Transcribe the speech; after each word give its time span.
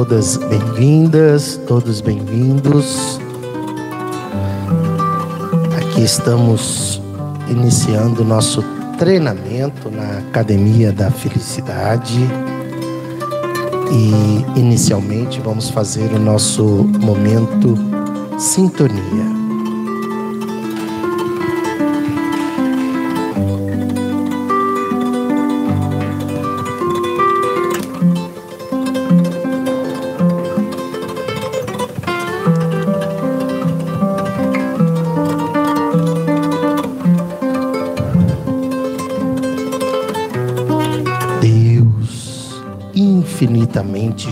Todas 0.00 0.38
bem-vindas, 0.38 1.60
todos 1.68 2.00
bem-vindos. 2.00 3.20
Aqui 5.76 6.02
estamos 6.02 7.02
iniciando 7.50 8.24
nosso 8.24 8.64
treinamento 8.98 9.90
na 9.90 10.20
Academia 10.20 10.90
da 10.90 11.10
Felicidade. 11.10 12.18
E 13.92 14.58
inicialmente 14.58 15.38
vamos 15.38 15.68
fazer 15.68 16.10
o 16.14 16.18
nosso 16.18 16.64
momento 16.98 17.74
sintonia. 18.38 19.39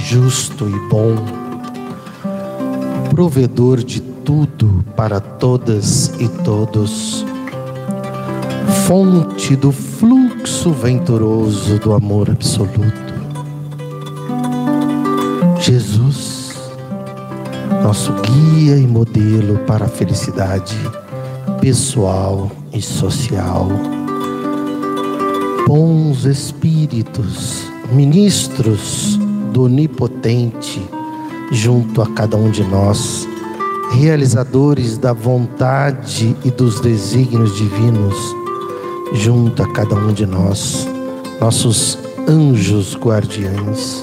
Justo 0.08 0.66
e 0.66 0.88
bom, 0.88 1.16
provedor 3.10 3.84
de 3.84 4.00
tudo 4.00 4.82
para 4.96 5.20
todas 5.20 6.10
e 6.18 6.26
todos, 6.44 7.26
fonte 8.86 9.54
do 9.54 9.70
fluxo 9.70 10.70
venturoso 10.70 11.78
do 11.78 11.92
amor 11.92 12.30
absoluto. 12.30 13.12
Jesus, 15.60 16.54
nosso 17.82 18.10
guia 18.14 18.78
e 18.78 18.86
modelo 18.86 19.58
para 19.66 19.84
a 19.84 19.88
felicidade 19.88 20.74
pessoal 21.60 22.50
e 22.72 22.80
social. 22.80 23.68
Bons 25.66 26.24
espíritos, 26.24 27.64
ministros 27.92 29.17
do 29.58 29.64
Onipotente 29.64 30.80
junto 31.50 32.00
a 32.00 32.06
cada 32.06 32.36
um 32.36 32.48
de 32.48 32.62
nós, 32.62 33.28
realizadores 33.90 34.96
da 34.96 35.12
vontade 35.12 36.36
e 36.44 36.50
dos 36.52 36.78
desígnios 36.78 37.56
divinos 37.56 38.14
junto 39.14 39.60
a 39.60 39.72
cada 39.72 39.96
um 39.96 40.12
de 40.12 40.26
nós, 40.26 40.86
nossos 41.40 41.98
anjos 42.28 42.94
guardiães, 42.94 44.00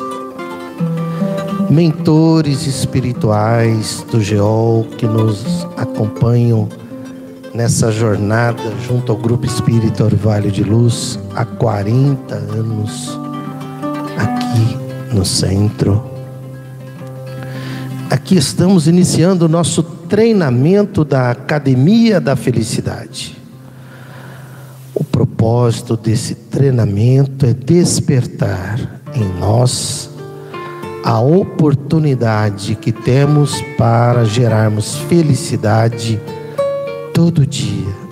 mentores 1.70 2.68
espirituais 2.68 4.06
do 4.12 4.22
Geol 4.22 4.86
que 4.98 5.08
nos 5.08 5.66
acompanham 5.78 6.68
nessa 7.54 7.94
jornada 7.94 8.62
junto 8.86 9.10
ao 9.10 9.18
Grupo 9.18 9.46
Espírita 9.46 10.04
Orvalho 10.04 10.52
de 10.52 10.66
Luz 10.66 11.18
há 11.34 11.46
40 11.46 12.36
anos 12.36 13.18
aqui 14.18 14.86
no 15.16 15.24
centro. 15.24 16.04
Aqui 18.10 18.38
estamos 18.38 18.88
iniciando 18.88 19.46
o 19.46 19.50
nosso 19.50 19.82
treinamento 19.82 21.06
da 21.06 21.32
Academia 21.32 22.20
da 22.20 22.36
Felicidade. 22.36 23.38
O 24.94 25.04
propósito 25.04 25.96
desse 25.96 26.36
treinamento 26.36 27.46
é 27.46 27.54
despertar 27.54 29.02
em 29.16 29.40
nós 29.40 30.10
a 31.04 31.20
oportunidade 31.20 32.76
que 32.76 32.92
temos 32.92 33.62
para 33.78 34.26
gerarmos 34.26 34.98
felicidade 35.08 36.20
todo 37.14 37.46
dia. 37.46 38.06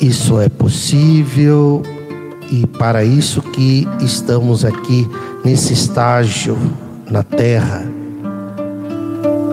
Isso 0.00 0.38
é 0.40 0.48
possível 0.48 1.82
e 2.50 2.66
para 2.66 3.04
isso 3.04 3.42
que 3.42 3.86
estamos 4.00 4.64
aqui 4.64 5.08
nesse 5.44 5.72
estágio 5.72 6.56
na 7.10 7.22
terra 7.22 7.84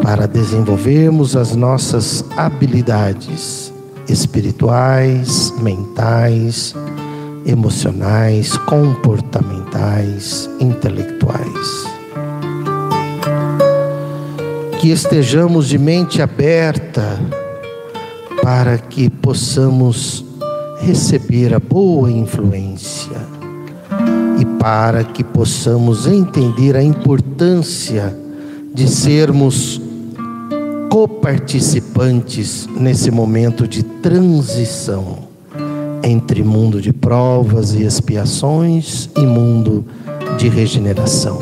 para 0.01 0.28
desenvolvermos 0.28 1.36
as 1.36 1.56
nossas 1.56 2.25
habilidades 2.36 3.74
espirituais, 4.07 5.54
mentais, 5.62 6.75
emocionais, 7.45 8.57
comportamentais, 8.57 10.50
intelectuais. 10.60 11.88
Que 14.80 14.92
estejamos 14.92 15.69
de 15.69 15.78
mente 15.78 16.22
aberta 16.22 17.18
para 18.42 18.78
que 18.78 19.10
possamos 19.10 20.25
receber 20.85 21.53
a 21.53 21.59
boa 21.59 22.12
influência 22.12 23.33
para 24.63 25.03
que 25.03 25.25
possamos 25.25 26.07
entender 26.07 26.77
a 26.77 26.81
importância 26.81 28.18
de 28.74 28.89
sermos 28.89 29.81
coparticipantes 30.89 32.65
nesse 32.80 33.12
momento 33.12 33.68
de 33.68 33.83
transição 33.83 35.18
entre 36.01 36.41
mundo 36.41 36.81
de 36.81 36.94
provas 36.94 37.74
e 37.74 37.83
expiações 37.83 39.09
e 39.18 39.25
mundo 39.25 39.83
de 40.38 40.47
regeneração. 40.47 41.41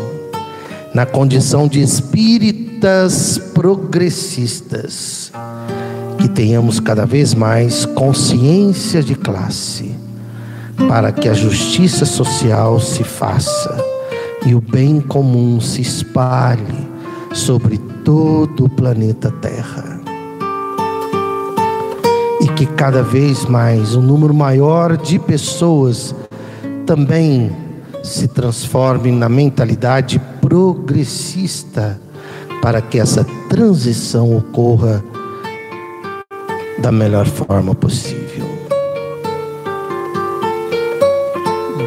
Na 0.92 1.06
condição 1.06 1.68
de 1.68 1.80
espíritas 1.80 3.40
progressistas, 3.54 5.32
que 6.22 6.30
tenhamos 6.30 6.80
cada 6.80 7.04
vez 7.04 7.34
mais 7.34 7.84
consciência 7.84 9.02
de 9.02 9.16
classe, 9.16 9.96
para 10.88 11.12
que 11.12 11.28
a 11.28 11.34
justiça 11.34 12.06
social 12.06 12.80
se 12.80 13.04
faça 13.04 13.76
e 14.46 14.54
o 14.54 14.62
bem 14.62 15.02
comum 15.02 15.60
se 15.60 15.82
espalhe 15.82 16.88
sobre 17.34 17.80
todo 18.06 18.66
o 18.66 18.70
planeta 18.70 19.32
Terra. 19.32 20.00
E 22.40 22.48
que 22.50 22.68
cada 22.68 23.02
vez 23.02 23.46
mais 23.46 23.96
um 23.96 24.02
número 24.02 24.34
maior 24.34 24.98
de 24.98 25.18
pessoas 25.18 26.14
também 26.86 27.52
se 28.04 28.28
transforme 28.28 29.12
na 29.12 29.28
mentalidade 29.28 30.22
progressista 30.40 32.00
para 32.62 32.80
que 32.80 33.00
essa 33.00 33.26
transição 33.50 34.38
ocorra 34.38 35.04
da 36.82 36.92
melhor 36.92 37.28
forma 37.28 37.76
possível. 37.76 38.50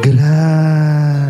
Gratidão. 0.02 1.24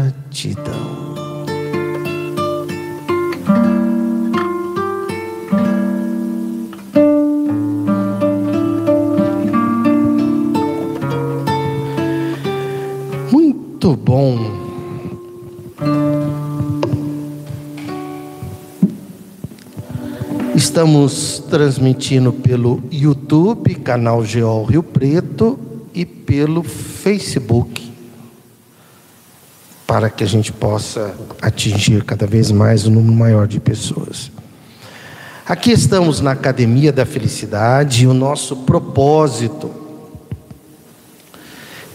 Muito 13.33 13.97
bom. 13.97 14.64
Estamos 20.75 21.38
transmitindo 21.49 22.32
pelo 22.32 22.82
YouTube, 22.91 23.76
canal 23.76 24.25
Geol 24.25 24.65
Rio 24.65 24.82
Preto, 24.82 25.56
e 25.94 26.05
pelo 26.05 26.65
Facebook, 26.65 27.93
para 29.87 30.11
que 30.11 30.25
a 30.25 30.26
gente 30.26 30.50
possa 30.50 31.15
atingir 31.41 32.03
cada 32.03 32.26
vez 32.26 32.50
mais 32.50 32.88
um 32.88 32.91
número 32.91 33.15
maior 33.15 33.47
de 33.47 33.61
pessoas. 33.61 34.32
Aqui 35.47 35.71
estamos 35.71 36.21
na 36.21 36.32
Academia 36.32 36.93
da 36.93 37.06
Felicidade 37.06 38.03
e 38.03 38.09
o 38.09 38.12
nosso 38.12 38.56
propósito 38.56 39.70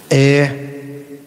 é 0.10 1.18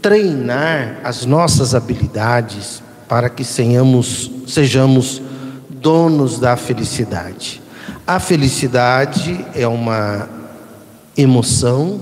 treinar 0.00 1.00
as 1.04 1.26
nossas 1.26 1.74
habilidades 1.74 2.82
para 3.06 3.28
que 3.28 3.44
sejamos, 3.44 4.30
sejamos 4.46 5.25
donos 5.86 6.40
da 6.40 6.56
felicidade. 6.56 7.62
A 8.04 8.18
felicidade 8.18 9.46
é 9.54 9.68
uma 9.68 10.28
emoção, 11.16 12.00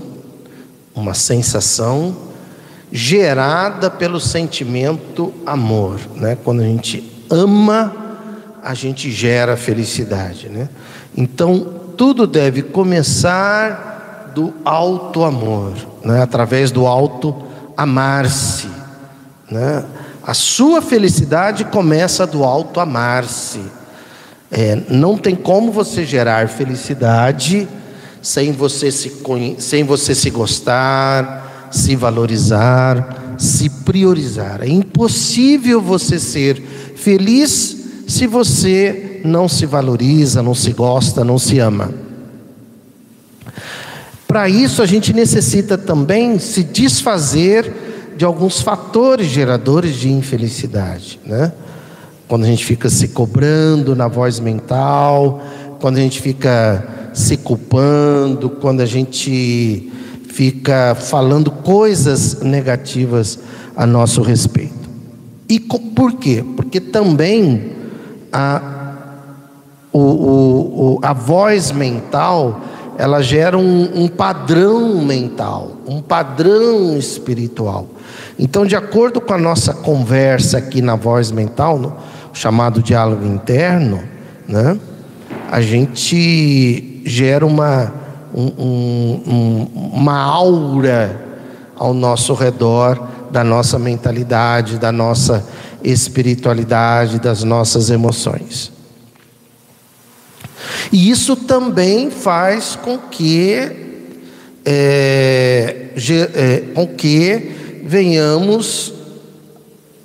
uma 0.95 1.13
sensação 1.13 2.17
gerada 2.91 3.91
pelo 3.91 4.19
sentimento 4.19 5.31
amor, 5.45 5.99
né? 6.15 6.35
Quando 6.43 6.61
a 6.61 6.63
gente 6.63 7.27
ama, 7.29 7.95
a 8.63 8.73
gente 8.73 9.11
gera 9.11 9.55
felicidade, 9.55 10.49
né? 10.49 10.67
Então, 11.15 11.71
tudo 11.95 12.25
deve 12.25 12.63
começar 12.63 14.31
do 14.33 14.51
alto 14.65 15.23
amor, 15.23 15.73
né? 16.03 16.23
Através 16.23 16.71
do 16.71 16.87
alto 16.87 17.35
amar-se, 17.77 18.67
né? 19.47 19.85
A 20.25 20.33
sua 20.33 20.81
felicidade 20.81 21.65
começa 21.65 22.25
do 22.25 22.43
alto 22.43 22.79
amar-se. 22.79 23.61
É, 24.51 24.81
não 24.89 25.19
tem 25.19 25.35
como 25.35 25.71
você 25.71 26.03
gerar 26.03 26.49
felicidade 26.49 27.67
sem 28.23 28.51
você 28.51 28.91
se 28.91 29.11
sem 29.59 29.83
você 29.83 30.15
se 30.15 30.31
gostar, 30.31 31.69
se 31.69 31.95
valorizar, 31.95 33.35
se 33.37 33.69
priorizar. 33.69 34.63
É 34.63 34.67
impossível 34.67 35.79
você 35.79 36.17
ser 36.17 36.59
feliz 36.95 37.77
se 38.07 38.25
você 38.25 39.21
não 39.23 39.47
se 39.47 39.67
valoriza, 39.67 40.41
não 40.41 40.55
se 40.55 40.71
gosta, 40.71 41.23
não 41.23 41.37
se 41.37 41.59
ama. 41.59 41.91
Para 44.27 44.49
isso 44.49 44.81
a 44.81 44.87
gente 44.87 45.13
necessita 45.13 45.77
também 45.77 46.39
se 46.39 46.63
desfazer 46.63 47.84
de 48.15 48.23
alguns 48.25 48.61
fatores 48.61 49.27
geradores 49.27 49.95
de 49.95 50.11
infelicidade, 50.11 51.19
né? 51.25 51.51
Quando 52.27 52.43
a 52.43 52.47
gente 52.47 52.65
fica 52.65 52.89
se 52.89 53.09
cobrando 53.09 53.95
na 53.95 54.07
voz 54.07 54.39
mental, 54.39 55.41
quando 55.79 55.97
a 55.97 56.01
gente 56.01 56.21
fica 56.21 57.11
se 57.13 57.37
culpando, 57.37 58.49
quando 58.49 58.81
a 58.81 58.85
gente 58.85 59.91
fica 60.29 60.95
falando 60.95 61.51
coisas 61.51 62.41
negativas 62.41 63.39
a 63.75 63.85
nosso 63.85 64.21
respeito. 64.21 64.89
E 65.47 65.59
por 65.59 66.13
quê? 66.13 66.43
Porque 66.55 66.79
também 66.81 67.73
a, 68.33 68.95
o, 69.93 69.99
o, 69.99 70.99
a 71.01 71.13
voz 71.13 71.71
mental 71.71 72.61
ela 72.97 73.21
gera 73.21 73.57
um, 73.57 74.03
um 74.03 74.07
padrão 74.07 75.01
mental, 75.03 75.77
um 75.87 76.01
padrão 76.01 76.97
espiritual. 76.97 77.87
Então, 78.37 78.65
de 78.65 78.75
acordo 78.75 79.21
com 79.21 79.33
a 79.33 79.37
nossa 79.37 79.73
conversa 79.73 80.57
aqui 80.57 80.81
na 80.81 80.95
voz 80.95 81.31
mental, 81.31 81.77
no 81.79 81.95
chamado 82.33 82.81
diálogo 82.81 83.25
interno, 83.25 84.03
né, 84.47 84.77
a 85.49 85.61
gente 85.61 87.01
gera 87.05 87.45
uma, 87.45 87.93
um, 88.33 88.51
um, 89.25 89.91
uma 89.93 90.19
aura 90.21 91.21
ao 91.75 91.93
nosso 91.93 92.33
redor 92.33 93.07
da 93.31 93.43
nossa 93.43 93.77
mentalidade, 93.77 94.77
da 94.77 94.91
nossa 94.91 95.45
espiritualidade, 95.83 97.19
das 97.19 97.43
nossas 97.43 97.89
emoções. 97.89 98.71
E 100.91 101.09
isso 101.09 101.35
também 101.35 102.09
faz 102.09 102.75
com 102.75 102.97
que, 102.97 103.53
é, 104.65 105.89
é, 106.33 106.63
com 106.73 106.87
que 106.87 107.64
venhamos 107.85 108.91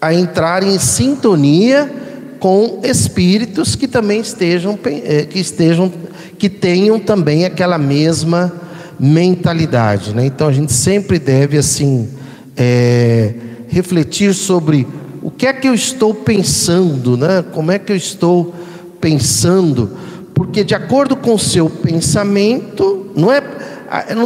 a 0.01 0.13
entrar 0.13 0.63
em 0.63 0.79
sintonia 0.79 1.91
com 2.39 2.81
espíritos 2.85 3.75
que 3.75 3.89
também 3.89 4.21
estejam 4.21 4.79
é, 4.85 5.25
que 5.25 5.39
estejam 5.39 5.93
que 6.39 6.49
tenham 6.49 6.99
também 6.99 7.45
aquela 7.45 7.79
mesma 7.79 8.53
mentalidade, 8.99 10.15
né? 10.15 10.27
Então 10.27 10.47
a 10.47 10.53
gente 10.53 10.73
sempre 10.73 11.19
deve 11.19 11.57
assim 11.57 12.09
é, 12.57 13.35
refletir 13.69 14.35
sobre 14.35 14.87
o 15.23 15.31
que 15.31 15.47
é 15.47 15.53
que 15.53 15.69
eu 15.69 15.75
estou 15.75 16.15
pensando, 16.15 17.17
né? 17.17 17.43
Como 17.53 17.73
é 17.73 17.79
que 17.79 17.93
eu 17.93 17.97
estou 17.97 18.55
pensando? 19.01 19.91
Porque 20.35 20.65
de 20.65 20.75
acordo 20.75 21.17
com 21.17 21.35
o 21.35 21.39
seu 21.39 21.69
pensamento, 21.69 23.11
não 23.15 23.33
é 23.33 23.43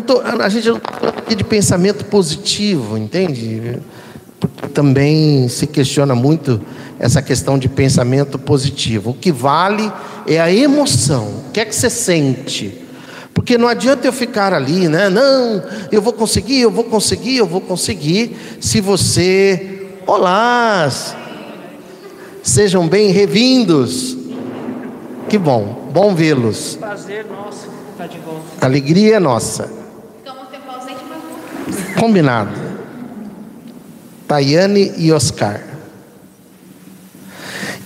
tô, 0.01 0.21
a 0.21 0.49
gente 0.49 0.69
não 0.69 0.77
está 0.77 0.93
falando 0.93 1.19
aqui 1.19 1.35
de 1.35 1.45
pensamento 1.45 2.05
positivo, 2.05 2.99
entende? 2.99 3.79
Porque 4.39 4.69
também 4.69 5.49
se 5.49 5.67
questiona 5.67 6.15
muito 6.15 6.61
essa 6.99 7.23
questão 7.23 7.59
de 7.59 7.69
pensamento 7.69 8.39
positivo. 8.39 9.11
O 9.11 9.15
que 9.15 9.33
vale 9.33 9.91
é 10.27 10.41
a 10.41 10.53
emoção. 10.53 11.29
O 11.49 11.51
que 11.53 11.61
é 11.61 11.65
que 11.65 11.75
você 11.75 11.89
sente? 11.89 12.85
Porque 13.33 13.59
não 13.59 13.67
adianta 13.67 14.07
eu 14.07 14.13
ficar 14.13 14.55
ali, 14.55 14.89
né? 14.89 15.09
Não, 15.09 15.63
eu 15.91 16.01
vou 16.01 16.13
conseguir, 16.13 16.61
eu 16.61 16.71
vou 16.71 16.85
conseguir, 16.85 17.39
eu 17.39 17.47
vou 17.47 17.61
conseguir. 17.61 18.37
Se 18.61 18.81
você, 18.81 19.87
olá, 20.07 20.91
sejam 22.43 22.87
bem 22.87 23.11
revindos. 23.11 24.17
Que 25.29 25.37
bom, 25.37 25.91
bom 25.93 26.15
vê-los. 26.15 26.77
Prazer 26.77 27.27
nosso. 27.27 27.74
Tá 27.97 28.07
de 28.07 28.19
volta. 28.19 28.67
Alegria 28.67 29.17
é 29.17 29.21
nossa. 29.21 29.71
Ficamos 30.19 30.49
tempo 30.49 30.71
ausente, 30.71 31.05
mas 31.09 31.95
Combinado. 32.01 32.51
Tayane 34.27 34.93
e 34.97 35.13
Oscar. 35.13 35.61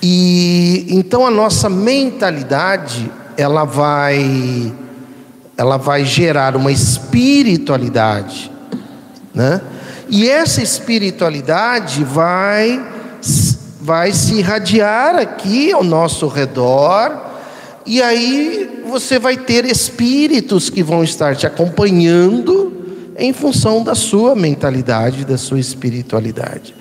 E 0.03 0.87
então 0.89 1.27
a 1.27 1.31
nossa 1.31 1.69
mentalidade, 1.69 3.11
ela 3.37 3.65
vai 3.65 4.73
ela 5.57 5.77
vai 5.77 6.05
gerar 6.05 6.55
uma 6.55 6.71
espiritualidade, 6.71 8.51
né? 9.35 9.61
E 10.09 10.29
essa 10.29 10.63
espiritualidade 10.63 12.05
vai, 12.05 12.81
vai 13.81 14.13
se 14.13 14.35
irradiar 14.35 15.17
aqui 15.17 15.73
ao 15.73 15.83
nosso 15.83 16.29
redor, 16.29 17.28
e 17.87 18.03
aí 18.03 18.83
você 18.87 19.19
vai 19.19 19.37
ter 19.37 19.65
espíritos 19.65 20.71
que 20.71 20.83
vão 20.83 21.03
estar 21.03 21.37
te 21.37 21.47
acompanhando 21.47 22.73
em 23.17 23.33
função 23.33 23.83
da 23.83 23.95
sua 23.95 24.35
mentalidade, 24.35 25.25
da 25.25 25.39
sua 25.39 25.59
espiritualidade 25.59 26.75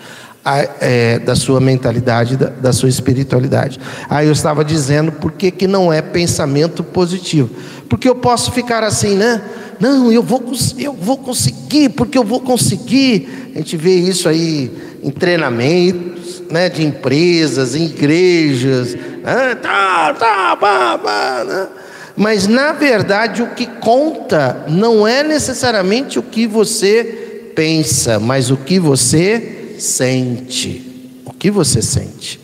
é, 0.80 1.20
da 1.20 1.36
sua 1.36 1.60
mentalidade, 1.60 2.38
da, 2.38 2.48
da, 2.48 2.72
sua 2.72 2.88
espiritualidade. 2.88 3.80
Aí 4.10 4.28
eu 4.28 4.32
estava 4.32 4.64
dizendo 4.64 5.12
por 5.12 5.34
que, 5.34 5.52
que 5.52 5.68
não 5.68 5.92
é 5.92 6.02
pensamento 6.02 6.84
positivo. 6.84 7.50
Porque 7.90 8.08
eu 8.08 8.16
posso 8.16 8.52
ficar 8.52 8.84
assim, 8.84 9.16
né? 9.16 9.42
Não, 9.80 10.12
eu 10.12 10.24
vou, 10.24 10.42
eu 10.78 10.94
vou 10.94 11.18
conseguir, 11.18 11.90
porque 11.90 12.18
eu 12.18 12.24
vou 12.24 12.40
conseguir. 12.40 13.52
A 13.54 13.58
gente 13.58 13.76
vê 13.76 13.96
isso 13.96 14.30
aí 14.30 14.72
em 15.02 15.12
treinamentos 15.12 16.44
né, 16.50 16.70
de 16.70 16.86
empresas, 16.86 17.76
em 17.76 17.86
igrejas. 17.86 18.94
Né? 18.96 19.56
Tá, 19.62 20.14
tá, 20.14 20.56
bah, 20.56 21.44
né? 21.46 21.68
Mas 22.16 22.48
na 22.48 22.72
verdade 22.72 23.44
o 23.44 23.52
que 23.52 23.68
conta 23.68 24.66
não 24.68 25.08
é 25.08 25.22
necessariamente 25.22 26.18
o 26.18 26.24
que 26.24 26.48
você 26.48 27.52
pensa, 27.56 28.20
mas 28.20 28.50
o 28.50 28.58
que 28.58 28.80
você 28.80 29.76
sente. 29.78 31.22
O 31.24 31.32
que 31.32 31.52
você 31.52 31.82
sente? 31.82 32.40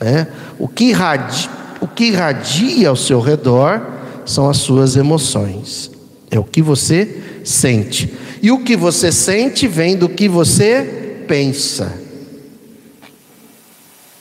Né? 0.00 0.26
O, 0.58 0.66
que 0.66 0.84
irradia, 0.84 1.50
o 1.82 1.86
que 1.86 2.04
irradia 2.04 2.88
ao 2.88 2.96
seu 2.96 3.20
redor 3.20 3.82
são 4.24 4.48
as 4.48 4.56
suas 4.56 4.96
emoções. 4.96 5.90
É 6.30 6.38
o 6.38 6.44
que 6.44 6.62
você 6.62 7.20
sente. 7.44 8.14
E 8.42 8.50
o 8.50 8.60
que 8.60 8.74
você 8.74 9.12
sente 9.12 9.66
vem 9.66 9.96
do 9.96 10.08
que 10.08 10.28
você 10.28 11.09
pensa. 11.30 11.92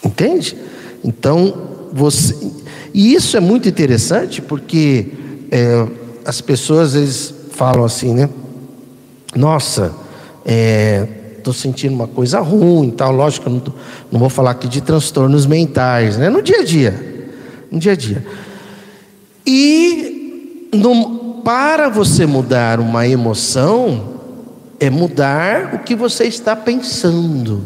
Entende? 0.05 0.55
Então, 1.03 1.89
você. 1.91 2.37
E 2.93 3.15
isso 3.15 3.35
é 3.35 3.39
muito 3.39 3.67
interessante 3.67 4.43
porque 4.43 5.07
é, 5.49 5.87
as 6.23 6.39
pessoas 6.39 6.93
eles 6.93 7.33
falam 7.51 7.83
assim, 7.83 8.13
né? 8.13 8.29
Nossa, 9.35 9.91
é, 10.45 11.07
estou 11.37 11.51
sentindo 11.53 11.95
uma 11.95 12.07
coisa 12.07 12.39
ruim, 12.41 12.91
tal. 12.91 13.11
Lógico, 13.11 13.49
eu 13.49 13.53
não, 13.53 13.59
tô, 13.59 13.71
não 14.11 14.19
vou 14.19 14.29
falar 14.29 14.51
aqui 14.51 14.67
de 14.67 14.79
transtornos 14.79 15.47
mentais, 15.47 16.15
né? 16.15 16.29
No 16.29 16.43
dia 16.43 16.59
a 16.59 16.63
dia, 16.63 17.27
no 17.71 17.79
dia 17.79 17.93
a 17.93 17.95
dia. 17.95 18.23
E 19.47 20.69
no, 20.71 21.41
para 21.43 21.89
você 21.89 22.27
mudar 22.27 22.79
uma 22.79 23.07
emoção 23.07 24.18
é 24.79 24.89
mudar 24.89 25.73
o 25.73 25.79
que 25.79 25.95
você 25.95 26.25
está 26.25 26.55
pensando, 26.55 27.63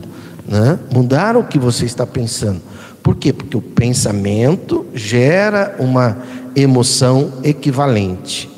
né? 0.48 0.79
Mudar 0.91 1.38
o 1.38 1.43
que 1.43 1.60
você 1.60 1.86
está 1.86 2.05
pensando. 2.05 2.62
Por 3.01 3.15
quê? 3.15 3.32
Porque 3.32 3.55
o 3.55 3.62
pensamento 3.62 4.86
gera 4.93 5.75
uma 5.77 6.17
emoção 6.55 7.34
equivalente. 7.43 8.50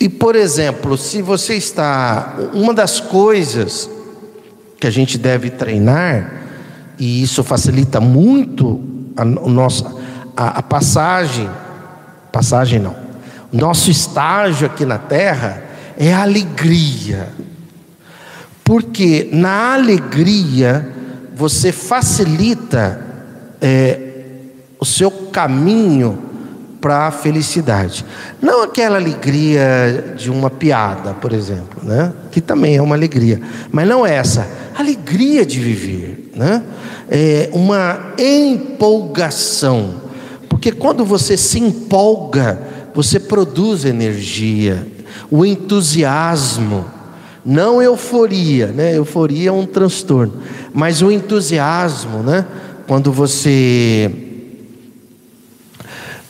E, 0.00 0.08
por 0.08 0.34
exemplo, 0.34 0.96
se 0.96 1.22
você 1.22 1.54
está. 1.54 2.36
Uma 2.52 2.72
das 2.72 3.00
coisas 3.00 3.88
que 4.80 4.86
a 4.86 4.90
gente 4.90 5.18
deve 5.18 5.50
treinar, 5.50 6.32
e 6.98 7.22
isso 7.22 7.42
facilita 7.42 8.00
muito 8.00 8.80
a, 9.16 9.22
o 9.22 9.48
nosso, 9.48 9.84
a, 10.36 10.58
a 10.58 10.62
passagem, 10.62 11.50
passagem 12.32 12.78
não, 12.78 12.94
nosso 13.52 13.90
estágio 13.90 14.66
aqui 14.66 14.84
na 14.84 14.98
terra 14.98 15.67
é 15.98 16.14
alegria. 16.14 17.28
Porque 18.62 19.28
na 19.32 19.74
alegria 19.74 20.88
você 21.34 21.72
facilita 21.72 23.00
é, 23.60 23.98
o 24.78 24.84
seu 24.84 25.10
caminho 25.10 26.22
para 26.80 27.08
a 27.08 27.10
felicidade. 27.10 28.04
Não 28.40 28.62
aquela 28.62 28.96
alegria 28.96 30.14
de 30.16 30.30
uma 30.30 30.48
piada, 30.48 31.12
por 31.14 31.32
exemplo, 31.32 31.82
né? 31.82 32.12
que 32.30 32.40
também 32.40 32.76
é 32.76 32.82
uma 32.82 32.94
alegria, 32.94 33.40
mas 33.72 33.88
não 33.88 34.06
essa 34.06 34.46
alegria 34.76 35.44
de 35.44 35.58
viver, 35.58 36.30
né? 36.36 36.62
É 37.10 37.50
uma 37.52 38.12
empolgação, 38.18 39.94
porque 40.48 40.70
quando 40.70 41.04
você 41.04 41.36
se 41.36 41.58
empolga, 41.58 42.60
você 42.94 43.18
produz 43.18 43.84
energia, 43.84 44.86
o 45.30 45.44
entusiasmo, 45.44 46.84
não 47.44 47.80
euforia, 47.80 48.68
né? 48.68 48.96
Euforia 48.96 49.50
é 49.50 49.52
um 49.52 49.66
transtorno, 49.66 50.34
mas 50.72 51.02
o 51.02 51.10
entusiasmo, 51.10 52.22
né? 52.22 52.46
Quando 52.86 53.12
você 53.12 54.10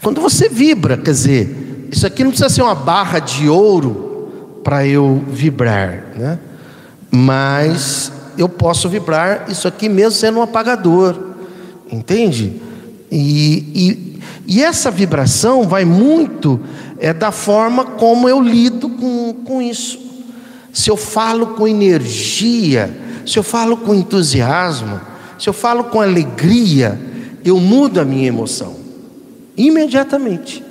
quando 0.02 0.20
você 0.20 0.48
vibra, 0.48 0.96
quer 0.96 1.10
dizer, 1.10 1.88
isso 1.90 2.06
aqui 2.06 2.22
não 2.22 2.30
precisa 2.30 2.48
ser 2.48 2.62
uma 2.62 2.74
barra 2.74 3.18
de 3.18 3.48
ouro 3.48 4.60
para 4.62 4.86
eu 4.86 5.24
vibrar, 5.28 6.04
né? 6.16 6.38
Mas 7.10 8.12
eu 8.36 8.48
posso 8.48 8.88
vibrar 8.88 9.46
isso 9.48 9.66
aqui 9.66 9.88
mesmo 9.88 10.12
sendo 10.12 10.38
um 10.38 10.42
apagador, 10.42 11.34
entende? 11.90 12.60
E, 13.10 13.64
e, 13.74 14.20
e 14.46 14.62
essa 14.62 14.90
vibração 14.90 15.64
vai 15.64 15.84
muito 15.84 16.60
é, 17.00 17.12
da 17.12 17.30
forma 17.30 17.84
como 17.84 18.28
eu 18.28 18.40
lido 18.40 18.88
com, 18.88 19.34
com 19.44 19.62
isso. 19.62 19.98
Se 20.72 20.90
eu 20.90 20.96
falo 20.96 21.48
com 21.48 21.66
energia, 21.66 22.94
se 23.26 23.38
eu 23.38 23.42
falo 23.42 23.76
com 23.76 23.94
entusiasmo, 23.94 25.00
se 25.38 25.48
eu 25.48 25.52
falo 25.52 25.84
com 25.84 26.00
alegria, 26.00 27.00
eu 27.44 27.58
mudo 27.58 28.00
a 28.00 28.04
minha 28.04 28.26
emoção 28.26 28.76
imediatamente. 29.56 30.64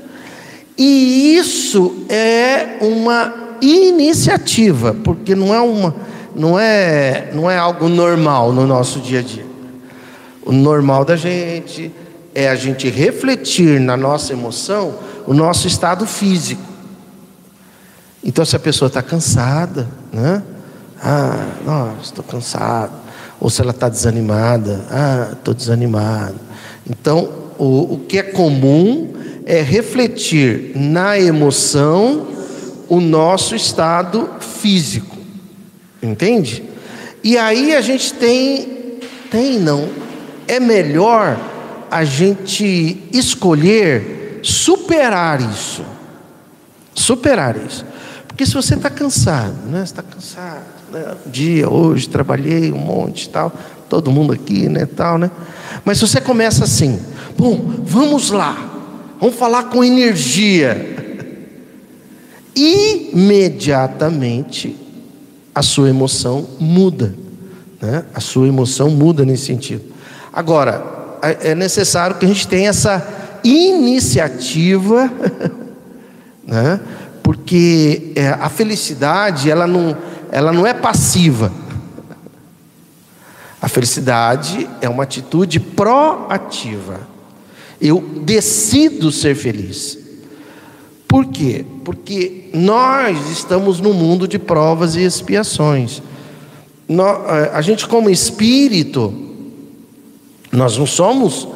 E 0.77 1.36
isso 1.36 2.05
é 2.07 2.77
uma 2.81 3.34
iniciativa, 3.62 4.96
porque 5.03 5.36
não 5.36 5.53
é 5.53 5.60
uma 5.60 6.07
não 6.38 6.57
é, 6.57 7.31
não 7.34 7.50
é 7.50 7.57
algo 7.57 7.89
normal 7.89 8.53
no 8.53 8.67
nosso 8.67 9.00
dia 9.00 9.19
a 9.19 9.22
dia. 9.24 9.46
O 10.46 10.51
normal 10.51 11.03
da 11.03 11.15
gente 11.15 11.91
é 12.38 12.48
a 12.48 12.56
gente 12.56 12.88
refletir 12.88 13.79
na 13.79 13.98
nossa 13.98 14.32
emoção 14.32 14.94
o 15.25 15.34
nosso 15.34 15.67
estado 15.67 16.06
físico. 16.06 16.62
Então, 18.24 18.46
se 18.46 18.56
a 18.56 18.60
pessoa 18.60 18.88
está 18.89 19.01
cansada, 19.01 19.88
né? 20.13 20.44
Ah, 21.01 21.48
nossa, 21.65 22.03
estou 22.03 22.24
cansado. 22.24 22.91
Ou 23.39 23.50
se 23.50 23.60
ela 23.60 23.72
está 23.72 23.89
desanimada, 23.89 24.86
ah, 24.91 25.29
estou 25.34 25.51
desanimado. 25.51 26.36
Então, 26.88 27.27
o, 27.58 27.96
o 27.96 28.00
que 28.08 28.20
é 28.20 28.24
comum 28.24 29.13
é 29.44 29.60
refletir 29.63 30.74
na 30.75 31.20
emoção 31.20 32.27
o 32.88 33.01
nosso 33.01 33.56
estado 33.56 34.29
físico. 34.39 35.17
Entende? 36.03 36.63
E 37.24 37.36
aí 37.36 37.74
a 37.74 37.82
gente 37.82 38.13
tem, 38.13 39.00
tem 39.32 39.58
não, 39.58 39.89
é 40.48 40.60
melhor 40.60 41.56
a 41.89 42.03
gente 42.03 43.03
escolher 43.12 44.39
superar 44.44 45.41
isso. 45.41 45.84
Superar 46.94 47.58
isso. 47.58 47.84
Porque 48.27 48.46
se 48.46 48.53
você 48.53 48.75
está 48.75 48.89
cansado, 48.89 49.56
né? 49.67 49.84
Está 49.84 50.03
cansado, 50.03 50.63
né? 50.91 51.15
dia, 51.25 51.70
hoje, 51.70 52.08
trabalhei 52.08 52.72
um 52.72 52.77
monte 52.77 53.24
e 53.24 53.29
tal, 53.29 53.51
todo 53.89 54.12
mundo 54.12 54.32
aqui, 54.34 54.70
né? 54.70 54.86
Tal, 54.86 55.17
né? 55.17 55.32
Mas 55.84 55.98
se 55.98 56.08
você 56.08 56.22
começa 56.22 56.63
assim, 56.63 57.00
bom, 57.38 57.60
vamos 57.84 58.32
lá, 58.32 58.56
vamos 59.20 59.36
falar 59.36 59.63
com 59.65 59.84
energia. 59.84 60.96
Imediatamente 62.56 64.75
a 65.53 65.62
sua 65.62 65.89
emoção 65.89 66.48
muda. 66.60 67.13
Né? 67.82 68.06
A 68.13 68.20
sua 68.20 68.48
emoção 68.48 68.89
muda 68.89 69.25
nesse 69.25 69.46
sentido. 69.46 69.84
Agora, 70.32 70.96
é, 71.21 71.51
é 71.51 71.55
necessário 71.55 72.17
que 72.17 72.25
a 72.25 72.27
gente 72.27 72.47
tenha 72.47 72.69
essa 72.69 73.05
iniciativa, 73.43 75.12
né? 76.45 76.79
porque 77.24 78.12
é, 78.15 78.29
a 78.29 78.50
felicidade 78.50 79.51
ela 79.51 79.67
não, 79.67 79.97
ela 80.31 80.51
não 80.51 80.65
é 80.65 80.74
passiva. 80.74 81.51
A 83.62 83.67
felicidade 83.67 84.69
é 84.81 84.88
uma 84.88 85.03
atitude 85.03 85.59
proativa. 85.59 87.01
Eu 87.81 88.01
decido 88.24 89.12
ser 89.12 89.36
feliz. 89.36 89.97
Por 91.07 91.25
quê? 91.25 91.65
Porque 91.83 92.50
nós 92.53 93.29
estamos 93.29 93.79
no 93.79 93.93
mundo 93.93 94.27
de 94.27 94.38
provas 94.38 94.95
e 94.95 95.01
expiações. 95.01 96.01
Eh, 96.89 97.51
a 97.53 97.62
gente, 97.62 97.88
como 97.88 98.09
espírito, 98.09 99.26
nós 100.51 100.77
não 100.77 100.85
somos 100.85 101.47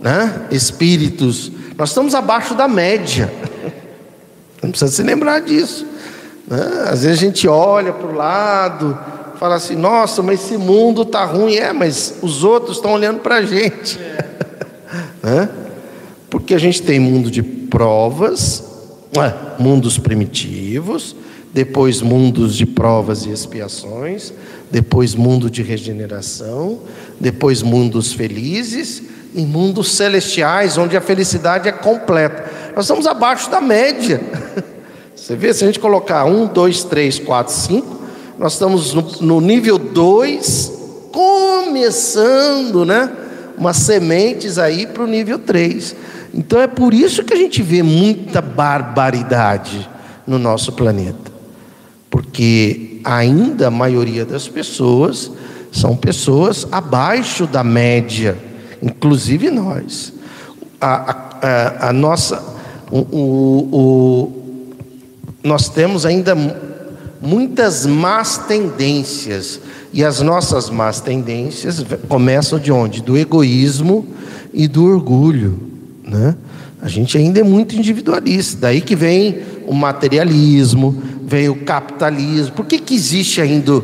né, 0.00 0.46
espíritos, 0.50 1.50
nós 1.76 1.90
estamos 1.90 2.14
abaixo 2.14 2.54
da 2.54 2.68
média. 2.68 3.32
Não 4.62 4.70
precisa 4.70 4.90
se 4.90 5.02
lembrar 5.02 5.40
disso. 5.40 5.86
Né? 6.46 6.58
Às 6.88 7.02
vezes 7.02 7.18
a 7.18 7.20
gente 7.20 7.46
olha 7.46 7.92
para 7.92 8.06
o 8.06 8.14
lado, 8.14 8.98
fala 9.38 9.56
assim: 9.56 9.76
nossa, 9.76 10.22
mas 10.22 10.42
esse 10.42 10.56
mundo 10.56 11.02
está 11.02 11.24
ruim. 11.24 11.56
É, 11.56 11.72
mas 11.72 12.14
os 12.22 12.44
outros 12.44 12.76
estão 12.76 12.92
olhando 12.92 13.20
para 13.20 13.36
a 13.36 13.42
gente. 13.42 13.98
né? 15.22 15.48
Porque 16.30 16.54
a 16.54 16.58
gente 16.58 16.82
tem 16.82 16.98
mundo 16.98 17.30
de 17.30 17.42
provas, 17.42 18.64
é, 19.12 19.62
mundos 19.62 19.98
primitivos, 19.98 21.14
depois 21.52 22.00
mundos 22.02 22.56
de 22.56 22.66
provas 22.66 23.24
e 23.26 23.30
expiações, 23.30 24.32
depois 24.70 25.14
mundo 25.14 25.48
de 25.48 25.62
regeneração, 25.62 26.80
depois 27.20 27.62
mundos 27.62 28.12
felizes 28.12 29.02
e 29.34 29.42
mundos 29.42 29.92
celestiais, 29.92 30.78
onde 30.78 30.96
a 30.96 31.00
felicidade 31.00 31.68
é 31.68 31.72
completa. 31.72 32.50
Nós 32.74 32.84
estamos 32.84 33.06
abaixo 33.06 33.50
da 33.50 33.60
média. 33.60 34.20
Você 35.14 35.36
vê, 35.36 35.52
se 35.54 35.64
a 35.64 35.66
gente 35.66 35.78
colocar 35.78 36.24
um, 36.24 36.46
dois, 36.46 36.84
três, 36.84 37.18
quatro, 37.18 37.52
cinco, 37.52 38.00
nós 38.38 38.54
estamos 38.54 38.92
no, 38.92 39.02
no 39.20 39.40
nível 39.40 39.78
2, 39.78 40.72
começando, 41.12 42.84
né? 42.84 43.10
Umas 43.56 43.76
sementes 43.76 44.58
aí 44.58 44.86
para 44.86 45.04
o 45.04 45.06
nível 45.06 45.38
3. 45.38 45.94
Então 46.34 46.60
é 46.60 46.66
por 46.66 46.92
isso 46.92 47.22
que 47.22 47.32
a 47.32 47.36
gente 47.36 47.62
vê 47.62 47.82
muita 47.82 48.42
barbaridade 48.42 49.88
no 50.26 50.38
nosso 50.38 50.72
planeta. 50.72 51.32
Porque 52.10 53.00
ainda 53.04 53.68
a 53.68 53.70
maioria 53.70 54.24
das 54.24 54.48
pessoas 54.48 55.30
são 55.74 55.96
pessoas 55.96 56.66
abaixo 56.70 57.48
da 57.48 57.64
média, 57.64 58.38
inclusive 58.80 59.50
nós. 59.50 60.12
A, 60.80 61.16
a, 61.42 61.88
a 61.88 61.92
nossa, 61.92 62.40
o, 62.92 62.98
o, 62.98 63.68
o, 63.72 64.32
nós 65.42 65.68
temos 65.68 66.06
ainda 66.06 66.36
muitas 67.20 67.86
más 67.86 68.38
tendências. 68.38 69.60
E 69.92 70.04
as 70.04 70.20
nossas 70.20 70.70
más 70.70 71.00
tendências 71.00 71.84
começam 72.08 72.58
de 72.58 72.70
onde? 72.70 73.02
Do 73.02 73.16
egoísmo 73.16 74.06
e 74.52 74.68
do 74.68 74.84
orgulho. 74.84 75.58
Né? 76.04 76.36
A 76.80 76.88
gente 76.88 77.18
ainda 77.18 77.40
é 77.40 77.44
muito 77.44 77.74
individualista. 77.74 78.60
Daí 78.60 78.80
que 78.80 78.94
vem 78.94 79.40
o 79.66 79.74
materialismo, 79.74 81.02
vem 81.26 81.48
o 81.48 81.56
capitalismo. 81.56 82.54
Por 82.54 82.66
que, 82.66 82.78
que 82.78 82.94
existe 82.94 83.40
ainda. 83.40 83.82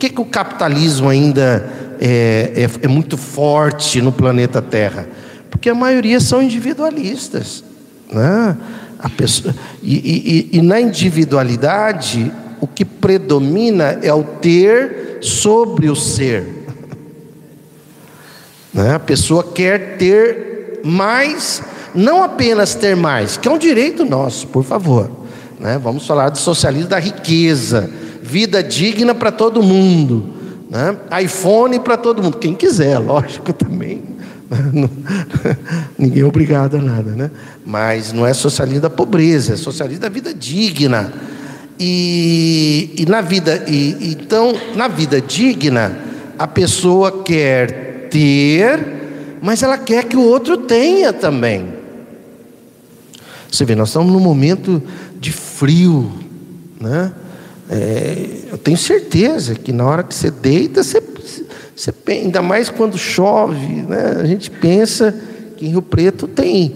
Que, 0.00 0.08
que 0.08 0.20
o 0.20 0.24
capitalismo 0.24 1.10
ainda 1.10 1.70
é, 2.00 2.52
é, 2.56 2.86
é 2.86 2.88
muito 2.88 3.18
forte 3.18 4.00
no 4.00 4.10
planeta 4.10 4.62
Terra? 4.62 5.06
Porque 5.50 5.68
a 5.68 5.74
maioria 5.74 6.18
são 6.20 6.42
individualistas. 6.42 7.62
Né? 8.10 8.56
A 8.98 9.10
pessoa, 9.10 9.54
e, 9.82 10.48
e, 10.52 10.56
e 10.56 10.62
na 10.62 10.80
individualidade, 10.80 12.32
o 12.62 12.66
que 12.66 12.82
predomina 12.82 13.98
é 14.02 14.12
o 14.12 14.24
ter 14.24 15.18
sobre 15.20 15.90
o 15.90 15.94
ser. 15.94 16.46
Né? 18.72 18.94
A 18.94 19.00
pessoa 19.00 19.42
quer 19.42 19.96
ter 19.98 20.80
mais, 20.84 21.60
não 21.92 22.22
apenas 22.22 22.72
ter 22.72 22.94
mais, 22.94 23.36
que 23.36 23.48
é 23.48 23.50
um 23.50 23.58
direito 23.58 24.04
nosso, 24.04 24.46
por 24.46 24.62
favor. 24.62 25.10
Né? 25.58 25.76
Vamos 25.76 26.06
falar 26.06 26.28
do 26.28 26.38
socialismo 26.38 26.88
da 26.88 27.00
riqueza, 27.00 27.90
vida 28.30 28.62
digna 28.62 29.12
para 29.12 29.32
todo 29.32 29.60
mundo, 29.60 30.24
né? 30.70 30.96
iPhone 31.20 31.80
para 31.80 31.96
todo 31.96 32.22
mundo, 32.22 32.36
quem 32.36 32.54
quiser, 32.54 32.96
lógico 32.98 33.50
também. 33.52 34.04
Ninguém 35.98 36.22
é 36.22 36.24
obrigado 36.24 36.76
a 36.76 36.80
nada, 36.80 37.10
né? 37.10 37.30
Mas 37.66 38.12
não 38.12 38.26
é 38.26 38.32
socialismo 38.32 38.80
da 38.80 38.90
pobreza, 38.90 39.54
é 39.54 39.56
socialismo 39.56 40.02
da 40.02 40.08
vida 40.08 40.32
digna. 40.32 41.12
E, 41.78 42.94
e 42.98 43.06
na 43.06 43.20
vida, 43.20 43.64
e, 43.66 44.12
então, 44.12 44.52
na 44.76 44.86
vida 44.86 45.20
digna, 45.20 45.96
a 46.38 46.46
pessoa 46.46 47.22
quer 47.22 48.08
ter, 48.10 49.38
mas 49.40 49.62
ela 49.62 49.78
quer 49.78 50.04
que 50.04 50.16
o 50.16 50.22
outro 50.22 50.56
tenha 50.56 51.12
também. 51.12 51.66
Você 53.50 53.64
vê, 53.64 53.74
nós 53.74 53.88
estamos 53.88 54.12
num 54.12 54.20
momento 54.20 54.82
de 55.18 55.32
frio, 55.32 56.10
né? 56.80 57.12
É, 57.72 58.26
eu 58.50 58.58
tenho 58.58 58.76
certeza 58.76 59.54
que 59.54 59.72
na 59.72 59.84
hora 59.84 60.02
que 60.02 60.12
você 60.12 60.28
deita, 60.28 60.82
você, 60.82 61.00
você 61.76 61.94
ainda 62.08 62.42
mais 62.42 62.68
quando 62.68 62.98
chove, 62.98 63.82
né? 63.82 64.16
A 64.20 64.24
gente 64.24 64.50
pensa 64.50 65.14
que 65.56 65.66
em 65.66 65.68
Rio 65.68 65.82
Preto 65.82 66.26
tem 66.26 66.74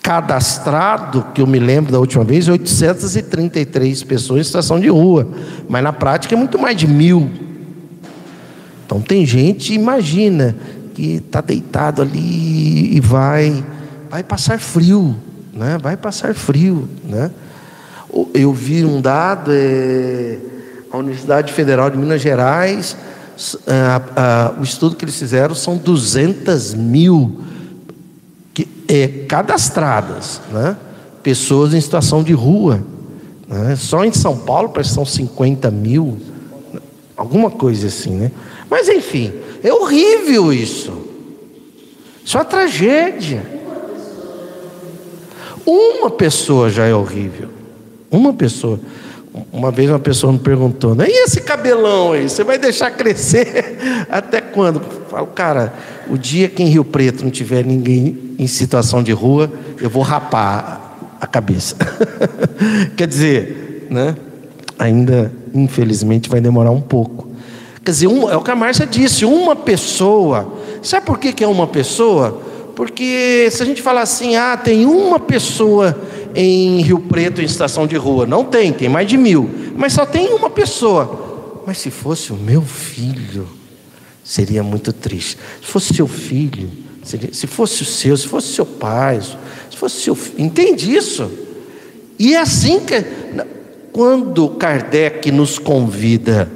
cadastrado, 0.00 1.26
que 1.34 1.40
eu 1.40 1.46
me 1.46 1.58
lembro 1.58 1.90
da 1.90 1.98
última 1.98 2.22
vez, 2.22 2.48
833 2.48 4.04
pessoas 4.04 4.40
em 4.40 4.44
situação 4.44 4.78
de 4.78 4.88
rua, 4.88 5.28
mas 5.68 5.82
na 5.82 5.92
prática 5.92 6.36
é 6.36 6.38
muito 6.38 6.56
mais 6.56 6.76
de 6.76 6.86
mil. 6.86 7.28
Então 8.86 9.00
tem 9.00 9.26
gente, 9.26 9.74
imagina, 9.74 10.54
que 10.94 11.14
está 11.14 11.40
deitado 11.40 12.00
ali 12.00 12.96
e 12.96 13.00
vai, 13.00 13.64
vai 14.08 14.22
passar 14.22 14.60
frio, 14.60 15.16
né? 15.52 15.78
Vai 15.82 15.96
passar 15.96 16.32
frio, 16.32 16.88
né? 17.02 17.30
Eu 18.34 18.52
vi 18.52 18.84
um 18.84 19.00
dado, 19.00 19.50
é, 19.52 20.38
a 20.90 20.98
Universidade 20.98 21.52
Federal 21.52 21.90
de 21.90 21.96
Minas 21.96 22.20
Gerais, 22.20 22.96
a, 23.66 24.02
a, 24.16 24.60
o 24.60 24.62
estudo 24.62 24.96
que 24.96 25.04
eles 25.04 25.18
fizeram 25.18 25.54
são 25.54 25.76
200 25.76 26.74
mil 26.74 27.40
que, 28.52 28.68
é, 28.86 29.08
cadastradas, 29.26 30.40
né? 30.52 30.76
pessoas 31.22 31.72
em 31.72 31.80
situação 31.80 32.22
de 32.22 32.32
rua. 32.32 32.82
Né? 33.48 33.76
Só 33.76 34.04
em 34.04 34.12
São 34.12 34.36
Paulo 34.36 34.68
parece 34.68 34.90
que 34.90 34.94
são 34.94 35.06
50 35.06 35.70
mil, 35.70 36.18
alguma 37.16 37.50
coisa 37.50 37.86
assim, 37.86 38.10
né? 38.10 38.30
Mas 38.68 38.88
enfim, 38.88 39.32
é 39.62 39.72
horrível 39.72 40.52
isso. 40.52 40.92
Isso 42.24 42.36
é 42.36 42.40
uma 42.40 42.44
tragédia. 42.44 43.42
Uma 45.64 46.10
pessoa 46.10 46.70
já 46.70 46.86
é 46.86 46.94
horrível. 46.94 47.50
Uma 48.12 48.34
pessoa. 48.34 48.78
Uma 49.50 49.70
vez 49.70 49.88
uma 49.88 49.98
pessoa 49.98 50.30
me 50.30 50.38
perguntou, 50.38 50.94
né? 50.94 51.06
e 51.08 51.24
esse 51.24 51.40
cabelão 51.40 52.12
aí, 52.12 52.28
você 52.28 52.44
vai 52.44 52.58
deixar 52.58 52.90
crescer 52.90 53.78
até 54.10 54.42
quando? 54.42 54.76
Eu 54.76 55.06
falo, 55.08 55.26
cara, 55.28 55.72
o 56.10 56.18
dia 56.18 56.50
que 56.50 56.62
em 56.62 56.66
Rio 56.66 56.84
Preto 56.84 57.24
não 57.24 57.30
tiver 57.30 57.64
ninguém 57.64 58.34
em 58.38 58.46
situação 58.46 59.02
de 59.02 59.10
rua, 59.10 59.50
eu 59.80 59.88
vou 59.88 60.02
rapar 60.02 61.16
a 61.18 61.26
cabeça. 61.26 61.76
Quer 62.94 63.06
dizer, 63.06 63.86
né? 63.88 64.14
Ainda, 64.78 65.32
infelizmente, 65.54 66.28
vai 66.28 66.40
demorar 66.40 66.70
um 66.70 66.80
pouco. 66.80 67.28
Quer 67.82 67.92
dizer, 67.92 68.08
um, 68.08 68.28
é 68.28 68.36
o 68.36 68.42
que 68.42 68.50
a 68.50 68.56
Márcia 68.56 68.86
disse, 68.86 69.24
uma 69.24 69.56
pessoa. 69.56 70.52
Sabe 70.82 71.06
por 71.06 71.18
que, 71.18 71.32
que 71.32 71.42
é 71.42 71.48
uma 71.48 71.66
pessoa? 71.66 72.42
Porque 72.74 73.48
se 73.50 73.62
a 73.62 73.66
gente 73.66 73.82
falar 73.82 74.02
assim, 74.02 74.36
ah, 74.36 74.56
tem 74.56 74.86
uma 74.86 75.20
pessoa 75.20 75.98
em 76.34 76.80
Rio 76.80 76.98
Preto 77.00 77.40
em 77.40 77.44
estação 77.44 77.86
de 77.86 77.96
rua. 77.96 78.26
Não 78.26 78.44
tem, 78.44 78.72
tem 78.72 78.88
mais 78.88 79.08
de 79.08 79.16
mil. 79.16 79.48
Mas 79.76 79.92
só 79.92 80.06
tem 80.06 80.32
uma 80.32 80.50
pessoa. 80.50 81.62
Mas 81.66 81.78
se 81.78 81.90
fosse 81.90 82.32
o 82.32 82.36
meu 82.36 82.62
filho, 82.62 83.46
seria 84.24 84.62
muito 84.62 84.92
triste. 84.92 85.38
Se 85.60 85.66
fosse 85.66 85.94
seu 85.94 86.08
filho, 86.08 86.70
seria, 87.02 87.32
se 87.32 87.46
fosse 87.46 87.82
o 87.82 87.84
seu, 87.84 88.16
se 88.16 88.26
fosse 88.26 88.52
seu 88.52 88.66
pai, 88.66 89.20
se 89.20 89.76
fosse 89.76 90.00
seu 90.00 90.14
filho. 90.14 90.40
Entende 90.40 90.94
isso? 90.94 91.30
E 92.18 92.34
é 92.34 92.40
assim 92.40 92.80
que. 92.80 93.04
Quando 93.92 94.48
Kardec 94.48 95.30
nos 95.30 95.58
convida, 95.58 96.50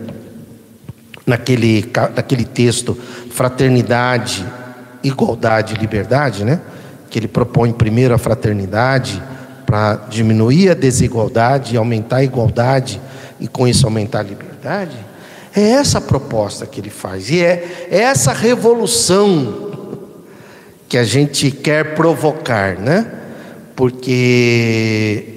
naquele, 1.26 1.84
naquele 2.14 2.44
texto, 2.44 2.96
fraternidade, 3.30 4.46
igualdade 5.06 5.74
e 5.74 5.78
liberdade, 5.78 6.44
né? 6.44 6.60
Que 7.10 7.18
ele 7.18 7.28
propõe 7.28 7.72
primeiro 7.72 8.14
a 8.14 8.18
fraternidade 8.18 9.22
para 9.64 9.96
diminuir 10.08 10.70
a 10.70 10.74
desigualdade 10.74 11.76
aumentar 11.76 12.18
a 12.18 12.24
igualdade 12.24 13.00
e 13.40 13.48
com 13.48 13.66
isso 13.66 13.84
aumentar 13.84 14.20
a 14.20 14.22
liberdade, 14.22 14.96
é 15.54 15.60
essa 15.60 15.98
a 15.98 16.00
proposta 16.00 16.66
que 16.66 16.80
ele 16.80 16.90
faz 16.90 17.30
e 17.30 17.42
é, 17.42 17.88
é 17.90 18.00
essa 18.00 18.32
revolução 18.32 19.72
que 20.88 20.96
a 20.96 21.04
gente 21.04 21.50
quer 21.50 21.94
provocar, 21.94 22.78
né? 22.78 23.10
Porque 23.74 25.34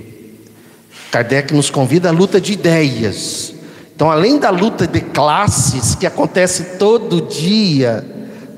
Kardec 1.12 1.54
nos 1.54 1.70
convida 1.70 2.10
à 2.10 2.12
luta 2.12 2.40
de 2.40 2.54
ideias. 2.54 3.54
Então, 3.96 4.12
além 4.12 4.38
da 4.38 4.50
luta 4.50 4.88
de 4.88 5.02
classes 5.02 5.96
que 5.96 6.06
acontece 6.06 6.78
todo 6.78 7.22
dia, 7.22 8.06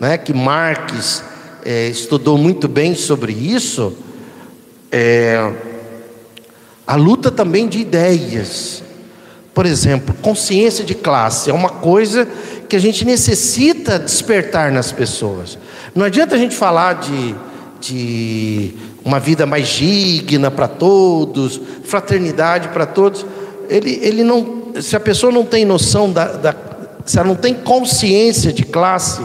né, 0.02 0.18
que 0.18 0.34
Marx 0.34 1.24
é, 1.64 1.88
estudou 1.88 2.36
muito 2.36 2.68
bem 2.68 2.96
sobre 2.96 3.32
isso, 3.34 3.96
é, 4.92 5.54
a 6.88 6.96
luta 6.96 7.30
também 7.30 7.68
de 7.68 7.78
ideias. 7.78 8.82
Por 9.54 9.64
exemplo, 9.64 10.16
consciência 10.20 10.84
de 10.84 10.96
classe 10.96 11.52
é 11.52 11.54
uma 11.54 11.70
coisa 11.70 12.28
que 12.68 12.76
a 12.76 12.80
gente 12.80 13.06
necessita 13.06 14.00
despertar 14.00 14.72
nas 14.72 14.92
pessoas. 14.92 15.56
Não 15.94 16.04
adianta 16.04 16.34
a 16.34 16.40
gente 16.40 16.56
falar 16.56 16.94
de, 16.94 17.36
de 17.80 18.74
uma 19.06 19.20
vida 19.20 19.46
mais 19.46 19.68
digna 19.68 20.50
para 20.50 20.68
todos, 20.68 21.62
fraternidade 21.84 22.70
para 22.70 22.88
todos. 22.88 23.24
Ele, 23.70 24.00
ele 24.02 24.24
não, 24.24 24.72
se 24.82 24.96
a 24.96 25.00
pessoa 25.00 25.32
não 25.32 25.46
tem 25.46 25.64
noção 25.64 26.12
da, 26.12 26.26
da, 26.26 26.56
se 27.06 27.20
ela 27.20 27.28
não 27.28 27.36
tem 27.36 27.54
consciência 27.54 28.52
de 28.52 28.64
classe, 28.64 29.22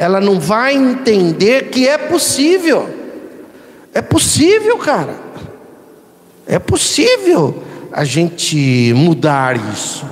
ela 0.00 0.18
não 0.18 0.40
vai 0.40 0.74
entender 0.74 1.68
que 1.68 1.86
é 1.86 1.98
possível. 1.98 2.88
É 3.92 4.00
possível, 4.00 4.78
cara. 4.78 5.14
É 6.46 6.58
possível 6.58 7.62
a 7.92 8.02
gente 8.02 8.94
mudar 8.96 9.56
isso. 9.74 10.06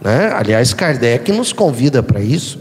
Né? 0.00 0.32
Aliás, 0.34 0.74
Kardec 0.74 1.30
nos 1.30 1.52
convida 1.52 2.02
para 2.02 2.20
isso. 2.20 2.58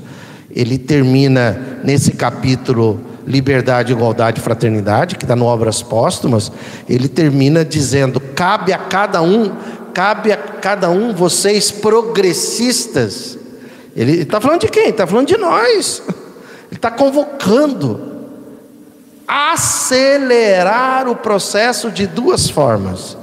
Ele 0.55 0.77
termina 0.77 1.79
nesse 1.84 2.12
capítulo 2.12 2.99
Liberdade, 3.25 3.91
Igualdade 3.91 4.39
e 4.39 4.43
Fraternidade, 4.43 5.15
que 5.15 5.23
está 5.23 5.36
no 5.36 5.45
Obras 5.45 5.82
Póstumas. 5.82 6.51
Ele 6.88 7.08
termina 7.08 7.65
dizendo: 7.65 8.19
cabe 8.19 8.73
a 8.73 8.77
cada 8.77 9.23
um, 9.23 9.51
cabe 9.91 10.32
a 10.32 10.38
cada 10.38 10.91
um, 10.91 11.15
vocês 11.15 11.71
progressistas. 11.71 13.39
Ele 13.95 14.21
está 14.21 14.39
falando 14.39 14.62
de 14.62 14.67
quem? 14.67 14.89
Está 14.89 15.08
falando 15.08 15.27
de 15.27 15.38
nós. 15.38 16.03
Está 16.80 16.89
convocando 16.89 18.00
acelerar 19.28 21.10
o 21.10 21.15
processo 21.18 21.92
de 21.92 22.08
duas 22.08 22.50
formas. 22.50 23.18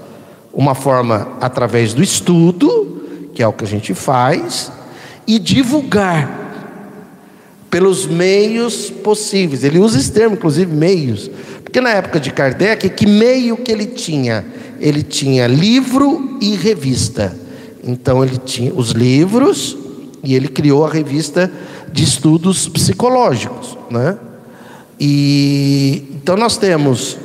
Uma 0.53 0.75
forma 0.75 1.27
através 1.41 1.95
do 1.95 2.03
estudo, 2.03 3.31
que 3.33 3.43
é 3.43 3.49
o 3.49 3.55
que 3.55 3.65
a 3.65 3.67
gente 3.67 3.95
faz, 3.95 4.71
e 5.27 5.39
divulgar 5.39 6.29
pelos 7.71 8.05
meios 8.05 8.91
possíveis. 8.91 9.65
Ele 9.65 9.79
usa 9.79 9.99
esse 9.99 10.13
termo, 10.13 10.37
inclusive, 10.37 10.71
meios. 10.71 11.31
Porque 11.65 11.81
na 11.81 11.93
época 11.93 12.21
de 12.21 12.31
Kardec, 12.31 12.91
que 12.91 13.07
meio 13.07 13.57
que 13.57 13.73
ele 13.73 13.87
tinha? 13.87 14.45
Ele 14.79 15.03
tinha 15.03 15.47
livro 15.47 16.37
e 16.43 16.55
revista. 16.57 17.35
Então 17.83 18.23
ele 18.23 18.37
tinha 18.37 18.75
os 18.75 18.91
livros 18.91 19.79
e 20.23 20.35
ele 20.35 20.49
criou 20.49 20.85
a 20.85 20.91
revista 20.91 21.51
de 21.97 22.05
estudos 22.05 22.69
psicológicos, 22.69 23.75
né? 23.91 24.19
E 25.01 26.05
então 26.15 26.37
nós 26.37 26.59
temos 26.59 27.17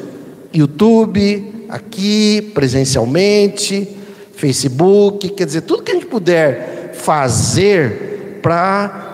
YouTube 0.53 1.65
aqui 1.67 2.51
presencialmente, 2.53 3.85
Facebook, 4.33 5.27
quer 5.31 5.45
dizer, 5.45 5.61
tudo 5.61 5.83
que 5.83 5.91
a 5.91 5.95
gente 5.95 6.05
puder 6.05 6.93
fazer 6.93 8.39
para 8.41 9.09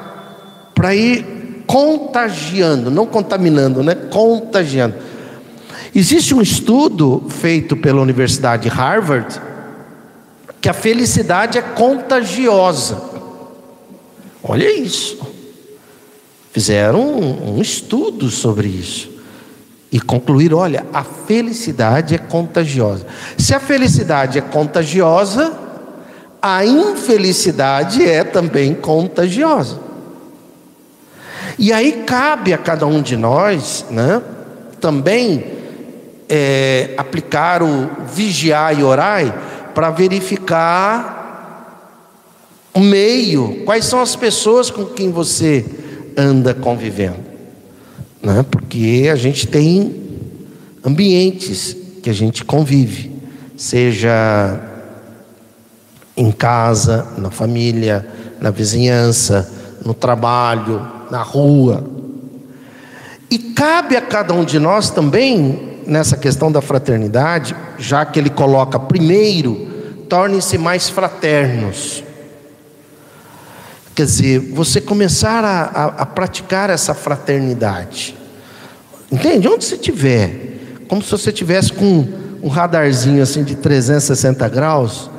para 0.75 0.93
ir 0.93 1.63
contagiando, 1.65 2.91
não 2.91 3.07
contaminando, 3.07 3.81
né? 3.81 3.95
Contagiando. 3.95 4.93
Existe 5.95 6.35
um 6.35 6.41
estudo 6.41 7.25
feito 7.29 7.75
pela 7.75 7.99
Universidade 7.99 8.63
de 8.63 8.69
Harvard 8.69 9.41
que 10.61 10.69
a 10.69 10.73
felicidade 10.73 11.57
é 11.57 11.63
contagiosa. 11.63 13.01
Olha 14.43 14.71
isso. 14.71 15.26
Fizeram 16.57 17.01
um, 17.01 17.57
um 17.57 17.61
estudo 17.61 18.31
sobre 18.31 18.67
isso 18.67 19.11
e 19.91 19.99
concluíram: 19.99 20.57
olha, 20.57 20.87
a 20.91 21.03
felicidade 21.03 22.15
é 22.15 22.17
contagiosa. 22.17 23.05
Se 23.37 23.53
a 23.53 23.59
felicidade 23.59 24.39
é 24.39 24.41
contagiosa, 24.41 25.53
a 26.41 26.65
infelicidade 26.65 28.03
é 28.03 28.23
também 28.23 28.73
contagiosa. 28.73 29.77
E 31.59 31.71
aí 31.71 32.03
cabe 32.07 32.51
a 32.55 32.57
cada 32.57 32.87
um 32.87 33.03
de 33.03 33.15
nós, 33.15 33.85
né, 33.91 34.19
também 34.81 35.45
é, 36.27 36.95
aplicar 36.97 37.61
o 37.61 37.87
vigiar 38.11 38.79
e 38.79 38.83
orar 38.83 39.71
para 39.75 39.91
verificar 39.91 41.13
o 42.73 42.79
meio, 42.79 43.61
quais 43.63 43.85
são 43.85 44.01
as 44.01 44.15
pessoas 44.15 44.71
com 44.71 44.85
quem 44.85 45.11
você 45.11 45.85
anda 46.17 46.53
convivendo, 46.53 47.19
né? 48.21 48.43
Porque 48.49 49.07
a 49.11 49.15
gente 49.15 49.47
tem 49.47 49.95
ambientes 50.83 51.77
que 52.01 52.09
a 52.09 52.13
gente 52.13 52.43
convive, 52.43 53.11
seja 53.55 54.59
em 56.15 56.31
casa, 56.31 57.07
na 57.17 57.29
família, 57.29 58.07
na 58.41 58.49
vizinhança, 58.49 59.51
no 59.85 59.93
trabalho, 59.93 60.85
na 61.11 61.21
rua. 61.21 61.83
E 63.29 63.37
cabe 63.37 63.95
a 63.95 64.01
cada 64.01 64.33
um 64.33 64.43
de 64.43 64.57
nós 64.57 64.89
também, 64.89 65.81
nessa 65.85 66.17
questão 66.17 66.51
da 66.51 66.61
fraternidade, 66.61 67.55
já 67.77 68.03
que 68.03 68.17
ele 68.17 68.31
coloca 68.31 68.79
primeiro, 68.79 69.67
tornem-se 70.09 70.57
mais 70.57 70.89
fraternos. 70.89 72.03
Quer 73.97 74.05
dizer, 74.05 74.39
você 74.53 74.79
começar 74.79 75.43
a, 75.43 75.61
a, 75.63 75.85
a 76.03 76.05
praticar 76.05 76.69
essa 76.69 76.93
fraternidade. 76.93 78.15
Entende? 79.11 79.47
Onde 79.47 79.65
você 79.65 79.73
estiver, 79.73 80.85
como 80.87 81.01
se 81.01 81.09
você 81.09 81.31
tivesse 81.31 81.73
com 81.73 82.07
um 82.43 82.47
radarzinho 82.47 83.23
assim 83.23 83.43
de 83.43 83.55
360 83.55 84.47
graus, 84.49 85.09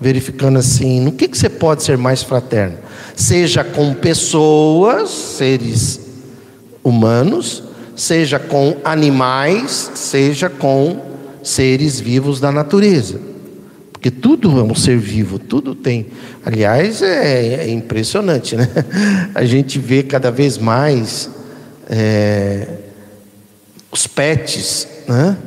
verificando 0.00 0.58
assim, 0.58 0.98
no 0.98 1.12
que, 1.12 1.28
que 1.28 1.38
você 1.38 1.48
pode 1.48 1.84
ser 1.84 1.96
mais 1.96 2.24
fraterno? 2.24 2.78
Seja 3.14 3.62
com 3.62 3.94
pessoas, 3.94 5.10
seres 5.10 6.00
humanos, 6.82 7.62
seja 7.94 8.40
com 8.40 8.78
animais, 8.84 9.92
seja 9.94 10.50
com 10.50 11.00
seres 11.40 12.00
vivos 12.00 12.40
da 12.40 12.50
natureza. 12.50 13.33
Porque 14.04 14.20
tudo 14.20 14.60
é 14.60 14.62
um 14.62 14.74
ser 14.74 14.98
vivo, 14.98 15.38
tudo 15.38 15.74
tem. 15.74 16.08
Aliás, 16.44 17.00
é, 17.00 17.64
é 17.64 17.70
impressionante, 17.70 18.54
né? 18.54 18.68
A 19.34 19.46
gente 19.46 19.78
vê 19.78 20.02
cada 20.02 20.30
vez 20.30 20.58
mais 20.58 21.30
é, 21.88 22.68
os 23.90 24.06
pets, 24.06 24.86
né? 25.08 25.38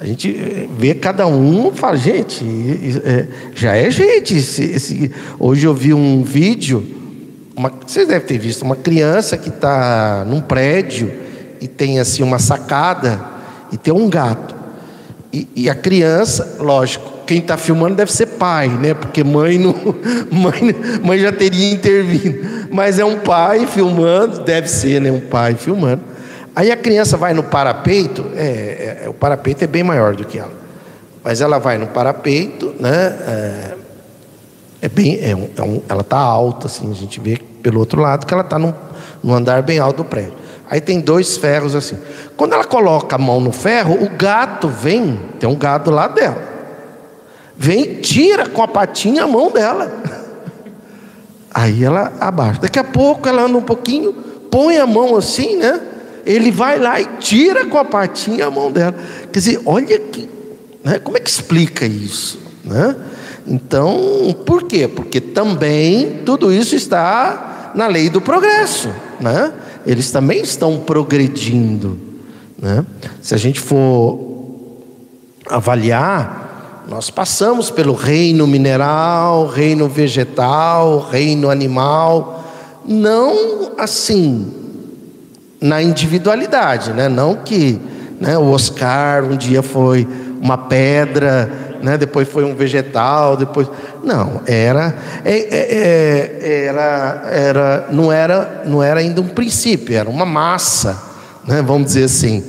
A 0.00 0.04
gente 0.04 0.32
vê 0.76 0.92
cada 0.92 1.28
um 1.28 1.72
fala, 1.72 1.96
gente, 1.96 2.44
é, 3.04 3.28
já 3.54 3.76
é 3.76 3.88
gente. 3.92 4.38
Esse, 4.38 4.64
esse... 4.64 5.12
Hoje 5.38 5.64
eu 5.64 5.72
vi 5.72 5.94
um 5.94 6.24
vídeo, 6.24 6.84
uma, 7.54 7.72
vocês 7.86 8.08
devem 8.08 8.26
ter 8.26 8.38
visto, 8.38 8.62
uma 8.62 8.74
criança 8.74 9.36
que 9.36 9.50
está 9.50 10.24
num 10.26 10.40
prédio 10.40 11.12
e 11.60 11.68
tem 11.68 12.00
assim 12.00 12.24
uma 12.24 12.40
sacada 12.40 13.24
e 13.70 13.76
tem 13.76 13.94
um 13.94 14.10
gato. 14.10 14.56
E, 15.32 15.46
e 15.54 15.70
a 15.70 15.76
criança, 15.76 16.56
lógico, 16.58 17.19
quem 17.30 17.38
está 17.38 17.56
filmando 17.56 17.94
deve 17.94 18.12
ser 18.12 18.26
pai, 18.26 18.66
né? 18.66 18.92
Porque 18.92 19.22
mãe 19.22 19.56
não, 19.56 19.72
mãe, 20.32 20.74
mãe 21.00 21.16
já 21.16 21.30
teria 21.30 21.72
intervindo. 21.72 22.68
Mas 22.72 22.98
é 22.98 23.04
um 23.04 23.20
pai 23.20 23.68
filmando, 23.68 24.40
deve 24.40 24.66
ser, 24.66 25.00
né? 25.00 25.12
Um 25.12 25.20
pai 25.20 25.54
filmando. 25.54 26.02
Aí 26.56 26.72
a 26.72 26.76
criança 26.76 27.16
vai 27.16 27.32
no 27.32 27.44
parapeito, 27.44 28.26
é, 28.34 29.02
é, 29.04 29.08
o 29.08 29.14
parapeito 29.14 29.62
é 29.62 29.68
bem 29.68 29.84
maior 29.84 30.16
do 30.16 30.24
que 30.24 30.40
ela, 30.40 30.50
mas 31.22 31.40
ela 31.40 31.60
vai 31.60 31.78
no 31.78 31.86
parapeito, 31.86 32.74
né? 32.80 33.16
É, 33.24 33.74
é 34.82 34.88
bem, 34.88 35.20
é 35.22 35.36
um, 35.36 35.48
é 35.56 35.62
um, 35.62 35.82
ela 35.88 36.00
está 36.00 36.18
alta, 36.18 36.66
assim, 36.66 36.90
a 36.90 36.94
gente 36.94 37.20
vê 37.20 37.38
pelo 37.62 37.78
outro 37.78 38.00
lado 38.00 38.26
que 38.26 38.34
ela 38.34 38.42
está 38.42 38.58
no, 38.58 38.74
no 39.22 39.32
andar 39.32 39.62
bem 39.62 39.78
alto 39.78 39.98
do 39.98 40.04
prédio. 40.04 40.34
Aí 40.68 40.80
tem 40.80 40.98
dois 40.98 41.36
ferros 41.36 41.76
assim. 41.76 41.96
Quando 42.36 42.54
ela 42.54 42.64
coloca 42.64 43.14
a 43.14 43.18
mão 43.18 43.40
no 43.40 43.52
ferro, 43.52 44.02
o 44.02 44.08
gato 44.08 44.66
vem, 44.66 45.20
tem 45.38 45.48
um 45.48 45.56
gato 45.56 45.92
lá 45.92 46.08
dela, 46.08 46.49
vem, 47.62 47.96
tira 47.96 48.48
com 48.48 48.62
a 48.62 48.68
patinha 48.68 49.24
a 49.24 49.28
mão 49.28 49.50
dela. 49.50 49.92
Aí 51.52 51.84
ela 51.84 52.10
abaixa. 52.18 52.62
Daqui 52.62 52.78
a 52.78 52.84
pouco 52.84 53.28
ela 53.28 53.42
anda 53.42 53.58
um 53.58 53.62
pouquinho, 53.62 54.14
põe 54.50 54.78
a 54.78 54.86
mão 54.86 55.14
assim, 55.14 55.56
né? 55.56 55.78
ele 56.24 56.50
vai 56.50 56.78
lá 56.78 56.98
e 56.98 57.04
tira 57.18 57.66
com 57.66 57.76
a 57.76 57.84
patinha 57.84 58.46
a 58.46 58.50
mão 58.50 58.72
dela. 58.72 58.94
Quer 59.30 59.38
dizer, 59.38 59.60
olha 59.66 59.98
que, 59.98 60.26
né, 60.82 60.98
como 61.00 61.18
é 61.18 61.20
que 61.20 61.28
explica 61.28 61.84
isso? 61.84 62.38
Né? 62.64 62.96
Então, 63.46 64.34
por 64.46 64.62
quê? 64.62 64.88
Porque 64.88 65.20
também 65.20 66.22
tudo 66.24 66.50
isso 66.50 66.74
está 66.74 67.72
na 67.74 67.86
lei 67.86 68.08
do 68.08 68.22
progresso. 68.22 68.88
Né? 69.20 69.52
Eles 69.84 70.10
também 70.10 70.40
estão 70.40 70.78
progredindo. 70.78 71.98
Né? 72.58 72.86
Se 73.20 73.34
a 73.34 73.38
gente 73.38 73.60
for 73.60 74.18
avaliar, 75.46 76.49
nós 76.90 77.08
passamos 77.08 77.70
pelo 77.70 77.94
reino 77.94 78.48
mineral, 78.48 79.46
reino 79.46 79.88
vegetal, 79.88 80.98
reino 81.08 81.48
animal, 81.48 82.44
não 82.84 83.70
assim 83.78 84.52
na 85.60 85.80
individualidade, 85.80 86.92
né? 86.92 87.08
Não 87.08 87.36
que 87.36 87.80
né, 88.20 88.36
o 88.36 88.50
Oscar 88.50 89.22
um 89.22 89.36
dia 89.36 89.62
foi 89.62 90.04
uma 90.42 90.58
pedra, 90.58 91.78
né, 91.80 91.96
depois 91.96 92.28
foi 92.28 92.44
um 92.44 92.56
vegetal, 92.56 93.36
depois 93.36 93.68
não 94.02 94.40
era, 94.44 94.92
é, 95.24 95.38
é, 95.38 96.40
é, 96.42 96.64
era, 96.64 97.22
era, 97.30 97.88
não 97.92 98.10
era, 98.10 98.62
não 98.66 98.82
era 98.82 98.98
ainda 98.98 99.20
um 99.20 99.28
princípio, 99.28 99.96
era 99.96 100.10
uma 100.10 100.26
massa, 100.26 101.00
né, 101.46 101.62
vamos 101.62 101.86
dizer 101.86 102.04
assim, 102.04 102.42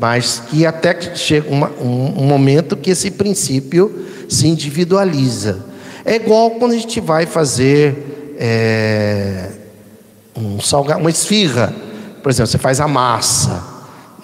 mas 0.00 0.40
que 0.48 0.64
até 0.64 0.96
chega 1.16 1.50
uma, 1.50 1.70
um, 1.80 2.22
um 2.22 2.24
momento 2.24 2.76
que 2.76 2.90
esse 2.90 3.10
princípio 3.10 4.06
se 4.28 4.46
individualiza. 4.46 5.66
É 6.04 6.14
igual 6.14 6.52
quando 6.52 6.72
a 6.72 6.76
gente 6.76 7.00
vai 7.00 7.26
fazer 7.26 8.36
é, 8.38 9.50
um 10.36 10.60
salgado, 10.60 11.00
uma 11.00 11.10
esfirra. 11.10 11.74
Por 12.22 12.30
exemplo, 12.30 12.46
você 12.46 12.58
faz 12.58 12.80
a 12.80 12.86
massa, 12.86 13.62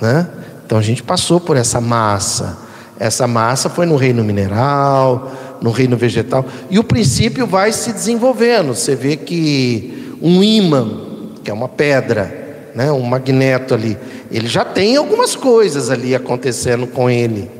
né? 0.00 0.28
Então 0.64 0.78
a 0.78 0.82
gente 0.82 1.02
passou 1.02 1.40
por 1.40 1.56
essa 1.56 1.80
massa. 1.80 2.56
Essa 2.98 3.26
massa 3.26 3.68
foi 3.68 3.84
no 3.84 3.96
reino 3.96 4.22
mineral, 4.22 5.32
no 5.60 5.72
reino 5.72 5.96
vegetal, 5.96 6.44
e 6.70 6.78
o 6.78 6.84
princípio 6.84 7.46
vai 7.46 7.72
se 7.72 7.92
desenvolvendo. 7.92 8.74
Você 8.74 8.94
vê 8.94 9.16
que 9.16 10.16
um 10.22 10.42
ímã, 10.42 11.00
que 11.42 11.50
é 11.50 11.54
uma 11.54 11.68
pedra, 11.68 12.43
né, 12.74 12.90
um 12.90 13.02
magneto 13.02 13.74
ali, 13.74 13.96
ele 14.30 14.48
já 14.48 14.64
tem 14.64 14.96
algumas 14.96 15.36
coisas 15.36 15.90
ali 15.90 16.14
acontecendo 16.14 16.86
com 16.86 17.08
ele, 17.08 17.50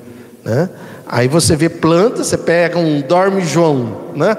né? 0.45 0.69
Aí 1.07 1.29
você 1.29 1.55
vê 1.55 1.69
planta, 1.69 2.25
você 2.25 2.37
pega 2.37 2.79
um 2.79 3.01
dorme 3.01 3.43
João, 3.43 4.11
né? 4.17 4.37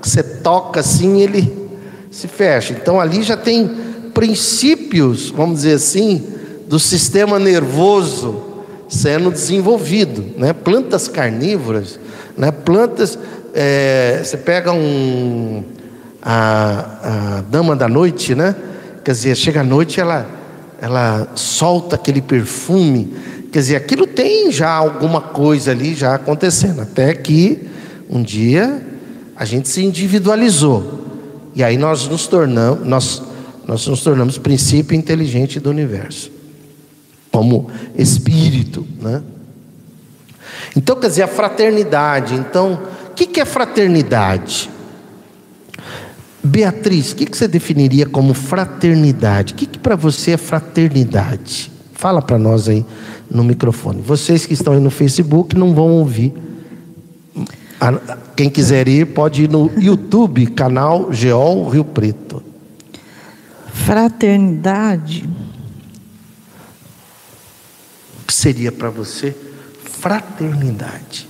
Que 0.00 0.08
você 0.08 0.22
toca 0.22 0.80
assim, 0.80 1.20
ele 1.20 1.68
se 2.10 2.26
fecha. 2.26 2.72
Então 2.72 3.00
ali 3.00 3.22
já 3.22 3.36
tem 3.36 3.70
princípios, 4.14 5.30
vamos 5.30 5.56
dizer 5.56 5.74
assim, 5.74 6.26
do 6.66 6.78
sistema 6.78 7.38
nervoso 7.38 8.42
sendo 8.88 9.30
desenvolvido, 9.30 10.24
né? 10.36 10.52
Plantas 10.52 11.06
carnívoras, 11.06 12.00
né? 12.36 12.50
Plantas, 12.50 13.18
é, 13.54 14.20
você 14.24 14.36
pega 14.36 14.72
um 14.72 15.62
a, 16.22 17.38
a 17.38 17.40
dama 17.42 17.76
da 17.76 17.88
noite, 17.88 18.34
né? 18.34 18.56
Quer 19.06 19.12
dizer, 19.12 19.36
chega 19.36 19.60
à 19.60 19.64
noite 19.64 20.00
ela 20.00 20.28
ela 20.80 21.28
solta 21.36 21.94
aquele 21.94 22.20
perfume, 22.20 23.14
quer 23.52 23.60
dizer, 23.60 23.76
aquilo 23.76 24.04
tem 24.04 24.50
já 24.50 24.68
alguma 24.68 25.20
coisa 25.20 25.70
ali 25.70 25.94
já 25.94 26.16
acontecendo, 26.16 26.80
até 26.80 27.14
que 27.14 27.68
um 28.10 28.20
dia 28.20 28.84
a 29.36 29.44
gente 29.44 29.68
se 29.68 29.84
individualizou. 29.84 31.04
E 31.54 31.62
aí 31.62 31.78
nós 31.78 32.08
nos 32.08 32.26
tornamos, 32.26 32.84
nós, 32.84 33.22
nós 33.64 33.86
nos 33.86 34.02
tornamos 34.02 34.38
princípio 34.38 34.96
inteligente 34.96 35.60
do 35.60 35.70
universo, 35.70 36.28
como 37.30 37.70
espírito, 37.96 38.84
né? 39.00 39.22
Então, 40.74 40.96
quer 40.96 41.10
dizer, 41.10 41.22
a 41.22 41.28
fraternidade. 41.28 42.34
Então, 42.34 42.80
o 43.08 43.14
que, 43.14 43.24
que 43.24 43.40
é 43.40 43.44
fraternidade? 43.44 44.68
Beatriz, 46.46 47.12
o 47.12 47.16
que, 47.16 47.26
que 47.26 47.36
você 47.36 47.48
definiria 47.48 48.06
como 48.06 48.32
fraternidade? 48.32 49.52
O 49.52 49.56
que, 49.56 49.66
que 49.66 49.78
para 49.78 49.96
você 49.96 50.32
é 50.32 50.36
fraternidade? 50.36 51.72
Fala 51.92 52.22
para 52.22 52.38
nós 52.38 52.68
aí 52.68 52.84
no 53.28 53.42
microfone. 53.42 54.00
Vocês 54.00 54.46
que 54.46 54.54
estão 54.54 54.72
aí 54.72 54.80
no 54.80 54.90
Facebook 54.90 55.56
não 55.56 55.74
vão 55.74 55.90
ouvir. 55.90 56.32
Quem 58.36 58.48
quiser 58.48 58.86
ir, 58.86 59.06
pode 59.06 59.42
ir 59.42 59.50
no 59.50 59.70
YouTube, 59.76 60.46
canal 60.46 61.12
Geol 61.12 61.68
Rio 61.68 61.84
Preto. 61.84 62.42
Fraternidade. 63.72 65.28
O 68.22 68.26
que 68.26 68.32
seria 68.34 68.70
para 68.70 68.88
você 68.88 69.36
fraternidade? 69.82 71.28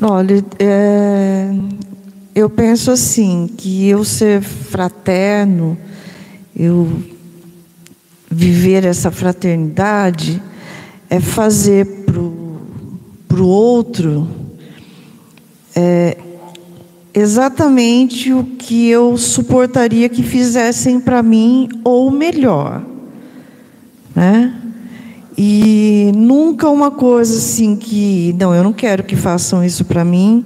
Olha, 0.00 0.44
é, 0.60 1.50
eu 2.38 2.48
penso 2.48 2.92
assim, 2.92 3.50
que 3.56 3.88
eu 3.88 4.04
ser 4.04 4.40
fraterno, 4.40 5.76
eu 6.54 7.02
viver 8.30 8.84
essa 8.84 9.10
fraternidade, 9.10 10.40
é 11.10 11.18
fazer 11.18 12.04
para 13.26 13.42
o 13.42 13.44
outro 13.44 14.28
é, 15.74 16.16
exatamente 17.12 18.32
o 18.32 18.44
que 18.44 18.88
eu 18.88 19.16
suportaria 19.16 20.08
que 20.08 20.22
fizessem 20.22 21.00
para 21.00 21.20
mim, 21.24 21.68
ou 21.82 22.08
melhor. 22.08 22.84
Né? 24.14 24.54
E 25.36 26.12
nunca 26.14 26.70
uma 26.70 26.92
coisa 26.92 27.36
assim 27.36 27.74
que, 27.74 28.32
não, 28.38 28.54
eu 28.54 28.62
não 28.62 28.72
quero 28.72 29.02
que 29.02 29.16
façam 29.16 29.64
isso 29.64 29.84
para 29.84 30.04
mim, 30.04 30.44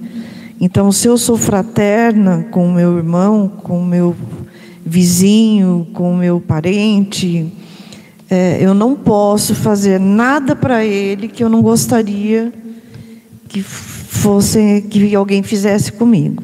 então, 0.65 0.93
se 0.93 1.09
eu 1.09 1.17
sou 1.17 1.35
fraterna 1.35 2.47
com 2.49 2.65
o 2.65 2.71
meu 2.71 2.95
irmão, 2.95 3.49
com 3.49 3.81
o 3.81 3.85
meu 3.85 4.15
vizinho, 4.85 5.85
com 5.93 6.13
o 6.13 6.15
meu 6.15 6.39
parente, 6.39 7.51
é, 8.29 8.59
eu 8.61 8.73
não 8.73 8.95
posso 8.95 9.53
fazer 9.53 9.99
nada 9.99 10.55
para 10.55 10.85
ele 10.85 11.27
que 11.27 11.43
eu 11.43 11.49
não 11.49 11.61
gostaria 11.61 12.53
que 13.49 13.61
fosse 13.61 14.85
que 14.89 15.13
alguém 15.13 15.43
fizesse 15.43 15.91
comigo. 15.91 16.41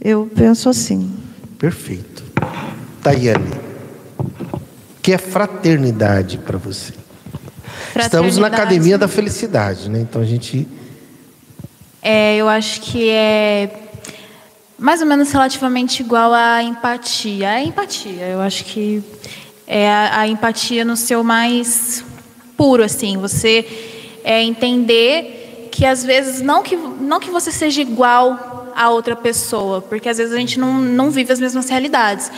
Eu 0.00 0.30
penso 0.32 0.68
assim. 0.68 1.10
Perfeito. 1.58 2.22
Tayane, 3.02 3.50
o 4.20 5.02
que 5.02 5.12
é 5.12 5.18
fraternidade 5.18 6.38
para 6.38 6.58
você? 6.58 6.92
Estamos 7.96 8.38
na 8.38 8.46
Academia 8.46 8.96
da 8.96 9.08
Felicidade, 9.08 9.90
né? 9.90 9.98
Então 9.98 10.22
a 10.22 10.24
gente 10.24 10.68
é, 12.02 12.36
eu 12.36 12.48
acho 12.48 12.80
que 12.80 13.08
é 13.08 13.70
mais 14.76 15.00
ou 15.00 15.06
menos 15.06 15.30
relativamente 15.30 16.00
igual 16.00 16.34
à 16.34 16.60
empatia. 16.60 17.50
A 17.50 17.62
empatia, 17.62 18.26
eu 18.26 18.40
acho 18.40 18.64
que 18.64 19.00
é 19.64 19.88
a, 19.88 20.20
a 20.20 20.28
empatia 20.28 20.84
no 20.84 20.96
seu 20.96 21.22
mais 21.22 22.04
puro, 22.56 22.82
assim. 22.82 23.16
Você 23.18 23.64
é, 24.24 24.42
entender 24.42 25.68
que 25.70 25.86
às 25.86 26.04
vezes 26.04 26.40
não 26.40 26.62
que 26.62 26.76
não 26.76 27.20
que 27.20 27.30
você 27.30 27.52
seja 27.52 27.80
igual 27.80 28.72
a 28.74 28.90
outra 28.90 29.14
pessoa, 29.14 29.80
porque 29.80 30.08
às 30.08 30.18
vezes 30.18 30.34
a 30.34 30.36
gente 30.36 30.58
não, 30.58 30.80
não 30.80 31.10
vive 31.10 31.32
as 31.32 31.38
mesmas 31.38 31.68
realidades, 31.68 32.30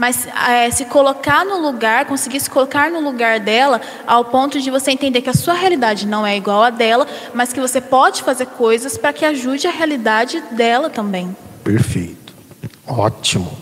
mas 0.00 0.26
é, 0.48 0.70
se 0.70 0.86
colocar 0.86 1.44
no 1.44 1.60
lugar, 1.60 2.06
conseguir 2.06 2.40
se 2.40 2.48
colocar 2.48 2.90
no 2.90 3.00
lugar 3.00 3.38
dela, 3.38 3.82
ao 4.06 4.24
ponto 4.24 4.58
de 4.58 4.70
você 4.70 4.92
entender 4.92 5.20
que 5.20 5.28
a 5.28 5.34
sua 5.34 5.52
realidade 5.52 6.06
não 6.06 6.26
é 6.26 6.34
igual 6.34 6.62
à 6.62 6.70
dela, 6.70 7.06
mas 7.34 7.52
que 7.52 7.60
você 7.60 7.82
pode 7.82 8.22
fazer 8.22 8.46
coisas 8.46 8.96
para 8.96 9.12
que 9.12 9.26
ajude 9.26 9.66
a 9.66 9.70
realidade 9.70 10.42
dela 10.52 10.88
também. 10.88 11.36
Perfeito. 11.62 12.32
Ótimo. 12.86 13.52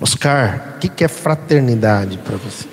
Oscar, 0.00 0.76
o 0.76 0.78
que 0.78 1.04
é 1.04 1.08
fraternidade 1.08 2.16
para 2.24 2.38
você? 2.38 2.66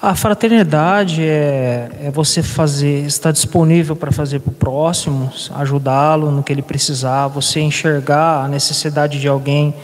A 0.00 0.14
fraternidade 0.14 1.22
é, 1.22 1.90
é 2.04 2.10
você 2.10 2.42
fazer, 2.42 3.04
estar 3.04 3.32
disponível 3.32 3.94
para 3.94 4.10
fazer 4.10 4.40
para 4.40 4.50
o 4.50 4.54
próximo, 4.54 5.30
ajudá-lo 5.56 6.30
no 6.30 6.42
que 6.42 6.50
ele 6.50 6.62
precisar, 6.62 7.28
você 7.28 7.60
enxergar 7.60 8.46
a 8.46 8.48
necessidade 8.48 9.20
de 9.20 9.28
alguém 9.28 9.74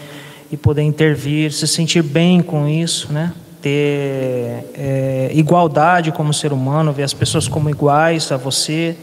e 0.50 0.56
poder 0.56 0.82
intervir, 0.82 1.52
se 1.52 1.66
sentir 1.66 2.02
bem 2.02 2.40
com 2.40 2.68
isso, 2.68 3.12
né? 3.12 3.32
ter 3.60 4.64
é, 4.74 5.30
igualdade 5.34 6.12
como 6.12 6.32
ser 6.32 6.52
humano, 6.52 6.92
ver 6.92 7.02
as 7.02 7.12
pessoas 7.12 7.48
como 7.48 7.68
iguais 7.68 8.30
a 8.30 8.36
você, 8.36 8.96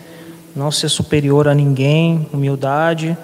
não 0.56 0.72
ser 0.72 0.88
superior 0.88 1.50
a 1.50 1.54
ninguém, 1.54 2.30
humildade. 2.32 3.18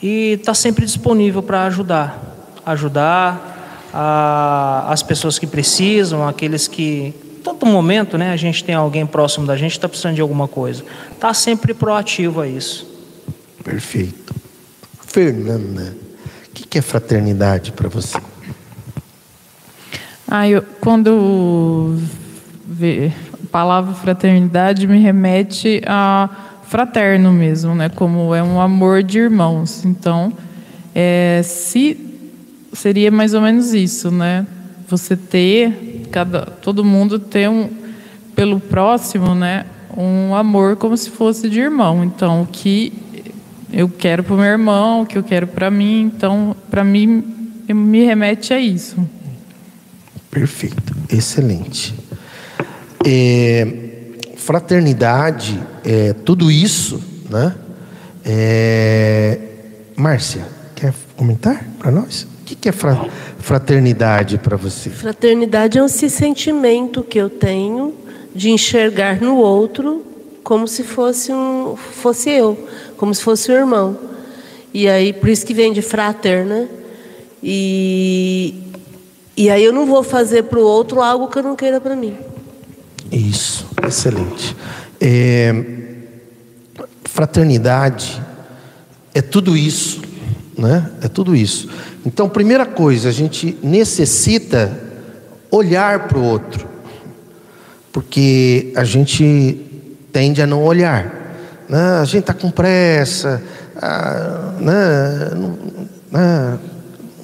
E 0.00 0.34
estar 0.34 0.52
tá 0.52 0.54
sempre 0.54 0.84
disponível 0.84 1.42
para 1.42 1.64
ajudar, 1.64 2.60
ajudar 2.64 3.88
a, 3.92 4.86
as 4.92 5.02
pessoas 5.02 5.36
que 5.36 5.48
precisam, 5.48 6.28
aqueles 6.28 6.68
que 6.68 7.12
todo 7.42 7.66
momento, 7.66 8.16
né, 8.16 8.30
a 8.30 8.36
gente 8.36 8.62
tem 8.62 8.76
alguém 8.76 9.04
próximo 9.04 9.46
da 9.46 9.56
gente 9.56 9.72
está 9.72 9.88
precisando 9.88 10.14
de 10.14 10.20
alguma 10.20 10.46
coisa, 10.46 10.84
tá 11.18 11.34
sempre 11.34 11.74
proativo 11.74 12.40
a 12.40 12.46
isso. 12.46 12.86
Perfeito, 13.64 14.32
Fernanda 15.00 16.07
que, 16.58 16.66
que 16.66 16.78
é 16.78 16.82
fraternidade 16.82 17.72
para 17.72 17.88
você? 17.88 18.18
Ah, 20.26 20.48
eu, 20.48 20.62
quando 20.80 21.96
vê, 22.66 23.12
a 23.32 23.46
palavra 23.50 23.94
fraternidade 23.94 24.86
me 24.86 24.98
remete 24.98 25.80
a 25.86 26.28
fraterno 26.64 27.32
mesmo, 27.32 27.74
né? 27.74 27.88
Como 27.88 28.34
é 28.34 28.42
um 28.42 28.60
amor 28.60 29.02
de 29.02 29.18
irmãos. 29.18 29.84
Então, 29.84 30.32
é, 30.94 31.40
se 31.44 31.98
seria 32.72 33.10
mais 33.10 33.32
ou 33.32 33.40
menos 33.40 33.72
isso, 33.72 34.10
né? 34.10 34.46
Você 34.88 35.16
ter 35.16 36.06
cada 36.10 36.42
todo 36.42 36.84
mundo 36.84 37.18
ter 37.18 37.48
um 37.48 37.70
pelo 38.34 38.60
próximo, 38.60 39.34
né? 39.34 39.64
Um 39.96 40.34
amor 40.34 40.76
como 40.76 40.96
se 40.96 41.10
fosse 41.10 41.48
de 41.48 41.60
irmão. 41.60 42.04
Então, 42.04 42.42
o 42.42 42.46
que 42.46 42.92
eu 43.72 43.88
quero 43.88 44.22
para 44.22 44.34
o 44.34 44.38
meu 44.38 44.46
irmão, 44.46 45.02
o 45.02 45.06
que 45.06 45.18
eu 45.18 45.22
quero 45.22 45.46
para 45.46 45.70
mim. 45.70 46.02
Então, 46.02 46.56
para 46.70 46.82
mim, 46.84 47.24
me 47.68 48.04
remete 48.04 48.52
a 48.52 48.60
isso. 48.60 48.96
Perfeito, 50.30 50.94
excelente. 51.10 51.94
É, 53.06 53.66
fraternidade, 54.36 55.60
é, 55.84 56.12
tudo 56.12 56.50
isso, 56.50 57.02
né? 57.28 57.54
É, 58.24 59.38
Márcia, 59.96 60.46
quer 60.74 60.92
comentar 61.16 61.64
para 61.78 61.90
nós? 61.90 62.22
O 62.22 62.44
que 62.44 62.68
é 62.68 62.72
fraternidade 63.38 64.38
para 64.38 64.56
você? 64.56 64.90
Fraternidade 64.90 65.78
é 65.78 65.82
um 65.82 65.88
sentimento 65.88 67.02
que 67.02 67.18
eu 67.18 67.28
tenho 67.28 67.94
de 68.34 68.50
enxergar 68.50 69.20
no 69.20 69.36
outro 69.36 70.04
como 70.48 70.66
se 70.66 70.82
fosse 70.82 71.30
um 71.30 71.76
fosse 71.76 72.30
eu, 72.30 72.56
como 72.98 73.14
se 73.14 73.22
fosse 73.22 73.50
o 73.50 73.54
irmão. 73.54 73.96
E 74.74 74.86
aí, 74.86 75.14
por 75.14 75.30
isso 75.30 75.46
que 75.46 75.54
vem 75.54 75.72
de 75.72 75.80
frater, 75.80 76.44
né? 76.44 76.68
E, 77.42 78.54
e 79.36 79.48
aí 79.48 79.64
eu 79.64 79.72
não 79.72 79.86
vou 79.86 80.02
fazer 80.02 80.42
para 80.44 80.58
o 80.58 80.62
outro 80.62 81.00
algo 81.00 81.28
que 81.28 81.38
eu 81.38 81.42
não 81.42 81.56
queira 81.56 81.80
para 81.80 81.96
mim. 81.96 82.16
Isso, 83.10 83.66
excelente. 83.86 84.54
É, 85.00 85.54
fraternidade 87.04 88.20
é 89.14 89.22
tudo 89.22 89.56
isso, 89.56 90.02
né? 90.56 90.90
É 91.00 91.08
tudo 91.08 91.34
isso. 91.34 91.70
Então, 92.04 92.28
primeira 92.28 92.66
coisa, 92.66 93.08
a 93.08 93.12
gente 93.12 93.56
necessita 93.62 94.78
olhar 95.50 96.08
para 96.08 96.18
o 96.18 96.24
outro, 96.24 96.68
porque 97.92 98.72
a 98.76 98.84
gente 98.84 99.64
tende 100.12 100.42
a 100.42 100.46
não 100.46 100.62
olhar. 100.64 101.17
Né? 101.68 101.98
A 102.00 102.04
gente 102.04 102.20
está 102.20 102.34
com 102.34 102.50
pressa, 102.50 103.42
ah, 103.76 104.54
né? 104.58 105.30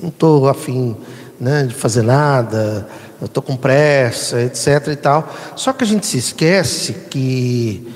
não 0.01 0.09
estou 0.09 0.45
né? 0.45 0.51
afim 0.51 0.97
né, 1.41 1.65
de 1.65 1.75
fazer 1.75 2.03
nada, 2.03 2.87
estou 3.23 3.43
com 3.43 3.57
pressa, 3.57 4.43
etc. 4.43 4.89
e 4.89 4.97
tal. 4.97 5.33
Só 5.57 5.73
que 5.73 5.85
a 5.85 5.87
gente 5.87 6.07
se 6.07 6.19
esquece 6.19 6.93
que 7.11 7.87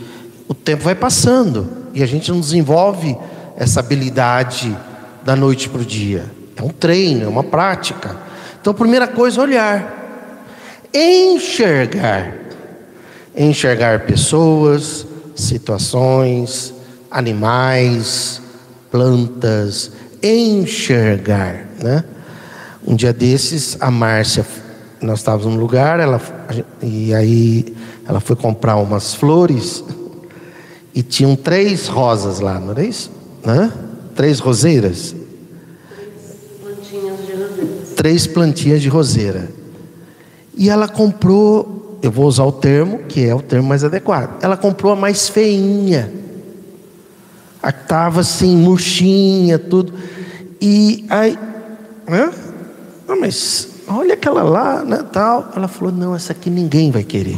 o 0.48 0.54
tempo 0.54 0.84
vai 0.84 0.94
passando 0.94 1.68
e 1.92 2.02
a 2.02 2.06
gente 2.06 2.30
não 2.30 2.40
desenvolve 2.40 3.16
essa 3.56 3.80
habilidade 3.80 4.76
da 5.24 5.36
noite 5.36 5.68
para 5.68 5.82
o 5.82 5.84
dia. 5.84 6.24
É 6.56 6.62
um 6.62 6.70
treino, 6.70 7.24
é 7.24 7.28
uma 7.28 7.44
prática. 7.44 8.16
Então, 8.60 8.72
primeira 8.72 9.06
coisa, 9.06 9.40
olhar, 9.40 10.34
enxergar, 10.92 12.34
enxergar 13.36 14.00
pessoas, 14.00 15.06
situações, 15.42 16.74
animais, 17.10 18.40
plantas, 18.90 19.92
enxergar, 20.22 21.66
né? 21.82 22.04
Um 22.86 22.94
dia 22.94 23.12
desses, 23.12 23.76
a 23.80 23.90
Márcia, 23.90 24.46
nós 25.00 25.20
estávamos 25.20 25.46
num 25.46 25.60
lugar, 25.60 26.00
ela, 26.00 26.20
e 26.82 27.14
aí 27.14 27.76
ela 28.06 28.20
foi 28.20 28.34
comprar 28.34 28.76
umas 28.76 29.14
flores 29.14 29.84
e 30.94 31.02
tinham 31.02 31.36
três 31.36 31.86
rosas 31.86 32.40
lá, 32.40 32.58
não 32.58 32.70
era 32.70 32.84
isso? 32.84 33.10
Né? 33.44 33.70
Três 34.16 34.40
roseiras. 34.40 35.14
Três 37.94 38.26
plantinhas 38.26 38.80
de 38.80 38.88
roseira. 38.88 39.48
E 40.56 40.68
ela 40.68 40.88
comprou, 40.88 41.77
eu 42.02 42.10
vou 42.10 42.26
usar 42.26 42.44
o 42.44 42.52
termo, 42.52 43.00
que 43.08 43.26
é 43.26 43.34
o 43.34 43.42
termo 43.42 43.68
mais 43.68 43.82
adequado. 43.82 44.42
Ela 44.42 44.56
comprou 44.56 44.92
a 44.92 44.96
mais 44.96 45.28
feinha. 45.28 46.12
A 47.62 47.72
que 47.72 47.82
estava 47.82 48.20
assim, 48.20 48.56
murchinha, 48.56 49.58
tudo. 49.58 49.92
E 50.60 51.04
aí? 51.08 51.38
Não, 53.06 53.20
mas 53.20 53.68
olha 53.88 54.14
aquela 54.14 54.42
lá, 54.42 54.84
né, 54.84 55.04
tal. 55.12 55.50
Ela 55.56 55.66
falou, 55.66 55.92
não, 55.92 56.14
essa 56.14 56.32
aqui 56.32 56.50
ninguém 56.50 56.90
vai 56.90 57.02
querer. 57.02 57.36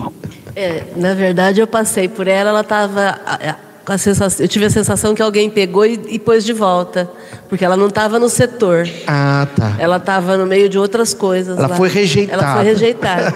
É, 0.55 0.85
na 0.97 1.15
verdade, 1.15 1.61
eu 1.61 1.67
passei 1.67 2.09
por 2.09 2.29
ela, 2.29 2.51
ela 2.51 2.61
estava 2.61 3.19
com 3.85 3.93
a 3.93 3.99
sensação, 3.99 4.45
eu 4.45 4.49
tive 4.49 4.67
a 4.67 4.71
sensação 4.71 5.15
que 5.15 5.23
alguém 5.23 5.49
pegou 5.49 5.87
e, 5.87 5.99
e 6.09 6.19
pôs 6.19 6.45
de 6.45 6.53
volta, 6.53 7.11
porque 7.49 7.65
ela 7.65 7.77
não 7.77 7.89
estava 7.89 8.19
no 8.19 8.29
setor. 8.29 8.89
Ah, 9.07 9.49
tá. 9.57 9.77
Ela 9.79 9.97
estava 9.97 10.37
no 10.37 10.47
meio 10.47 10.69
de 10.69 10.79
outras 10.79 11.15
coisas. 11.15 11.59
Ela 11.59 11.69
lá. 11.69 11.77
foi 11.77 11.89
rejeitada. 11.89 12.43
Ela 12.43 12.55
foi 12.55 12.65
rejeitada. 12.65 13.35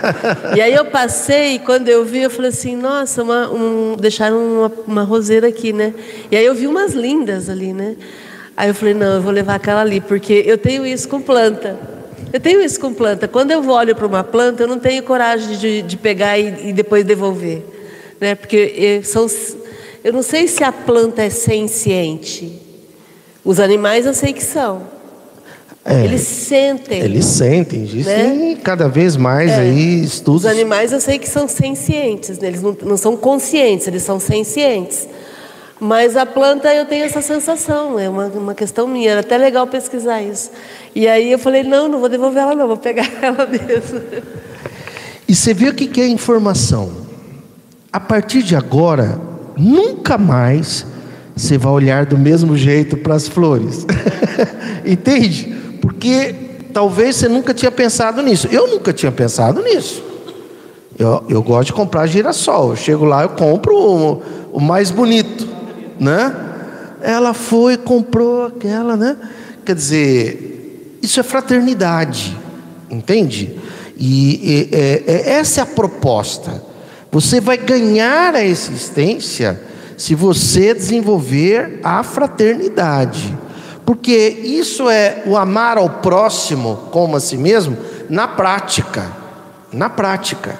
e 0.56 0.60
aí 0.60 0.74
eu 0.74 0.84
passei, 0.84 1.54
e 1.54 1.58
quando 1.58 1.88
eu 1.88 2.04
vi, 2.04 2.22
eu 2.22 2.30
falei 2.30 2.50
assim, 2.50 2.76
nossa, 2.76 3.22
uma, 3.22 3.50
um, 3.50 3.96
deixaram 3.98 4.36
uma, 4.36 4.72
uma 4.86 5.02
roseira 5.02 5.48
aqui, 5.48 5.72
né? 5.72 5.94
E 6.30 6.36
aí 6.36 6.44
eu 6.44 6.54
vi 6.54 6.66
umas 6.66 6.92
lindas 6.92 7.48
ali, 7.48 7.72
né? 7.72 7.96
Aí 8.56 8.68
eu 8.68 8.74
falei, 8.74 8.94
não, 8.94 9.14
eu 9.14 9.22
vou 9.22 9.32
levar 9.32 9.56
aquela 9.56 9.80
ali, 9.80 10.00
porque 10.00 10.44
eu 10.46 10.56
tenho 10.56 10.86
isso 10.86 11.08
com 11.08 11.20
planta. 11.20 11.76
Eu 12.32 12.40
tenho 12.40 12.60
isso 12.60 12.78
com 12.80 12.92
planta. 12.92 13.26
Quando 13.26 13.50
eu 13.50 13.68
olho 13.68 13.94
para 13.94 14.06
uma 14.06 14.24
planta, 14.24 14.62
eu 14.62 14.66
não 14.66 14.78
tenho 14.78 15.02
coragem 15.02 15.56
de, 15.56 15.82
de 15.82 15.96
pegar 15.96 16.38
e, 16.38 16.68
e, 16.68 16.72
depois 16.72 17.04
devolver. 17.04 17.64
Né? 18.20 18.34
Porque 18.34 18.74
eu, 18.76 19.04
são, 19.04 19.28
eu 20.04 20.12
não 20.12 20.22
sei 20.22 20.46
se 20.46 20.62
a 20.62 20.70
planta 20.70 21.22
é 21.22 21.30
senciente. 21.30 22.60
Os 23.42 23.58
animais 23.58 24.04
eu 24.04 24.12
sei 24.12 24.34
que 24.34 24.44
são. 24.44 24.82
É, 25.82 26.04
eles 26.04 26.20
sentem. 26.20 27.00
Eles 27.00 27.24
sentem, 27.24 27.82
existem 27.82 28.54
né? 28.54 28.58
cada 28.62 28.86
vez 28.86 29.16
mais 29.16 29.50
é, 29.50 29.60
aí 29.60 30.04
estudos. 30.04 30.44
Os 30.44 30.50
animais 30.50 30.92
eu 30.92 31.00
sei 31.00 31.18
que 31.18 31.28
são 31.28 31.48
sencientes, 31.48 32.38
né? 32.38 32.48
eles 32.48 32.60
não, 32.60 32.76
não 32.82 32.96
são 32.98 33.16
conscientes, 33.16 33.86
eles 33.86 34.02
são 34.02 34.20
sencientes. 34.20 35.08
Mas 35.80 36.16
a 36.16 36.24
planta 36.26 36.72
eu 36.74 36.84
tenho 36.84 37.04
essa 37.04 37.20
sensação, 37.20 37.98
é 37.98 38.08
uma, 38.08 38.26
uma 38.26 38.54
questão 38.54 38.86
minha, 38.86 39.10
era 39.10 39.20
até 39.20 39.36
legal 39.38 39.66
pesquisar 39.66 40.22
isso. 40.22 40.50
E 40.94 41.08
aí 41.08 41.32
eu 41.32 41.38
falei, 41.38 41.62
não, 41.62 41.88
não 41.88 41.98
vou 41.98 42.08
devolver 42.10 42.42
ela 42.42 42.54
não, 42.54 42.66
vou 42.66 42.76
pegar 42.76 43.10
ela 43.20 43.46
mesmo. 43.46 44.00
E 45.26 45.34
você 45.34 45.54
vê 45.54 45.68
o 45.68 45.74
que 45.74 46.00
é 46.00 46.06
informação. 46.06 46.92
A 47.92 48.00
partir 48.00 48.42
de 48.42 48.56
agora, 48.56 49.33
nunca 49.56 50.18
mais 50.18 50.86
você 51.36 51.58
vai 51.58 51.72
olhar 51.72 52.06
do 52.06 52.16
mesmo 52.16 52.56
jeito 52.56 52.96
para 52.96 53.14
as 53.14 53.26
flores. 53.28 53.86
Entende? 54.84 55.54
Porque 55.80 56.34
talvez 56.72 57.16
você 57.16 57.28
nunca 57.28 57.52
tinha 57.52 57.70
pensado 57.70 58.22
nisso. 58.22 58.48
Eu 58.50 58.68
nunca 58.68 58.92
tinha 58.92 59.10
pensado 59.10 59.62
nisso. 59.62 60.02
Eu, 60.98 61.24
eu 61.28 61.42
gosto 61.42 61.66
de 61.66 61.72
comprar 61.72 62.06
girassol. 62.06 62.70
Eu 62.70 62.76
chego 62.76 63.04
lá, 63.04 63.22
eu 63.22 63.30
compro 63.30 63.76
o, 63.76 64.22
o 64.52 64.60
mais 64.60 64.90
bonito 64.90 65.54
né? 65.98 66.34
Ela 67.00 67.34
foi, 67.34 67.76
comprou 67.76 68.46
aquela, 68.46 68.96
né? 68.96 69.16
Quer 69.64 69.74
dizer, 69.74 70.98
isso 71.02 71.20
é 71.20 71.22
fraternidade, 71.22 72.36
entende? 72.90 73.58
E, 73.96 74.34
e 74.42 74.68
é, 74.72 75.02
é, 75.06 75.30
essa 75.32 75.60
é 75.60 75.62
a 75.62 75.66
proposta. 75.66 76.62
Você 77.14 77.40
vai 77.40 77.56
ganhar 77.56 78.34
a 78.34 78.44
existência 78.44 79.60
se 79.96 80.16
você 80.16 80.74
desenvolver 80.74 81.78
a 81.84 82.02
fraternidade. 82.02 83.38
Porque 83.86 84.12
isso 84.42 84.90
é 84.90 85.22
o 85.24 85.36
amar 85.36 85.78
ao 85.78 85.88
próximo 85.88 86.88
como 86.90 87.14
a 87.14 87.20
si 87.20 87.36
mesmo 87.36 87.76
na 88.10 88.26
prática. 88.26 89.12
Na 89.72 89.88
prática. 89.88 90.58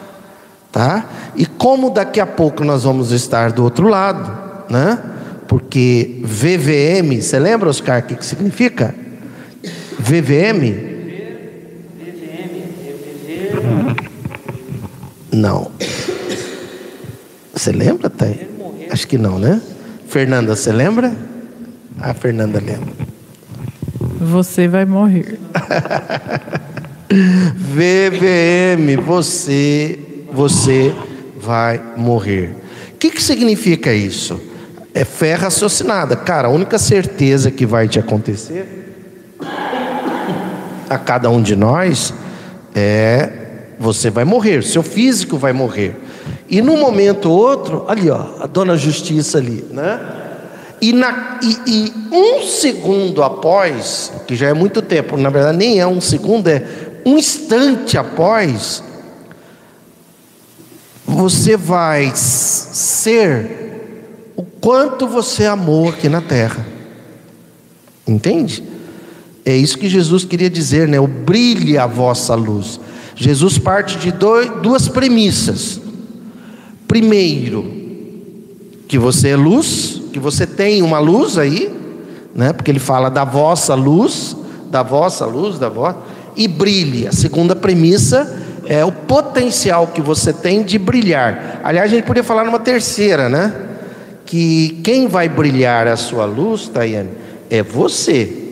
Tá? 0.70 1.04
E 1.34 1.44
como 1.44 1.90
daqui 1.90 2.20
a 2.20 2.26
pouco 2.26 2.62
nós 2.62 2.84
vamos 2.84 3.10
estar 3.10 3.50
do 3.50 3.64
outro 3.64 3.88
lado, 3.88 4.64
né? 4.70 5.00
Porque 5.48 6.20
VVM, 6.22 7.20
você 7.20 7.36
lembra, 7.36 7.68
Oscar, 7.68 7.98
o 7.98 8.02
que, 8.04 8.14
que 8.14 8.24
significa? 8.24 8.94
VVM? 9.98 10.94
Não. 15.32 15.72
Você 17.54 17.72
lembra, 17.72 18.10
Thay? 18.10 18.48
Acho 18.90 19.06
que 19.06 19.16
não, 19.16 19.38
né? 19.38 19.60
Fernanda, 20.08 20.54
você 20.54 20.72
lembra? 20.72 21.14
A 22.00 22.10
ah, 22.10 22.14
Fernanda 22.14 22.60
lembra. 22.60 22.92
Você 24.20 24.68
vai 24.68 24.84
morrer. 24.84 25.38
VVM, 27.56 29.00
você, 29.04 29.98
você 30.32 30.94
vai 31.36 31.80
morrer. 31.96 32.56
O 32.94 32.96
que, 32.98 33.10
que 33.10 33.22
significa 33.22 33.92
isso? 33.92 34.40
é 34.94 35.04
fé 35.04 35.34
raciocinada. 35.34 36.14
Cara, 36.14 36.46
a 36.46 36.50
única 36.50 36.78
certeza 36.78 37.50
que 37.50 37.66
vai 37.66 37.88
te 37.88 37.98
acontecer 37.98 38.84
a 40.88 40.96
cada 40.96 41.28
um 41.28 41.42
de 41.42 41.56
nós 41.56 42.14
é 42.74 43.30
você 43.78 44.08
vai 44.08 44.24
morrer, 44.24 44.62
seu 44.62 44.84
físico 44.84 45.36
vai 45.36 45.52
morrer. 45.52 45.96
E 46.48 46.60
num 46.60 46.78
momento 46.78 47.30
ou 47.30 47.38
outro, 47.38 47.84
ali 47.88 48.10
ó, 48.10 48.26
a 48.40 48.46
dona 48.46 48.76
Justiça 48.76 49.38
ali, 49.38 49.64
né? 49.70 50.00
E, 50.80 50.92
na, 50.92 51.40
e, 51.42 51.58
e 51.66 51.92
um 52.12 52.42
segundo 52.42 53.22
após, 53.22 54.12
que 54.26 54.36
já 54.36 54.48
é 54.48 54.52
muito 54.52 54.82
tempo, 54.82 55.16
na 55.16 55.30
verdade 55.30 55.56
nem 55.56 55.80
é 55.80 55.86
um 55.86 56.00
segundo, 56.00 56.48
é 56.48 56.62
um 57.06 57.16
instante 57.16 57.96
após, 57.96 58.82
você 61.06 61.56
vai 61.56 62.12
ser 62.14 63.64
o 64.36 64.42
quanto 64.42 65.06
você 65.06 65.46
amou 65.46 65.88
aqui 65.88 66.08
na 66.08 66.20
terra. 66.20 66.66
Entende? 68.06 68.62
É 69.44 69.54
isso 69.54 69.78
que 69.78 69.88
Jesus 69.88 70.24
queria 70.24 70.50
dizer, 70.50 70.88
né? 70.88 70.98
O 70.98 71.06
brilhe 71.06 71.78
a 71.78 71.86
vossa 71.86 72.34
luz. 72.34 72.80
Jesus 73.14 73.58
parte 73.58 73.98
de 73.98 74.10
dois, 74.10 74.50
duas 74.62 74.88
premissas. 74.88 75.80
Primeiro, 76.88 77.64
que 78.86 78.98
você 78.98 79.30
é 79.30 79.36
luz, 79.36 80.02
que 80.12 80.18
você 80.18 80.46
tem 80.46 80.82
uma 80.82 80.98
luz 80.98 81.38
aí, 81.38 81.72
né? 82.34 82.52
Porque 82.52 82.70
ele 82.70 82.78
fala 82.78 83.08
da 83.08 83.24
vossa 83.24 83.74
luz, 83.74 84.36
da 84.70 84.82
vossa 84.82 85.26
luz, 85.26 85.58
da 85.58 85.68
vossa, 85.68 85.98
e 86.36 86.46
brilhe. 86.46 87.06
A 87.06 87.12
segunda 87.12 87.54
premissa 87.56 88.42
é 88.66 88.84
o 88.84 88.92
potencial 88.92 89.88
que 89.88 90.00
você 90.00 90.32
tem 90.32 90.62
de 90.62 90.78
brilhar. 90.78 91.60
Aliás, 91.62 91.90
a 91.90 91.94
gente 91.94 92.04
poderia 92.04 92.24
falar 92.24 92.44
numa 92.44 92.60
terceira, 92.60 93.28
né? 93.28 93.64
que 94.34 94.80
quem 94.82 95.06
vai 95.06 95.28
brilhar 95.28 95.86
a 95.86 95.96
sua 95.96 96.24
luz, 96.24 96.68
Tayane, 96.68 97.10
é 97.50 97.62
você. 97.62 98.42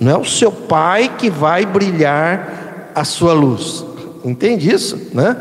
Não 0.00 0.12
é 0.12 0.16
o 0.16 0.24
seu 0.24 0.50
pai 0.50 1.12
que 1.18 1.28
vai 1.28 1.66
brilhar 1.66 2.92
a 2.94 3.04
sua 3.04 3.32
luz. 3.32 3.84
Entende 4.24 4.72
isso, 4.72 4.98
né? 5.12 5.36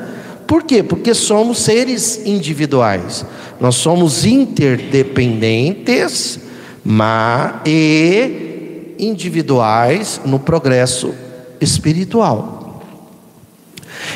Por 0.47 0.63
quê? 0.63 0.81
Porque 0.81 1.13
somos 1.13 1.59
seres 1.59 2.25
individuais. 2.25 3.23
Nós 3.59 3.75
somos 3.75 4.25
interdependentes, 4.25 6.39
mas 6.83 7.55
e 7.65 8.95
individuais 8.97 10.21
no 10.23 10.39
progresso 10.39 11.13
espiritual. 11.59 12.81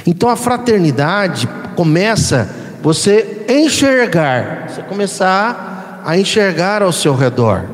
Então 0.08 0.30
a 0.30 0.38
fraternidade 0.38 1.50
começa 1.76 2.50
você 2.82 3.46
enxergar, 3.50 4.70
você 4.70 4.82
começar 4.84 6.02
a 6.06 6.18
enxergar 6.18 6.82
ao 6.82 6.94
seu 6.94 7.14
redor, 7.14 7.66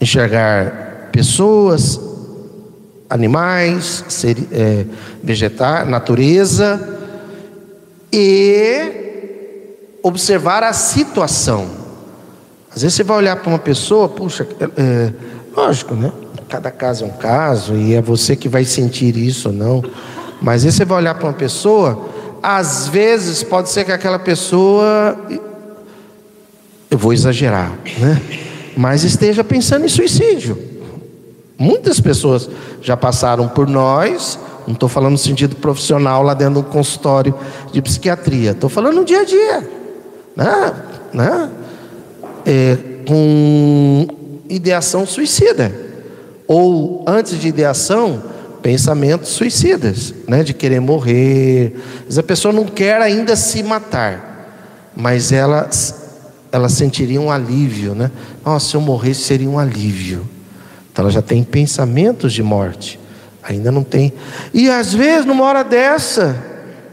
enxergar 0.00 1.08
pessoas, 1.12 2.00
animais, 3.10 4.04
ser, 4.08 4.36
é, 4.52 4.86
vegetais, 5.22 5.86
natureza 5.88 6.99
e 8.12 9.70
observar 10.02 10.62
a 10.62 10.72
situação. 10.72 11.68
Às 12.74 12.82
vezes 12.82 12.96
você 12.96 13.04
vai 13.04 13.16
olhar 13.18 13.36
para 13.36 13.48
uma 13.48 13.58
pessoa, 13.58 14.08
puxa, 14.08 14.46
é, 14.60 14.64
é, 14.80 15.12
lógico, 15.54 15.94
né? 15.94 16.12
Cada 16.48 16.70
caso 16.70 17.04
é 17.04 17.06
um 17.06 17.10
caso 17.10 17.74
e 17.74 17.94
é 17.94 18.02
você 18.02 18.34
que 18.34 18.48
vai 18.48 18.64
sentir 18.64 19.16
isso 19.16 19.48
ou 19.48 19.54
não. 19.54 19.84
Mas 20.40 20.56
às 20.56 20.64
vezes 20.64 20.78
você 20.78 20.84
vai 20.84 20.98
olhar 20.98 21.14
para 21.14 21.26
uma 21.26 21.32
pessoa, 21.32 22.08
às 22.42 22.88
vezes 22.88 23.42
pode 23.42 23.68
ser 23.68 23.84
que 23.84 23.92
aquela 23.92 24.18
pessoa, 24.18 25.16
eu 26.90 26.98
vou 26.98 27.12
exagerar, 27.12 27.72
né? 27.98 28.20
Mas 28.76 29.04
esteja 29.04 29.44
pensando 29.44 29.84
em 29.84 29.88
suicídio. 29.88 30.56
Muitas 31.58 32.00
pessoas 32.00 32.48
já 32.80 32.96
passaram 32.96 33.46
por 33.46 33.68
nós, 33.68 34.38
não 34.70 34.74
estou 34.74 34.88
falando 34.88 35.12
no 35.12 35.18
sentido 35.18 35.56
profissional 35.56 36.22
lá 36.22 36.32
dentro 36.32 36.54
do 36.54 36.62
consultório 36.62 37.34
de 37.72 37.82
psiquiatria, 37.82 38.52
estou 38.52 38.70
falando 38.70 38.96
no 38.96 39.04
dia 39.04 39.20
a 39.20 39.24
dia, 39.24 39.68
né? 40.36 40.72
né? 41.12 41.50
É, 42.46 42.78
com 43.06 44.06
ideação 44.48 45.04
suicida, 45.04 45.74
ou 46.46 47.04
antes 47.06 47.38
de 47.38 47.48
ideação, 47.48 48.22
pensamentos 48.62 49.30
suicidas, 49.30 50.14
né? 50.28 50.44
de 50.44 50.54
querer 50.54 50.80
morrer. 50.80 51.76
Mas 52.06 52.16
a 52.16 52.22
pessoa 52.22 52.52
não 52.52 52.64
quer 52.64 53.00
ainda 53.00 53.34
se 53.34 53.62
matar, 53.64 54.92
mas 54.94 55.32
ela, 55.32 55.68
ela 56.52 56.68
sentiria 56.68 57.20
um 57.20 57.30
alívio, 57.30 57.94
né? 57.94 58.10
Nossa, 58.44 58.70
se 58.70 58.76
eu 58.76 58.80
morresse 58.80 59.22
seria 59.22 59.48
um 59.48 59.58
alívio. 59.58 60.28
Então 60.92 61.04
ela 61.04 61.10
já 61.10 61.22
tem 61.22 61.42
pensamentos 61.42 62.32
de 62.32 62.42
morte. 62.42 62.99
Ainda 63.50 63.72
não 63.72 63.82
tem. 63.82 64.12
E 64.54 64.70
às 64.70 64.94
vezes, 64.94 65.26
numa 65.26 65.44
hora 65.44 65.64
dessa, 65.64 66.36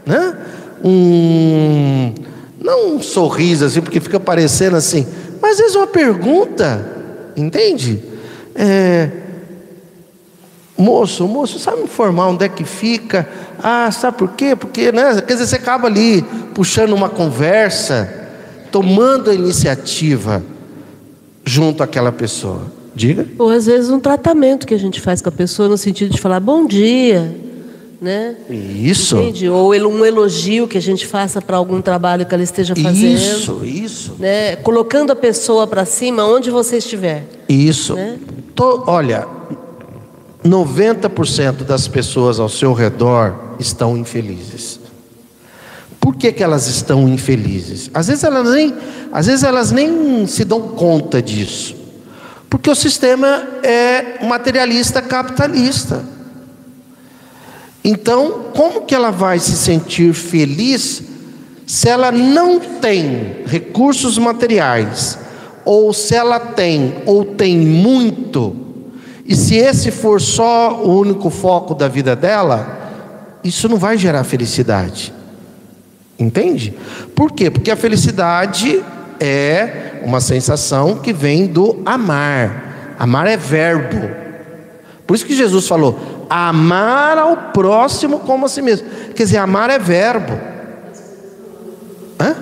né? 0.04 0.36
Um. 0.82 2.12
Não 2.60 2.96
um 2.96 3.02
sorriso 3.02 3.64
assim, 3.64 3.80
porque 3.80 4.00
fica 4.00 4.18
parecendo 4.18 4.76
assim, 4.76 5.06
mas 5.40 5.52
às 5.52 5.58
vezes 5.58 5.76
uma 5.76 5.86
pergunta, 5.86 6.84
entende? 7.36 8.02
É, 8.56 9.08
moço, 10.76 11.28
moço, 11.28 11.60
sabe 11.60 11.82
informar 11.82 12.26
onde 12.26 12.44
é 12.44 12.48
que 12.48 12.64
fica? 12.64 13.28
Ah, 13.62 13.88
sabe 13.92 14.18
por 14.18 14.32
quê? 14.32 14.56
Porque, 14.56 14.90
né? 14.90 15.22
Quer 15.22 15.34
dizer, 15.34 15.46
você 15.46 15.56
acaba 15.56 15.86
ali 15.86 16.22
puxando 16.52 16.92
uma 16.92 17.08
conversa, 17.08 18.12
tomando 18.72 19.30
a 19.30 19.34
iniciativa 19.34 20.42
junto 21.44 21.84
àquela 21.84 22.10
pessoa. 22.10 22.77
Diga. 22.98 23.28
Ou 23.38 23.48
às 23.50 23.66
vezes 23.66 23.90
um 23.90 24.00
tratamento 24.00 24.66
que 24.66 24.74
a 24.74 24.78
gente 24.78 25.00
faz 25.00 25.22
com 25.22 25.28
a 25.28 25.32
pessoa 25.32 25.68
no 25.68 25.78
sentido 25.78 26.10
de 26.10 26.20
falar 26.20 26.40
bom 26.40 26.66
dia, 26.66 27.32
né? 28.00 28.34
Isso. 28.50 29.16
Entende? 29.16 29.48
Ou 29.48 29.72
um 29.72 30.04
elogio 30.04 30.66
que 30.66 30.76
a 30.76 30.82
gente 30.82 31.06
faça 31.06 31.40
para 31.40 31.56
algum 31.56 31.80
trabalho 31.80 32.26
que 32.26 32.34
ela 32.34 32.42
esteja 32.42 32.74
fazendo. 32.74 33.16
Isso, 33.16 33.60
isso. 33.64 34.16
Né? 34.18 34.56
Colocando 34.56 35.12
a 35.12 35.16
pessoa 35.16 35.64
para 35.64 35.84
cima 35.84 36.24
onde 36.24 36.50
você 36.50 36.78
estiver. 36.78 37.24
Isso. 37.48 37.94
Né? 37.94 38.18
Tô, 38.52 38.82
olha, 38.88 39.28
90% 40.44 41.62
das 41.62 41.86
pessoas 41.86 42.40
ao 42.40 42.48
seu 42.48 42.72
redor 42.72 43.54
estão 43.60 43.96
infelizes. 43.96 44.80
Por 46.00 46.16
que, 46.16 46.32
que 46.32 46.42
elas 46.42 46.66
estão 46.66 47.08
infelizes? 47.08 47.92
Às 47.94 48.08
vezes 48.08 48.24
elas 48.24 48.50
nem, 48.50 48.74
às 49.12 49.26
vezes 49.26 49.44
elas 49.44 49.70
nem 49.70 50.26
se 50.26 50.44
dão 50.44 50.62
conta 50.62 51.22
disso. 51.22 51.77
Porque 52.48 52.70
o 52.70 52.74
sistema 52.74 53.46
é 53.62 54.24
materialista 54.24 55.02
capitalista. 55.02 56.04
Então, 57.84 58.46
como 58.54 58.82
que 58.82 58.94
ela 58.94 59.10
vai 59.10 59.38
se 59.38 59.56
sentir 59.56 60.12
feliz 60.12 61.02
se 61.66 61.88
ela 61.88 62.10
não 62.10 62.58
tem 62.58 63.42
recursos 63.44 64.16
materiais, 64.16 65.18
ou 65.66 65.92
se 65.92 66.14
ela 66.14 66.40
tem 66.40 66.94
ou 67.04 67.26
tem 67.26 67.58
muito, 67.58 68.56
e 69.26 69.36
se 69.36 69.56
esse 69.56 69.90
for 69.90 70.18
só 70.18 70.82
o 70.82 70.98
único 70.98 71.28
foco 71.28 71.74
da 71.74 71.86
vida 71.86 72.16
dela, 72.16 72.78
isso 73.44 73.68
não 73.68 73.76
vai 73.76 73.98
gerar 73.98 74.24
felicidade. 74.24 75.12
Entende? 76.18 76.72
Por 77.14 77.32
quê? 77.32 77.50
Porque 77.50 77.70
a 77.70 77.76
felicidade 77.76 78.82
é 79.20 80.00
uma 80.02 80.20
sensação 80.20 80.96
que 80.96 81.12
vem 81.12 81.46
do 81.46 81.80
amar. 81.84 82.96
Amar 82.98 83.26
é 83.26 83.36
verbo. 83.36 84.10
Por 85.06 85.14
isso 85.14 85.24
que 85.24 85.34
Jesus 85.34 85.66
falou: 85.66 86.26
amar 86.28 87.16
ao 87.18 87.36
próximo 87.52 88.20
como 88.20 88.46
a 88.46 88.48
si 88.48 88.60
mesmo. 88.60 88.86
Quer 89.14 89.24
dizer, 89.24 89.38
amar 89.38 89.70
é 89.70 89.78
verbo. 89.78 90.32
Hã? 92.20 92.36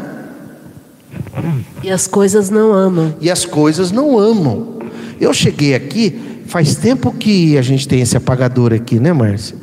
E 1.82 1.90
as 1.90 2.06
coisas 2.06 2.50
não 2.50 2.72
amam. 2.72 3.14
E 3.20 3.30
as 3.30 3.44
coisas 3.44 3.92
não 3.92 4.18
amam. 4.18 4.76
Eu 5.20 5.32
cheguei 5.32 5.74
aqui, 5.74 6.42
faz 6.46 6.76
tempo 6.76 7.12
que 7.12 7.56
a 7.56 7.62
gente 7.62 7.86
tem 7.86 8.00
esse 8.00 8.16
apagador 8.16 8.72
aqui, 8.72 8.98
né, 8.98 9.12
Márcio? 9.12 9.56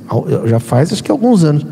Já 0.46 0.60
faz 0.60 0.92
acho 0.92 1.04
que 1.04 1.12
alguns 1.12 1.44
anos. 1.44 1.66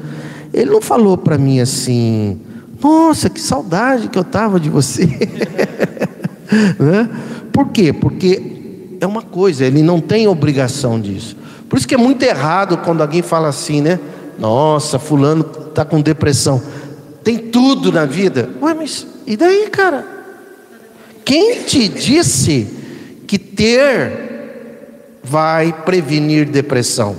Ele 0.54 0.70
não 0.70 0.82
falou 0.82 1.18
para 1.18 1.38
mim 1.38 1.60
assim, 1.60 2.40
nossa, 2.82 3.30
que 3.30 3.40
saudade 3.40 4.08
que 4.08 4.18
eu 4.18 4.24
estava 4.24 4.60
de 4.60 4.70
você. 4.70 5.06
né? 6.80 7.10
Por 7.52 7.70
quê? 7.70 7.94
Porque 7.94 8.98
é 9.00 9.06
uma 9.06 9.22
coisa, 9.22 9.66
ele 9.66 9.82
não 9.82 10.00
tem 10.00 10.28
obrigação 10.28 11.00
disso. 11.00 11.36
Por 11.70 11.78
isso 11.78 11.88
que 11.88 11.96
é 11.96 11.98
muito 11.98 12.24
errado 12.24 12.78
quando 12.78 13.02
alguém 13.02 13.22
fala 13.22 13.48
assim, 13.50 13.82
né? 13.82 14.00
Nossa, 14.38 15.00
fulano 15.00 15.46
está 15.70 15.86
com 15.86 16.02
depressão. 16.02 16.62
Tem 17.24 17.38
tudo 17.38 17.92
na 17.92 18.06
vida. 18.06 18.50
Ué, 18.62 18.74
mas 18.74 19.08
e 19.26 19.38
daí, 19.38 19.70
cara? 19.70 20.06
Quem 21.24 21.64
te 21.64 21.88
disse 21.88 22.68
que 23.28 23.38
ter 23.38 25.20
vai 25.24 25.72
prevenir 25.72 26.50
depressão? 26.50 27.16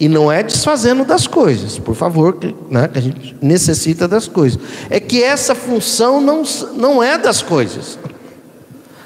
E 0.00 0.08
não 0.08 0.32
é 0.32 0.42
desfazendo 0.42 1.04
das 1.04 1.26
coisas, 1.26 1.78
por 1.78 1.94
favor, 1.94 2.34
né, 2.70 2.88
que 2.88 2.98
a 2.98 3.02
gente 3.02 3.36
necessita 3.42 4.08
das 4.08 4.26
coisas. 4.26 4.58
É 4.88 4.98
que 4.98 5.22
essa 5.22 5.54
função 5.54 6.22
não, 6.22 6.42
não 6.74 7.02
é 7.02 7.18
das 7.18 7.42
coisas. 7.42 7.98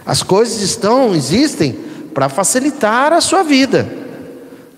As 0.07 0.23
coisas 0.23 0.63
estão, 0.63 1.13
existem 1.13 1.73
para 2.15 2.29
facilitar 2.29 3.13
a 3.13 3.21
sua 3.21 3.43
vida. 3.43 3.89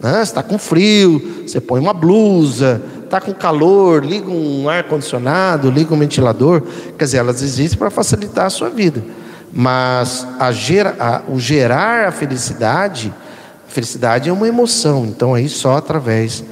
Né? 0.01 0.23
Está 0.23 0.43
com 0.43 0.59
frio, 0.59 1.45
você 1.47 1.61
põe 1.61 1.81
uma 1.81 1.93
blusa, 1.93 2.81
está 3.05 3.21
com 3.21 3.35
calor, 3.35 4.03
liga 4.03 4.31
um 4.31 4.71
ar-condicionado, 4.71 5.71
liga 5.71 5.95
um 5.95 5.99
ventilador. 5.99 6.63
Quer 6.99 7.05
dizer, 7.05 7.19
elas 7.19 7.43
existem 7.43 7.79
para 7.79 7.91
facilitar 7.91 8.47
a 8.47 8.51
sua 8.51 8.71
vida. 8.71 9.05
Mas 9.53 10.27
a 10.39 10.51
gera, 10.51 10.97
a, 10.99 11.23
o 11.31 11.39
gerar 11.39 12.09
a 12.09 12.13
felicidade 12.13 13.13
Felicidade 13.77 14.31
é 14.31 14.33
uma 14.33 14.49
emoção, 14.49 15.05
então 15.05 15.35
aí 15.35 15.51
só 15.51 15.77
através 15.77 16.43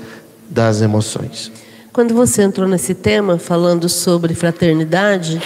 das 0.47 0.83
emoções. 0.83 1.51
Quando 1.91 2.13
você 2.13 2.43
entrou 2.43 2.69
nesse 2.69 2.93
tema, 2.93 3.39
falando 3.39 3.89
sobre 3.89 4.35
fraternidade, 4.35 5.41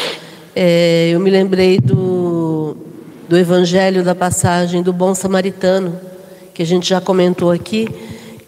é, 0.57 1.11
eu 1.13 1.21
me 1.21 1.31
lembrei 1.31 1.79
do, 1.79 2.77
do 3.29 3.39
evangelho 3.39 4.03
da 4.03 4.13
passagem 4.13 4.83
do 4.83 4.93
bom 4.93 5.15
samaritano, 5.15 6.01
que 6.53 6.63
a 6.63 6.67
gente 6.67 6.89
já 6.89 7.01
comentou 7.01 7.53
aqui, 7.53 7.89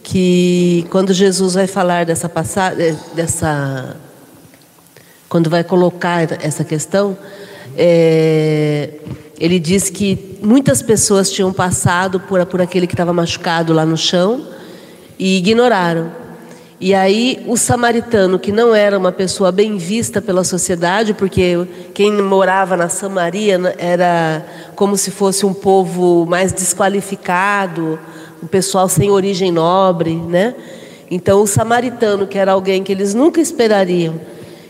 que 0.03 0.85
quando 0.91 1.15
Jesus 1.15 1.55
vai 1.55 1.69
falar 1.69 2.05
dessa 2.05 2.29
passagem, 2.29 2.85
é, 2.85 2.97
dessa, 3.15 3.97
quando 5.29 5.49
vai 5.49 5.63
colocar 5.63 6.33
essa 6.43 6.65
questão, 6.65 7.17
é, 7.77 8.91
ele 9.41 9.59
diz 9.59 9.89
que 9.89 10.37
muitas 10.43 10.83
pessoas 10.83 11.31
tinham 11.31 11.51
passado 11.51 12.21
por, 12.21 12.45
por 12.45 12.61
aquele 12.61 12.87
que 12.87 12.93
estava 12.93 13.13
machucado 13.13 13.73
lá 13.73 13.87
no 13.87 13.97
chão 13.97 14.47
e 15.19 15.39
ignoraram. 15.39 16.13
E 16.79 16.95
aí 16.95 17.43
o 17.47 17.57
samaritano, 17.57 18.39
que 18.39 18.53
não 18.53 18.75
era 18.75 18.99
uma 18.99 19.11
pessoa 19.11 19.51
bem 19.51 19.79
vista 19.79 20.21
pela 20.21 20.45
sociedade, 20.45 21.15
porque 21.15 21.67
quem 21.95 22.13
morava 22.23 22.77
na 22.77 22.89
Samaria 22.89 23.59
era 23.77 24.45
como 24.75 24.97
se 24.97 25.11
fosse 25.11 25.45
um 25.45 25.53
povo 25.53 26.25
mais 26.27 26.53
desqualificado, 26.53 27.99
um 28.43 28.47
pessoal 28.47 28.89
sem 28.89 29.11
origem 29.11 29.51
nobre, 29.51 30.15
né? 30.15 30.55
Então 31.11 31.43
o 31.43 31.47
samaritano, 31.47 32.27
que 32.27 32.39
era 32.39 32.53
alguém 32.53 32.83
que 32.83 32.93
eles 32.93 33.13
nunca 33.15 33.41
esperariam 33.41 34.21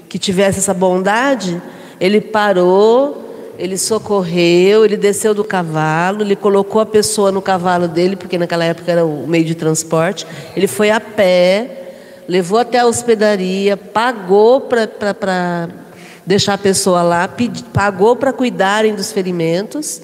que 0.08 0.18
tivesse 0.18 0.58
essa 0.58 0.74
bondade, 0.74 1.62
ele 2.00 2.20
parou, 2.20 3.29
ele 3.60 3.76
socorreu, 3.76 4.86
ele 4.86 4.96
desceu 4.96 5.34
do 5.34 5.44
cavalo, 5.44 6.22
ele 6.22 6.34
colocou 6.34 6.80
a 6.80 6.86
pessoa 6.86 7.30
no 7.30 7.42
cavalo 7.42 7.86
dele, 7.86 8.16
porque 8.16 8.38
naquela 8.38 8.64
época 8.64 8.90
era 8.90 9.04
o 9.04 9.26
meio 9.26 9.44
de 9.44 9.54
transporte. 9.54 10.26
Ele 10.56 10.66
foi 10.66 10.90
a 10.90 10.98
pé, 10.98 11.92
levou 12.26 12.58
até 12.58 12.78
a 12.78 12.86
hospedaria, 12.86 13.76
pagou 13.76 14.62
para 14.62 15.68
deixar 16.24 16.54
a 16.54 16.58
pessoa 16.58 17.02
lá, 17.02 17.28
pagou 17.70 18.16
para 18.16 18.32
cuidarem 18.32 18.94
dos 18.94 19.12
ferimentos 19.12 20.00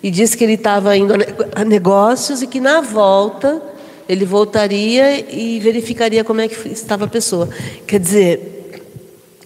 e 0.00 0.08
disse 0.08 0.36
que 0.36 0.44
ele 0.44 0.54
estava 0.54 0.96
indo 0.96 1.12
a 1.56 1.64
negócios 1.64 2.40
e 2.40 2.46
que 2.46 2.60
na 2.60 2.80
volta 2.80 3.60
ele 4.08 4.24
voltaria 4.24 5.28
e 5.28 5.58
verificaria 5.58 6.22
como 6.22 6.40
é 6.40 6.46
que 6.46 6.68
estava 6.68 7.06
a 7.06 7.08
pessoa. 7.08 7.48
Quer 7.84 7.98
dizer, 7.98 8.82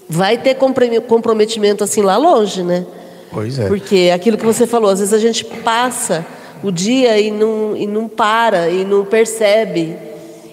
vai 0.06 0.36
ter 0.36 0.56
comprometimento 0.56 1.82
assim 1.82 2.02
lá 2.02 2.18
longe, 2.18 2.62
né? 2.62 2.84
Pois 3.30 3.58
é. 3.58 3.66
Porque 3.66 4.10
aquilo 4.14 4.36
que 4.38 4.44
você 4.44 4.66
falou, 4.66 4.90
às 4.90 4.98
vezes 4.98 5.14
a 5.14 5.18
gente 5.18 5.44
passa 5.44 6.24
o 6.62 6.70
dia 6.70 7.18
e 7.18 7.30
não, 7.30 7.76
e 7.76 7.86
não 7.86 8.08
para, 8.08 8.70
e 8.70 8.84
não 8.84 9.04
percebe, 9.04 9.96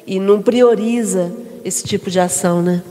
e 0.06 0.20
não 0.20 0.42
prioriza 0.42 1.32
esse 1.64 1.84
tipo 1.84 2.10
de 2.10 2.20
ação, 2.20 2.62
né? 2.62 2.84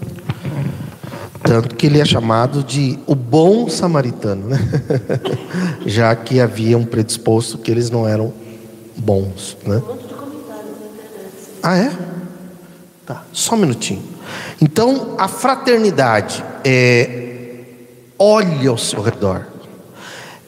Tanto 1.42 1.74
que 1.74 1.86
ele 1.86 2.00
é 2.00 2.04
chamado 2.04 2.62
de 2.62 2.98
o 3.06 3.14
bom 3.14 3.68
samaritano, 3.68 4.48
né? 4.48 4.58
Já 5.84 6.14
que 6.14 6.40
havia 6.40 6.78
um 6.78 6.84
predisposto 6.84 7.58
que 7.58 7.70
eles 7.70 7.90
não 7.90 8.08
eram 8.08 8.32
bons, 8.96 9.56
né? 9.66 9.82
Ah, 11.62 11.76
é? 11.76 11.92
Tá, 13.04 13.24
só 13.32 13.54
um 13.54 13.58
minutinho. 13.58 14.02
Então, 14.60 15.16
a 15.18 15.28
fraternidade 15.28 16.42
é 16.64 17.18
olhe 18.18 18.66
ao 18.68 18.78
seu 18.78 19.02
redor 19.02 19.51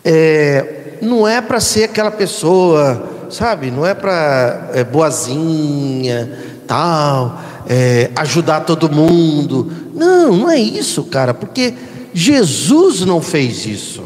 é, 0.04 0.98
não 1.00 1.26
é 1.26 1.40
para 1.40 1.60
ser 1.60 1.84
aquela 1.84 2.10
pessoa, 2.10 3.08
sabe? 3.30 3.70
Não 3.70 3.86
é 3.86 3.94
para 3.94 4.70
é, 4.74 4.84
boazinha, 4.84 6.30
tal, 6.66 7.40
é, 7.68 8.10
ajudar 8.16 8.60
todo 8.60 8.90
mundo. 8.90 9.72
Não, 9.94 10.36
não 10.36 10.50
é 10.50 10.58
isso, 10.58 11.04
cara, 11.04 11.32
porque 11.32 11.74
Jesus 12.12 13.00
não 13.00 13.20
fez 13.20 13.66
isso. 13.66 14.04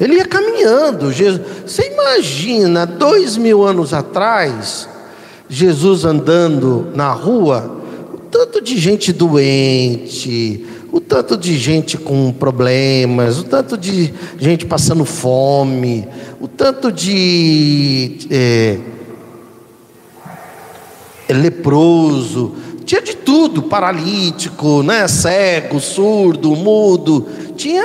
Ele 0.00 0.14
ia 0.14 0.24
caminhando. 0.24 1.12
Jesus, 1.12 1.40
você 1.66 1.92
imagina, 1.92 2.86
dois 2.86 3.36
mil 3.36 3.62
anos 3.62 3.92
atrás, 3.92 4.88
Jesus 5.48 6.04
andando 6.04 6.90
na 6.94 7.12
rua, 7.12 7.78
tanto 8.30 8.60
de 8.60 8.78
gente 8.78 9.12
doente, 9.12 10.66
o 10.92 11.00
tanto 11.00 11.38
de 11.38 11.56
gente 11.56 11.96
com 11.96 12.30
problemas, 12.30 13.38
o 13.38 13.44
tanto 13.44 13.78
de 13.78 14.12
gente 14.38 14.66
passando 14.66 15.06
fome, 15.06 16.06
o 16.38 16.46
tanto 16.46 16.92
de 16.92 18.18
é, 18.30 18.78
é, 21.26 21.32
leproso, 21.32 22.54
tinha 22.84 23.00
de 23.00 23.16
tudo, 23.16 23.62
paralítico, 23.62 24.82
né, 24.82 25.08
cego, 25.08 25.80
surdo, 25.80 26.54
mudo, 26.54 27.26
tinha 27.56 27.82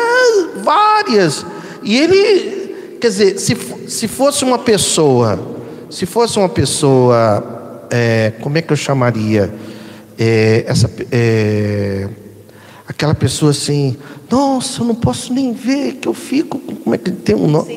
várias. 0.62 1.45
E 1.82 1.95
ele, 1.97 2.97
quer 2.99 3.08
dizer, 3.08 3.39
se, 3.39 3.55
se 3.88 4.08
fosse 4.10 4.43
uma 4.43 4.60
pessoa, 4.60 5.39
se 5.89 6.05
fosse 6.05 6.38
uma 6.38 6.49
pessoa, 6.49 7.86
é, 7.89 8.34
como 8.41 8.58
é 8.58 8.62
que 8.62 8.74
eu 8.74 8.78
chamaria? 8.78 9.53
É, 10.20 10.66
essa 10.68 10.91
é, 11.10 12.10
aquela 12.88 13.14
pessoa 13.14 13.52
assim, 13.52 13.98
nossa, 14.30 14.82
eu 14.82 14.86
não 14.86 14.96
posso 14.96 15.34
nem 15.34 15.54
ver, 15.54 15.94
que 15.94 16.08
eu 16.08 16.14
fico, 16.14 16.60
como 16.60 16.96
é 16.96 16.98
que 16.98 17.12
tem 17.12 17.36
um 17.36 17.48
nome? 17.48 17.68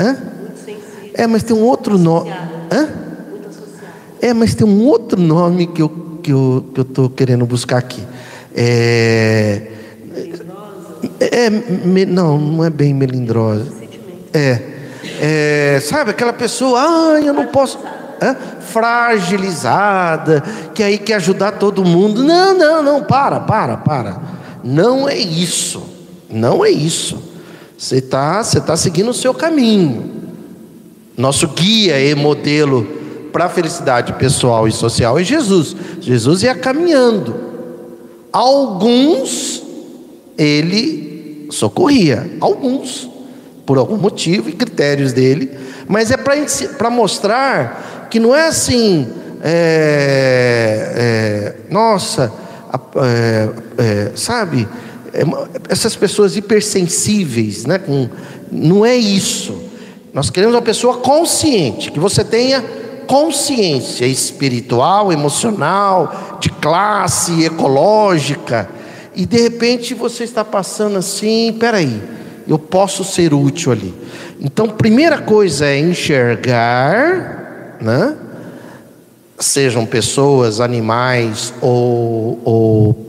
Hã? 0.00 0.16
É, 1.12 1.26
mas 1.26 1.42
tem 1.42 1.54
um 1.54 1.62
outro 1.62 1.98
nome. 1.98 2.30
Hã? 2.72 2.88
É, 4.22 4.32
mas 4.32 4.54
tem 4.54 4.66
um 4.66 4.86
outro 4.86 5.20
nome 5.20 5.66
que 5.66 5.82
eu 5.82 5.88
que 6.22 6.32
eu 6.32 6.64
que 6.74 6.80
eu 6.80 6.84
tô 6.84 7.08
querendo 7.08 7.46
buscar 7.46 7.78
aqui. 7.78 8.02
É, 8.54 9.62
é, 11.18 11.50
me, 11.50 12.04
não, 12.04 12.38
não 12.38 12.64
é 12.64 12.70
bem 12.70 12.92
melindrosa. 12.92 13.66
É, 14.32 14.60
é, 15.20 15.80
sabe 15.80 16.10
aquela 16.10 16.32
pessoa, 16.32 16.80
ai, 17.14 17.28
eu 17.28 17.34
não 17.34 17.46
posso. 17.46 17.78
Fragilizada, 18.60 20.42
que 20.74 20.82
aí 20.82 20.98
quer 20.98 21.14
ajudar 21.14 21.52
todo 21.52 21.84
mundo. 21.84 22.22
Não, 22.22 22.56
não, 22.56 22.82
não, 22.82 23.02
para, 23.02 23.40
para, 23.40 23.76
para. 23.76 24.20
Não 24.62 25.08
é 25.08 25.16
isso. 25.16 25.82
Não 26.28 26.64
é 26.64 26.70
isso. 26.70 27.22
Você 27.76 27.96
está 27.96 28.42
você 28.42 28.60
tá 28.60 28.76
seguindo 28.76 29.10
o 29.10 29.14
seu 29.14 29.32
caminho. 29.32 30.10
Nosso 31.16 31.48
guia 31.48 32.00
e 32.00 32.14
modelo 32.14 32.86
para 33.32 33.46
a 33.46 33.48
felicidade 33.48 34.12
pessoal 34.14 34.68
e 34.68 34.72
social 34.72 35.18
é 35.18 35.24
Jesus. 35.24 35.74
Jesus 36.00 36.42
ia 36.42 36.54
caminhando. 36.54 37.34
Alguns 38.32 39.62
ele 40.36 41.48
socorria, 41.50 42.30
alguns, 42.40 43.08
por 43.66 43.76
algum 43.76 43.96
motivo 43.96 44.48
e 44.48 44.52
critérios 44.52 45.12
dele, 45.12 45.50
mas 45.88 46.10
é 46.10 46.16
para 46.16 46.90
mostrar 46.90 47.99
que 48.10 48.18
não 48.18 48.34
é 48.34 48.48
assim, 48.48 49.08
é, 49.42 50.92
é, 50.96 51.72
nossa, 51.72 52.32
é, 52.96 53.48
é, 53.78 54.10
sabe, 54.16 54.68
é 55.12 55.22
essas 55.68 55.94
pessoas 55.94 56.36
hipersensíveis, 56.36 57.64
né, 57.64 57.78
com, 57.78 58.08
não 58.50 58.84
é 58.84 58.96
isso. 58.96 59.70
Nós 60.12 60.28
queremos 60.28 60.54
uma 60.56 60.62
pessoa 60.62 60.96
consciente, 60.98 61.92
que 61.92 62.00
você 62.00 62.24
tenha 62.24 62.62
consciência 63.06 64.06
espiritual, 64.06 65.12
emocional, 65.12 66.38
de 66.40 66.50
classe, 66.50 67.44
ecológica, 67.44 68.68
e 69.14 69.24
de 69.24 69.40
repente 69.40 69.94
você 69.94 70.24
está 70.24 70.44
passando 70.44 70.98
assim, 70.98 71.56
peraí, 71.58 72.00
eu 72.46 72.58
posso 72.58 73.04
ser 73.04 73.32
útil 73.32 73.72
ali. 73.72 73.94
Então, 74.40 74.68
primeira 74.68 75.18
coisa 75.18 75.66
é 75.66 75.78
enxergar, 75.78 77.39
né? 77.80 78.16
sejam 79.40 79.86
pessoas, 79.86 80.60
animais 80.60 81.52
ou, 81.60 82.40
ou 82.44 83.06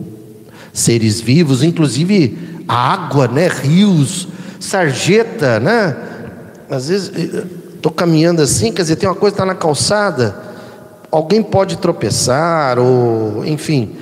seres 0.74 1.20
vivos, 1.20 1.62
inclusive 1.62 2.64
água, 2.68 3.28
né? 3.28 3.48
rios, 3.48 4.28
sarjeta, 4.60 5.60
né? 5.60 5.96
Às 6.70 6.88
vezes 6.88 7.12
estou 7.76 7.92
caminhando 7.92 8.42
assim, 8.42 8.72
quer 8.72 8.84
dizer, 8.84 8.96
tem 8.96 9.10
uma 9.10 9.16
coisa 9.16 9.36
que 9.36 9.42
está 9.42 9.46
na 9.46 9.60
calçada, 9.60 10.36
alguém 11.12 11.44
pode 11.44 11.78
tropeçar, 11.78 12.80
ou 12.80 13.46
enfim, 13.46 13.98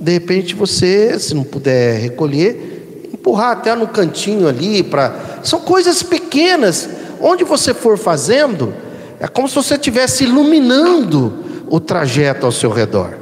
de 0.00 0.12
repente 0.12 0.54
você, 0.54 1.18
se 1.18 1.34
não 1.34 1.44
puder 1.44 2.00
recolher, 2.00 3.10
empurrar 3.12 3.50
até 3.50 3.74
no 3.74 3.86
cantinho 3.86 4.48
ali 4.48 4.82
para. 4.82 5.40
São 5.42 5.60
coisas 5.60 6.02
pequenas. 6.02 6.88
Onde 7.20 7.42
você 7.42 7.74
for 7.74 7.98
fazendo, 7.98 8.72
é 9.20 9.26
como 9.26 9.48
se 9.48 9.54
você 9.54 9.74
estivesse 9.74 10.24
iluminando 10.24 11.64
o 11.68 11.80
trajeto 11.80 12.46
ao 12.46 12.52
seu 12.52 12.70
redor. 12.70 13.14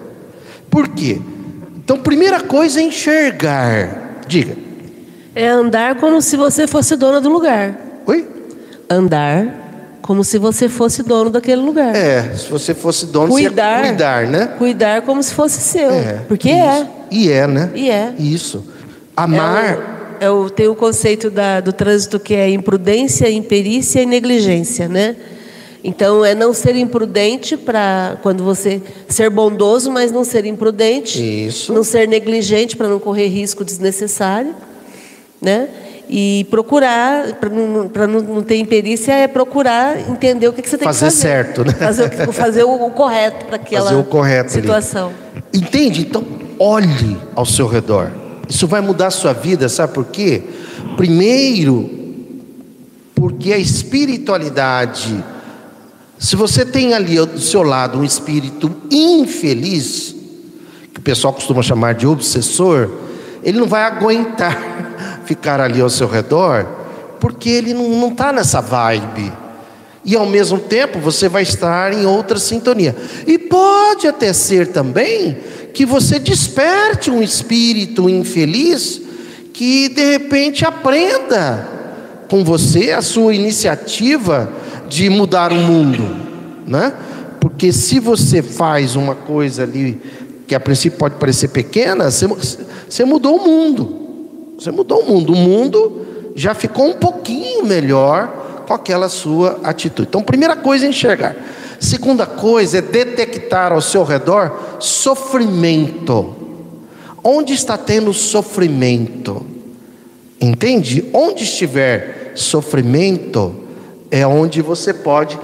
Por 0.71 0.89
quê? 0.89 1.21
Então, 1.77 1.99
primeira 1.99 2.41
coisa 2.41 2.81
é 2.81 2.83
enxergar. 2.83 4.21
Diga. 4.27 4.57
É 5.35 5.49
andar 5.49 5.97
como 5.97 6.21
se 6.21 6.37
você 6.37 6.67
fosse 6.67 6.97
dono 6.97 7.21
do 7.21 7.29
lugar. 7.29 8.03
Oi? 8.07 8.27
Andar 8.89 9.67
como 10.03 10.23
se 10.23 10.39
você 10.39 10.69
fosse 10.69 11.03
dono 11.03 11.31
daquele 11.31 11.61
lugar. 11.61 11.95
É, 11.95 12.35
se 12.35 12.49
você 12.49 12.73
fosse 12.73 13.07
dono, 13.07 13.29
cuidar, 13.29 13.81
você 13.81 13.89
cuidar, 13.89 14.27
né? 14.27 14.47
Cuidar 14.59 15.03
como 15.03 15.23
se 15.23 15.35
fosse 15.35 15.61
seu. 15.61 15.91
É, 15.91 16.23
porque 16.29 16.49
isso. 16.49 16.59
é. 16.59 16.89
E 17.11 17.31
é, 17.31 17.47
né? 17.47 17.71
E 17.75 17.91
é. 17.91 18.15
Isso. 18.19 18.65
Amar. 19.17 20.19
É 20.21 20.31
o, 20.31 20.43
é 20.43 20.47
o, 20.47 20.51
tem 20.51 20.69
o 20.69 20.77
conceito 20.77 21.29
da, 21.29 21.61
do 21.61 21.73
trânsito 21.73 22.21
que 22.21 22.35
é 22.35 22.49
imprudência, 22.49 23.29
imperícia 23.29 24.01
e 24.01 24.07
negligência, 24.07 24.89
né? 24.89 25.17
Então, 25.87 26.25
é 26.25 26.35
não 26.35 26.53
ser 26.53 26.75
imprudente 26.75 27.57
para 27.57 28.17
quando 28.21 28.43
você 28.43 28.83
ser 29.09 29.31
bondoso, 29.31 29.89
mas 29.89 30.11
não 30.11 30.25
ser 30.25 30.45
imprudente. 30.45 31.47
Isso. 31.47 31.73
Não 31.73 31.85
ser 31.85 32.09
negligente 32.09 32.77
para 32.77 32.89
não 32.89 32.99
correr 32.99 33.29
risco 33.29 33.65
desnecessário, 33.65 34.53
né? 35.41 35.69
E 36.11 36.45
procurar, 36.51 37.35
para 37.35 37.49
não, 37.49 37.89
não, 37.89 38.21
não 38.21 38.43
ter 38.43 38.57
imperícia, 38.57 39.13
é 39.13 39.29
procurar 39.29 39.97
entender 40.11 40.49
o 40.49 40.53
que, 40.53 40.61
que 40.61 40.69
você 40.69 40.77
tem 40.77 40.87
fazer 40.87 41.07
que 41.07 41.13
fazer. 41.13 41.23
certo, 41.23 41.65
né? 41.65 41.73
Fazer, 41.73 42.33
fazer 42.33 42.65
o, 42.65 42.87
o 42.87 42.91
correto 42.91 43.47
para 43.47 43.55
aquela 43.63 43.85
fazer 43.85 44.01
o 44.01 44.05
correto 44.05 44.51
situação. 44.51 45.13
Ali. 45.35 45.63
Entende? 45.63 46.01
Então, 46.01 46.25
olhe 46.59 47.17
ao 47.33 47.47
seu 47.47 47.69
redor. 47.69 48.11
Isso 48.49 48.67
vai 48.67 48.81
mudar 48.81 49.07
a 49.07 49.11
sua 49.13 49.33
vida, 49.33 49.69
sabe 49.69 49.95
por 49.95 50.07
quê? 50.07 50.43
Primeiro, 50.97 51.89
Porque 53.15 53.53
a 53.53 53.59
espiritualidade, 53.59 55.23
se 56.19 56.35
você 56.35 56.65
tem 56.65 56.95
ali 56.95 57.17
do 57.27 57.41
seu 57.41 57.63
lado 57.63 57.99
um 57.99 58.05
espírito 58.05 58.75
infeliz, 58.91 60.15
que 60.93 60.99
o 60.99 61.03
pessoal 61.03 61.33
costuma 61.33 61.63
chamar 61.63 61.95
de 61.95 62.07
obsessor, 62.07 62.91
ele 63.43 63.59
não 63.59 63.67
vai 63.67 63.83
aguentar 63.83 64.57
ficar 65.27 65.61
ali 65.61 65.81
ao 65.81 65.91
seu 65.91 66.09
redor, 66.09 66.67
porque 67.21 67.51
ele 67.51 67.75
não 67.75 68.09
está 68.09 68.33
nessa 68.33 68.61
vibe. 68.61 69.33
E 70.05 70.15
ao 70.15 70.25
mesmo 70.25 70.59
tempo 70.59 71.01
você 71.01 71.29
vai 71.29 71.43
estar 71.43 71.93
em 71.93 72.07
outra 72.07 72.39
sintonia. 72.39 72.95
E 73.27 73.37
pode 73.39 74.07
até 74.07 74.33
ser 74.33 74.69
também 74.69 75.37
que 75.75 75.85
você 75.85 76.19
desperte 76.19 77.11
um 77.11 77.23
espírito 77.23 78.09
infeliz 78.09 79.03
que 79.53 79.89
de 79.89 80.13
repente 80.13 80.65
aprenda 80.65 81.69
com 82.29 82.45
você 82.45 82.93
a 82.93 83.03
sua 83.03 83.35
iniciativa 83.35 84.51
de 84.89 85.09
mudar 85.09 85.53
o 85.53 85.57
mundo, 85.57 86.05
né? 86.67 86.93
Porque 87.41 87.73
se 87.73 88.01
você 88.01 88.43
faz 88.43 88.97
uma 88.97 89.15
coisa 89.15 89.63
ali 89.63 90.01
que 90.47 90.55
a 90.55 90.61
princípio 90.61 90.99
pode 90.99 91.17
parecer 91.17 91.49
pequena, 91.49 92.11
você, 92.11 92.27
você 92.27 93.05
mudou 93.05 93.37
o 93.37 93.45
mundo. 93.45 94.07
Você 94.59 94.71
mudou 94.71 95.01
o 95.01 95.07
mundo. 95.07 95.33
O 95.33 95.37
mundo 95.37 96.07
já 96.35 96.55
ficou 96.55 96.87
um 96.89 96.95
pouquinho 96.95 97.65
melhor 97.65 98.65
com 98.67 98.75
aquela 98.75 99.09
sua 99.09 99.61
atitude. 99.63 100.09
Então, 100.09 100.23
primeira 100.23 100.57
coisa 100.57 100.87
é 100.87 100.89
enxergar. 100.89 101.37
Segunda 101.79 102.27
coisa 102.27 102.79
é 102.79 102.83
detectar 102.83 103.73
ao 103.73 103.81
seu 103.81 104.03
redor 104.03 104.79
sofrimento. 104.81 106.35
Onde 107.23 107.53
está 107.53 107.77
tendo 107.77 108.13
sofrimento? 108.13 109.45
Entende? 110.41 111.05
Onde 111.13 111.45
estiver 111.45 112.33
sofrimento 112.35 113.66
é 114.11 114.27
onde 114.27 114.63
você 114.63 114.93
pode 114.93 115.39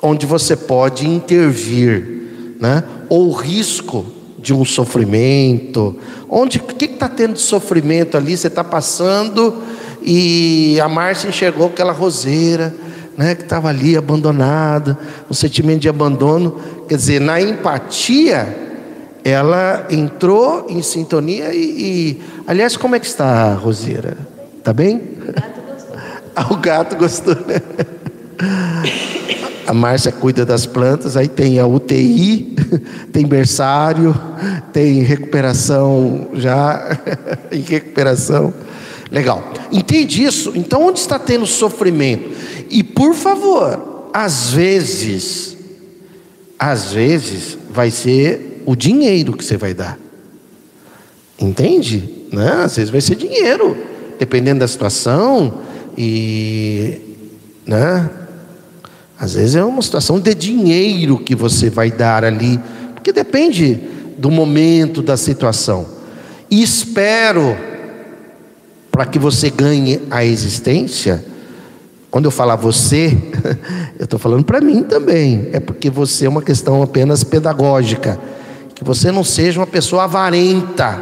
onde 0.00 0.26
você 0.26 0.54
pode 0.54 1.08
intervir, 1.08 2.56
né? 2.60 2.84
Ou 3.08 3.32
risco 3.32 4.04
de 4.38 4.52
um 4.52 4.62
sofrimento. 4.62 5.96
Onde 6.28 6.58
o 6.58 6.62
que 6.62 6.84
está 6.84 7.08
tendo 7.08 7.34
de 7.34 7.40
sofrimento 7.40 8.16
ali? 8.16 8.36
Você 8.36 8.48
está 8.48 8.62
passando 8.62 9.62
e 10.02 10.78
a 10.80 10.88
Márcia 10.88 11.28
enxergou 11.28 11.68
aquela 11.68 11.92
roseira 11.92 12.74
né, 13.16 13.34
que 13.34 13.42
estava 13.42 13.68
ali 13.68 13.96
abandonada, 13.96 14.98
um 15.30 15.34
sentimento 15.34 15.80
de 15.80 15.88
abandono. 15.88 16.60
Quer 16.86 16.96
dizer, 16.96 17.20
na 17.20 17.40
empatia, 17.40 18.54
ela 19.24 19.86
entrou 19.90 20.66
em 20.68 20.82
sintonia 20.82 21.54
e, 21.54 21.58
e 21.58 22.22
aliás, 22.46 22.76
como 22.76 22.94
é 22.94 23.00
que 23.00 23.06
está 23.06 23.52
a 23.52 23.54
Roseira? 23.54 24.18
Está 24.58 24.72
bem? 24.72 25.00
O 26.50 26.56
gato 26.56 26.96
gostou. 26.96 27.34
ah, 27.34 27.36
o 27.36 27.36
gato 27.36 27.36
gostou, 27.36 27.36
né? 27.46 27.60
A 29.66 29.72
Márcia 29.72 30.12
cuida 30.12 30.44
das 30.44 30.66
plantas, 30.66 31.16
aí 31.16 31.26
tem 31.26 31.58
a 31.58 31.66
UTI, 31.66 32.54
tem 33.12 33.26
berçário, 33.26 34.14
tem 34.72 35.02
recuperação 35.02 36.28
já 36.34 36.98
em 37.50 37.60
recuperação. 37.60 38.52
Legal. 39.10 39.42
Entende 39.72 40.22
isso? 40.22 40.52
Então 40.54 40.86
onde 40.86 40.98
está 40.98 41.18
tendo 41.18 41.46
sofrimento? 41.46 42.30
E 42.68 42.82
por 42.82 43.14
favor, 43.14 44.10
às 44.12 44.50
vezes, 44.50 45.56
às 46.58 46.92
vezes 46.92 47.56
vai 47.70 47.90
ser 47.90 48.62
o 48.66 48.76
dinheiro 48.76 49.32
que 49.32 49.44
você 49.44 49.56
vai 49.56 49.72
dar. 49.72 49.98
Entende? 51.38 52.26
Né? 52.30 52.62
Às 52.64 52.76
vezes 52.76 52.90
vai 52.90 53.00
ser 53.00 53.16
dinheiro, 53.16 53.76
dependendo 54.18 54.60
da 54.60 54.68
situação 54.68 55.54
e, 55.96 57.00
né? 57.66 58.10
Às 59.18 59.34
vezes 59.34 59.54
é 59.54 59.64
uma 59.64 59.82
situação 59.82 60.18
de 60.18 60.34
dinheiro 60.34 61.18
que 61.18 61.34
você 61.34 61.70
vai 61.70 61.90
dar 61.90 62.24
ali, 62.24 62.60
porque 62.94 63.12
depende 63.12 63.80
do 64.18 64.30
momento, 64.30 65.02
da 65.02 65.16
situação. 65.16 65.86
E 66.50 66.62
espero 66.62 67.56
para 68.90 69.06
que 69.06 69.18
você 69.18 69.50
ganhe 69.50 70.00
a 70.10 70.24
existência 70.24 71.24
quando 72.14 72.26
eu 72.26 72.30
falar 72.30 72.54
você, 72.54 73.08
eu 73.98 74.04
estou 74.04 74.20
falando 74.20 74.44
para 74.44 74.60
mim 74.60 74.84
também. 74.84 75.48
É 75.52 75.58
porque 75.58 75.90
você 75.90 76.26
é 76.26 76.28
uma 76.28 76.42
questão 76.42 76.80
apenas 76.80 77.24
pedagógica. 77.24 78.20
Que 78.72 78.84
você 78.84 79.10
não 79.10 79.24
seja 79.24 79.58
uma 79.58 79.66
pessoa 79.66 80.04
avarenta. 80.04 80.96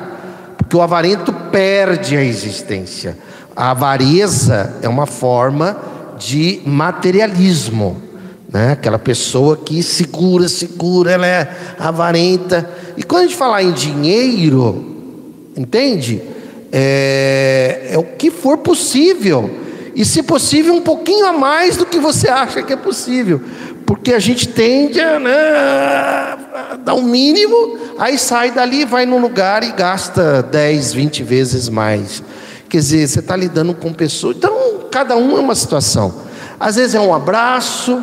Porque 0.57 0.75
o 0.75 0.81
avarento 0.81 1.31
perde 1.31 2.17
a 2.17 2.25
existência. 2.25 3.19
A 3.55 3.71
avareza 3.71 4.77
é 4.83 4.89
uma 4.89 5.07
forma 5.07 5.77
de 6.19 6.61
materialismo. 6.65 8.01
Né? 8.49 8.73
Aquela 8.73 8.99
pessoa 8.99 9.57
que 9.57 9.83
segura, 9.83 10.49
segura, 10.49 11.13
ela 11.13 11.27
é 11.27 11.51
avarenta. 11.79 12.69
E 12.97 13.03
quando 13.03 13.25
a 13.25 13.27
gente 13.27 13.37
falar 13.37 13.63
em 13.63 13.73
dinheiro, 13.73 14.85
entende? 15.57 16.23
É, 16.71 17.89
é 17.91 17.99
o 17.99 18.03
que 18.03 18.31
for 18.31 18.59
possível 18.59 19.63
e, 19.95 20.05
se 20.05 20.23
possível, 20.23 20.75
um 20.75 20.81
pouquinho 20.81 21.27
a 21.27 21.33
mais 21.33 21.77
do 21.77 21.85
que 21.85 21.99
você 21.99 22.29
acha 22.29 22.63
que 22.63 22.73
é 22.73 22.77
possível. 22.77 23.41
Porque 23.85 24.15
a 24.15 24.19
gente 24.19 24.49
tende 24.49 25.01
a, 25.01 25.19
né, 25.19 25.33
a 25.33 26.77
dar 26.83 26.95
um 26.95 27.03
mínimo, 27.03 27.79
aí 27.99 28.17
sai 28.17 28.51
dali, 28.51 28.85
vai 28.85 29.05
num 29.05 29.21
lugar 29.21 29.63
e 29.63 29.73
gasta 29.73 30.43
10, 30.43 30.95
20 30.95 31.23
vezes 31.23 31.69
mais. 31.69 32.23
Quer 32.73 32.79
dizer, 32.79 33.07
você 33.07 33.19
está 33.19 33.37
lidando 33.37 33.75
com 33.75 33.93
pessoas. 33.93 34.35
Então, 34.39 34.51
cada 34.91 35.15
um 35.15 35.37
é 35.37 35.41
uma 35.41 35.55
situação. 35.55 36.15
Às 36.59 36.77
vezes 36.77 36.95
é 36.95 37.01
um 37.01 37.13
abraço, 37.13 38.03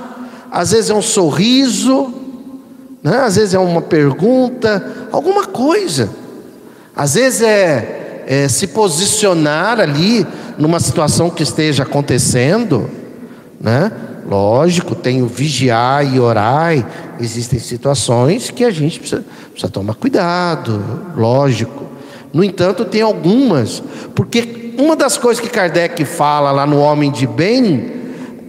às 0.51 0.69
vezes 0.69 0.91
é 0.91 0.93
um 0.93 1.01
sorriso, 1.01 2.13
né? 3.01 3.17
às 3.21 3.35
vezes 3.35 3.55
é 3.55 3.57
uma 3.57 3.81
pergunta, 3.81 5.07
alguma 5.11 5.47
coisa. 5.47 6.11
Às 6.95 7.15
vezes 7.15 7.41
é, 7.41 8.25
é 8.27 8.47
se 8.47 8.67
posicionar 8.67 9.79
ali 9.79 10.23
numa 10.55 10.79
situação 10.79 11.31
que 11.31 11.41
esteja 11.41 11.81
acontecendo, 11.81 12.87
né? 13.59 13.91
Lógico, 14.29 14.93
tem 14.93 15.23
o 15.23 15.27
vigiar 15.27 16.05
e 16.05 16.19
orar, 16.19 16.75
existem 17.19 17.57
situações 17.57 18.51
que 18.51 18.63
a 18.63 18.69
gente 18.69 18.99
precisa, 18.99 19.25
precisa 19.49 19.71
tomar 19.71 19.95
cuidado, 19.95 20.79
lógico. 21.17 21.88
No 22.31 22.43
entanto, 22.43 22.85
tem 22.85 23.01
algumas, 23.01 23.81
porque 24.13 24.73
uma 24.77 24.95
das 24.95 25.17
coisas 25.17 25.41
que 25.41 25.49
Kardec 25.49 26.05
fala 26.05 26.51
lá 26.51 26.65
no 26.65 26.79
homem 26.79 27.11
de 27.11 27.25
bem 27.25 27.91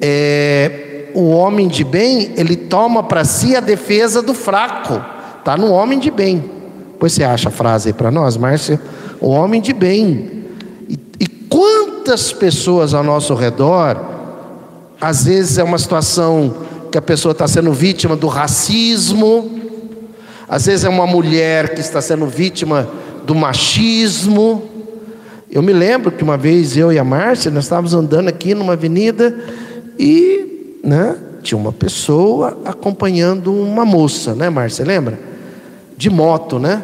é 0.01 0.87
o 1.14 1.31
homem 1.31 1.68
de 1.68 1.85
bem, 1.85 2.33
ele 2.37 2.57
toma 2.57 3.03
para 3.03 3.24
si 3.24 3.57
a 3.57 3.61
defesa 3.61 4.22
do 4.22 4.35
fraco. 4.35 5.05
Tá 5.45 5.57
no 5.57 5.70
homem 5.72 5.99
de 5.99 6.11
bem. 6.11 6.45
Pois 6.99 7.12
você 7.12 7.24
acha 7.24 7.49
a 7.49 7.53
frase 7.53 7.89
aí 7.89 7.93
para 7.93 8.11
nós, 8.11 8.37
Márcia? 8.37 8.81
O 9.20 9.28
homem 9.28 9.61
de 9.61 9.72
bem. 9.72 10.45
E, 10.89 10.99
e 11.18 11.26
quantas 11.26 12.33
pessoas 12.33 12.95
ao 12.95 13.03
nosso 13.03 13.35
redor, 13.35 14.01
às 15.01 15.24
vezes 15.24 15.59
é 15.59 15.64
uma 15.64 15.78
situação 15.78 16.55
que 16.91 16.99
a 16.99 17.03
pessoa 17.03 17.33
está 17.33 17.49
sendo 17.49 17.72
vítima 17.72 18.16
do 18.16 18.26
racismo, 18.26 19.59
às 20.49 20.66
vezes 20.66 20.85
é 20.85 20.89
uma 20.89 21.07
mulher 21.07 21.74
que 21.74 21.81
está 21.81 22.01
sendo 22.01 22.26
vítima 22.26 22.89
do 23.31 23.35
machismo. 23.37 24.68
Eu 25.49 25.62
me 25.62 25.72
lembro 25.72 26.11
que 26.11 26.24
uma 26.24 26.37
vez 26.37 26.76
eu 26.76 26.93
e 26.93 26.99
a 26.99 27.05
Márcia, 27.05 27.49
nós 27.49 27.62
estávamos 27.62 27.95
andando 27.95 28.26
aqui 28.26 28.57
numa 28.57 28.72
avenida 28.72 29.39
e 29.97 30.81
né, 30.83 31.16
tinha 31.41 31.57
uma 31.57 31.72
pessoa 31.72 32.59
acompanhando 32.64 33.55
uma 33.55 33.85
moça, 33.85 34.35
né, 34.35 34.51
Márcia? 34.51 34.85
Lembra? 34.85 35.16
De 35.97 36.11
moto, 36.11 36.59
né? 36.59 36.83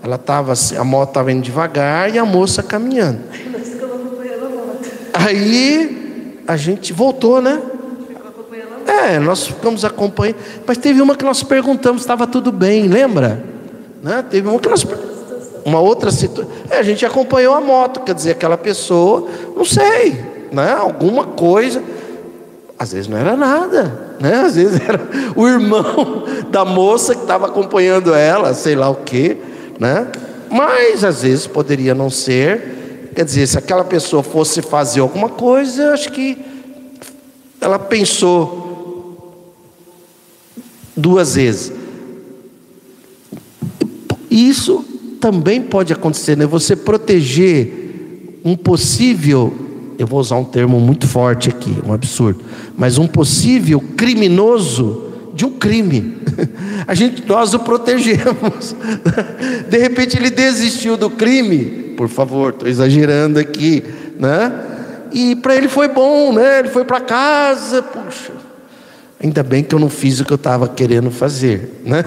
Ela 0.00 0.14
estava, 0.14 0.52
a 0.78 0.84
moto 0.84 1.08
estava 1.08 1.32
indo 1.32 1.42
devagar 1.42 2.14
e 2.14 2.20
a 2.20 2.24
moça 2.24 2.62
caminhando. 2.62 3.18
Aí 5.12 6.42
a 6.46 6.56
gente 6.56 6.92
voltou, 6.92 7.42
né? 7.42 7.60
É, 8.86 9.18
nós 9.18 9.44
ficamos 9.48 9.84
acompanhando. 9.84 10.36
Mas 10.64 10.78
teve 10.78 11.02
uma 11.02 11.16
que 11.16 11.24
nós 11.24 11.42
perguntamos, 11.42 12.02
estava 12.02 12.28
tudo 12.28 12.52
bem, 12.52 12.86
lembra? 12.86 13.42
Né? 14.00 14.24
Teve 14.30 14.46
uma 14.46 14.60
que 14.60 14.68
nós. 14.68 14.86
Uma 15.64 15.80
outra 15.80 16.10
situação. 16.10 16.50
É, 16.70 16.78
a 16.78 16.82
gente 16.82 17.04
acompanhou 17.04 17.54
a 17.54 17.60
moto, 17.60 18.00
quer 18.00 18.14
dizer, 18.14 18.32
aquela 18.32 18.56
pessoa, 18.56 19.28
não 19.56 19.64
sei, 19.64 20.24
né? 20.52 20.72
Alguma 20.72 21.24
coisa. 21.24 21.82
Às 22.78 22.92
vezes 22.92 23.08
não 23.08 23.18
era 23.18 23.36
nada, 23.36 24.16
né? 24.20 24.42
Às 24.46 24.56
vezes 24.56 24.80
era 24.86 25.00
o 25.36 25.46
irmão 25.46 26.24
da 26.50 26.64
moça 26.64 27.14
que 27.14 27.22
estava 27.22 27.46
acompanhando 27.46 28.14
ela, 28.14 28.54
sei 28.54 28.74
lá 28.74 28.88
o 28.88 28.96
quê, 28.96 29.36
né? 29.78 30.06
Mas 30.50 31.04
às 31.04 31.22
vezes 31.22 31.46
poderia 31.46 31.94
não 31.94 32.10
ser 32.10 32.80
Quer 33.14 33.24
dizer, 33.24 33.46
se 33.46 33.58
aquela 33.58 33.84
pessoa 33.84 34.22
fosse 34.22 34.62
fazer 34.62 35.00
alguma 35.00 35.28
coisa, 35.28 35.82
eu 35.82 35.92
acho 35.92 36.12
que 36.12 36.38
ela 37.60 37.78
pensou 37.78 39.34
duas 40.96 41.34
vezes. 41.34 41.72
Isso 44.30 44.84
também 45.20 45.60
pode 45.60 45.92
acontecer, 45.92 46.36
né? 46.36 46.46
Você 46.46 46.74
proteger 46.74 48.40
um 48.44 48.56
possível 48.56 49.68
eu 50.00 50.06
vou 50.06 50.18
usar 50.18 50.36
um 50.36 50.44
termo 50.44 50.80
muito 50.80 51.06
forte 51.06 51.50
aqui, 51.50 51.76
um 51.86 51.92
absurdo, 51.92 52.40
mas 52.74 52.96
um 52.96 53.06
possível 53.06 53.84
criminoso 53.98 55.10
de 55.34 55.44
um 55.44 55.50
crime. 55.50 56.16
A 56.88 56.94
gente 56.94 57.22
nós 57.28 57.52
o 57.52 57.58
protegemos. 57.58 58.74
De 59.68 59.76
repente 59.76 60.16
ele 60.16 60.30
desistiu 60.30 60.96
do 60.96 61.10
crime, 61.10 61.92
por 61.98 62.08
favor, 62.08 62.54
estou 62.54 62.66
exagerando 62.66 63.38
aqui, 63.38 63.84
né? 64.18 64.50
E 65.12 65.36
para 65.36 65.54
ele 65.54 65.68
foi 65.68 65.88
bom, 65.88 66.32
né? 66.32 66.60
Ele 66.60 66.68
foi 66.68 66.84
para 66.86 67.00
casa, 67.00 67.82
puxa. 67.82 68.39
Ainda 69.22 69.42
bem 69.42 69.62
que 69.62 69.74
eu 69.74 69.78
não 69.78 69.90
fiz 69.90 70.18
o 70.18 70.24
que 70.24 70.32
eu 70.32 70.36
estava 70.36 70.66
querendo 70.66 71.10
fazer, 71.10 71.82
né? 71.84 72.02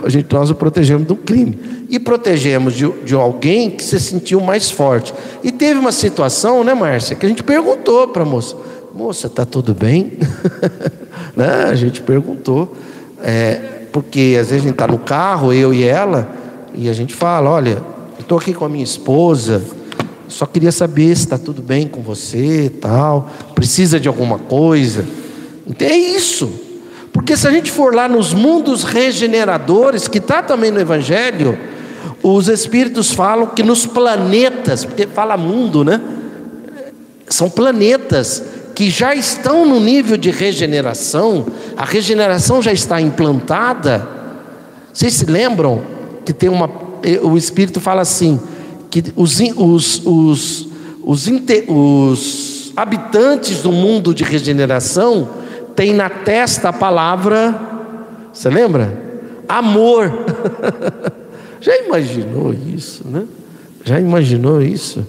A 0.00 0.08
gente 0.08 0.32
nós 0.32 0.48
o 0.48 0.54
protegemos 0.54 1.04
do 1.08 1.16
crime 1.16 1.58
e 1.90 1.98
protegemos 1.98 2.74
de, 2.74 2.88
de 3.04 3.16
alguém 3.16 3.68
que 3.68 3.82
se 3.82 3.98
sentiu 3.98 4.40
mais 4.40 4.70
forte. 4.70 5.12
E 5.42 5.50
teve 5.50 5.80
uma 5.80 5.90
situação, 5.90 6.62
né, 6.62 6.72
Márcia, 6.72 7.16
que 7.16 7.26
a 7.26 7.28
gente 7.28 7.42
perguntou 7.42 8.06
para 8.06 8.22
a 8.22 8.24
moça: 8.24 8.56
moça, 8.94 9.28
tá 9.28 9.44
tudo 9.44 9.74
bem? 9.74 10.12
né? 11.34 11.64
A 11.64 11.74
gente 11.74 12.00
perguntou, 12.00 12.76
é, 13.20 13.86
porque 13.90 14.38
às 14.40 14.50
vezes 14.50 14.62
a 14.64 14.68
gente 14.68 14.74
está 14.74 14.86
no 14.86 14.98
carro, 14.98 15.52
eu 15.52 15.74
e 15.74 15.82
ela, 15.82 16.30
e 16.76 16.88
a 16.88 16.92
gente 16.92 17.12
fala: 17.12 17.50
olha, 17.50 17.82
estou 18.20 18.38
aqui 18.38 18.54
com 18.54 18.64
a 18.64 18.68
minha 18.68 18.84
esposa, 18.84 19.64
só 20.28 20.46
queria 20.46 20.70
saber 20.70 21.06
se 21.16 21.24
está 21.24 21.36
tudo 21.36 21.60
bem 21.60 21.88
com 21.88 22.02
você, 22.02 22.70
tal, 22.80 23.28
precisa 23.52 23.98
de 23.98 24.06
alguma 24.06 24.38
coisa. 24.38 25.04
É 25.78 25.96
isso. 25.96 26.52
Porque 27.12 27.36
se 27.36 27.46
a 27.46 27.50
gente 27.50 27.70
for 27.70 27.94
lá 27.94 28.08
nos 28.08 28.32
mundos 28.32 28.84
regeneradores, 28.84 30.08
que 30.08 30.18
está 30.18 30.42
também 30.42 30.70
no 30.70 30.80
Evangelho, 30.80 31.58
os 32.22 32.48
Espíritos 32.48 33.12
falam 33.12 33.46
que 33.48 33.62
nos 33.62 33.84
planetas, 33.84 34.84
porque 34.84 35.06
fala 35.06 35.36
mundo, 35.36 35.84
né? 35.84 36.00
São 37.28 37.50
planetas 37.50 38.42
que 38.74 38.88
já 38.90 39.14
estão 39.14 39.66
no 39.66 39.78
nível 39.78 40.16
de 40.16 40.30
regeneração, 40.30 41.46
a 41.76 41.84
regeneração 41.84 42.62
já 42.62 42.72
está 42.72 43.00
implantada. 43.00 44.08
Vocês 44.92 45.14
se 45.14 45.26
lembram 45.26 45.82
que 46.24 46.32
tem 46.32 46.48
uma. 46.48 46.70
O 47.22 47.36
Espírito 47.36 47.80
fala 47.80 48.00
assim: 48.02 48.40
que 48.90 49.04
os, 49.16 49.38
os, 49.56 50.02
os, 50.06 50.68
os, 51.02 51.26
os 51.68 52.72
habitantes 52.74 53.60
do 53.60 53.72
mundo 53.72 54.14
de 54.14 54.24
regeneração 54.24 55.41
tem 55.74 55.92
na 55.92 56.08
testa 56.08 56.68
a 56.70 56.72
palavra, 56.72 57.54
você 58.32 58.48
lembra? 58.48 58.92
Amor. 59.48 60.10
Já 61.60 61.76
imaginou 61.78 62.52
isso, 62.52 63.06
né? 63.06 63.24
Já 63.84 64.00
imaginou 64.00 64.60
isso? 64.60 65.06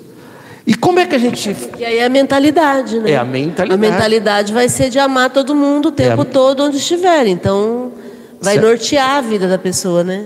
E 0.66 0.76
como 0.76 1.00
é 1.00 1.06
que 1.06 1.16
a 1.16 1.18
gente. 1.18 1.56
E 1.78 1.84
aí 1.84 1.98
é 1.98 2.06
a 2.06 2.10
mentalidade, 2.10 3.00
né? 3.00 3.12
É 3.12 3.18
a 3.18 3.26
mentalidade. 3.26 3.86
A 3.86 3.92
mentalidade 3.92 4.54
vai 4.54 4.70
ser 4.70 4.90
de 4.90 4.98
amar 4.98 5.30
todo 5.30 5.54
mundo 5.56 5.90
o 5.90 5.92
tempo 5.92 6.22
é 6.22 6.26
a... 6.26 6.26
todo 6.26 6.64
onde 6.64 6.78
estiver. 6.78 7.28
Então, 7.28 7.92
vai 8.42 8.54
certo. 8.54 8.68
nortear 8.68 9.18
a 9.18 9.22
vida 9.22 9.48
da 9.48 9.58
pessoa, 9.58 10.04
né? 10.04 10.26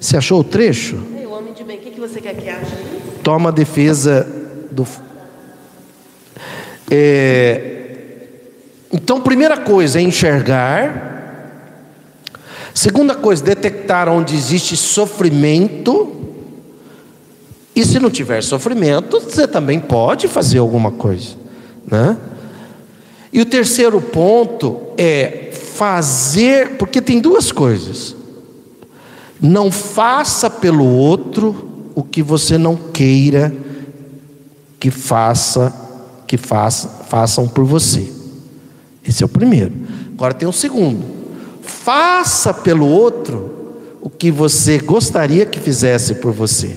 Você 0.00 0.16
achou 0.16 0.40
o 0.40 0.44
trecho? 0.44 0.98
Ei, 1.18 1.26
o 1.26 1.30
homem 1.32 1.52
de 1.52 1.62
bem, 1.64 1.76
o 1.76 1.80
que, 1.80 1.90
que 1.90 2.00
você 2.00 2.20
quer 2.20 2.34
que 2.34 2.48
ache? 2.48 2.72
Toma 3.22 3.50
a 3.50 3.52
defesa 3.52 4.26
do. 4.70 4.86
É, 6.90 7.75
então, 8.92 9.20
primeira 9.20 9.56
coisa 9.56 9.98
é 9.98 10.02
enxergar. 10.02 11.14
Segunda 12.72 13.14
coisa, 13.14 13.42
detectar 13.42 14.08
onde 14.08 14.34
existe 14.34 14.76
sofrimento. 14.76 16.12
E 17.74 17.84
se 17.84 17.98
não 17.98 18.10
tiver 18.10 18.42
sofrimento, 18.42 19.20
você 19.20 19.46
também 19.46 19.80
pode 19.80 20.28
fazer 20.28 20.58
alguma 20.58 20.90
coisa, 20.90 21.36
né? 21.86 22.16
E 23.32 23.40
o 23.40 23.44
terceiro 23.44 24.00
ponto 24.00 24.80
é 24.96 25.50
fazer, 25.52 26.76
porque 26.78 27.02
tem 27.02 27.20
duas 27.20 27.52
coisas. 27.52 28.16
Não 29.40 29.70
faça 29.70 30.48
pelo 30.48 30.86
outro 30.86 31.90
o 31.94 32.02
que 32.02 32.22
você 32.22 32.56
não 32.56 32.76
queira 32.76 33.52
que 34.78 34.90
faça, 34.90 35.74
que 36.26 36.36
faça, 36.36 36.88
façam 37.08 37.48
por 37.48 37.64
você. 37.64 38.15
Esse 39.08 39.22
é 39.22 39.26
o 39.26 39.28
primeiro. 39.28 39.72
Agora 40.12 40.34
tem 40.34 40.48
o 40.48 40.52
segundo. 40.52 41.04
Faça 41.62 42.52
pelo 42.52 42.86
outro 42.88 43.56
o 44.00 44.10
que 44.10 44.30
você 44.30 44.78
gostaria 44.78 45.46
que 45.46 45.60
fizesse 45.60 46.16
por 46.16 46.32
você. 46.32 46.76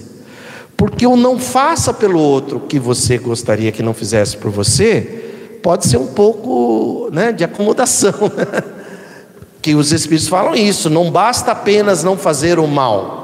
Porque 0.76 1.06
o 1.06 1.16
não 1.16 1.38
faça 1.38 1.94
pelo 1.94 2.20
outro 2.20 2.58
o 2.58 2.62
que 2.62 2.80
você 2.80 3.18
gostaria 3.18 3.72
que 3.72 3.84
não 3.84 3.94
fizesse 3.94 4.38
por 4.38 4.50
você, 4.50 5.60
pode 5.62 5.86
ser 5.86 5.98
um 5.98 6.08
pouco 6.08 7.10
né, 7.12 7.32
de 7.32 7.44
acomodação. 7.44 8.14
que 9.62 9.76
os 9.76 9.92
Espíritos 9.92 10.28
falam 10.28 10.56
isso, 10.56 10.90
não 10.90 11.12
basta 11.12 11.52
apenas 11.52 12.04
não 12.04 12.18
fazer 12.18 12.60
o 12.60 12.68
mal. 12.68 13.20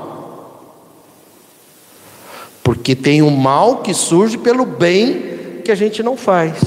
Porque 2.62 2.96
tem 2.96 3.22
o 3.22 3.32
mal 3.32 3.78
que 3.78 3.94
surge 3.94 4.38
pelo 4.38 4.66
bem 4.66 5.62
que 5.64 5.72
a 5.72 5.76
gente 5.76 6.04
não 6.04 6.18
faz. 6.18 6.58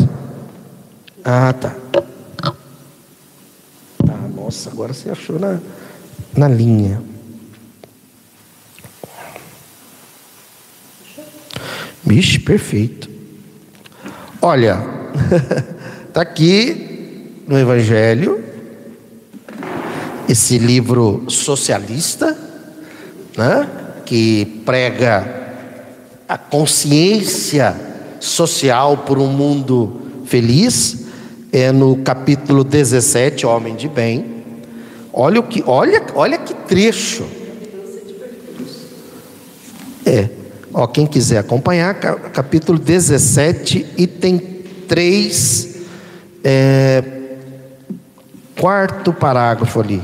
Ah, 1.22 1.52
tá. 1.52 1.74
Nossa, 4.48 4.70
agora 4.70 4.94
você 4.94 5.10
achou 5.10 5.38
na, 5.38 5.60
na 6.34 6.48
linha. 6.48 7.02
Bicho, 12.02 12.40
perfeito. 12.40 13.10
Olha, 14.40 14.82
está 16.08 16.22
aqui 16.24 17.42
no 17.46 17.58
Evangelho, 17.58 18.42
esse 20.26 20.56
livro 20.56 21.26
socialista, 21.28 22.34
né, 23.36 23.68
que 24.06 24.62
prega 24.64 25.52
a 26.26 26.38
consciência 26.38 27.76
social 28.18 28.96
por 28.96 29.18
um 29.18 29.28
mundo 29.28 30.24
feliz, 30.24 31.04
é 31.52 31.70
no 31.70 31.98
capítulo 31.98 32.64
17, 32.64 33.44
Homem 33.44 33.76
de 33.76 33.90
Bem. 33.90 34.37
Olha 35.12 35.40
o 35.40 35.42
que, 35.42 35.62
olha, 35.66 36.04
olha 36.14 36.38
que 36.38 36.54
trecho. 36.54 37.26
É. 40.04 40.28
Ó, 40.72 40.86
quem 40.86 41.06
quiser 41.06 41.38
acompanhar, 41.38 41.94
capítulo 41.94 42.78
17, 42.78 43.94
item 43.96 44.38
3, 44.86 45.76
é, 46.44 47.02
quarto 48.58 49.12
parágrafo 49.12 49.80
ali. 49.80 50.02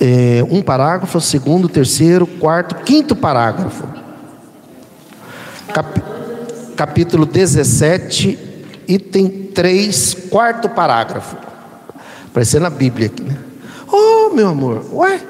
É, 0.00 0.44
um 0.50 0.60
parágrafo, 0.60 1.20
segundo, 1.20 1.68
terceiro, 1.68 2.26
quarto, 2.26 2.74
quinto 2.84 3.14
parágrafo. 3.14 3.86
Cap, 5.72 6.02
capítulo 6.74 7.24
17, 7.24 8.51
item 8.94 9.28
3, 9.54 10.14
quarto 10.30 10.68
parágrafo. 10.68 11.36
Aparecendo 12.26 12.62
na 12.62 12.70
Bíblia 12.70 13.06
aqui, 13.06 13.22
né? 13.22 13.36
Oh, 13.90 14.34
meu 14.34 14.48
amor, 14.48 14.84
ué, 14.92 15.20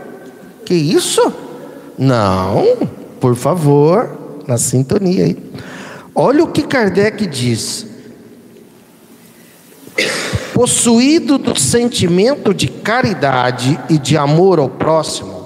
que 0.65 0.75
isso? 0.75 1.33
Não, 1.99 2.77
por 3.21 3.35
favor, 3.35 4.43
na 4.47 4.57
sintonia 4.57 5.25
aí. 5.25 5.37
Olha 6.15 6.45
o 6.45 6.49
que 6.49 6.63
Kardec 6.63 7.27
diz. 7.27 7.87
Possuído 10.55 11.39
do 11.39 11.59
sentimento 11.59 12.55
de 12.55 12.69
caridade 12.69 13.79
e 13.89 13.99
de 13.99 14.17
amor 14.17 14.59
ao 14.59 14.69
próximo, 14.69 15.43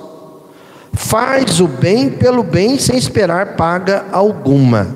faz 0.92 1.60
o 1.60 1.68
bem 1.68 2.10
pelo 2.10 2.42
bem 2.42 2.78
sem 2.78 2.98
esperar 2.98 3.56
paga 3.56 4.04
alguma. 4.12 4.94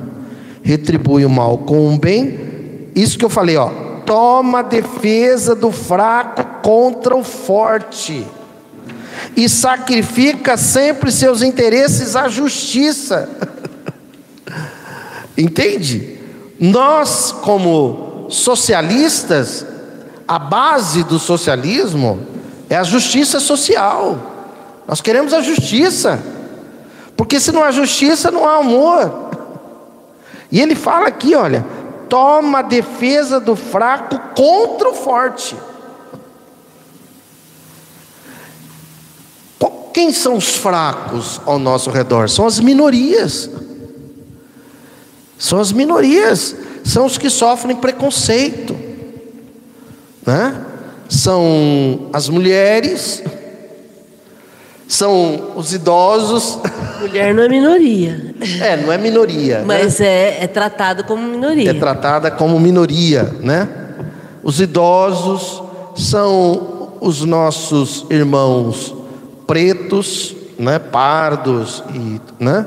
Retribui 0.62 1.24
o 1.24 1.30
mal 1.30 1.58
com 1.58 1.94
o 1.94 1.98
bem 1.98 2.49
isso 2.94 3.18
que 3.18 3.24
eu 3.24 3.30
falei, 3.30 3.56
ó. 3.56 3.70
Toma 4.04 4.62
defesa 4.62 5.54
do 5.54 5.70
fraco 5.70 6.44
contra 6.62 7.16
o 7.16 7.22
forte. 7.22 8.26
E 9.36 9.48
sacrifica 9.48 10.56
sempre 10.56 11.12
seus 11.12 11.42
interesses 11.42 12.16
à 12.16 12.28
justiça. 12.28 13.28
Entende? 15.36 16.18
Nós, 16.58 17.32
como 17.32 18.26
socialistas, 18.28 19.64
a 20.26 20.38
base 20.38 21.02
do 21.04 21.18
socialismo 21.18 22.20
é 22.68 22.76
a 22.76 22.84
justiça 22.84 23.40
social. 23.40 24.18
Nós 24.86 25.00
queremos 25.00 25.32
a 25.32 25.40
justiça. 25.40 26.22
Porque 27.16 27.38
se 27.38 27.52
não 27.52 27.62
há 27.62 27.70
justiça, 27.70 28.30
não 28.30 28.48
há 28.48 28.56
amor. 28.56 29.30
E 30.50 30.60
ele 30.60 30.74
fala 30.74 31.06
aqui, 31.06 31.34
olha, 31.34 31.64
toma 32.10 32.58
a 32.58 32.62
defesa 32.62 33.40
do 33.40 33.56
fraco 33.56 34.18
contra 34.34 34.90
o 34.90 34.94
forte. 34.94 35.56
Quem 39.92 40.12
são 40.12 40.36
os 40.36 40.56
fracos 40.56 41.40
ao 41.44 41.58
nosso 41.58 41.90
redor? 41.90 42.28
São 42.28 42.46
as 42.46 42.60
minorias. 42.60 43.50
São 45.38 45.58
as 45.58 45.72
minorias, 45.72 46.54
são 46.84 47.06
os 47.06 47.16
que 47.16 47.30
sofrem 47.30 47.74
preconceito, 47.74 48.76
né? 50.26 50.66
São 51.08 52.10
as 52.12 52.28
mulheres, 52.28 53.22
são 54.90 55.52
os 55.54 55.72
idosos. 55.72 56.58
Mulher 57.00 57.32
não 57.32 57.44
é 57.44 57.48
minoria. 57.48 58.30
É, 58.60 58.76
não 58.76 58.90
é 58.90 58.98
minoria. 58.98 59.62
Mas 59.66 60.00
né? 60.00 60.06
é, 60.06 60.44
é 60.44 60.46
tratada 60.46 61.02
como 61.02 61.22
minoria. 61.22 61.70
É 61.70 61.74
tratada 61.74 62.30
como 62.30 62.58
minoria, 62.58 63.34
né? 63.40 63.68
Os 64.42 64.60
idosos 64.60 65.62
são 65.94 66.94
os 67.00 67.22
nossos 67.22 68.06
irmãos 68.10 68.94
pretos, 69.46 70.34
né? 70.58 70.78
Pardos 70.78 71.84
e, 71.94 72.20
né? 72.42 72.66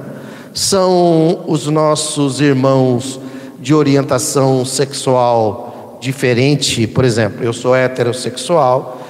São 0.54 1.44
os 1.48 1.68
nossos 1.68 2.40
irmãos 2.40 3.20
de 3.60 3.74
orientação 3.74 4.64
sexual 4.64 5.98
diferente, 6.00 6.86
por 6.86 7.04
exemplo, 7.04 7.44
eu 7.44 7.52
sou 7.52 7.76
heterossexual, 7.76 9.02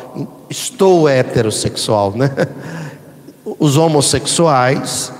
estou 0.50 1.10
heterossexual, 1.10 2.14
né? 2.16 2.32
Os 3.46 3.78
homossexuais, 3.78 5.12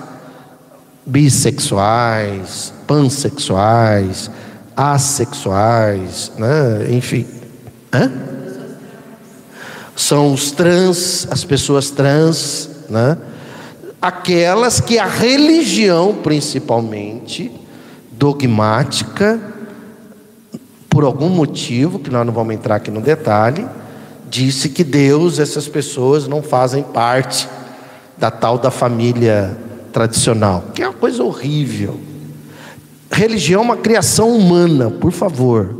bissexuais, 1.04 2.72
pansexuais, 2.86 4.30
assexuais, 4.76 6.32
né? 6.38 6.86
enfim. 6.90 7.26
Hã? 7.92 8.10
São 9.94 10.32
os 10.32 10.50
trans, 10.50 11.28
as 11.30 11.44
pessoas 11.44 11.90
trans, 11.90 12.70
né? 12.88 13.16
aquelas 14.00 14.80
que 14.80 14.98
a 14.98 15.06
religião, 15.06 16.14
principalmente, 16.14 17.52
dogmática, 18.10 19.40
por 20.88 21.04
algum 21.04 21.28
motivo, 21.28 21.98
que 21.98 22.10
nós 22.10 22.26
não 22.26 22.32
vamos 22.32 22.54
entrar 22.54 22.76
aqui 22.76 22.90
no 22.90 23.00
detalhe, 23.00 23.66
disse 24.28 24.68
que 24.68 24.84
Deus, 24.84 25.38
essas 25.38 25.68
pessoas 25.68 26.26
não 26.26 26.42
fazem 26.42 26.82
parte 26.82 27.48
da 28.16 28.30
tal 28.30 28.58
da 28.58 28.70
família 28.70 29.56
tradicional, 29.92 30.64
que 30.74 30.82
é 30.82 30.88
uma 30.88 30.94
coisa 30.94 31.22
horrível. 31.22 31.98
Religião 33.10 33.62
é 33.62 33.64
uma 33.64 33.76
criação 33.76 34.36
humana, 34.36 34.90
por 34.90 35.12
favor. 35.12 35.76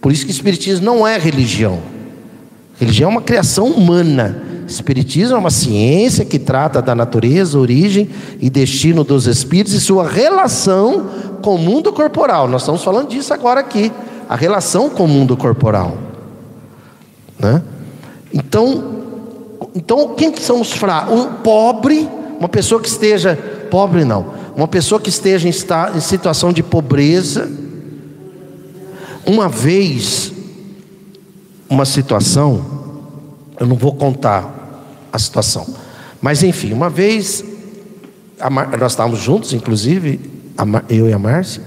Por 0.00 0.12
isso 0.12 0.24
que 0.24 0.30
Espiritismo 0.30 0.84
não 0.84 1.06
é 1.06 1.18
religião. 1.18 1.80
Religião 2.78 3.10
é 3.10 3.12
uma 3.12 3.22
criação 3.22 3.68
humana. 3.68 4.42
Espiritismo 4.68 5.36
é 5.36 5.38
uma 5.38 5.50
ciência 5.50 6.24
que 6.24 6.38
trata 6.38 6.82
da 6.82 6.94
natureza, 6.94 7.58
origem 7.58 8.10
e 8.40 8.50
destino 8.50 9.02
dos 9.02 9.26
espíritos 9.26 9.72
e 9.72 9.80
sua 9.80 10.06
relação 10.06 11.08
com 11.40 11.54
o 11.54 11.58
mundo 11.58 11.92
corporal. 11.92 12.48
Nós 12.48 12.62
estamos 12.62 12.84
falando 12.84 13.08
disso 13.08 13.32
agora 13.32 13.60
aqui. 13.60 13.90
A 14.28 14.36
relação 14.36 14.90
com 14.90 15.04
o 15.04 15.08
mundo 15.08 15.36
corporal. 15.36 15.96
Né? 17.38 17.62
Então, 18.34 19.05
então 19.76 20.14
quem 20.14 20.32
que 20.32 20.42
são 20.42 20.62
os 20.62 20.72
fracos? 20.72 21.20
O 21.20 21.26
pobre, 21.42 22.08
uma 22.40 22.48
pessoa 22.48 22.80
que 22.80 22.88
esteja 22.88 23.36
pobre 23.70 24.06
não, 24.06 24.32
uma 24.56 24.66
pessoa 24.66 24.98
que 24.98 25.10
esteja 25.10 25.46
em, 25.46 25.52
em 25.96 26.00
situação 26.00 26.50
de 26.50 26.62
pobreza. 26.62 27.46
Uma 29.26 29.48
vez, 29.50 30.32
uma 31.68 31.84
situação, 31.84 32.64
eu 33.60 33.66
não 33.66 33.76
vou 33.76 33.94
contar 33.94 34.86
a 35.12 35.18
situação, 35.18 35.66
mas 36.22 36.42
enfim, 36.42 36.72
uma 36.72 36.88
vez 36.88 37.44
nós 38.78 38.92
estávamos 38.92 39.20
juntos, 39.20 39.52
inclusive 39.52 40.20
eu 40.88 41.08
e 41.08 41.12
a 41.12 41.18
Márcia. 41.18 41.62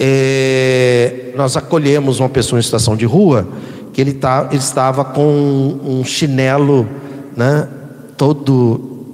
É, 0.00 1.32
nós 1.36 1.56
acolhemos 1.56 2.18
uma 2.18 2.28
pessoa 2.28 2.58
em 2.58 2.62
situação 2.62 2.96
de 2.96 3.04
rua 3.04 3.46
que 3.92 4.00
ele, 4.00 4.14
tá, 4.14 4.48
ele 4.50 4.58
estava 4.58 5.04
com 5.04 5.78
um 5.84 6.04
chinelo 6.04 6.88
né, 7.36 7.68
todo 8.16 9.06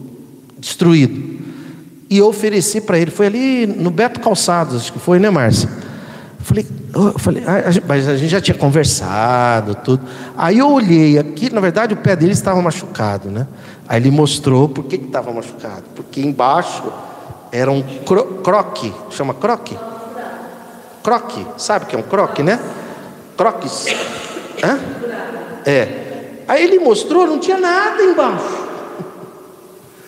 destruído. 0.59 1.41
E 2.09 2.19
eu 2.19 2.27
ofereci 2.27 2.81
para 2.81 2.99
ele, 2.99 3.11
foi 3.11 3.27
ali 3.27 3.67
no 3.67 3.91
Beto 3.91 4.21
Calçados, 4.21 4.77
acho 4.77 4.93
que 4.93 4.99
foi, 4.99 5.19
né, 5.19 5.31
Márcia? 5.31 5.69
Falei, 6.41 6.67
eu 6.95 7.19
falei, 7.19 7.45
ah, 7.47 7.63
mas 7.87 8.09
a 8.09 8.17
gente 8.17 8.31
já 8.31 8.41
tinha 8.41 8.57
conversado, 8.57 9.77
tudo. 9.77 10.05
Aí 10.37 10.59
eu 10.59 10.69
olhei 10.69 11.19
aqui, 11.19 11.53
na 11.53 11.61
verdade 11.61 11.95
o 11.95 11.97
pé 11.97 12.17
dele 12.17 12.33
estava 12.33 12.61
machucado, 12.61 13.31
né? 13.31 13.47
Aí 13.89 14.01
ele 14.01 14.11
mostrou 14.11 14.69
por 14.69 14.85
que 14.85 14.97
estava 14.97 15.33
machucado. 15.33 15.85
Porque 15.95 16.21
embaixo 16.21 16.83
era 17.53 17.71
um 17.71 17.83
cro 17.83 18.41
croque, 18.43 18.93
chama 19.11 19.35
croque? 19.35 19.77
Croque, 21.03 21.47
sabe 21.57 21.85
o 21.85 21.89
que 21.89 21.95
é 21.95 21.99
um 21.99 22.03
croque, 22.03 22.43
né? 22.43 22.59
Croques. 23.37 23.87
Hã? 24.63 24.79
É. 25.65 26.10
Aí 26.51 26.65
ele 26.65 26.81
mostrou, 26.81 27.29
não 27.29 27.39
tinha 27.39 27.57
nada 27.57 28.03
embaixo. 28.03 28.59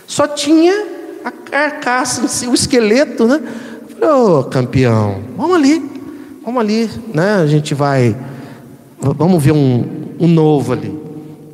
Só 0.08 0.26
tinha 0.26 0.88
a 1.24 1.30
carcaça 1.30 2.48
o 2.48 2.52
esqueleto, 2.52 3.28
né? 3.28 3.40
Falei, 3.88 4.10
ô 4.10 4.40
oh, 4.40 4.44
campeão, 4.46 5.22
vamos 5.36 5.54
ali, 5.54 5.88
vamos 6.44 6.60
ali, 6.60 6.90
né? 7.14 7.36
A 7.36 7.46
gente 7.46 7.74
vai, 7.74 8.16
vamos 8.98 9.40
ver 9.40 9.52
um, 9.52 10.14
um 10.18 10.26
novo 10.26 10.72
ali. 10.72 11.00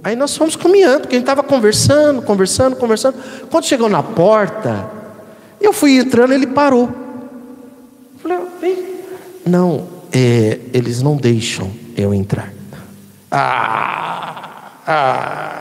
Aí 0.03 0.17
nós 0.17 0.35
fomos 0.35 0.57
caminhando, 0.57 1.01
porque 1.01 1.17
a 1.17 1.19
gente 1.19 1.29
estava 1.29 1.43
conversando, 1.43 2.23
conversando, 2.23 2.75
conversando. 2.77 3.17
Quando 3.51 3.67
chegou 3.67 3.91
na 3.91 4.03
porta, 4.03 4.89
eu 5.61 5.75
fui 5.75 5.99
entrando, 5.99 6.33
ele 6.33 6.47
parou. 6.47 6.89
Falei, 8.23 8.39
vem. 8.59 8.87
Não, 9.45 9.87
é, 10.11 10.59
eles 10.73 11.03
não 11.03 11.15
deixam 11.15 11.71
eu 11.95 12.15
entrar. 12.15 12.51
Ah, 13.31 14.38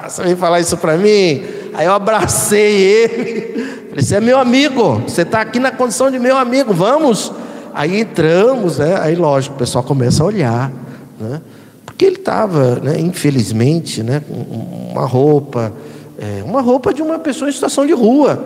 você 0.08 0.24
vem 0.24 0.36
falar 0.36 0.60
isso 0.60 0.78
para 0.78 0.96
mim? 0.96 1.44
Aí 1.74 1.86
eu 1.86 1.94
abracei 1.94 2.76
ele. 2.82 3.68
Falei, 3.90 4.04
você 4.04 4.16
é 4.16 4.22
meu 4.22 4.40
amigo, 4.40 5.02
você 5.08 5.24
está 5.24 5.42
aqui 5.42 5.60
na 5.60 5.72
condição 5.72 6.10
de 6.10 6.18
meu 6.18 6.38
amigo, 6.38 6.74
vamos. 6.74 7.32
Aí 7.74 8.00
entramos, 8.00 8.78
né? 8.80 8.98
Aí 9.02 9.16
lógico, 9.16 9.56
o 9.56 9.58
pessoal 9.58 9.84
começa 9.84 10.24
a 10.24 10.26
olhar, 10.26 10.72
né? 11.20 11.42
Porque 11.86 12.06
ele 12.06 12.16
estava, 12.16 12.76
né, 12.76 13.00
infelizmente, 13.00 14.04
né, 14.04 14.22
com 14.28 14.36
uma 14.92 15.06
roupa, 15.06 15.74
é, 16.20 16.44
uma 16.44 16.62
roupa 16.62 16.94
de 16.94 17.02
uma 17.02 17.18
pessoa 17.18 17.50
em 17.50 17.52
situação 17.52 17.86
de 17.88 17.94
rua. 17.94 18.44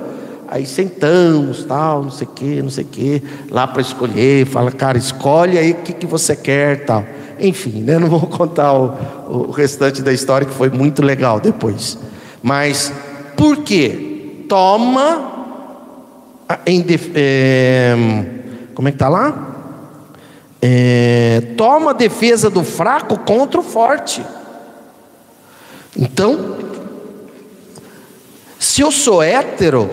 Aí 0.47 0.65
sentamos, 0.65 1.63
tal, 1.65 2.03
não 2.03 2.11
sei 2.11 2.27
o 2.27 2.29
que, 2.29 2.61
não 2.61 2.69
sei 2.69 2.83
o 2.83 2.87
que, 2.87 3.23
lá 3.49 3.67
para 3.67 3.81
escolher, 3.81 4.45
fala, 4.45 4.71
cara, 4.71 4.97
escolhe 4.97 5.57
aí 5.57 5.71
o 5.71 5.75
que, 5.75 5.93
que 5.93 6.05
você 6.05 6.35
quer, 6.35 6.85
tal. 6.85 7.05
Enfim, 7.41 7.81
né? 7.81 7.97
não 7.97 8.07
vou 8.07 8.27
contar 8.27 8.73
o, 8.73 8.97
o 9.27 9.51
restante 9.51 10.01
da 10.01 10.13
história, 10.13 10.45
que 10.45 10.53
foi 10.53 10.69
muito 10.69 11.01
legal 11.01 11.39
depois. 11.39 11.97
Mas, 12.41 12.93
por 13.35 13.57
quê? 13.57 14.45
Toma. 14.47 15.29
Em, 16.65 16.85
é, 17.15 17.95
como 18.75 18.87
é 18.87 18.91
que 18.91 18.95
está 18.95 19.09
lá? 19.09 19.47
É, 20.61 21.41
toma 21.57 21.91
a 21.91 21.93
defesa 21.93 22.49
do 22.49 22.63
fraco 22.63 23.17
contra 23.19 23.59
o 23.59 23.63
forte. 23.63 24.23
Então, 25.97 26.57
se 28.59 28.81
eu 28.81 28.91
sou 28.91 29.23
hétero, 29.23 29.89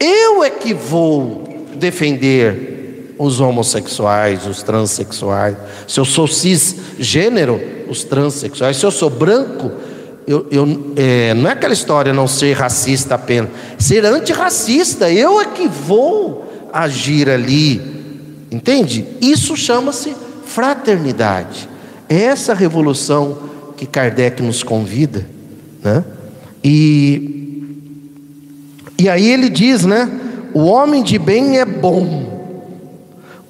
eu 0.00 0.42
é 0.42 0.50
que 0.50 0.74
vou 0.74 1.66
defender 1.76 2.73
os 3.18 3.40
homossexuais, 3.40 4.46
os 4.46 4.62
transexuais. 4.62 5.56
Se 5.86 6.00
eu 6.00 6.04
sou 6.04 6.26
cisgênero, 6.26 7.60
os 7.88 8.04
transexuais. 8.04 8.76
Se 8.76 8.84
eu 8.84 8.90
sou 8.90 9.10
branco, 9.10 9.70
eu, 10.26 10.46
eu 10.50 10.92
é, 10.96 11.34
não 11.34 11.48
é 11.48 11.52
aquela 11.52 11.72
história 11.72 12.12
não 12.12 12.26
ser 12.26 12.54
racista 12.54 13.14
apenas, 13.14 13.50
ser 13.78 14.04
antirracista. 14.04 15.10
Eu 15.10 15.40
é 15.40 15.46
que 15.46 15.68
vou 15.68 16.68
agir 16.72 17.28
ali, 17.28 17.80
entende? 18.50 19.06
Isso 19.20 19.56
chama-se 19.56 20.14
fraternidade. 20.46 21.68
É 22.08 22.22
essa 22.22 22.54
revolução 22.54 23.38
que 23.76 23.86
Kardec 23.86 24.42
nos 24.42 24.62
convida, 24.62 25.26
né? 25.82 26.04
E, 26.62 27.76
e 28.98 29.08
aí 29.08 29.30
ele 29.30 29.48
diz, 29.48 29.84
né? 29.84 30.10
O 30.54 30.64
homem 30.64 31.02
de 31.02 31.18
bem 31.18 31.58
é 31.58 31.64
bom 31.64 32.34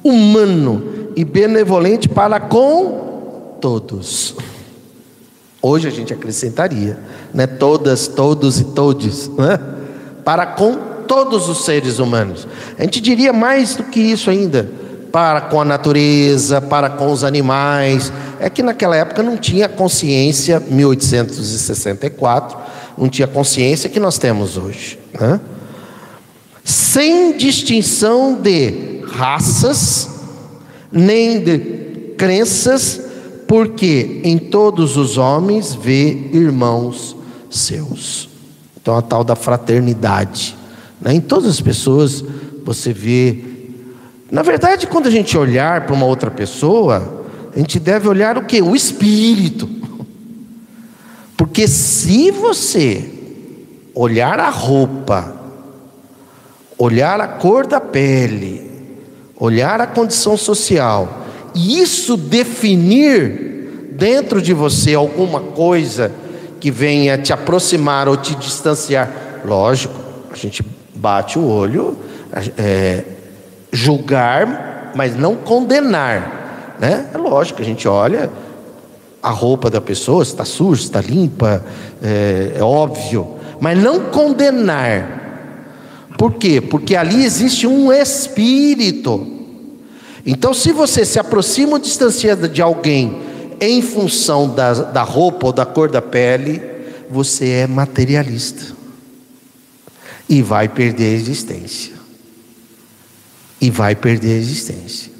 humano 0.04 1.10
e 1.16 1.24
benevolente 1.24 2.08
para 2.08 2.38
com 2.38 3.56
todos. 3.60 4.36
Hoje 5.62 5.88
a 5.88 5.90
gente 5.90 6.12
acrescentaria, 6.12 6.98
né? 7.32 7.46
Todas, 7.46 8.06
todos 8.06 8.60
e 8.60 8.64
todes, 8.64 9.28
né? 9.28 9.58
Para 10.22 10.44
com 10.44 10.76
todos 11.08 11.48
os 11.48 11.64
seres 11.64 11.98
humanos. 11.98 12.46
A 12.78 12.82
gente 12.82 13.00
diria 13.00 13.32
mais 13.32 13.74
do 13.74 13.84
que 13.84 13.98
isso 13.98 14.28
ainda, 14.28 14.68
para 15.10 15.40
com 15.40 15.58
a 15.60 15.64
natureza, 15.64 16.60
para 16.60 16.90
com 16.90 17.10
os 17.10 17.24
animais. 17.24 18.12
É 18.38 18.50
que 18.50 18.62
naquela 18.62 18.94
época 18.94 19.22
não 19.22 19.38
tinha 19.38 19.66
consciência, 19.66 20.60
1864, 20.60 22.58
não 22.98 23.08
tinha 23.08 23.26
consciência 23.26 23.88
que 23.88 23.98
nós 23.98 24.18
temos 24.18 24.58
hoje, 24.58 24.98
né? 25.18 25.40
sem 26.62 27.36
distinção 27.36 28.34
de 28.34 29.03
raças, 29.14 30.08
nem 30.90 31.42
de 31.42 31.58
crenças, 32.18 33.00
porque 33.46 34.20
em 34.24 34.38
todos 34.38 34.96
os 34.96 35.16
homens 35.16 35.74
vê 35.74 36.10
irmãos 36.32 37.16
seus. 37.50 38.28
Então 38.80 38.96
a 38.96 39.02
tal 39.02 39.22
da 39.22 39.36
fraternidade. 39.36 40.56
Né? 41.00 41.14
Em 41.14 41.20
todas 41.20 41.48
as 41.48 41.60
pessoas 41.60 42.24
você 42.64 42.92
vê. 42.92 43.44
Na 44.30 44.42
verdade, 44.42 44.86
quando 44.86 45.06
a 45.06 45.10
gente 45.10 45.36
olhar 45.38 45.86
para 45.86 45.94
uma 45.94 46.06
outra 46.06 46.30
pessoa, 46.30 47.24
a 47.54 47.58
gente 47.58 47.78
deve 47.78 48.08
olhar 48.08 48.36
o 48.36 48.44
que? 48.44 48.60
O 48.60 48.74
espírito. 48.74 49.68
Porque 51.36 51.68
se 51.68 52.30
você 52.30 53.10
olhar 53.94 54.40
a 54.40 54.50
roupa, 54.50 55.34
olhar 56.76 57.20
a 57.20 57.28
cor 57.28 57.66
da 57.66 57.80
pele, 57.80 58.73
olhar 59.44 59.80
a 59.80 59.86
condição 59.86 60.36
social, 60.36 61.24
e 61.54 61.80
isso 61.80 62.16
definir 62.16 63.90
dentro 63.92 64.42
de 64.42 64.52
você 64.52 64.94
alguma 64.94 65.40
coisa 65.40 66.10
que 66.58 66.70
venha 66.70 67.18
te 67.18 67.32
aproximar 67.32 68.08
ou 68.08 68.16
te 68.16 68.34
distanciar, 68.34 69.10
lógico, 69.44 69.94
a 70.32 70.36
gente 70.36 70.64
bate 70.94 71.38
o 71.38 71.46
olho, 71.46 71.96
é, 72.56 73.04
julgar, 73.70 74.92
mas 74.96 75.16
não 75.16 75.36
condenar, 75.36 76.76
né? 76.80 77.06
É 77.12 77.18
lógico, 77.18 77.60
a 77.60 77.64
gente 77.64 77.86
olha 77.86 78.30
a 79.22 79.30
roupa 79.30 79.70
da 79.70 79.80
pessoa, 79.80 80.22
está 80.22 80.44
suja, 80.44 80.82
está 80.82 81.00
limpa, 81.00 81.64
é, 82.02 82.56
é 82.58 82.62
óbvio, 82.62 83.36
mas 83.60 83.78
não 83.78 84.00
condenar. 84.00 85.22
Por 86.18 86.34
quê? 86.34 86.60
Porque 86.60 86.94
ali 86.94 87.24
existe 87.24 87.66
um 87.66 87.92
espírito. 87.92 89.33
Então, 90.26 90.54
se 90.54 90.72
você 90.72 91.04
se 91.04 91.18
aproxima 91.18 91.72
ou 91.72 91.78
distancia 91.78 92.34
de 92.34 92.62
alguém 92.62 93.22
em 93.60 93.82
função 93.82 94.54
da, 94.54 94.72
da 94.72 95.02
roupa 95.02 95.46
ou 95.46 95.52
da 95.52 95.66
cor 95.66 95.90
da 95.90 96.00
pele, 96.00 96.62
você 97.10 97.48
é 97.50 97.66
materialista 97.66 98.74
e 100.28 100.40
vai 100.40 100.68
perder 100.68 101.10
a 101.10 101.16
existência. 101.18 101.92
E 103.60 103.70
vai 103.70 103.94
perder 103.94 104.34
a 104.34 104.38
existência. 104.38 105.12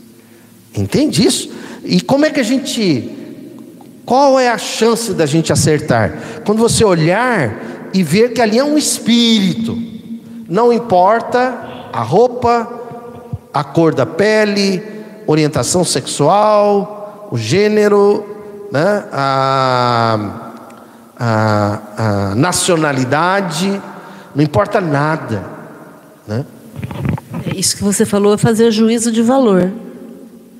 Entende 0.75 1.27
isso? 1.27 1.51
E 1.85 2.01
como 2.01 2.25
é 2.25 2.31
que 2.31 2.41
a 2.41 2.45
gente 2.45 3.11
qual 4.05 4.39
é 4.39 4.49
a 4.49 4.59
chance 4.59 5.15
da 5.15 5.25
gente 5.25 5.53
acertar? 5.53 6.43
Quando 6.45 6.59
você 6.59 6.85
olhar 6.85 7.89
e 7.95 8.03
ver 8.03 8.33
que 8.33 8.41
ali 8.41 8.59
é 8.59 8.65
um 8.65 8.77
espírito, 8.77 9.79
não 10.49 10.73
importa 10.73 11.89
a 11.93 12.03
roupa, 12.03 12.69
a 13.53 13.65
cor 13.65 13.95
da 13.95 14.05
pele, 14.05 14.83
orientação 15.27 15.85
sexual, 15.85 17.29
o 17.31 17.39
gênero, 17.39 18.25
né? 18.71 19.05
a, 19.13 20.31
a, 21.19 21.81
a 21.97 22.35
nacionalidade, 22.35 23.81
não 24.35 24.43
importa 24.43 24.81
nada. 24.81 25.45
Né? 26.27 26.45
Isso 27.55 27.77
que 27.77 27.85
você 27.85 28.05
falou 28.05 28.35
é 28.35 28.39
fazer 28.39 28.71
juízo 28.71 29.13
de 29.13 29.23
valor. 29.23 29.71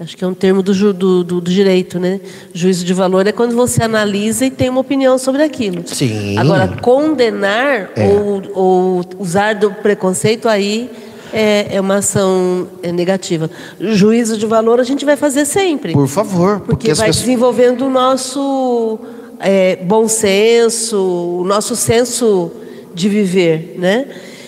Acho 0.01 0.17
que 0.17 0.25
é 0.25 0.27
um 0.27 0.35
termo 0.35 0.63
do, 0.63 0.75
do, 0.75 1.25
do, 1.25 1.41
do, 1.41 1.51
direito, 1.51 2.01
né? 2.01 2.21
Juízo 2.53 2.85
de 2.85 2.93
valor 2.93 3.27
é 3.27 3.33
quando 3.33 3.55
você 3.55 3.83
analisa 3.83 4.45
e 4.45 4.51
tem 4.51 4.69
uma 4.69 4.81
opinião 4.81 5.17
sobre 5.19 5.43
aquilo. 5.43 5.87
Sim. 5.87 6.37
Agora, 6.37 6.69
condenar 6.83 7.91
é. 7.95 8.07
ou, 8.09 8.43
ou, 8.55 9.05
usar 9.19 9.55
do 9.55 9.71
preconceito 9.71 10.49
aí 10.49 10.91
é, 11.35 11.77
é 11.77 11.81
uma 11.81 11.97
ação 11.97 12.69
é, 12.81 12.93
negativa. 12.93 13.51
Juízo 13.81 14.39
de 14.39 14.47
valor 14.47 14.79
a 14.79 14.85
gente 14.85 15.05
vai 15.05 15.17
fazer 15.17 15.45
sempre. 15.45 15.93
Por 15.93 16.07
favor. 16.07 16.61
Porque, 16.61 16.71
porque 16.71 16.95
vai 16.95 17.09
pessoas... 17.09 17.25
desenvolvendo 17.25 17.87
o 17.87 17.91
nosso 17.91 18.99
é, 19.41 19.77
bom 19.77 20.07
senso, 20.07 20.97
o 21.41 21.45
nosso 21.45 21.75
senso 21.75 22.53
de 22.95 23.09
viver, 23.09 23.75
né? 23.77 24.07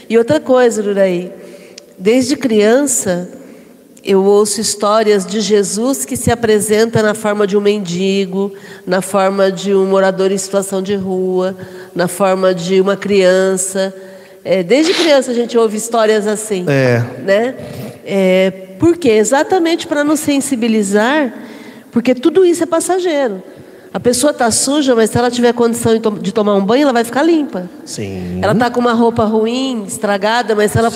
E 0.08 0.16
outra 0.16 0.38
coisa, 0.38 0.80
Luraí, 0.80 1.32
desde 1.98 2.36
criança 2.36 3.28
eu 4.04 4.22
ouço 4.22 4.60
histórias 4.60 5.26
de 5.26 5.40
Jesus 5.40 6.04
que 6.04 6.16
se 6.16 6.30
apresenta 6.30 7.02
na 7.02 7.12
forma 7.12 7.44
de 7.44 7.56
um 7.56 7.60
mendigo, 7.60 8.52
na 8.86 9.02
forma 9.02 9.50
de 9.50 9.74
um 9.74 9.84
morador 9.86 10.30
em 10.30 10.38
situação 10.38 10.80
de 10.80 10.94
rua, 10.94 11.56
na 11.92 12.06
forma 12.06 12.54
de 12.54 12.80
uma 12.80 12.96
criança. 12.96 13.92
É, 14.48 14.62
desde 14.62 14.94
criança 14.94 15.32
a 15.32 15.34
gente 15.34 15.58
ouve 15.58 15.76
histórias 15.76 16.24
assim, 16.24 16.64
é. 16.68 17.02
né? 17.24 17.54
É, 18.04 18.50
por 18.78 18.96
quê? 18.96 19.08
Exatamente 19.08 19.88
para 19.88 20.04
nos 20.04 20.20
sensibilizar, 20.20 21.34
porque 21.90 22.14
tudo 22.14 22.44
isso 22.44 22.62
é 22.62 22.66
passageiro. 22.66 23.42
A 23.92 23.98
pessoa 23.98 24.30
está 24.30 24.48
suja, 24.52 24.94
mas 24.94 25.10
se 25.10 25.18
ela 25.18 25.32
tiver 25.32 25.52
condição 25.52 25.98
de 26.20 26.32
tomar 26.32 26.54
um 26.54 26.64
banho, 26.64 26.82
ela 26.82 26.92
vai 26.92 27.02
ficar 27.02 27.24
limpa. 27.24 27.68
Sim. 27.84 28.38
Ela 28.40 28.52
está 28.52 28.70
com 28.70 28.78
uma 28.78 28.92
roupa 28.92 29.24
ruim, 29.24 29.84
estragada, 29.84 30.54
mas 30.54 30.70
se 30.70 30.78
ela 30.78 30.92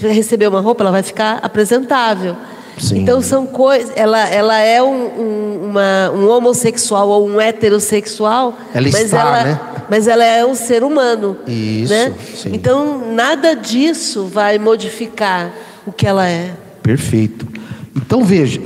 receber 0.00 0.48
uma 0.48 0.60
roupa, 0.60 0.82
ela 0.82 0.90
vai 0.90 1.04
ficar 1.04 1.38
apresentável. 1.40 2.36
Sim. 2.78 3.00
Então 3.00 3.20
são 3.20 3.46
coisas. 3.46 3.92
Ela, 3.94 4.28
ela 4.28 4.58
é 4.58 4.82
um, 4.82 4.88
um, 4.88 5.68
uma, 5.70 6.10
um 6.10 6.28
homossexual 6.28 7.08
ou 7.08 7.28
um 7.28 7.40
heterossexual. 7.40 8.56
Ela 8.74 8.88
mas 8.90 9.00
está, 9.00 9.20
ela, 9.20 9.44
né? 9.44 9.60
Mas 9.90 10.08
ela 10.08 10.24
é 10.24 10.44
um 10.44 10.54
ser 10.54 10.82
humano. 10.82 11.36
Isso. 11.46 11.92
Né? 11.92 12.12
Então 12.46 13.12
nada 13.12 13.54
disso 13.54 14.24
vai 14.26 14.58
modificar 14.58 15.52
o 15.86 15.92
que 15.92 16.06
ela 16.06 16.28
é. 16.28 16.52
Perfeito. 16.82 17.46
Então 17.94 18.24
veja, 18.24 18.60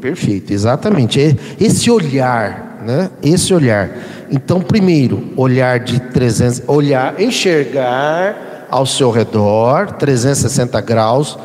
perfeito, 0.00 0.52
exatamente. 0.52 1.20
É 1.20 1.34
esse 1.58 1.90
olhar 1.90 2.66
né? 2.86 3.10
Esse 3.20 3.52
olhar. 3.52 3.90
Então, 4.30 4.60
primeiro, 4.60 5.24
olhar 5.36 5.80
de 5.80 5.98
300, 6.00 6.62
olhar, 6.68 7.20
enxergar 7.20 8.66
ao 8.70 8.86
seu 8.86 9.10
redor, 9.10 9.92
360 9.92 10.80
graus. 10.80 11.36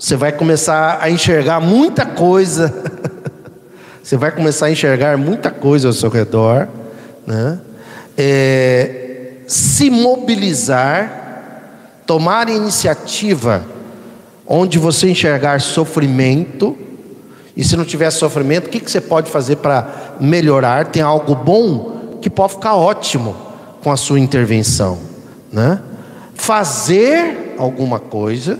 Você 0.00 0.16
vai 0.16 0.32
começar 0.32 0.98
a 0.98 1.10
enxergar 1.10 1.60
muita 1.60 2.06
coisa. 2.06 2.72
Você 4.02 4.16
vai 4.16 4.30
começar 4.30 4.66
a 4.66 4.70
enxergar 4.70 5.18
muita 5.18 5.50
coisa 5.50 5.88
ao 5.88 5.92
seu 5.92 6.08
redor, 6.08 6.66
né? 7.26 7.60
É, 8.16 9.34
se 9.46 9.90
mobilizar, 9.90 12.00
tomar 12.06 12.48
iniciativa, 12.48 13.62
onde 14.46 14.78
você 14.78 15.10
enxergar 15.10 15.60
sofrimento 15.60 16.78
e 17.54 17.62
se 17.62 17.76
não 17.76 17.84
tiver 17.84 18.10
sofrimento, 18.10 18.68
o 18.68 18.70
que, 18.70 18.80
que 18.80 18.90
você 18.90 19.02
pode 19.02 19.30
fazer 19.30 19.56
para 19.56 20.16
melhorar? 20.18 20.86
Tem 20.86 21.02
algo 21.02 21.34
bom 21.34 22.18
que 22.22 22.30
pode 22.30 22.54
ficar 22.54 22.74
ótimo 22.74 23.36
com 23.82 23.92
a 23.92 23.98
sua 23.98 24.18
intervenção, 24.18 24.98
né? 25.52 25.78
Fazer 26.34 27.54
alguma 27.58 27.98
coisa, 27.98 28.58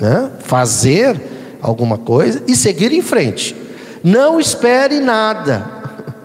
né? 0.00 0.30
Fazer 0.40 1.20
alguma 1.60 1.98
coisa 1.98 2.42
e 2.46 2.54
seguir 2.54 2.92
em 2.92 3.02
frente. 3.02 3.54
Não 4.02 4.38
espere 4.38 5.00
nada. 5.00 5.78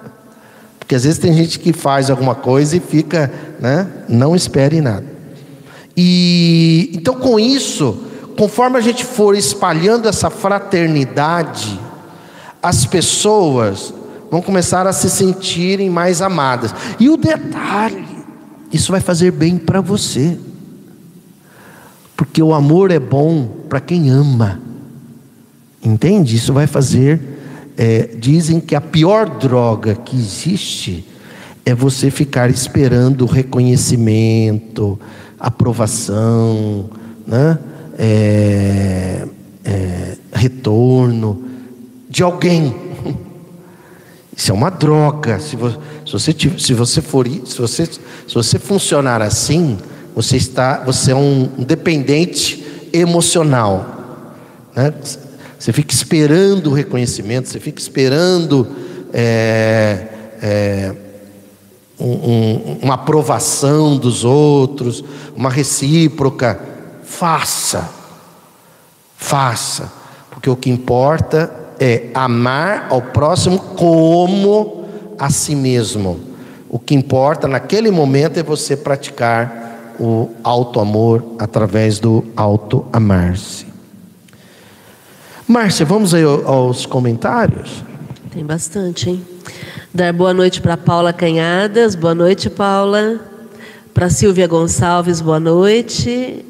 Porque 0.79 0.95
às 0.95 1.03
vezes 1.03 1.19
tem 1.19 1.33
gente 1.33 1.59
que 1.59 1.73
faz 1.73 2.09
alguma 2.09 2.35
coisa 2.35 2.77
e 2.77 2.79
fica, 2.79 3.31
né? 3.59 3.87
Não 4.07 4.35
espere 4.35 4.81
nada. 4.81 5.05
E 5.95 6.91
então 6.93 7.15
com 7.15 7.39
isso, 7.39 8.03
conforme 8.37 8.77
a 8.77 8.81
gente 8.81 9.05
for 9.05 9.35
espalhando 9.35 10.07
essa 10.07 10.29
fraternidade, 10.29 11.79
as 12.61 12.85
pessoas 12.85 13.93
vão 14.31 14.41
começar 14.41 14.87
a 14.87 14.93
se 14.93 15.09
sentirem 15.09 15.89
mais 15.89 16.21
amadas. 16.21 16.73
E 16.99 17.09
o 17.09 17.17
detalhe, 17.17 18.07
isso 18.71 18.91
vai 18.91 19.01
fazer 19.01 19.31
bem 19.31 19.57
para 19.57 19.81
você. 19.81 20.37
Porque 22.15 22.41
o 22.41 22.53
amor 22.53 22.91
é 22.91 22.99
bom 22.99 23.47
para 23.67 23.79
quem 23.79 24.09
ama. 24.09 24.61
Entende? 25.83 26.35
Isso 26.35 26.53
vai 26.53 26.67
fazer. 26.67 27.19
É, 27.75 28.09
dizem 28.17 28.59
que 28.59 28.75
a 28.75 28.81
pior 28.81 29.27
droga 29.37 29.95
que 29.95 30.15
existe 30.15 31.05
é 31.65 31.73
você 31.73 32.11
ficar 32.11 32.49
esperando 32.49 33.25
reconhecimento, 33.25 34.99
aprovação, 35.39 36.89
né? 37.25 37.57
É, 37.97 39.27
é, 39.63 40.17
retorno 40.33 41.43
de 42.09 42.21
alguém. 42.21 42.75
Isso 44.35 44.51
é 44.51 44.53
uma 44.53 44.69
droga. 44.69 45.39
Se 45.39 45.55
você, 45.55 45.79
se 46.57 46.73
você, 46.73 47.01
for, 47.01 47.27
se 47.27 47.57
você, 47.57 47.85
se 47.85 48.33
você 48.33 48.59
funcionar 48.59 49.21
assim, 49.21 49.77
você 50.15 50.37
está, 50.37 50.83
você 50.85 51.11
é 51.11 51.15
um 51.15 51.49
dependente 51.57 52.89
emocional. 52.91 53.85
Né? 54.75 54.93
Você 55.57 55.71
fica 55.71 55.93
esperando 55.93 56.67
o 56.67 56.73
reconhecimento, 56.73 57.47
você 57.47 57.59
fica 57.59 57.79
esperando 57.79 58.67
é, 59.13 60.07
é, 60.41 60.93
um, 61.99 62.11
um, 62.11 62.79
uma 62.81 62.95
aprovação 62.95 63.97
dos 63.97 64.23
outros, 64.25 65.03
uma 65.35 65.49
recíproca. 65.49 66.59
faça. 67.03 67.89
Faça. 69.15 69.91
Porque 70.29 70.49
o 70.49 70.55
que 70.55 70.69
importa 70.69 71.49
é 71.79 72.09
amar 72.13 72.87
ao 72.89 73.01
próximo 73.01 73.57
como 73.57 74.85
a 75.17 75.29
si 75.29 75.55
mesmo. 75.55 76.19
O 76.69 76.77
que 76.77 76.93
importa 76.93 77.47
naquele 77.47 77.89
momento 77.89 78.39
é 78.39 78.43
você 78.43 78.75
praticar 78.75 79.63
o 79.99 80.29
alto 80.43 80.79
amor 80.79 81.35
através 81.39 81.99
do 81.99 82.23
alto 82.35 82.85
amar-se. 82.91 83.65
Márcia, 85.47 85.85
vamos 85.85 86.13
aí 86.13 86.23
aos 86.23 86.85
comentários? 86.85 87.83
Tem 88.31 88.45
bastante, 88.45 89.09
hein? 89.09 89.25
Dar 89.93 90.11
boa 90.11 90.33
noite 90.33 90.61
para 90.61 90.75
Paula 90.75 91.13
Canhadas. 91.13 91.93
Boa 91.93 92.15
noite, 92.15 92.49
Paula. 92.49 93.19
Para 93.93 94.09
Silvia 94.09 94.47
Gonçalves, 94.47 95.21
boa 95.21 95.39
noite. 95.39 96.43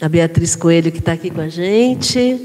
A 0.00 0.08
Beatriz 0.08 0.56
Coelho, 0.56 0.90
que 0.90 1.00
está 1.00 1.12
aqui 1.12 1.30
com 1.30 1.42
a 1.42 1.48
gente. 1.48 2.40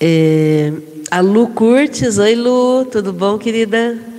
É, 0.00 0.72
a 1.10 1.20
Lu 1.20 1.48
Curtis. 1.48 2.18
Oi, 2.18 2.34
Lu. 2.34 2.84
Tudo 2.86 3.12
bom, 3.12 3.38
querida? 3.38 4.11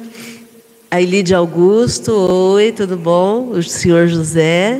A 0.93 1.01
Elide 1.01 1.33
Augusto. 1.33 2.11
Oi, 2.11 2.71
tudo 2.71 2.95
bom? 2.95 3.49
O 3.49 3.63
senhor 3.63 4.07
José. 4.07 4.79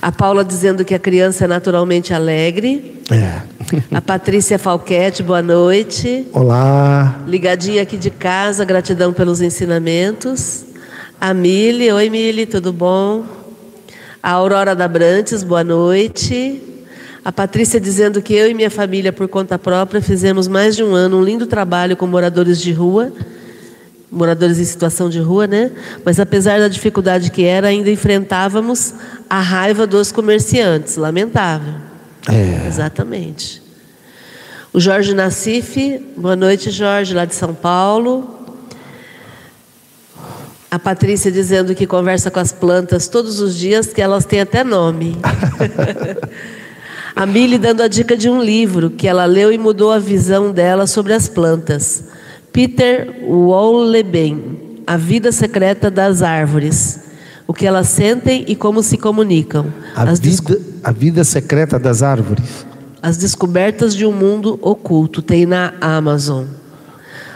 A 0.00 0.12
Paula 0.12 0.44
dizendo 0.44 0.84
que 0.84 0.94
a 0.94 1.00
criança 1.00 1.46
é 1.46 1.48
naturalmente 1.48 2.14
alegre. 2.14 3.02
É. 3.10 3.42
A 3.92 4.00
Patrícia 4.00 4.56
Falquete, 4.56 5.20
boa 5.20 5.42
noite. 5.42 6.28
Olá. 6.32 7.22
Ligadinha 7.26 7.82
aqui 7.82 7.96
de 7.96 8.10
casa, 8.10 8.64
gratidão 8.64 9.12
pelos 9.12 9.40
ensinamentos. 9.40 10.64
A 11.20 11.34
Mili, 11.34 11.90
oi 11.90 12.08
Mili, 12.08 12.46
tudo 12.46 12.72
bom? 12.72 13.24
A 14.22 14.30
Aurora 14.30 14.76
da 14.76 14.86
Brantes, 14.86 15.42
boa 15.42 15.64
noite. 15.64 16.69
A 17.24 17.30
Patrícia 17.30 17.78
dizendo 17.78 18.22
que 18.22 18.34
eu 18.34 18.50
e 18.50 18.54
minha 18.54 18.70
família, 18.70 19.12
por 19.12 19.28
conta 19.28 19.58
própria, 19.58 20.00
fizemos 20.00 20.48
mais 20.48 20.74
de 20.74 20.82
um 20.82 20.94
ano 20.94 21.18
um 21.18 21.24
lindo 21.24 21.46
trabalho 21.46 21.96
com 21.96 22.06
moradores 22.06 22.60
de 22.60 22.72
rua 22.72 23.12
moradores 24.10 24.58
em 24.58 24.64
situação 24.64 25.08
de 25.08 25.20
rua, 25.20 25.46
né? 25.46 25.70
Mas 26.04 26.18
apesar 26.18 26.58
da 26.58 26.68
dificuldade 26.68 27.30
que 27.30 27.44
era, 27.44 27.68
ainda 27.68 27.90
enfrentávamos 27.90 28.94
a 29.28 29.40
raiva 29.40 29.86
dos 29.86 30.10
comerciantes. 30.10 30.96
Lamentável. 30.96 31.74
É. 32.28 32.66
Exatamente. 32.66 33.62
O 34.72 34.80
Jorge 34.80 35.14
Nassif, 35.14 35.98
boa 36.16 36.36
noite, 36.36 36.70
Jorge, 36.70 37.14
lá 37.14 37.24
de 37.24 37.34
São 37.34 37.54
Paulo. 37.54 38.36
A 40.70 40.78
Patrícia 40.78 41.30
dizendo 41.30 41.74
que 41.74 41.86
conversa 41.86 42.30
com 42.30 42.38
as 42.38 42.52
plantas 42.52 43.08
todos 43.08 43.40
os 43.40 43.56
dias, 43.56 43.88
que 43.92 44.00
elas 44.00 44.24
têm 44.24 44.40
até 44.40 44.62
nome. 44.62 45.16
a 47.14 47.26
Mili 47.26 47.58
dando 47.58 47.82
a 47.82 47.88
dica 47.88 48.16
de 48.16 48.28
um 48.28 48.42
livro 48.42 48.90
que 48.90 49.08
ela 49.08 49.24
leu 49.24 49.52
e 49.52 49.58
mudou 49.58 49.92
a 49.92 49.98
visão 49.98 50.52
dela 50.52 50.86
sobre 50.86 51.12
as 51.12 51.28
plantas. 51.28 52.04
Peter 52.52 53.22
Wolleben, 53.22 54.82
A 54.86 54.96
Vida 54.96 55.32
Secreta 55.32 55.90
das 55.90 56.22
Árvores. 56.22 57.00
O 57.46 57.52
que 57.52 57.66
elas 57.66 57.88
sentem 57.88 58.44
e 58.46 58.54
como 58.54 58.82
se 58.82 58.96
comunicam. 58.96 59.72
A, 59.94 60.04
vida, 60.04 60.60
a 60.84 60.92
vida 60.92 61.24
secreta 61.24 61.78
das 61.80 62.00
árvores. 62.00 62.64
As 63.02 63.16
descobertas 63.16 63.94
de 63.94 64.06
um 64.06 64.12
mundo 64.12 64.58
oculto. 64.62 65.20
Tem 65.20 65.46
na 65.46 65.74
Amazon. 65.80 66.44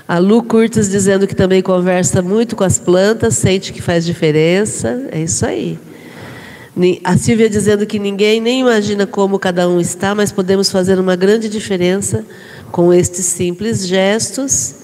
A 0.06 0.18
Lu 0.18 0.42
Curtis 0.42 0.88
dizendo 0.88 1.26
que 1.26 1.34
também 1.34 1.62
conversa 1.62 2.22
muito 2.22 2.54
com 2.54 2.62
as 2.62 2.78
plantas, 2.78 3.34
sente 3.34 3.72
que 3.72 3.82
faz 3.82 4.04
diferença. 4.04 5.08
É 5.10 5.20
isso 5.20 5.44
aí. 5.44 5.78
A 7.04 7.16
Silvia 7.16 7.48
dizendo 7.48 7.86
que 7.86 8.00
ninguém 8.00 8.40
nem 8.40 8.60
imagina 8.60 9.06
como 9.06 9.38
cada 9.38 9.68
um 9.68 9.80
está, 9.80 10.12
mas 10.12 10.32
podemos 10.32 10.72
fazer 10.72 10.98
uma 10.98 11.14
grande 11.14 11.48
diferença 11.48 12.24
com 12.72 12.92
estes 12.92 13.26
simples 13.26 13.86
gestos 13.86 14.74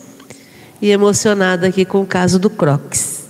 e 0.81 0.91
emocionada 0.91 1.67
aqui 1.67 1.85
com 1.85 2.01
o 2.01 2.07
caso 2.07 2.39
do 2.39 2.49
Crocs. 2.49 3.25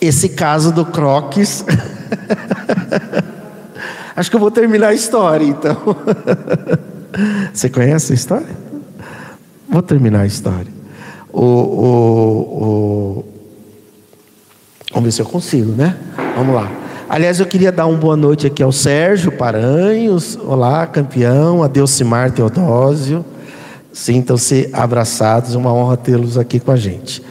Esse 0.00 0.30
caso 0.30 0.72
do 0.72 0.86
Crocs. 0.86 1.62
Acho 4.16 4.30
que 4.30 4.36
eu 4.36 4.40
vou 4.40 4.50
terminar 4.50 4.88
a 4.88 4.94
história, 4.94 5.44
então. 5.44 5.76
Você 7.52 7.68
conhece 7.68 8.12
a 8.12 8.14
história? 8.14 8.48
Vou 9.68 9.82
terminar 9.82 10.20
a 10.20 10.26
história. 10.26 10.72
O, 11.30 11.42
o, 11.42 12.64
o... 12.64 13.24
Vamos 14.92 15.04
ver 15.04 15.12
se 15.12 15.20
eu 15.20 15.26
consigo, 15.26 15.72
né? 15.72 15.96
Vamos 16.36 16.54
lá. 16.54 16.70
Aliás, 17.08 17.40
eu 17.40 17.46
queria 17.46 17.72
dar 17.72 17.86
uma 17.86 17.98
boa 17.98 18.16
noite 18.16 18.46
aqui 18.46 18.62
ao 18.62 18.70
Sérgio 18.70 19.32
Paranhos. 19.32 20.38
Olá, 20.44 20.86
campeão. 20.86 21.62
A 21.62 21.68
Delcimar 21.68 22.30
Teodósio. 22.30 23.24
Sintam-se 23.92 24.70
abraçados, 24.72 25.54
uma 25.54 25.72
honra 25.72 25.96
tê-los 25.96 26.38
aqui 26.38 26.60
com 26.60 26.70
a 26.70 26.76
gente. 26.76 27.22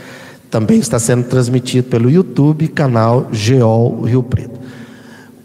Também 0.49 0.79
está 0.79 0.99
sendo 0.99 1.23
transmitido 1.23 1.87
pelo 1.89 2.09
YouTube, 2.09 2.67
canal 2.67 3.27
Geol 3.31 4.01
Rio 4.01 4.23
Preto. 4.23 4.59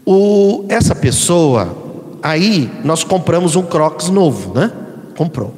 O, 0.05 0.65
essa 0.67 0.93
pessoa, 0.95 1.75
aí 2.21 2.69
nós 2.83 3.03
compramos 3.03 3.55
um 3.55 3.63
Crocs 3.63 4.09
novo, 4.09 4.53
né? 4.53 4.71
Comprou. 5.15 5.53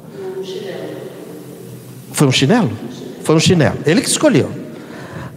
Foi 2.12 2.28
um 2.28 2.32
chinelo? 2.32 2.70
Foi 3.22 3.34
um 3.34 3.40
chinelo. 3.40 3.78
Ele 3.84 4.00
que 4.00 4.08
escolheu. 4.08 4.63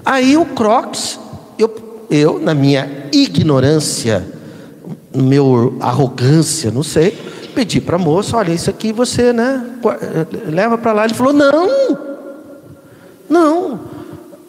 Aí 0.10 0.38
o 0.38 0.46
Crocs, 0.46 1.20
eu, 1.60 2.06
eu 2.10 2.40
na 2.40 2.54
minha 2.54 3.10
ignorância, 3.12 4.26
no 5.14 5.22
meu 5.22 5.76
arrogância, 5.82 6.72
não 6.72 6.82
sei, 6.82 7.12
pedi 7.54 7.82
para 7.82 7.98
a 7.98 8.00
moça, 8.00 8.38
olha, 8.38 8.54
isso 8.54 8.70
aqui 8.70 8.94
você, 8.94 9.34
né, 9.34 9.70
leva 10.46 10.78
para 10.78 10.94
lá. 10.94 11.04
Ele 11.04 11.14
falou, 11.14 11.34
não, 11.34 11.68
não. 13.28 13.72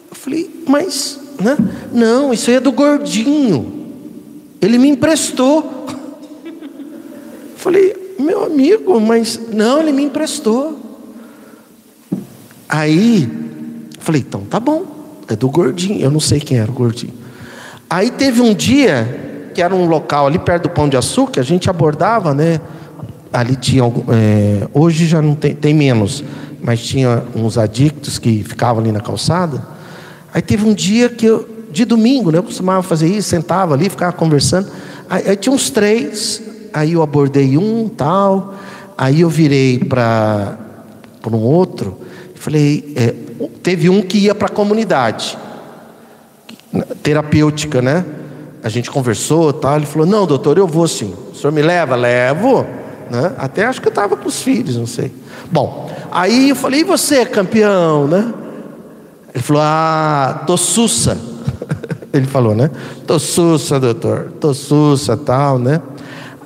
Eu 0.09 0.15
falei, 0.15 0.63
mas, 0.65 1.19
né, 1.41 1.57
não, 1.91 2.31
isso 2.31 2.49
aí 2.49 2.55
é 2.55 2.61
do 2.61 2.71
gordinho. 2.71 3.91
Ele 4.61 4.77
me 4.77 4.87
emprestou. 4.87 5.87
Eu 6.45 7.57
falei, 7.57 8.15
meu 8.17 8.45
amigo, 8.45 8.97
mas 9.01 9.37
não, 9.51 9.81
ele 9.81 9.91
me 9.91 10.03
emprestou. 10.03 10.79
Aí, 12.69 13.29
falei, 13.99 14.21
então 14.21 14.45
tá 14.45 14.57
bom, 14.57 14.98
é 15.33 15.35
do 15.35 15.49
gordinho. 15.49 16.01
Eu 16.01 16.11
não 16.11 16.19
sei 16.19 16.39
quem 16.39 16.57
era 16.57 16.69
o 16.69 16.73
gordinho. 16.73 17.13
Aí 17.89 18.11
teve 18.11 18.41
um 18.41 18.53
dia 18.53 19.49
que 19.53 19.61
era 19.61 19.73
um 19.73 19.85
local 19.85 20.27
ali 20.27 20.39
perto 20.39 20.63
do 20.63 20.69
Pão 20.69 20.87
de 20.87 20.95
Açúcar, 20.95 21.41
a 21.41 21.43
gente 21.43 21.69
abordava, 21.69 22.33
né? 22.33 22.59
ali 23.31 23.55
tinha 23.55 23.83
é, 23.83 24.67
hoje 24.73 25.05
já 25.05 25.21
não 25.21 25.35
tem, 25.35 25.53
tem 25.53 25.73
menos, 25.73 26.23
mas 26.61 26.81
tinha 26.81 27.23
uns 27.35 27.57
adictos 27.57 28.17
que 28.19 28.43
ficavam 28.43 28.81
ali 28.81 28.91
na 28.91 28.99
calçada. 28.99 29.65
Aí 30.33 30.41
teve 30.41 30.65
um 30.65 30.73
dia 30.73 31.09
que 31.09 31.25
eu, 31.25 31.47
de 31.71 31.85
domingo, 31.85 32.31
né, 32.31 32.39
eu 32.39 32.43
costumava 32.43 32.83
fazer 32.83 33.07
isso, 33.07 33.29
sentava 33.29 33.73
ali, 33.73 33.89
ficava 33.89 34.11
conversando. 34.11 34.67
Aí, 35.09 35.29
aí 35.29 35.35
tinha 35.35 35.53
uns 35.53 35.69
três, 35.69 36.41
aí 36.73 36.93
eu 36.93 37.01
abordei 37.01 37.57
um, 37.57 37.87
tal. 37.87 38.55
Aí 38.97 39.21
eu 39.21 39.29
virei 39.29 39.79
para 39.79 40.57
um 41.31 41.37
outro, 41.37 41.97
falei, 42.35 42.91
é, 42.95 43.13
teve 43.47 43.89
um 43.89 44.01
que 44.01 44.17
ia 44.17 44.35
para 44.35 44.47
a 44.47 44.51
comunidade 44.51 45.37
terapêutica, 47.01 47.81
né? 47.81 48.05
A 48.63 48.69
gente 48.69 48.91
conversou, 48.91 49.53
tal. 49.53 49.77
Ele 49.77 49.85
falou: 49.85 50.07
"Não, 50.07 50.25
doutor, 50.25 50.57
eu 50.57 50.67
vou 50.67 50.87
sim. 50.87 51.13
O 51.31 51.35
senhor 51.35 51.51
me 51.51 51.61
leva? 51.61 51.95
Levo." 51.95 52.65
Né? 53.09 53.33
Até 53.37 53.65
acho 53.65 53.81
que 53.81 53.87
eu 53.87 53.91
estava 53.91 54.15
com 54.15 54.27
os 54.27 54.41
filhos, 54.41 54.77
não 54.77 54.85
sei. 54.85 55.11
Bom, 55.51 55.91
aí 56.11 56.49
eu 56.49 56.55
falei, 56.55 56.81
e 56.81 56.83
você, 56.83 57.25
campeão, 57.25 58.07
né? 58.07 58.31
Ele 59.33 59.43
falou, 59.43 59.61
ah, 59.65 60.43
tô 60.45 60.55
sussa. 60.55 61.17
Ele 62.13 62.25
falou, 62.25 62.55
né? 62.55 62.69
Tô 63.05 63.19
sussa, 63.19 63.79
doutor, 63.79 64.33
tô 64.39 64.53
sussa, 64.53 65.15
tal, 65.15 65.59
né? 65.59 65.81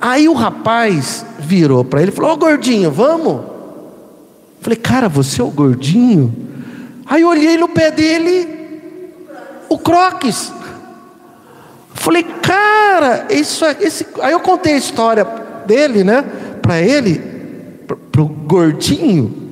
Aí 0.00 0.28
o 0.28 0.34
rapaz 0.34 1.24
virou 1.38 1.82
para 1.82 2.02
ele 2.02 2.10
e 2.10 2.14
falou, 2.14 2.32
ô 2.32 2.36
gordinho, 2.36 2.90
vamos? 2.90 3.26
Eu 3.26 3.44
falei, 4.60 4.76
cara, 4.76 5.08
você 5.08 5.40
é 5.40 5.44
o 5.44 5.50
gordinho? 5.50 6.34
Aí 7.06 7.22
eu 7.22 7.28
olhei 7.28 7.56
no 7.56 7.68
pé 7.68 7.90
dele, 7.90 8.48
o 9.68 9.78
croques. 9.78 10.52
Falei, 11.94 12.22
cara, 12.22 13.26
isso, 13.30 13.64
esse... 13.80 14.06
aí 14.20 14.32
eu 14.32 14.40
contei 14.40 14.74
a 14.74 14.78
história 14.78 15.24
dele, 15.66 16.04
né? 16.04 16.24
para 16.64 16.80
ele, 16.80 17.20
para 18.10 18.22
o 18.22 18.24
gordinho, 18.24 19.50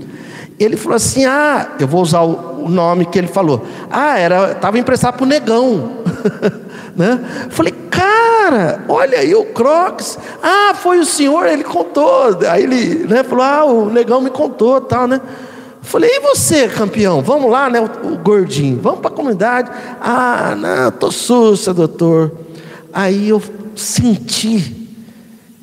ele 0.58 0.78
falou 0.78 0.96
assim: 0.96 1.26
Ah, 1.26 1.72
eu 1.78 1.86
vou 1.86 2.00
usar 2.00 2.22
o, 2.22 2.70
nome 2.70 3.04
que 3.04 3.18
ele 3.18 3.26
falou. 3.26 3.66
Ah, 3.90 4.18
era, 4.18 4.52
estava 4.52 4.78
emprestado 4.78 5.16
para 5.16 5.24
o 5.24 5.26
negão. 5.26 5.98
né? 6.96 7.20
Falei, 7.50 7.74
cara, 7.90 8.82
olha 8.88 9.18
aí 9.18 9.34
o 9.34 9.44
Crocs. 9.46 10.18
Ah, 10.42 10.72
foi 10.74 11.00
o 11.00 11.04
senhor, 11.04 11.46
ele 11.46 11.64
contou. 11.64 12.38
Aí 12.48 12.62
ele 12.62 13.06
né, 13.06 13.22
falou: 13.22 13.44
Ah, 13.44 13.64
o 13.66 13.90
negão 13.90 14.22
me 14.22 14.30
contou, 14.30 14.80
tal, 14.80 15.06
né? 15.06 15.20
Falei, 15.82 16.08
e 16.10 16.20
você, 16.20 16.68
campeão? 16.68 17.20
Vamos 17.22 17.50
lá, 17.50 17.68
né? 17.68 17.80
O, 17.80 18.12
o 18.12 18.18
gordinho, 18.18 18.80
vamos 18.80 19.00
para 19.00 19.10
a 19.10 19.14
comunidade. 19.14 19.70
Ah, 20.00 20.54
não, 20.56 20.88
estou 20.88 21.10
sussa, 21.10 21.74
doutor. 21.74 22.32
Aí 22.92 23.28
eu 23.28 23.42
senti 23.74 24.88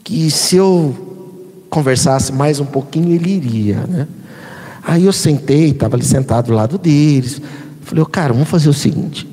que 0.04 0.30
se 0.30 0.58
eu 0.58 1.64
conversasse 1.70 2.34
mais 2.34 2.60
um 2.60 2.66
pouquinho, 2.66 3.16
ele 3.16 3.32
iria, 3.32 3.78
né? 3.88 4.08
Aí 4.84 5.06
eu 5.06 5.14
sentei, 5.14 5.70
estava 5.70 5.96
ali 5.96 6.06
sentado 6.06 6.48
do 6.48 6.54
lado 6.54 6.78
deles. 6.78 7.42
Falei, 7.82 8.04
oh, 8.04 8.08
cara, 8.08 8.34
vamos 8.34 8.50
fazer 8.50 8.70
o 8.70 8.74
seguinte: 8.74 9.28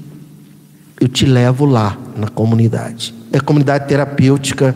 eu 1.00 1.08
te 1.08 1.26
levo 1.26 1.64
lá 1.64 1.98
na 2.16 2.28
comunidade. 2.28 3.14
É 3.32 3.40
comunidade 3.40 3.88
terapêutica 3.88 4.74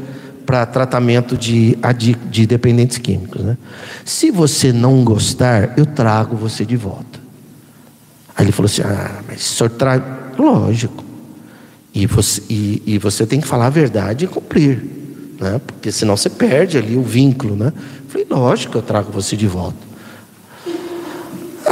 para 0.51 0.67
tratamento 0.67 1.39
de, 1.39 1.79
de 2.29 2.45
dependentes 2.45 2.99
químicos. 2.99 3.41
Né? 3.41 3.57
Se 4.05 4.33
você 4.33 4.73
não 4.73 5.05
gostar, 5.05 5.79
eu 5.79 5.87
trago 5.87 6.35
você 6.35 6.67
de 6.67 6.77
volta. 6.77 7.21
Aí 8.35 8.47
ele 8.47 8.51
falou 8.51 8.67
assim: 8.67 8.83
Ah, 8.83 9.23
mas 9.29 9.49
o 9.49 9.55
senhor 9.55 9.71
traz. 9.71 10.03
Lógico. 10.37 11.05
E 11.95 12.05
você, 12.05 12.43
e, 12.51 12.83
e 12.85 12.99
você 12.99 13.25
tem 13.25 13.41
que 13.41 13.47
falar 13.47 13.67
a 13.67 13.71
verdade 13.71 14.25
e 14.25 14.29
cumprir. 14.29 14.83
Né? 15.39 15.61
Porque 15.65 15.93
senão 15.93 16.17
você 16.17 16.29
perde 16.29 16.77
ali 16.77 16.97
o 16.97 17.03
vínculo. 17.03 17.55
Né? 17.55 17.73
Eu 17.77 18.09
falei: 18.09 18.27
Lógico, 18.29 18.77
eu 18.77 18.83
trago 18.83 19.13
você 19.13 19.37
de 19.37 19.47
volta. 19.47 19.79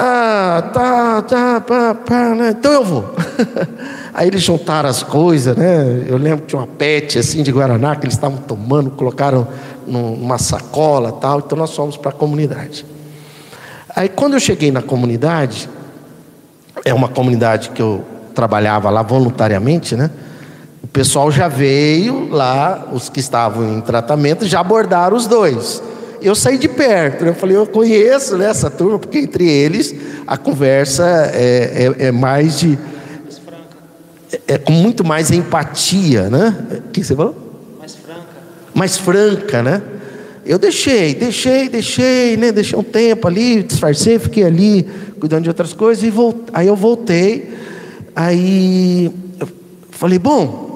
Ah, 0.00 0.62
tá, 0.72 1.22
tá, 1.22 1.60
pá, 1.60 1.92
pá, 1.92 2.28
né? 2.32 2.50
então 2.50 2.72
eu 2.72 2.84
vou. 2.84 3.16
Aí 4.14 4.28
eles 4.28 4.42
juntaram 4.42 4.88
as 4.88 5.02
coisas, 5.02 5.56
né? 5.56 6.04
Eu 6.06 6.16
lembro 6.16 6.42
que 6.42 6.46
tinha 6.46 6.60
uma 6.60 6.68
pet 6.68 7.18
assim 7.18 7.42
de 7.42 7.50
Guaraná 7.50 7.96
que 7.96 8.04
eles 8.04 8.14
estavam 8.14 8.38
tomando, 8.38 8.92
colocaram 8.92 9.48
numa 9.84 10.38
sacola 10.38 11.10
tal. 11.10 11.40
Então 11.40 11.58
nós 11.58 11.74
fomos 11.74 11.96
para 11.96 12.10
a 12.10 12.14
comunidade. 12.14 12.86
Aí 13.94 14.08
quando 14.08 14.34
eu 14.34 14.40
cheguei 14.40 14.70
na 14.70 14.82
comunidade, 14.82 15.68
é 16.84 16.94
uma 16.94 17.08
comunidade 17.08 17.70
que 17.70 17.82
eu 17.82 18.04
trabalhava 18.36 18.90
lá 18.90 19.02
voluntariamente, 19.02 19.96
né? 19.96 20.12
O 20.80 20.86
pessoal 20.86 21.28
já 21.32 21.48
veio 21.48 22.28
lá, 22.30 22.86
os 22.92 23.08
que 23.08 23.18
estavam 23.18 23.78
em 23.78 23.80
tratamento 23.80 24.46
já 24.46 24.60
abordaram 24.60 25.16
os 25.16 25.26
dois 25.26 25.82
eu 26.20 26.34
saí 26.34 26.58
de 26.58 26.68
perto. 26.68 27.24
Eu 27.24 27.34
falei, 27.34 27.56
eu 27.56 27.66
conheço 27.66 28.36
né, 28.36 28.46
essa 28.46 28.70
turma, 28.70 28.98
porque 28.98 29.18
entre 29.18 29.48
eles 29.48 29.94
a 30.26 30.36
conversa 30.36 31.30
é, 31.32 31.94
é, 31.98 32.06
é 32.06 32.12
mais 32.12 32.58
de. 32.60 32.78
É, 34.32 34.54
é, 34.54 34.58
com 34.58 34.72
muito 34.72 35.04
mais 35.04 35.30
empatia, 35.30 36.28
né? 36.28 36.56
O 36.86 36.90
que 36.90 37.02
você 37.02 37.16
falou? 37.16 37.34
Mais 37.78 37.94
franca. 37.94 38.26
Mais 38.74 38.96
franca, 38.96 39.62
né? 39.62 39.82
Eu 40.44 40.58
deixei, 40.58 41.14
deixei, 41.14 41.68
deixei, 41.68 42.36
né? 42.36 42.52
Deixei 42.52 42.78
um 42.78 42.82
tempo 42.82 43.26
ali, 43.26 43.62
disfarcei, 43.62 44.18
fiquei 44.18 44.44
ali 44.44 44.82
cuidando 45.18 45.42
de 45.42 45.48
outras 45.48 45.72
coisas 45.72 46.04
e 46.04 46.10
volt... 46.10 46.36
aí 46.52 46.66
eu 46.66 46.76
voltei. 46.76 47.54
Aí 48.14 49.10
eu 49.38 49.48
falei, 49.90 50.18
bom, 50.18 50.68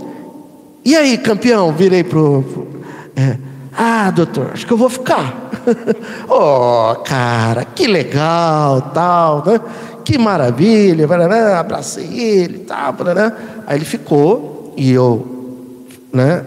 e 0.85 0.97
aí, 0.97 1.17
campeão? 1.17 1.73
Virei 1.73 2.03
pro. 2.03 2.43
pro 2.43 2.69
é, 3.15 3.37
ah, 3.75 4.11
doutor, 4.11 4.51
acho 4.53 4.67
que 4.67 4.73
eu 4.73 4.77
vou 4.77 4.91
ficar. 4.91 5.51
oh, 6.29 6.95
cara, 7.03 7.65
que 7.65 7.87
legal, 7.87 8.91
tal, 8.93 9.43
né? 9.47 9.61
Que 10.05 10.19
maravilha, 10.19 11.07
né? 11.07 11.55
abracei 11.55 12.21
ele, 12.21 12.59
tal, 12.61 12.95
né? 13.15 13.33
Aí 13.67 13.79
ele 13.79 13.85
ficou 13.85 14.75
e 14.77 14.93
eu, 14.93 15.87
né? 16.13 16.45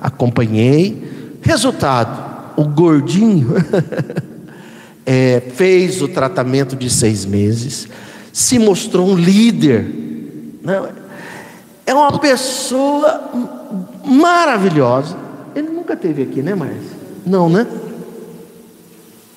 Acompanhei. 0.00 1.38
Resultado, 1.42 2.52
o 2.56 2.64
gordinho 2.64 3.54
é, 5.04 5.42
fez 5.54 6.00
o 6.00 6.06
tratamento 6.06 6.76
de 6.76 6.88
seis 6.90 7.24
meses, 7.24 7.88
se 8.32 8.58
mostrou 8.58 9.08
um 9.08 9.16
líder, 9.16 9.84
né? 10.62 10.90
é 11.86 11.94
uma 11.94 12.18
pessoa 12.18 13.30
maravilhosa 14.04 15.27
ele 15.58 15.70
nunca 15.70 15.96
teve 15.96 16.22
aqui, 16.22 16.42
né, 16.42 16.54
Márcia? 16.54 16.78
Não, 17.26 17.48
né? 17.48 17.66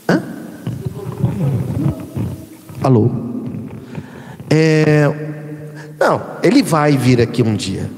Hã? 0.07 0.21
Alô? 2.83 3.09
É... 4.49 5.11
Não, 5.99 6.21
ele 6.43 6.61
vai 6.63 6.97
vir 6.97 7.21
aqui 7.21 7.41
um 7.41 7.55
dia. 7.55 7.89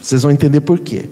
Vocês 0.00 0.22
vão 0.22 0.30
entender 0.30 0.60
por 0.60 0.78
quê. 0.78 1.08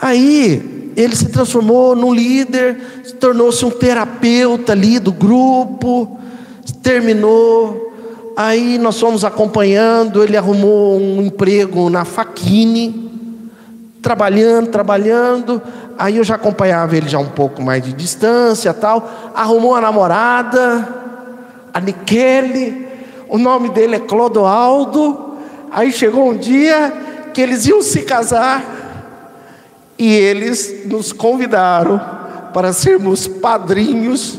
Aí 0.00 0.92
ele 0.96 1.16
se 1.16 1.26
transformou 1.26 1.96
num 1.96 2.12
líder, 2.12 2.76
tornou-se 3.18 3.64
um 3.64 3.70
terapeuta 3.70 4.72
ali 4.72 4.98
do 4.98 5.12
grupo, 5.12 6.18
terminou. 6.82 7.92
Aí 8.36 8.78
nós 8.78 8.98
fomos 8.98 9.24
acompanhando, 9.24 10.22
ele 10.22 10.36
arrumou 10.36 10.98
um 11.00 11.22
emprego 11.22 11.90
na 11.90 12.04
Faquine 12.04 13.11
trabalhando, 14.02 14.68
trabalhando. 14.68 15.62
Aí 15.96 16.16
eu 16.16 16.24
já 16.24 16.34
acompanhava 16.34 16.96
ele 16.96 17.08
já 17.08 17.18
um 17.18 17.28
pouco 17.28 17.62
mais 17.62 17.82
de 17.82 17.92
distância, 17.92 18.74
tal. 18.74 19.32
Arrumou 19.34 19.76
a 19.76 19.80
namorada, 19.80 20.88
a 21.72 21.80
Nikele. 21.80 22.88
O 23.28 23.38
nome 23.38 23.70
dele 23.70 23.96
é 23.96 24.00
Clodoaldo. 24.00 25.36
Aí 25.70 25.92
chegou 25.92 26.28
um 26.28 26.36
dia 26.36 26.92
que 27.32 27.40
eles 27.40 27.66
iam 27.66 27.80
se 27.80 28.02
casar 28.02 28.82
e 29.96 30.12
eles 30.12 30.84
nos 30.86 31.12
convidaram 31.12 32.00
para 32.52 32.72
sermos 32.72 33.26
padrinhos 33.26 34.38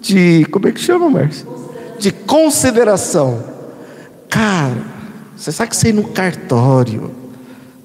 de 0.00 0.46
como 0.50 0.68
é 0.68 0.72
que 0.72 0.80
chama, 0.80 1.10
Márcio? 1.10 1.46
De 1.98 2.10
consideração. 2.10 3.42
Cara, 4.28 4.82
você 5.36 5.52
sabe 5.52 5.70
que 5.70 5.76
você 5.76 5.88
ir 5.88 5.92
no 5.92 6.04
cartório, 6.04 7.10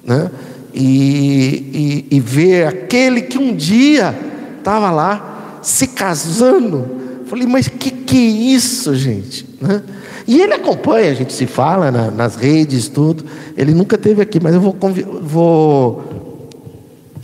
né? 0.04 0.30
E, 0.72 2.06
e, 2.10 2.16
e 2.16 2.20
ver 2.20 2.66
aquele 2.66 3.22
que 3.22 3.38
um 3.38 3.54
dia 3.54 4.14
estava 4.58 4.90
lá 4.90 5.58
se 5.62 5.88
casando. 5.88 7.00
Falei, 7.26 7.46
mas 7.46 7.68
que 7.68 7.90
que 7.90 8.16
é 8.16 8.54
isso, 8.54 8.94
gente? 8.94 9.46
Né? 9.60 9.82
E 10.26 10.40
ele 10.40 10.54
acompanha, 10.54 11.10
a 11.10 11.14
gente 11.14 11.32
se 11.32 11.46
fala 11.46 11.90
na, 11.90 12.10
nas 12.10 12.36
redes, 12.36 12.88
tudo. 12.88 13.24
Ele 13.56 13.72
nunca 13.72 13.96
teve 13.96 14.22
aqui, 14.22 14.40
mas 14.40 14.54
eu 14.54 14.60
vou, 14.60 14.76
vou, 15.22 16.04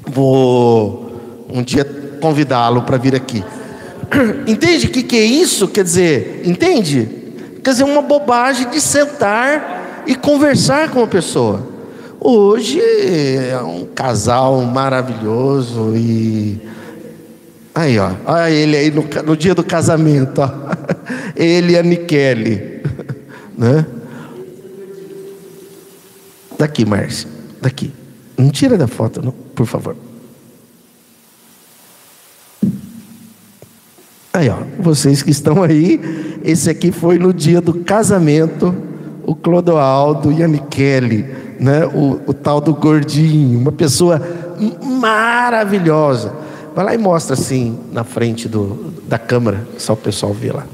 vou 0.06 1.46
um 1.52 1.62
dia 1.62 1.84
convidá-lo 2.20 2.82
para 2.82 2.96
vir 2.96 3.14
aqui. 3.14 3.44
Entende 4.46 4.86
o 4.86 4.90
que, 4.90 5.02
que 5.02 5.16
é 5.16 5.24
isso? 5.24 5.68
Quer 5.68 5.84
dizer, 5.84 6.42
entende? 6.44 7.08
Quer 7.62 7.70
dizer, 7.70 7.84
uma 7.84 8.02
bobagem 8.02 8.70
de 8.70 8.80
sentar 8.80 10.04
e 10.06 10.14
conversar 10.14 10.90
com 10.90 11.00
uma 11.00 11.06
pessoa. 11.06 11.75
Hoje 12.28 12.80
é 12.80 13.56
um 13.62 13.86
casal 13.86 14.60
maravilhoso 14.62 15.94
e. 15.94 16.60
Aí, 17.72 17.96
ó. 18.00 18.10
Olha 18.24 18.50
ele 18.50 18.76
aí 18.76 18.90
no, 18.90 19.04
no 19.24 19.36
dia 19.36 19.54
do 19.54 19.62
casamento, 19.62 20.40
ó. 20.40 20.50
Ele 21.36 21.74
e 21.74 21.78
a 21.78 21.84
Nikele. 21.84 22.82
Né? 23.56 23.86
Daqui, 26.58 26.84
Márcia. 26.84 27.28
Daqui. 27.62 27.92
Não 28.36 28.50
tira 28.50 28.76
da 28.76 28.88
foto, 28.88 29.22
não, 29.22 29.30
por 29.30 29.64
favor. 29.64 29.94
Aí, 34.32 34.48
ó. 34.48 34.58
Vocês 34.80 35.22
que 35.22 35.30
estão 35.30 35.62
aí, 35.62 36.00
esse 36.42 36.68
aqui 36.68 36.90
foi 36.90 37.18
no 37.18 37.32
dia 37.32 37.60
do 37.60 37.72
casamento, 37.72 38.74
o 39.24 39.34
Clodoaldo 39.34 40.32
e 40.32 40.42
a 40.42 40.48
Nikele 40.48 41.45
né? 41.60 41.86
o, 41.86 42.20
o 42.26 42.32
tal 42.34 42.60
do 42.60 42.74
gordinho, 42.74 43.58
uma 43.58 43.72
pessoa 43.72 44.20
maravilhosa. 44.82 46.32
Vai 46.74 46.84
lá 46.84 46.94
e 46.94 46.98
mostra 46.98 47.34
assim 47.34 47.78
na 47.92 48.04
frente 48.04 48.48
do, 48.48 48.92
da 49.06 49.18
câmera, 49.18 49.66
só 49.78 49.94
o 49.94 49.96
pessoal 49.96 50.32
ver 50.32 50.52
lá. 50.52 50.66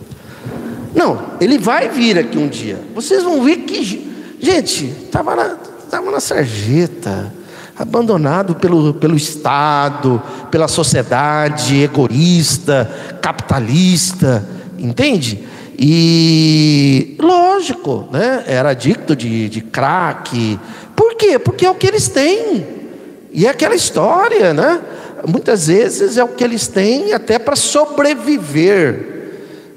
Não, 0.95 1.19
ele 1.41 1.59
vai 1.59 1.89
vir 1.89 2.19
aqui 2.19 2.37
um 2.37 2.49
dia. 2.49 2.79
Vocês 2.95 3.23
vão 3.23 3.43
ver 3.43 3.59
que. 3.59 4.11
Gente, 4.41 4.87
estava 4.87 5.37
na, 5.37 5.57
tava 5.91 6.11
na 6.11 6.19
sarjeta, 6.19 7.33
abandonado 7.79 8.57
pelo, 8.57 8.95
pelo 8.95 9.17
Estado, 9.17 10.21
pela 10.51 10.67
sociedade 10.67 11.81
egoísta, 11.81 12.91
capitalista, 13.21 14.47
entende? 14.79 15.45
E 15.85 17.17
lógico, 17.19 18.09
né? 18.13 18.45
Era 18.47 18.71
adicto 18.71 19.17
de, 19.17 19.49
de 19.49 19.61
crack. 19.61 20.61
Por 20.95 21.17
quê? 21.17 21.41
Porque 21.41 21.67
é 21.67 21.71
o 21.71 21.75
que 21.75 21.89
eles 21.89 22.07
têm. 22.07 22.65
E 23.33 23.47
é 23.47 23.51
aquela 23.51 23.75
história, 23.75 24.55
né? 24.55 24.81
Muitas 25.27 25.67
vezes 25.67 26.17
é 26.17 26.23
o 26.23 26.29
que 26.29 26.45
eles 26.45 26.69
têm 26.69 27.13
até 27.13 27.37
para 27.37 27.57
sobreviver 27.57 29.33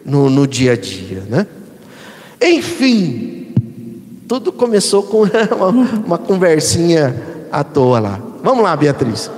no, 0.06 0.30
no 0.30 0.46
dia 0.46 0.74
a 0.74 0.78
dia, 0.78 1.24
né? 1.28 1.48
Enfim, 2.40 3.48
tudo 4.28 4.52
começou 4.54 5.02
com 5.02 5.24
uma, 5.58 5.70
uma 6.06 6.18
conversinha 6.20 7.16
à 7.52 7.64
toa 7.64 8.00
lá. 8.00 8.22
Vamos 8.44 8.64
lá, 8.64 8.76
Beatriz. 8.76 9.32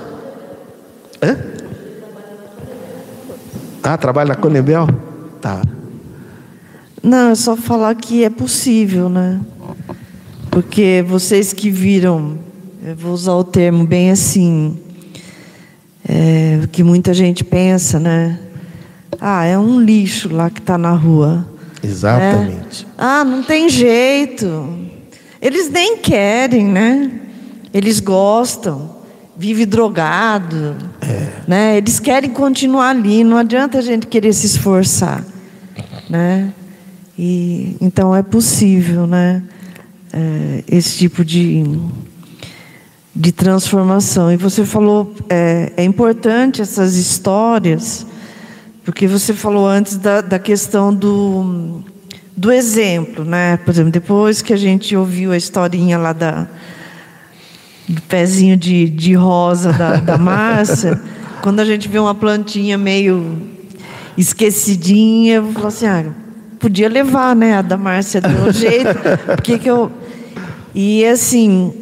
Hã? 1.22 1.34
Ah, 3.82 3.96
trabalha 3.96 4.28
na 4.28 4.34
Conebel? 4.34 4.86
Tá. 5.40 5.62
Não, 7.02 7.30
é 7.30 7.34
só 7.34 7.56
falar 7.56 7.94
que 7.94 8.24
é 8.24 8.30
possível, 8.30 9.08
né? 9.08 9.40
Porque 10.50 11.04
vocês 11.06 11.52
que 11.52 11.70
viram, 11.70 12.38
eu 12.84 12.96
vou 12.96 13.12
usar 13.12 13.34
o 13.34 13.44
termo 13.44 13.86
bem 13.86 14.10
assim, 14.10 14.76
é, 16.08 16.60
que 16.72 16.82
muita 16.82 17.12
gente 17.14 17.44
pensa, 17.44 18.00
né? 18.00 18.38
Ah, 19.20 19.44
é 19.44 19.58
um 19.58 19.80
lixo 19.80 20.32
lá 20.32 20.50
que 20.50 20.60
está 20.60 20.76
na 20.78 20.92
rua. 20.92 21.46
Exatamente. 21.82 22.84
Né? 22.84 22.92
Ah, 22.96 23.24
não 23.24 23.42
tem 23.42 23.68
jeito. 23.68 24.68
Eles 25.40 25.70
nem 25.70 25.98
querem, 25.98 26.64
né? 26.66 27.10
Eles 27.72 28.00
gostam, 28.00 28.96
vive 29.36 29.64
drogado, 29.66 30.76
É. 31.00 31.28
né? 31.46 31.76
Eles 31.76 32.00
querem 32.00 32.30
continuar 32.30 32.90
ali. 32.90 33.22
Não 33.22 33.36
adianta 33.36 33.78
a 33.78 33.82
gente 33.82 34.06
querer 34.06 34.32
se 34.32 34.46
esforçar, 34.46 35.24
né? 36.10 36.52
E 37.18 37.76
então 37.80 38.14
é 38.14 38.22
possível, 38.22 39.06
né? 39.06 39.42
É, 40.12 40.64
esse 40.68 40.98
tipo 40.98 41.24
de 41.24 41.64
de 43.14 43.32
transformação. 43.32 44.30
E 44.32 44.36
você 44.36 44.64
falou 44.64 45.12
é, 45.28 45.72
é 45.76 45.82
importante 45.84 46.62
essas 46.62 46.94
histórias, 46.94 48.06
porque 48.84 49.08
você 49.08 49.34
falou 49.34 49.66
antes 49.66 49.96
da, 49.96 50.20
da 50.20 50.38
questão 50.38 50.94
do 50.94 51.82
do 52.36 52.52
exemplo, 52.52 53.24
né? 53.24 53.56
Por 53.56 53.72
exemplo, 53.72 53.90
depois 53.90 54.40
que 54.40 54.52
a 54.52 54.56
gente 54.56 54.94
ouviu 54.94 55.32
a 55.32 55.36
historinha 55.36 55.98
lá 55.98 56.12
da 56.12 56.46
do 57.88 58.02
pezinho 58.02 58.56
de, 58.56 58.88
de 58.88 59.14
rosa 59.14 59.72
da, 59.72 59.96
da 59.96 60.16
Márcia, 60.18 61.00
quando 61.42 61.58
a 61.58 61.64
gente 61.64 61.88
vê 61.88 61.98
uma 61.98 62.14
plantinha 62.14 62.78
meio 62.78 63.48
esquecidinha, 64.16 65.36
eu 65.36 65.52
falo 65.52 65.66
assim, 65.68 65.86
ah, 65.86 66.04
podia 66.58 66.88
levar, 66.88 67.34
né? 67.34 67.54
A 67.54 67.62
da 67.62 67.76
Márcia 67.76 68.20
deu 68.20 68.48
um 68.48 68.52
jeito. 68.52 68.94
Por 69.26 69.40
que 69.42 69.68
eu... 69.68 69.90
E 70.74 71.04
assim, 71.06 71.72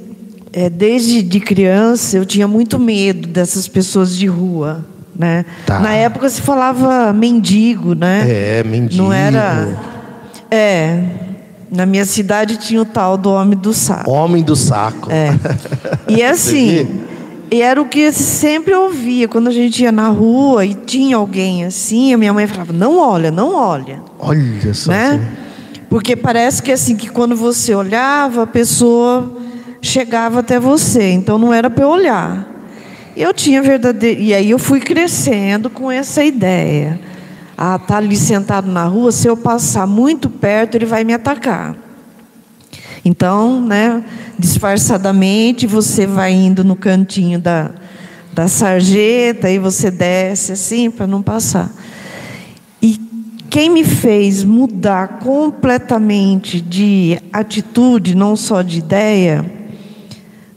é, 0.52 0.70
desde 0.70 1.22
de 1.22 1.38
criança 1.38 2.16
eu 2.16 2.24
tinha 2.24 2.48
muito 2.48 2.78
medo 2.78 3.28
dessas 3.28 3.68
pessoas 3.68 4.16
de 4.16 4.26
rua, 4.26 4.86
né? 5.14 5.44
Tá. 5.66 5.80
Na 5.80 5.92
época 5.92 6.30
se 6.30 6.40
falava 6.40 7.12
mendigo, 7.12 7.94
né? 7.94 8.24
É, 8.26 8.64
mendigo. 8.64 9.02
Não 9.02 9.12
era. 9.12 9.76
É. 10.50 11.02
Na 11.70 11.84
minha 11.84 12.06
cidade 12.06 12.56
tinha 12.56 12.80
o 12.80 12.86
tal 12.86 13.18
do 13.18 13.30
homem 13.30 13.58
do 13.58 13.74
saco. 13.74 14.10
Homem 14.10 14.42
do 14.42 14.56
saco. 14.56 15.10
É. 15.12 15.30
E 16.08 16.22
assim? 16.22 16.86
E 17.50 17.62
era 17.62 17.80
o 17.80 17.86
que 17.86 18.12
sempre 18.12 18.74
ouvia 18.74 19.28
quando 19.28 19.48
a 19.48 19.52
gente 19.52 19.82
ia 19.82 19.92
na 19.92 20.08
rua 20.08 20.64
e 20.64 20.74
tinha 20.74 21.16
alguém 21.16 21.64
assim, 21.64 22.12
a 22.12 22.18
minha 22.18 22.32
mãe 22.32 22.46
falava: 22.46 22.72
"Não 22.72 22.98
olha, 22.98 23.30
não 23.30 23.54
olha", 23.54 24.00
Olha 24.18 24.74
só. 24.74 24.90
né? 24.90 25.20
Porque 25.88 26.16
parece 26.16 26.62
que 26.62 26.72
assim 26.72 26.96
que 26.96 27.08
quando 27.08 27.36
você 27.36 27.74
olhava, 27.74 28.42
a 28.42 28.46
pessoa 28.46 29.32
chegava 29.80 30.40
até 30.40 30.58
você, 30.58 31.10
então 31.12 31.38
não 31.38 31.54
era 31.54 31.70
para 31.70 31.84
eu 31.84 31.88
olhar. 31.88 32.46
Eu 33.16 33.32
tinha 33.32 33.62
verdadeiro, 33.62 34.20
e 34.20 34.34
aí 34.34 34.50
eu 34.50 34.58
fui 34.58 34.80
crescendo 34.80 35.70
com 35.70 35.90
essa 35.90 36.22
ideia. 36.24 37.00
Ah, 37.56 37.78
tá 37.78 37.96
ali 37.96 38.16
sentado 38.16 38.70
na 38.70 38.84
rua, 38.84 39.10
se 39.10 39.26
eu 39.26 39.36
passar 39.36 39.86
muito 39.86 40.28
perto, 40.28 40.74
ele 40.74 40.84
vai 40.84 41.04
me 41.04 41.14
atacar. 41.14 41.74
Então, 43.06 43.60
né, 43.60 44.02
disfarçadamente, 44.36 45.64
você 45.64 46.08
vai 46.08 46.32
indo 46.32 46.64
no 46.64 46.74
cantinho 46.74 47.38
da, 47.38 47.70
da 48.32 48.48
sarjeta 48.48 49.48
e 49.48 49.60
você 49.60 49.92
desce 49.92 50.50
assim 50.50 50.90
para 50.90 51.06
não 51.06 51.22
passar. 51.22 51.70
E 52.82 53.00
quem 53.48 53.70
me 53.70 53.84
fez 53.84 54.42
mudar 54.42 55.20
completamente 55.20 56.60
de 56.60 57.16
atitude, 57.32 58.16
não 58.16 58.34
só 58.34 58.60
de 58.60 58.80
ideia, 58.80 59.48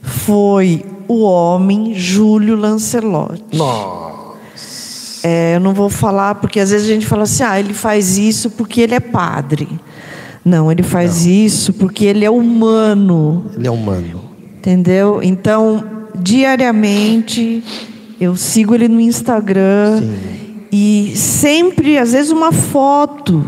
foi 0.02 0.84
o 1.08 1.22
homem 1.22 1.94
Júlio 1.94 2.56
Lancelotti. 2.56 3.56
Nossa. 3.56 4.40
É, 5.22 5.56
eu 5.56 5.60
não 5.60 5.76
vou 5.76 5.92
falar, 5.92 6.34
porque 6.34 6.60
às 6.60 6.72
vezes 6.72 6.90
a 6.90 6.94
gente 6.94 7.06
fala 7.06 7.24
assim, 7.24 7.44
ah, 7.44 7.60
ele 7.60 7.76
faz 7.76 8.18
isso 8.18 8.50
porque 8.50 8.82
ele 8.82 8.96
é 8.96 9.00
padre. 9.00 9.70
Não, 10.44 10.72
ele 10.72 10.84
faz 10.84 11.26
isso 11.26 11.74
porque 11.74 12.06
ele 12.06 12.24
é 12.26 12.30
humano, 12.30 13.45
Ele 13.56 13.68
é 13.68 13.72
humano. 13.72 14.22
entendeu? 14.57 15.20
Então, 15.22 15.84
diariamente, 16.16 17.64
eu 18.20 18.36
sigo 18.36 18.74
ele 18.74 18.88
no 18.88 18.99
Instagram 18.99 20.02
e 20.72 21.14
sempre, 21.16 21.98
às 21.98 22.14
vezes, 22.14 22.32
uma 22.32 22.52
foto, 22.52 23.45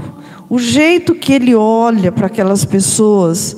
o 0.49 0.59
jeito 0.59 1.15
que 1.15 1.33
ele 1.33 1.55
olha 1.55 2.11
para 2.11 2.27
aquelas 2.27 2.65
pessoas 2.65 3.55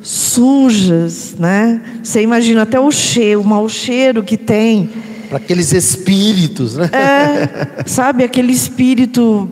sujas, 0.00 1.34
né? 1.38 1.80
Você 2.02 2.22
imagina 2.22 2.62
até 2.62 2.78
o 2.78 2.90
cheiro, 2.90 3.40
o 3.40 3.44
mau 3.44 3.68
cheiro 3.68 4.22
que 4.22 4.36
tem. 4.36 4.88
Para 5.28 5.38
aqueles 5.38 5.72
espíritos, 5.72 6.76
né? 6.76 6.88
É, 6.92 7.82
sabe, 7.86 8.22
aquele 8.22 8.52
espírito 8.52 9.48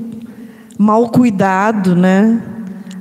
mal 0.78 1.08
cuidado, 1.08 1.96
né? 1.96 2.40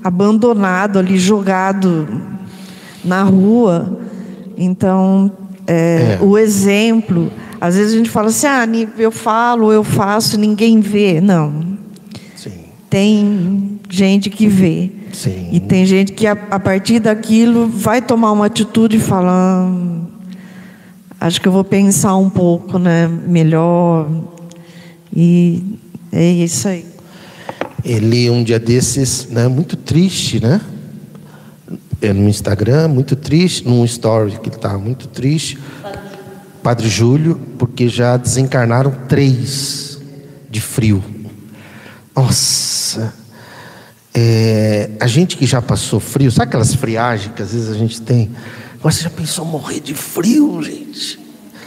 Abandonado 0.04 1.00
ali, 1.00 1.18
jogado 1.18 2.08
na 3.04 3.24
rua. 3.24 4.00
Então, 4.58 5.32
é, 5.66 6.18
É. 6.20 6.24
o 6.24 6.38
exemplo. 6.38 7.32
Às 7.60 7.76
vezes 7.76 7.94
a 7.94 7.98
gente 7.98 8.10
fala 8.10 8.28
assim, 8.28 8.48
ah, 8.48 8.66
eu 8.98 9.12
falo, 9.12 9.72
eu 9.72 9.84
faço, 9.84 10.38
ninguém 10.38 10.80
vê. 10.82 11.22
Não. 11.22 11.78
Sim. 12.36 12.52
Tem 12.90 13.80
gente 13.90 14.30
que 14.30 14.48
vê. 14.48 14.92
Sim. 15.14 15.50
E 15.52 15.60
tem 15.60 15.86
gente 15.86 16.12
que, 16.12 16.28
a, 16.28 16.34
a 16.52 16.60
partir 16.60 17.00
daquilo, 17.00 17.68
vai 17.68 18.02
tomar 18.02 18.32
uma 18.32 18.48
atitude 18.48 18.98
e 18.98 19.00
fala. 19.00 19.66
"Hum, 19.66 20.02
acho 21.22 21.40
que 21.40 21.48
eu 21.48 21.52
vou 21.52 21.64
pensar 21.64 22.16
um 22.18 22.30
pouco, 22.30 22.78
né? 22.80 23.08
Melhor. 23.08 24.10
E 25.16 25.64
é 26.12 26.30
isso 26.32 26.68
aí. 26.68 26.86
Ele, 27.84 28.30
um 28.30 28.44
dia 28.44 28.60
desses, 28.60 29.28
né, 29.28 29.48
muito 29.48 29.76
triste, 29.76 30.42
né? 30.42 30.62
É, 32.02 32.14
No 32.14 32.30
Instagram, 32.30 32.88
muito 32.88 33.16
triste, 33.16 33.68
num 33.68 33.84
story 33.86 34.40
que 34.40 34.50
ele 34.50 34.56
estava 34.56 34.78
muito 34.78 35.08
triste. 35.08 35.58
Padre 36.62 36.88
Júlio, 36.88 37.40
porque 37.60 37.90
já 37.90 38.16
desencarnaram 38.16 38.92
três 39.10 40.00
de 40.50 40.62
frio. 40.62 41.04
Nossa! 42.16 43.14
É, 44.14 44.92
a 45.00 45.08
gente 45.08 45.36
que 45.36 45.46
já 45.46 45.62
passou 45.62 46.00
frio, 46.00 46.32
sabe 46.32 46.48
aquelas 46.48 46.76
friagens 46.76 47.34
que 47.36 47.42
às 47.42 47.52
vezes 47.52 47.70
a 47.70 47.74
gente 47.74 48.00
tem? 48.02 48.32
Você 48.82 49.04
já 49.04 49.10
pensou 49.10 49.44
morrer 49.44 49.80
de 49.80 49.94
frio, 49.94 50.62
gente? 50.62 51.20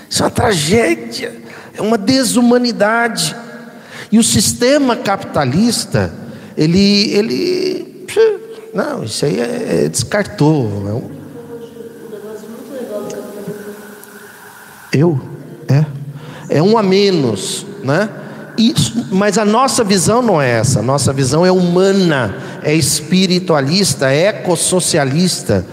Isso 0.09 0.22
é 0.22 0.24
uma 0.24 0.30
tragédia, 0.30 1.34
é 1.74 1.82
uma 1.82 1.98
desumanidade. 1.98 3.34
E 4.10 4.18
o 4.18 4.22
sistema 4.22 4.94
capitalista, 4.96 6.12
ele, 6.56 7.10
ele, 7.12 8.06
não, 8.72 9.04
isso 9.04 9.24
aí 9.24 9.40
é, 9.40 9.84
é- 9.84 9.88
descartou. 9.88 10.84
é 10.88 10.92
um- 10.92 11.16
Eu, 14.92 15.20
é, 15.68 15.84
é 16.48 16.62
um 16.62 16.78
a 16.78 16.82
menos, 16.82 17.66
né? 17.82 18.08
Isso, 18.56 19.08
mas 19.12 19.36
a 19.36 19.44
nossa 19.44 19.84
visão 19.84 20.22
não 20.22 20.40
é 20.40 20.48
essa. 20.50 20.78
A 20.78 20.82
nossa 20.82 21.12
visão 21.12 21.44
é 21.44 21.52
humana, 21.52 22.36
é 22.62 22.74
espiritualista, 22.74 24.10
é 24.10 24.28
ecossocialista, 24.28 25.66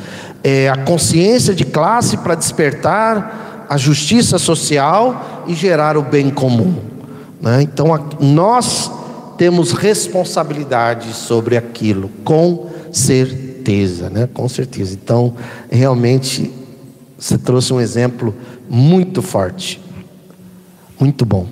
é 0.43 0.67
a 0.67 0.75
consciência 0.75 1.53
de 1.55 1.63
classe 1.63 2.17
para 2.17 2.35
despertar 2.35 3.65
a 3.69 3.77
justiça 3.77 4.37
social 4.37 5.45
e 5.47 5.53
gerar 5.53 5.95
o 5.95 6.01
bem 6.01 6.29
comum. 6.29 6.75
Né? 7.43 7.61
Então 7.61 7.93
a- 7.93 8.01
nós 8.19 8.89
temos 9.37 9.73
responsabilidade 9.73 11.13
sobre 11.13 11.57
aquilo, 11.57 12.09
com 12.23 12.69
certeza, 12.91 14.09
né? 14.09 14.27
Com 14.33 14.47
certeza. 14.47 14.93
Então 14.93 15.35
realmente 15.69 16.49
você 17.17 17.37
trouxe 17.37 17.73
um 17.73 17.81
exemplo 17.81 18.33
muito 18.69 19.21
forte, 19.21 19.81
muito 20.99 21.25
bom. 21.25 21.45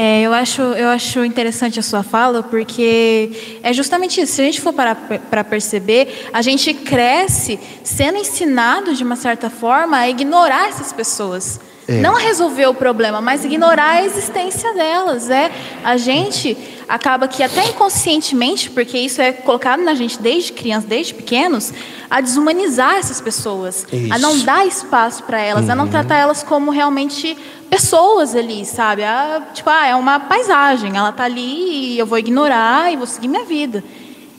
É, 0.00 0.22
eu, 0.22 0.32
acho, 0.32 0.62
eu 0.62 0.88
acho 0.90 1.24
interessante 1.24 1.80
a 1.80 1.82
sua 1.82 2.04
fala, 2.04 2.40
porque 2.40 3.58
é 3.64 3.72
justamente 3.72 4.20
isso. 4.20 4.34
Se 4.34 4.42
a 4.42 4.44
gente 4.44 4.60
for 4.60 4.72
para 4.72 5.42
perceber, 5.42 6.28
a 6.32 6.40
gente 6.40 6.72
cresce 6.72 7.58
sendo 7.82 8.16
ensinado, 8.16 8.94
de 8.94 9.02
uma 9.02 9.16
certa 9.16 9.50
forma, 9.50 9.96
a 9.96 10.08
ignorar 10.08 10.68
essas 10.68 10.92
pessoas. 10.92 11.58
É. 11.88 12.02
Não 12.02 12.14
resolver 12.16 12.66
o 12.66 12.74
problema, 12.74 13.18
mas 13.18 13.46
ignorar 13.46 13.92
a 13.92 14.04
existência 14.04 14.74
delas. 14.74 15.30
É, 15.30 15.50
a 15.82 15.96
gente 15.96 16.54
acaba 16.86 17.26
que 17.26 17.42
até 17.42 17.66
inconscientemente, 17.66 18.68
porque 18.70 18.98
isso 18.98 19.22
é 19.22 19.32
colocado 19.32 19.82
na 19.82 19.94
gente 19.94 20.20
desde 20.20 20.52
criança, 20.52 20.86
desde 20.86 21.14
pequenos, 21.14 21.72
a 22.10 22.20
desumanizar 22.20 22.96
essas 22.96 23.22
pessoas, 23.22 23.86
a 24.10 24.18
não 24.18 24.36
Isso. 24.36 24.44
dar 24.44 24.66
espaço 24.66 25.22
para 25.22 25.40
elas, 25.40 25.68
a 25.70 25.74
não 25.74 25.88
tratar 25.88 26.16
elas 26.16 26.42
como 26.42 26.70
realmente 26.70 27.36
pessoas 27.70 28.34
ali, 28.34 28.64
sabe? 28.66 29.02
A, 29.04 29.42
tipo, 29.54 29.68
ah, 29.68 29.86
é 29.86 29.94
uma 29.94 30.20
paisagem, 30.20 30.96
ela 30.96 31.12
tá 31.12 31.24
ali 31.24 31.94
e 31.94 31.98
eu 31.98 32.06
vou 32.06 32.18
ignorar 32.18 32.92
e 32.92 32.96
vou 32.96 33.06
seguir 33.06 33.28
minha 33.28 33.44
vida. 33.44 33.82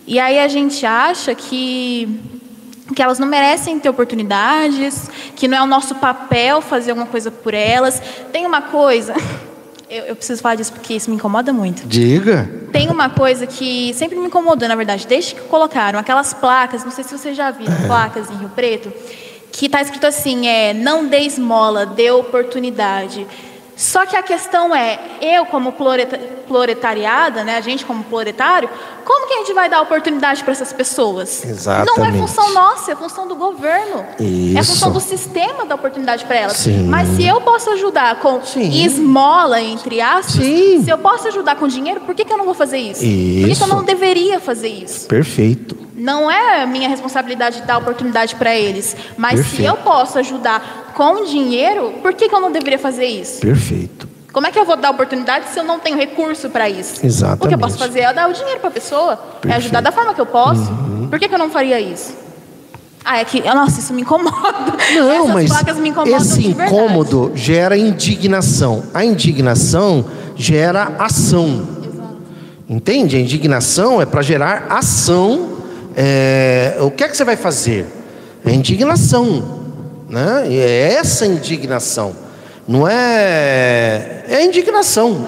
E 0.08 0.20
aí 0.20 0.40
a 0.40 0.48
gente 0.48 0.86
acha 0.86 1.36
que 1.36 2.20
que 2.96 3.02
elas 3.02 3.20
não 3.20 3.28
merecem 3.28 3.80
ter 3.80 3.90
oportunidades, 3.90 5.10
que 5.36 5.48
não 5.48 5.58
é 5.58 5.62
o 5.62 5.66
nosso 5.66 5.96
papel 5.96 6.62
fazer 6.62 6.92
alguma 6.92 7.08
coisa 7.08 7.30
por 7.32 7.54
elas. 7.54 8.02
Tem 8.32 8.46
uma 8.46 8.62
coisa, 8.62 9.14
eu, 9.90 10.06
eu, 10.06 10.16
preciso 10.16 10.42
falar 10.42 10.56
disso 10.56 10.74
porque 10.74 10.94
isso 10.94 11.10
me 11.10 11.16
incomoda 11.16 11.54
muito. 11.54 11.88
Diga. 11.88 12.50
Tem 12.72 12.90
uma 12.90 13.10
coisa 13.10 13.48
que 13.48 13.94
sempre 13.94 14.18
me 14.18 14.28
incomodou, 14.28 14.68
na 14.68 14.76
verdade, 14.76 15.08
desde 15.08 15.36
que 15.36 15.42
colocaram 15.42 16.00
aquelas 16.00 16.34
placas, 16.34 16.84
não 16.84 16.92
sei 16.92 17.04
se 17.04 17.18
você 17.18 17.34
já 17.34 17.52
viu, 17.52 17.68
é. 17.68 17.88
placas 17.88 18.30
em 18.30 18.36
Rio 18.36 18.50
Preto, 18.50 18.92
que 19.52 19.66
está 19.66 19.82
escrito 19.82 20.06
assim, 20.06 20.48
é, 20.48 20.74
não 20.74 21.08
dê 21.08 21.20
esmola, 21.20 21.86
dê 21.86 22.12
oportunidade. 22.12 23.26
Só 23.80 24.06
que 24.06 24.14
a 24.14 24.22
questão 24.22 24.76
é, 24.76 25.00
eu 25.22 25.46
como 25.46 25.74
proletariada, 26.46 27.46
né, 27.46 27.56
a 27.56 27.62
gente 27.62 27.86
como 27.86 28.04
proletário, 28.04 28.70
como 29.06 29.26
que 29.26 29.34
a 29.36 29.38
gente 29.38 29.54
vai 29.54 29.70
dar 29.70 29.80
oportunidade 29.80 30.44
para 30.44 30.52
essas 30.52 30.74
pessoas? 30.74 31.46
Exatamente. 31.46 31.98
Não 31.98 32.06
é 32.06 32.12
função 32.12 32.54
nossa, 32.54 32.92
é 32.92 32.96
função 32.98 33.26
do 33.26 33.38
governo. 33.38 34.06
Isso. 34.20 34.58
É 34.58 34.64
função 34.64 34.92
do 34.92 35.00
sistema 35.00 35.66
dar 35.66 35.76
oportunidade 35.76 36.26
para 36.26 36.36
elas. 36.36 36.58
Sim. 36.58 36.88
Mas 36.88 37.08
se 37.16 37.26
eu 37.26 37.40
posso 37.40 37.70
ajudar 37.70 38.20
com 38.20 38.42
Sim. 38.44 38.84
esmola, 38.84 39.62
entre 39.62 40.02
aspas, 40.02 40.44
Sim. 40.44 40.84
se 40.84 40.90
eu 40.90 40.98
posso 40.98 41.30
ajudar 41.30 41.56
com 41.56 41.66
dinheiro, 41.66 42.02
por 42.02 42.14
que, 42.14 42.26
que 42.26 42.34
eu 42.34 42.38
não 42.38 42.44
vou 42.44 42.54
fazer 42.54 42.80
isso? 42.80 43.02
isso? 43.06 43.40
Por 43.40 43.50
que, 43.50 43.56
que 43.56 43.64
eu 43.64 43.76
não 43.76 43.84
deveria 43.86 44.42
fazer 44.42 44.68
isso? 44.68 45.08
Perfeito. 45.08 45.89
Não 46.00 46.32
é 46.32 46.66
minha 46.66 46.88
responsabilidade 46.88 47.62
dar 47.64 47.78
oportunidade 47.78 48.36
para 48.36 48.56
eles. 48.56 48.96
Mas 49.18 49.36
Perfeito. 49.36 49.56
se 49.58 49.66
eu 49.66 49.76
posso 49.78 50.18
ajudar 50.18 50.94
com 50.96 51.26
dinheiro, 51.26 51.96
por 52.02 52.14
que, 52.14 52.30
que 52.30 52.34
eu 52.34 52.40
não 52.40 52.52
deveria 52.52 52.80
fazer 52.80 53.06
isso? 53.06 53.42
Perfeito. 53.42 54.08
Como 54.32 54.48
é 54.48 54.52
que 54.52 54.58
eu 54.58 54.64
vou 54.64 54.78
dar 54.78 54.92
oportunidade 54.92 55.50
se 55.50 55.60
eu 55.60 55.64
não 55.64 55.80
tenho 55.80 55.98
recurso 55.98 56.50
para 56.50 56.70
isso? 56.70 57.06
Exatamente. 57.06 57.46
O 57.46 57.48
que 57.50 57.54
eu 57.56 57.60
posso 57.60 57.78
fazer 57.78 58.02
é 58.02 58.14
dar 58.14 58.30
o 58.30 58.34
dinheiro 58.34 58.60
para 58.60 58.70
a 58.70 58.72
pessoa, 58.72 59.18
Perfeito. 59.18 59.54
é 59.54 59.58
ajudar 59.58 59.82
da 59.82 59.92
forma 59.92 60.14
que 60.14 60.22
eu 60.22 60.26
posso. 60.26 60.62
Uhum. 60.72 61.08
Por 61.10 61.20
que, 61.20 61.28
que 61.28 61.34
eu 61.36 61.40
não 61.40 61.50
faria 61.50 61.80
isso? 61.82 62.16
Ah, 63.04 63.18
é 63.18 63.26
que, 63.26 63.42
nossa, 63.42 63.80
isso 63.80 63.94
me 63.94 64.02
incomoda. 64.04 64.78
Não, 64.96 65.12
Essas 65.12 65.34
mas 65.34 65.50
placas 65.50 65.78
me 65.78 65.90
incomodam 65.90 66.18
esse 66.18 66.48
incômodo 66.48 67.32
gera 67.34 67.76
indignação. 67.76 68.84
A 68.94 69.04
indignação 69.04 70.06
gera 70.36 70.94
ação. 71.00 71.68
Exato. 71.84 72.18
Entende? 72.70 73.16
A 73.18 73.20
indignação 73.20 74.02
é 74.02 74.06
para 74.06 74.22
gerar 74.22 74.68
ação 74.70 75.59
é, 76.02 76.78
o 76.80 76.90
que 76.90 77.04
é 77.04 77.10
que 77.10 77.18
você 77.18 77.26
vai 77.26 77.36
fazer? 77.36 77.86
É 78.46 78.54
indignação, 78.54 79.44
né? 80.08 80.48
É 80.48 80.94
essa 80.94 81.26
indignação, 81.26 82.16
não 82.66 82.88
é 82.88 84.24
é 84.30 84.46
indignação, 84.46 85.28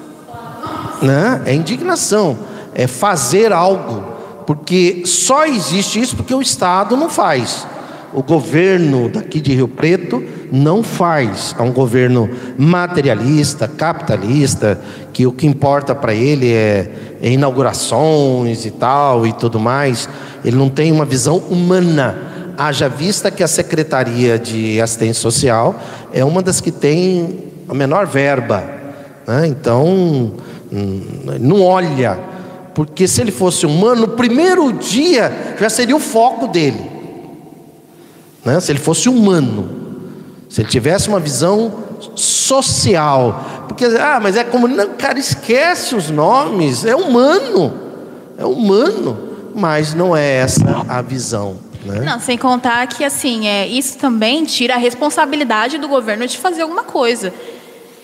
né? 1.02 1.42
É 1.44 1.52
indignação, 1.52 2.38
é 2.74 2.86
fazer 2.86 3.52
algo, 3.52 4.02
porque 4.46 5.02
só 5.04 5.44
existe 5.44 6.00
isso 6.00 6.16
porque 6.16 6.34
o 6.34 6.40
Estado 6.40 6.96
não 6.96 7.10
faz. 7.10 7.66
O 8.14 8.22
governo 8.22 9.10
daqui 9.10 9.40
de 9.40 9.54
Rio 9.54 9.68
Preto 9.68 10.22
não 10.50 10.82
faz. 10.82 11.54
É 11.58 11.62
um 11.62 11.72
governo 11.72 12.30
materialista, 12.58 13.66
capitalista, 13.66 14.80
que 15.12 15.26
o 15.26 15.32
que 15.32 15.46
importa 15.46 15.94
para 15.94 16.14
ele 16.14 16.52
é, 16.52 16.90
é, 17.20 17.30
inaugurações 17.30 18.64
e 18.64 18.70
tal 18.70 19.26
e 19.26 19.32
tudo 19.32 19.60
mais. 19.60 20.08
Ele 20.44 20.56
não 20.56 20.68
tem 20.68 20.90
uma 20.90 21.04
visão 21.04 21.36
humana. 21.36 22.16
Haja 22.56 22.88
vista 22.88 23.30
que 23.30 23.42
a 23.42 23.48
Secretaria 23.48 24.38
de 24.38 24.80
Assistência 24.80 25.20
Social 25.20 25.74
é 26.12 26.24
uma 26.24 26.42
das 26.42 26.60
que 26.60 26.70
tem 26.70 27.44
a 27.68 27.74
menor 27.74 28.06
verba. 28.06 28.64
Né? 29.26 29.46
Então, 29.46 30.32
hum, 30.72 31.00
não 31.40 31.62
olha. 31.62 32.18
Porque 32.74 33.06
se 33.06 33.20
ele 33.20 33.30
fosse 33.30 33.66
humano, 33.66 34.02
no 34.02 34.08
primeiro 34.08 34.72
dia 34.72 35.56
já 35.60 35.68
seria 35.68 35.94
o 35.94 36.00
foco 36.00 36.46
dele. 36.46 36.90
Né? 38.44 38.58
Se 38.60 38.72
ele 38.72 38.78
fosse 38.78 39.08
humano, 39.08 39.68
se 40.48 40.62
ele 40.62 40.68
tivesse 40.68 41.08
uma 41.08 41.20
visão 41.20 41.72
social, 42.52 43.64
porque 43.66 43.86
ah, 43.86 44.20
mas 44.22 44.36
é 44.36 44.44
como 44.44 44.68
não, 44.68 44.90
cara, 44.90 45.18
esquece 45.18 45.94
os 45.94 46.10
nomes, 46.10 46.84
é 46.84 46.94
humano, 46.94 47.72
é 48.36 48.44
humano, 48.44 49.16
mas 49.54 49.94
não 49.94 50.14
é 50.14 50.34
essa 50.34 50.84
a 50.86 51.00
visão. 51.00 51.56
Né? 51.82 52.00
Não, 52.00 52.20
sem 52.20 52.36
contar 52.36 52.86
que 52.88 53.02
assim, 53.02 53.48
é, 53.48 53.66
isso 53.66 53.96
também 53.96 54.44
tira 54.44 54.74
a 54.74 54.76
responsabilidade 54.76 55.78
do 55.78 55.88
governo 55.88 56.26
de 56.26 56.36
fazer 56.36 56.60
alguma 56.60 56.84
coisa. 56.84 57.32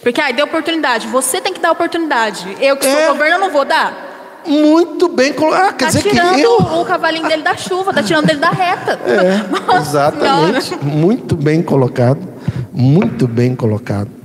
Porque 0.02 0.18
aí 0.18 0.32
ah, 0.32 0.36
deu 0.36 0.46
oportunidade, 0.46 1.06
você 1.08 1.42
tem 1.42 1.52
que 1.52 1.60
dar 1.60 1.72
oportunidade. 1.72 2.56
Eu 2.58 2.78
que 2.78 2.86
sou 2.86 2.98
é... 2.98 3.08
governo, 3.08 3.36
eu 3.36 3.40
não 3.40 3.50
vou 3.50 3.66
dar. 3.66 4.40
Muito 4.46 5.08
bem 5.08 5.34
colocado. 5.34 5.68
Ah, 5.68 5.72
quer 5.74 5.84
tá 5.86 5.90
dizer 5.90 6.08
tirando 6.08 6.34
que 6.36 6.42
eu... 6.42 6.56
o 6.56 6.84
cavalinho 6.86 7.28
dele 7.28 7.42
da 7.42 7.54
chuva, 7.54 7.92
tá 7.92 8.02
tirando 8.02 8.26
dele 8.26 8.40
da 8.40 8.48
reta. 8.48 8.98
É, 9.04 9.76
exatamente. 9.76 10.74
Muito 10.82 11.36
bem 11.36 11.60
colocado. 11.60 12.26
Muito 12.72 13.28
bem 13.28 13.54
colocado. 13.54 14.17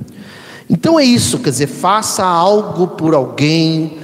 Então 0.74 1.00
é 1.00 1.04
isso, 1.04 1.38
quer 1.38 1.52
dizer, 1.52 1.68
faça 1.68 2.26
algo 2.26 2.88
por 2.88 3.14
alguém. 3.14 4.00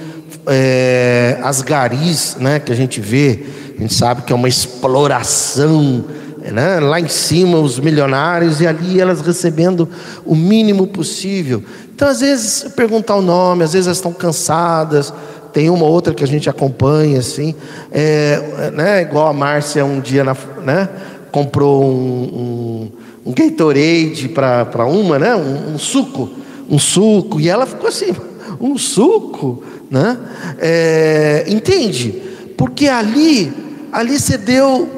É, 0.46 1.38
as 1.42 1.60
garis, 1.60 2.36
né, 2.40 2.58
que 2.58 2.72
a 2.72 2.74
gente 2.74 2.98
vê, 2.98 3.44
a 3.76 3.80
gente 3.82 3.92
sabe 3.92 4.22
que 4.22 4.32
é 4.32 4.36
uma 4.36 4.48
exploração 4.48 6.04
né? 6.50 6.80
lá 6.80 6.98
em 6.98 7.08
cima 7.08 7.58
os 7.58 7.78
milionários 7.78 8.60
e 8.60 8.66
ali 8.66 9.00
elas 9.00 9.20
recebendo 9.20 9.88
o 10.24 10.34
mínimo 10.34 10.86
possível. 10.86 11.62
Então, 11.94 12.08
às 12.08 12.20
vezes, 12.20 12.72
perguntar 12.72 13.16
o 13.16 13.22
nome, 13.22 13.62
às 13.62 13.72
vezes 13.72 13.86
elas 13.86 13.98
estão 13.98 14.12
cansadas, 14.12 15.12
tem 15.52 15.68
uma 15.68 15.84
outra 15.84 16.14
que 16.14 16.24
a 16.24 16.26
gente 16.26 16.48
acompanha, 16.48 17.18
assim, 17.18 17.54
é, 17.92 18.70
né, 18.72 19.02
igual 19.02 19.26
a 19.26 19.32
Márcia 19.32 19.84
um 19.84 20.00
dia 20.00 20.24
na, 20.24 20.36
né, 20.64 20.88
comprou 21.30 21.84
um, 21.84 22.88
um, 23.26 23.30
um 23.30 23.34
Gatorade 23.34 24.28
para 24.28 24.86
uma, 24.86 25.18
né, 25.18 25.34
um, 25.34 25.74
um, 25.74 25.78
suco, 25.78 26.30
um 26.70 26.78
suco, 26.78 27.40
e 27.40 27.48
ela 27.48 27.66
ficou 27.66 27.88
assim, 27.88 28.14
um 28.60 28.78
suco, 28.78 29.62
né? 29.90 30.18
É, 30.58 31.44
entende? 31.48 32.12
Porque 32.56 32.86
ali, 32.88 33.52
ali 33.92 34.18
você 34.18 34.38
deu 34.38 34.88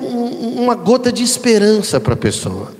uma 0.57 0.75
gota 0.75 1.11
de 1.11 1.23
esperança 1.23 1.99
para 1.99 2.15
a 2.15 2.17
pessoa. 2.17 2.73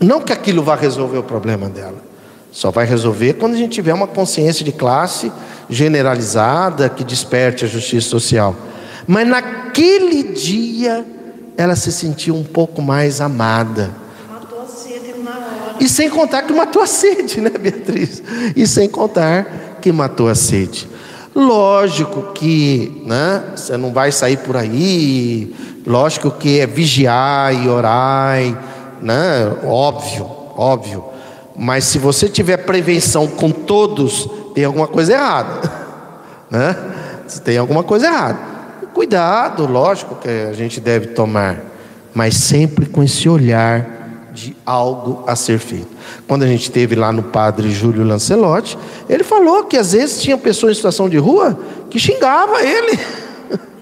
Não 0.00 0.20
que 0.20 0.32
aquilo 0.32 0.62
vá 0.62 0.74
resolver 0.74 1.18
o 1.18 1.22
problema 1.22 1.68
dela. 1.68 2.02
Só 2.50 2.70
vai 2.70 2.86
resolver 2.86 3.34
quando 3.34 3.54
a 3.54 3.56
gente 3.56 3.72
tiver 3.72 3.92
uma 3.92 4.06
consciência 4.06 4.64
de 4.64 4.70
classe 4.70 5.32
generalizada 5.68 6.88
que 6.88 7.02
desperte 7.02 7.64
a 7.64 7.68
justiça 7.68 8.08
social. 8.08 8.54
Mas 9.06 9.26
naquele 9.26 10.22
dia 10.22 11.04
ela 11.56 11.74
se 11.76 11.90
sentiu 11.90 12.34
um 12.34 12.44
pouco 12.44 12.80
mais 12.80 13.20
amada. 13.20 13.90
Matou 14.30 14.62
a 14.62 14.66
sede 14.66 15.14
na 15.22 15.30
hora. 15.32 15.54
E 15.80 15.88
sem 15.88 16.08
contar 16.08 16.42
que 16.42 16.52
matou 16.52 16.82
a 16.82 16.86
sede, 16.86 17.40
né, 17.40 17.50
Beatriz? 17.50 18.22
E 18.54 18.66
sem 18.66 18.88
contar 18.88 19.78
que 19.80 19.92
matou 19.92 20.28
a 20.28 20.34
sede. 20.34 20.88
Lógico 21.34 22.32
que 22.32 23.02
né, 23.04 23.42
você 23.56 23.76
não 23.76 23.92
vai 23.92 24.12
sair 24.12 24.36
por 24.36 24.56
aí, 24.56 25.54
lógico 25.84 26.30
que 26.30 26.60
é 26.60 26.66
vigiar 26.66 27.52
e 27.52 27.68
orar, 27.68 28.38
né, 29.02 29.52
óbvio, 29.64 30.30
óbvio. 30.56 31.04
Mas 31.56 31.84
se 31.84 31.98
você 31.98 32.28
tiver 32.28 32.58
prevenção 32.58 33.26
com 33.26 33.50
todos, 33.50 34.28
tem 34.54 34.64
alguma 34.64 34.86
coisa 34.86 35.12
errada, 35.12 35.72
né? 36.50 36.76
Tem 37.44 37.58
alguma 37.58 37.82
coisa 37.82 38.06
errada. 38.06 38.38
Cuidado, 38.92 39.66
lógico 39.66 40.14
que 40.14 40.28
a 40.28 40.52
gente 40.52 40.80
deve 40.80 41.08
tomar, 41.08 41.64
mas 42.14 42.36
sempre 42.36 42.86
com 42.86 43.02
esse 43.02 43.28
olhar 43.28 43.93
de 44.34 44.56
algo 44.66 45.22
a 45.26 45.36
ser 45.36 45.58
feito. 45.58 45.88
Quando 46.26 46.42
a 46.42 46.46
gente 46.46 46.70
teve 46.70 46.96
lá 46.96 47.12
no 47.12 47.22
padre 47.22 47.70
Júlio 47.70 48.04
Lancelotti, 48.04 48.76
ele 49.08 49.22
falou 49.22 49.64
que 49.64 49.76
às 49.76 49.92
vezes 49.92 50.20
tinha 50.20 50.36
pessoas 50.36 50.72
em 50.72 50.74
situação 50.74 51.08
de 51.08 51.16
rua 51.16 51.56
que 51.88 51.98
xingava 51.98 52.62
ele. 52.62 52.98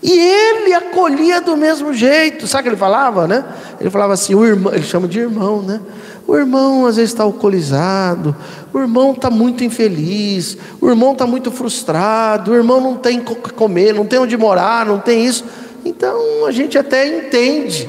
E 0.00 0.16
ele 0.16 0.72
acolhia 0.74 1.40
do 1.40 1.56
mesmo 1.56 1.92
jeito. 1.92 2.46
Sabe 2.46 2.60
o 2.60 2.62
que 2.62 2.68
ele 2.68 2.76
falava, 2.76 3.26
né? 3.26 3.44
Ele 3.80 3.90
falava 3.90 4.12
assim, 4.12 4.32
o 4.32 4.46
irmão, 4.46 4.72
ele 4.72 4.84
chama 4.84 5.08
de 5.08 5.18
irmão, 5.18 5.60
né? 5.60 5.80
O 6.24 6.36
irmão 6.36 6.86
às 6.86 6.96
vezes 6.96 7.10
está 7.10 7.24
alcoolizado, 7.24 8.36
o 8.72 8.78
irmão 8.78 9.10
está 9.10 9.28
muito 9.28 9.64
infeliz, 9.64 10.56
o 10.80 10.88
irmão 10.88 11.12
está 11.12 11.26
muito 11.26 11.50
frustrado, 11.50 12.52
o 12.52 12.54
irmão 12.54 12.80
não 12.80 12.94
tem 12.94 13.18
o 13.18 13.24
que 13.24 13.52
comer, 13.52 13.92
não 13.92 14.06
tem 14.06 14.20
onde 14.20 14.36
morar, 14.36 14.86
não 14.86 15.00
tem 15.00 15.26
isso. 15.26 15.44
Então 15.88 16.44
a 16.44 16.52
gente 16.52 16.76
até 16.76 17.08
entende. 17.08 17.88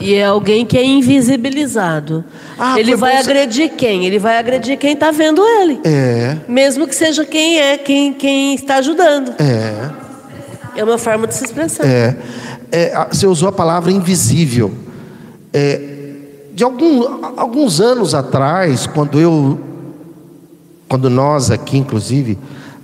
E 0.00 0.14
é 0.14 0.24
alguém 0.24 0.66
que 0.66 0.76
é 0.76 0.84
invisibilizado. 0.84 2.24
Ah, 2.58 2.78
ele 2.78 2.96
vai 2.96 3.16
agredir 3.16 3.70
quem? 3.76 4.04
Ele 4.04 4.18
vai 4.18 4.36
agredir 4.36 4.76
quem 4.76 4.94
está 4.94 5.12
vendo 5.12 5.40
ele. 5.46 5.80
É. 5.84 6.38
Mesmo 6.48 6.88
que 6.88 6.94
seja 6.94 7.24
quem 7.24 7.60
é, 7.60 7.78
quem, 7.78 8.12
quem 8.12 8.54
está 8.54 8.76
ajudando. 8.76 9.32
É. 9.38 9.90
É 10.76 10.82
uma 10.82 10.98
forma 10.98 11.28
de 11.28 11.34
se 11.34 11.44
expressar. 11.44 11.86
É. 11.86 12.16
é 12.72 13.06
você 13.08 13.28
usou 13.28 13.48
a 13.48 13.52
palavra 13.52 13.92
invisível. 13.92 14.74
É, 15.52 15.80
de 16.52 16.64
algum, 16.64 17.04
alguns 17.36 17.80
anos 17.80 18.12
atrás, 18.12 18.88
quando 18.88 19.20
eu, 19.20 19.60
quando 20.88 21.08
nós 21.08 21.52
aqui, 21.52 21.78
inclusive, 21.78 22.36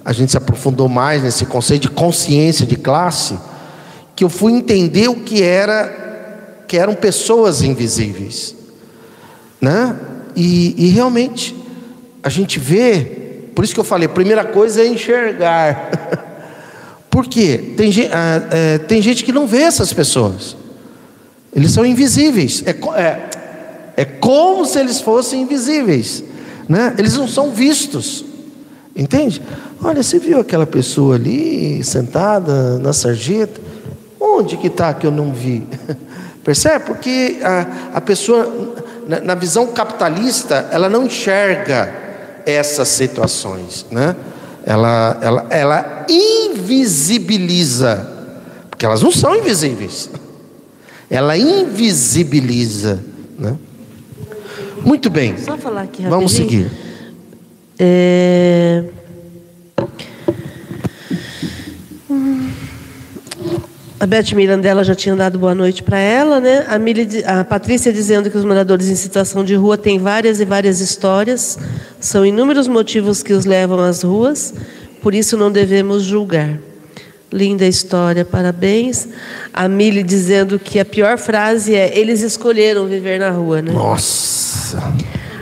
a 0.04 0.12
gente 0.12 0.30
se 0.30 0.36
aprofundou 0.36 0.88
mais 0.88 1.24
nesse 1.24 1.44
conceito 1.46 1.82
de 1.82 1.90
consciência 1.90 2.64
de 2.64 2.76
classe, 2.76 3.36
que 4.20 4.24
eu 4.24 4.28
fui 4.28 4.52
entender 4.52 5.08
o 5.08 5.14
que 5.14 5.42
era 5.42 6.62
que 6.68 6.76
eram 6.76 6.94
pessoas 6.94 7.62
invisíveis, 7.62 8.54
né? 9.58 9.96
E, 10.36 10.74
e 10.76 10.88
realmente 10.90 11.56
a 12.22 12.28
gente 12.28 12.58
vê, 12.58 13.48
por 13.54 13.64
isso 13.64 13.72
que 13.72 13.80
eu 13.80 13.84
falei, 13.84 14.04
a 14.04 14.10
primeira 14.10 14.44
coisa 14.44 14.82
é 14.82 14.86
enxergar. 14.86 15.88
por 17.08 17.28
quê? 17.28 17.72
Tem, 17.78 17.90
ah, 18.12 18.42
é, 18.50 18.76
tem 18.76 19.00
gente 19.00 19.24
que 19.24 19.32
não 19.32 19.46
vê 19.46 19.62
essas 19.62 19.90
pessoas. 19.90 20.54
Eles 21.56 21.70
são 21.70 21.86
invisíveis. 21.86 22.62
É, 22.66 22.72
é, 23.00 23.30
é 23.96 24.04
como 24.04 24.66
se 24.66 24.78
eles 24.78 25.00
fossem 25.00 25.40
invisíveis. 25.40 26.22
Né? 26.68 26.94
Eles 26.98 27.16
não 27.16 27.26
são 27.26 27.52
vistos. 27.52 28.22
Entende? 28.94 29.40
Olha, 29.82 30.02
você 30.02 30.18
viu 30.18 30.38
aquela 30.38 30.66
pessoa 30.66 31.14
ali 31.14 31.82
sentada 31.82 32.78
na 32.78 32.92
sarjeta? 32.92 33.69
Onde 34.40 34.56
que 34.56 34.68
está 34.68 34.94
que 34.94 35.06
eu 35.06 35.10
não 35.10 35.32
vi? 35.32 35.66
Percebe? 36.42 36.86
Porque 36.86 37.38
a, 37.42 37.98
a 37.98 38.00
pessoa, 38.00 38.74
na, 39.06 39.20
na, 39.20 39.34
visão 39.34 39.66
capitalista, 39.66 40.70
ela 40.72 40.88
não 40.88 41.04
enxerga 41.04 41.92
essas 42.46 42.88
situações, 42.88 43.84
né? 43.90 44.16
Ela, 44.64 45.18
ela, 45.20 45.46
ela 45.50 46.06
invisibiliza, 46.08 48.08
porque 48.70 48.86
elas 48.86 49.02
não 49.02 49.12
são 49.12 49.36
invisíveis. 49.36 50.08
Ela 51.10 51.36
invisibiliza, 51.36 53.00
né? 53.36 53.56
Muito 54.84 55.10
bem. 55.10 55.36
Só 55.38 55.58
falar 55.58 55.82
aqui 55.82 56.04
rapidinho. 56.04 56.10
Vamos 56.10 56.32
seguir. 56.32 56.70
É... 57.76 58.84
A 64.00 64.06
Beth 64.06 64.34
Mirandela 64.34 64.82
já 64.82 64.94
tinha 64.94 65.14
dado 65.14 65.38
boa 65.38 65.54
noite 65.54 65.82
para 65.82 65.98
ela, 65.98 66.40
né? 66.40 66.64
A, 66.70 66.78
Mili, 66.78 67.22
a 67.22 67.44
Patrícia 67.44 67.92
dizendo 67.92 68.30
que 68.30 68.38
os 68.38 68.46
moradores 68.46 68.88
em 68.88 68.94
situação 68.94 69.44
de 69.44 69.54
rua 69.54 69.76
têm 69.76 69.98
várias 69.98 70.40
e 70.40 70.44
várias 70.46 70.80
histórias, 70.80 71.58
são 72.00 72.24
inúmeros 72.24 72.66
motivos 72.66 73.22
que 73.22 73.34
os 73.34 73.44
levam 73.44 73.78
às 73.78 74.02
ruas, 74.02 74.54
por 75.02 75.14
isso 75.14 75.36
não 75.36 75.52
devemos 75.52 76.02
julgar. 76.02 76.58
Linda 77.30 77.66
história, 77.66 78.24
parabéns. 78.24 79.06
A 79.52 79.68
Mili 79.68 80.02
dizendo 80.02 80.58
que 80.58 80.80
a 80.80 80.84
pior 80.84 81.18
frase 81.18 81.74
é: 81.74 81.96
eles 81.96 82.22
escolheram 82.22 82.86
viver 82.86 83.20
na 83.20 83.28
rua, 83.28 83.60
né? 83.60 83.70
Nossa. 83.70 84.94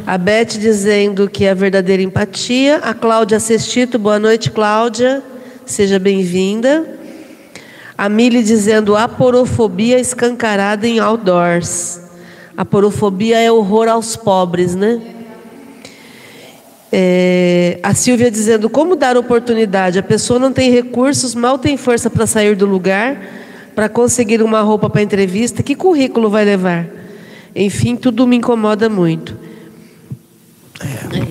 A 0.05 0.19
Beth 0.19 0.59
dizendo 0.59 1.31
que 1.31 1.45
é 1.45 1.53
a 1.53 1.55
verdadeira 1.55 2.03
empatia. 2.03 2.79
A 2.79 2.93
Cláudia 2.93 3.39
Sestito, 3.39 4.01
boa 4.01 4.19
noite, 4.19 4.51
Cláudia. 4.51 5.23
Seja 5.65 6.01
bem-vinda. 6.01 6.98
A 7.99 8.09
Mili 8.09 8.45
dizendo 8.45 8.97
aporofobia 8.97 9.99
escancarada 9.99 10.87
em 10.87 11.01
outdoors. 11.01 12.01
Aporofobia 12.57 13.41
é 13.41 13.51
horror 13.51 13.89
aos 13.89 14.15
pobres, 14.15 14.77
né? 14.77 15.01
É, 16.93 17.81
a 17.83 17.93
Silvia 17.95 18.31
dizendo 18.31 18.71
como 18.71 18.95
dar 18.95 19.17
oportunidade. 19.17 19.99
A 19.99 20.03
pessoa 20.03 20.39
não 20.39 20.53
tem 20.53 20.71
recursos, 20.71 21.35
mal 21.35 21.59
tem 21.59 21.77
força 21.77 22.09
para 22.09 22.25
sair 22.25 22.55
do 22.55 22.67
lugar, 22.67 23.21
para 23.75 23.89
conseguir 23.89 24.43
uma 24.43 24.61
roupa 24.61 24.89
para 24.89 25.03
entrevista. 25.03 25.61
Que 25.61 25.75
currículo 25.75 26.31
vai 26.31 26.45
levar? 26.45 26.87
Enfim, 27.53 27.97
tudo 27.97 28.29
me 28.29 28.37
incomoda 28.37 28.89
muito. 28.89 29.37
É. 30.81 31.27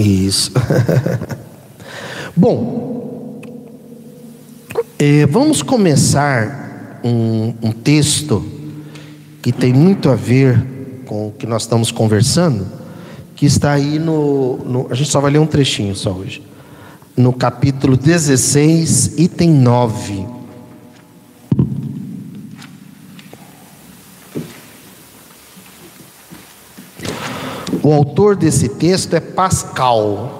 Isso. 0.00 0.50
Bom, 2.34 3.07
é, 4.98 5.24
vamos 5.26 5.62
começar 5.62 7.00
um, 7.04 7.54
um 7.62 7.70
texto 7.70 8.44
que 9.40 9.52
tem 9.52 9.72
muito 9.72 10.10
a 10.10 10.16
ver 10.16 11.02
com 11.06 11.28
o 11.28 11.32
que 11.32 11.46
nós 11.46 11.62
estamos 11.62 11.92
conversando, 11.92 12.66
que 13.36 13.46
está 13.46 13.72
aí 13.72 13.98
no, 13.98 14.56
no, 14.58 14.86
A 14.90 14.94
gente 14.96 15.08
só 15.08 15.20
vai 15.20 15.30
ler 15.30 15.38
um 15.38 15.46
trechinho 15.46 15.94
só 15.94 16.10
hoje. 16.10 16.42
No 17.16 17.32
capítulo 17.32 17.96
16, 17.96 19.18
item 19.18 19.50
9. 19.50 20.26
O 27.80 27.92
autor 27.92 28.34
desse 28.34 28.68
texto 28.68 29.14
é 29.14 29.20
Pascal. 29.20 30.37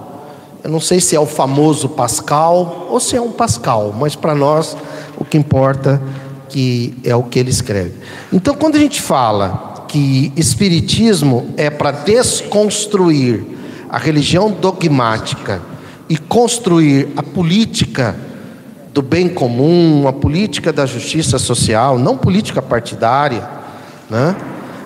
Eu 0.62 0.70
não 0.70 0.80
sei 0.80 1.00
se 1.00 1.14
é 1.14 1.20
o 1.20 1.26
famoso 1.26 1.88
Pascal 1.88 2.88
ou 2.90 2.98
se 3.00 3.16
é 3.16 3.20
um 3.20 3.30
Pascal, 3.30 3.94
mas 3.98 4.16
para 4.16 4.34
nós 4.34 4.76
o 5.16 5.24
que 5.24 5.38
importa 5.38 6.02
que 6.48 6.96
é 7.04 7.14
o 7.14 7.22
que 7.22 7.38
ele 7.38 7.50
escreve. 7.50 7.94
Então, 8.32 8.54
quando 8.54 8.76
a 8.76 8.78
gente 8.78 9.00
fala 9.00 9.84
que 9.88 10.32
espiritismo 10.36 11.50
é 11.56 11.70
para 11.70 11.90
desconstruir 11.90 13.44
a 13.88 13.98
religião 13.98 14.50
dogmática 14.50 15.62
e 16.08 16.16
construir 16.16 17.08
a 17.16 17.22
política 17.22 18.16
do 18.92 19.02
bem 19.02 19.28
comum, 19.28 20.08
a 20.08 20.12
política 20.12 20.72
da 20.72 20.84
justiça 20.84 21.38
social, 21.38 21.98
não 21.98 22.16
política 22.16 22.60
partidária, 22.60 23.48
né? 24.10 24.34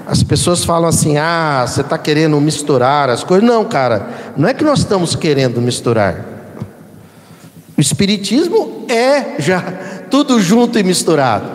As 0.06 0.22
pessoas 0.22 0.64
falam 0.64 0.88
assim: 0.88 1.16
ah, 1.16 1.64
você 1.66 1.80
está 1.80 1.96
querendo 1.96 2.40
misturar 2.40 3.08
as 3.08 3.22
coisas. 3.22 3.48
Não, 3.48 3.64
cara, 3.64 4.08
não 4.36 4.48
é 4.48 4.54
que 4.54 4.64
nós 4.64 4.80
estamos 4.80 5.14
querendo 5.14 5.60
misturar. 5.60 6.24
O 7.76 7.80
Espiritismo 7.80 8.84
é 8.88 9.40
já 9.40 9.62
tudo 10.10 10.40
junto 10.40 10.78
e 10.78 10.82
misturado. 10.82 11.46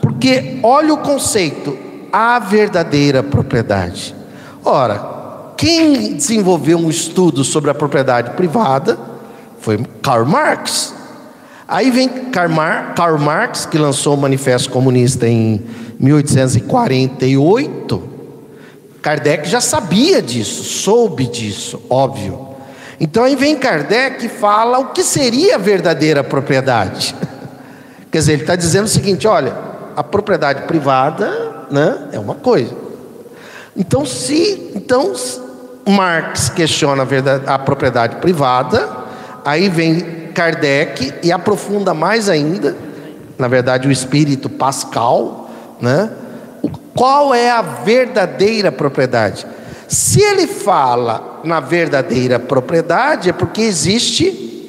Porque 0.00 0.58
olha 0.62 0.94
o 0.94 0.98
conceito, 0.98 1.78
a 2.12 2.38
verdadeira 2.38 3.22
propriedade. 3.22 4.14
Ora, 4.64 5.52
quem 5.56 6.14
desenvolveu 6.14 6.78
um 6.78 6.90
estudo 6.90 7.44
sobre 7.44 7.70
a 7.70 7.74
propriedade 7.74 8.30
privada 8.32 8.98
foi 9.60 9.78
Karl 10.02 10.26
Marx. 10.26 10.92
Aí 11.68 11.90
vem 11.90 12.08
Karl 12.08 13.18
Marx, 13.18 13.64
que 13.64 13.78
lançou 13.78 14.14
o 14.14 14.20
Manifesto 14.20 14.68
Comunista 14.70 15.26
em 15.26 15.62
1848. 16.02 18.10
Kardec 19.00 19.48
já 19.48 19.60
sabia 19.60 20.20
disso, 20.20 20.64
soube 20.64 21.26
disso, 21.26 21.80
óbvio. 21.88 22.48
Então 23.00 23.24
aí 23.24 23.34
vem 23.34 23.56
Kardec 23.56 24.26
e 24.26 24.28
fala 24.28 24.78
o 24.78 24.88
que 24.88 25.02
seria 25.02 25.54
a 25.54 25.58
verdadeira 25.58 26.22
propriedade. 26.22 27.14
Quer 28.12 28.18
dizer, 28.18 28.32
ele 28.34 28.42
está 28.42 28.54
dizendo 28.54 28.84
o 28.84 28.88
seguinte: 28.88 29.26
olha, 29.26 29.56
a 29.96 30.04
propriedade 30.04 30.62
privada 30.62 31.66
né, 31.70 32.08
é 32.12 32.18
uma 32.18 32.34
coisa. 32.34 32.74
Então, 33.76 34.04
se 34.04 34.70
então 34.74 35.12
Marx 35.88 36.50
questiona 36.50 37.02
a, 37.02 37.06
verdade, 37.06 37.44
a 37.46 37.58
propriedade 37.58 38.16
privada, 38.16 38.88
aí 39.44 39.68
vem 39.68 40.30
Kardec 40.34 41.14
e 41.22 41.32
aprofunda 41.32 41.94
mais 41.94 42.28
ainda, 42.28 42.76
na 43.38 43.48
verdade, 43.48 43.88
o 43.88 43.90
espírito 43.90 44.48
Pascal, 44.48 45.41
né? 45.82 46.10
Qual 46.94 47.34
é 47.34 47.50
a 47.50 47.60
verdadeira 47.60 48.70
propriedade? 48.70 49.46
Se 49.88 50.22
ele 50.22 50.46
fala 50.46 51.40
na 51.44 51.60
verdadeira 51.60 52.38
propriedade, 52.38 53.28
é 53.28 53.32
porque 53.32 53.60
existe 53.60 54.68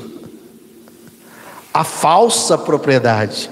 a 1.73 1.83
falsa 1.83 2.57
propriedade. 2.57 3.49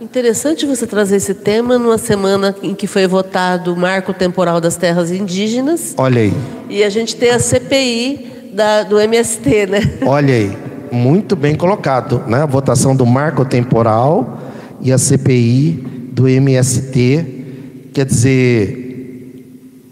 Interessante 0.00 0.66
você 0.66 0.86
trazer 0.86 1.16
esse 1.16 1.32
tema 1.32 1.78
numa 1.78 1.96
semana 1.96 2.54
em 2.62 2.74
que 2.74 2.86
foi 2.86 3.06
votado 3.06 3.72
o 3.72 3.76
Marco 3.76 4.12
Temporal 4.12 4.60
das 4.60 4.76
Terras 4.76 5.10
Indígenas. 5.10 5.94
Olha 5.96 6.20
aí. 6.20 6.34
E 6.68 6.84
a 6.84 6.90
gente 6.90 7.16
tem 7.16 7.30
a 7.30 7.38
CPI 7.38 8.50
da, 8.52 8.82
do 8.82 9.00
MST, 9.00 9.66
né? 9.66 9.80
Olha 10.04 10.34
aí 10.34 10.74
muito 10.94 11.34
bem 11.34 11.56
colocado, 11.56 12.22
né? 12.26 12.42
A 12.42 12.46
votação 12.46 12.94
do 12.94 13.04
marco 13.04 13.44
temporal 13.44 14.38
e 14.80 14.92
a 14.92 14.98
CPI 14.98 15.93
do 16.14 16.28
MST, 16.28 17.90
quer 17.92 18.06
dizer, 18.06 19.44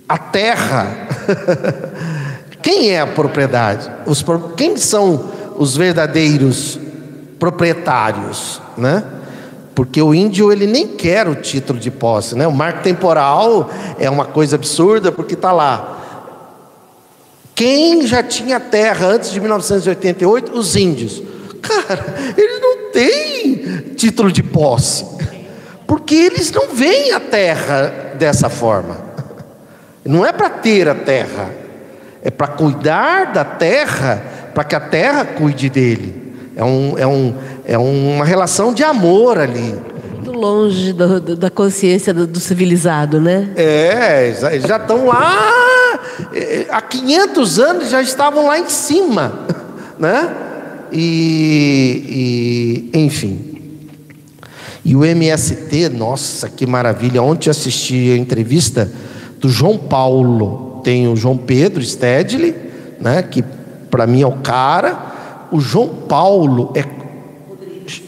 a 0.08 0.16
terra. 0.16 1.08
quem 2.62 2.90
é 2.90 3.00
a 3.00 3.06
propriedade? 3.08 3.90
Os, 4.06 4.24
quem 4.56 4.76
são 4.76 5.30
os 5.56 5.76
verdadeiros 5.76 6.78
proprietários, 7.40 8.62
né? 8.78 9.02
Porque 9.74 10.00
o 10.00 10.14
índio 10.14 10.52
ele 10.52 10.66
nem 10.66 10.86
quer 10.86 11.26
o 11.26 11.34
título 11.34 11.80
de 11.80 11.90
posse, 11.90 12.36
né? 12.36 12.46
O 12.46 12.52
marco 12.52 12.82
temporal 12.82 13.68
é 13.98 14.08
uma 14.08 14.26
coisa 14.26 14.54
absurda 14.54 15.10
porque 15.10 15.34
está 15.34 15.50
lá. 15.50 15.98
Quem 17.52 18.06
já 18.06 18.22
tinha 18.22 18.60
terra 18.60 19.08
antes 19.08 19.32
de 19.32 19.40
1988? 19.40 20.56
Os 20.56 20.76
índios. 20.76 21.20
Cara, 21.60 22.14
eles 22.36 22.60
não 22.60 22.92
têm 22.92 23.94
título 23.96 24.30
de 24.30 24.42
posse, 24.42 25.04
porque 25.92 26.14
eles 26.14 26.50
não 26.50 26.68
veem 26.68 27.12
a 27.12 27.20
terra 27.20 28.14
dessa 28.14 28.48
forma. 28.48 28.96
Não 30.02 30.24
é 30.24 30.32
para 30.32 30.48
ter 30.48 30.88
a 30.88 30.94
terra, 30.94 31.50
é 32.22 32.30
para 32.30 32.46
cuidar 32.46 33.30
da 33.30 33.44
terra 33.44 34.24
para 34.54 34.64
que 34.64 34.74
a 34.74 34.80
terra 34.80 35.26
cuide 35.26 35.68
dele. 35.68 36.32
É, 36.56 36.64
um, 36.64 36.94
é, 36.96 37.06
um, 37.06 37.34
é 37.66 37.76
uma 37.76 38.24
relação 38.24 38.72
de 38.72 38.82
amor 38.82 39.38
ali. 39.38 39.78
Muito 40.14 40.32
longe 40.32 40.94
do, 40.94 41.20
do, 41.20 41.36
da 41.36 41.50
consciência 41.50 42.14
do, 42.14 42.26
do, 42.26 42.40
civilizado, 42.40 43.20
né? 43.20 43.50
É, 43.54 44.34
eles 44.50 44.66
já 44.66 44.78
estão 44.78 45.04
lá, 45.04 46.00
é, 46.32 46.68
há 46.70 46.80
500 46.80 47.58
anos 47.58 47.90
já 47.90 48.00
estavam 48.00 48.46
lá 48.46 48.58
em 48.58 48.68
cima, 48.70 49.40
né? 49.98 50.34
E, 50.90 52.88
e 52.94 52.98
enfim. 52.98 53.51
E 54.84 54.96
o 54.96 55.04
MST, 55.04 55.88
nossa, 55.90 56.48
que 56.48 56.66
maravilha. 56.66 57.22
Ontem 57.22 57.50
assisti 57.50 58.10
a 58.12 58.16
entrevista 58.16 58.90
do 59.38 59.48
João 59.48 59.78
Paulo. 59.78 60.80
Tem 60.82 61.06
o 61.06 61.14
João 61.14 61.36
Pedro 61.36 61.82
Stedley, 61.82 62.54
né, 63.00 63.22
que 63.22 63.44
para 63.90 64.06
mim 64.06 64.22
é 64.22 64.26
o 64.26 64.38
cara. 64.38 65.48
O 65.52 65.60
João 65.60 65.88
Paulo 65.88 66.72
é 66.74 66.84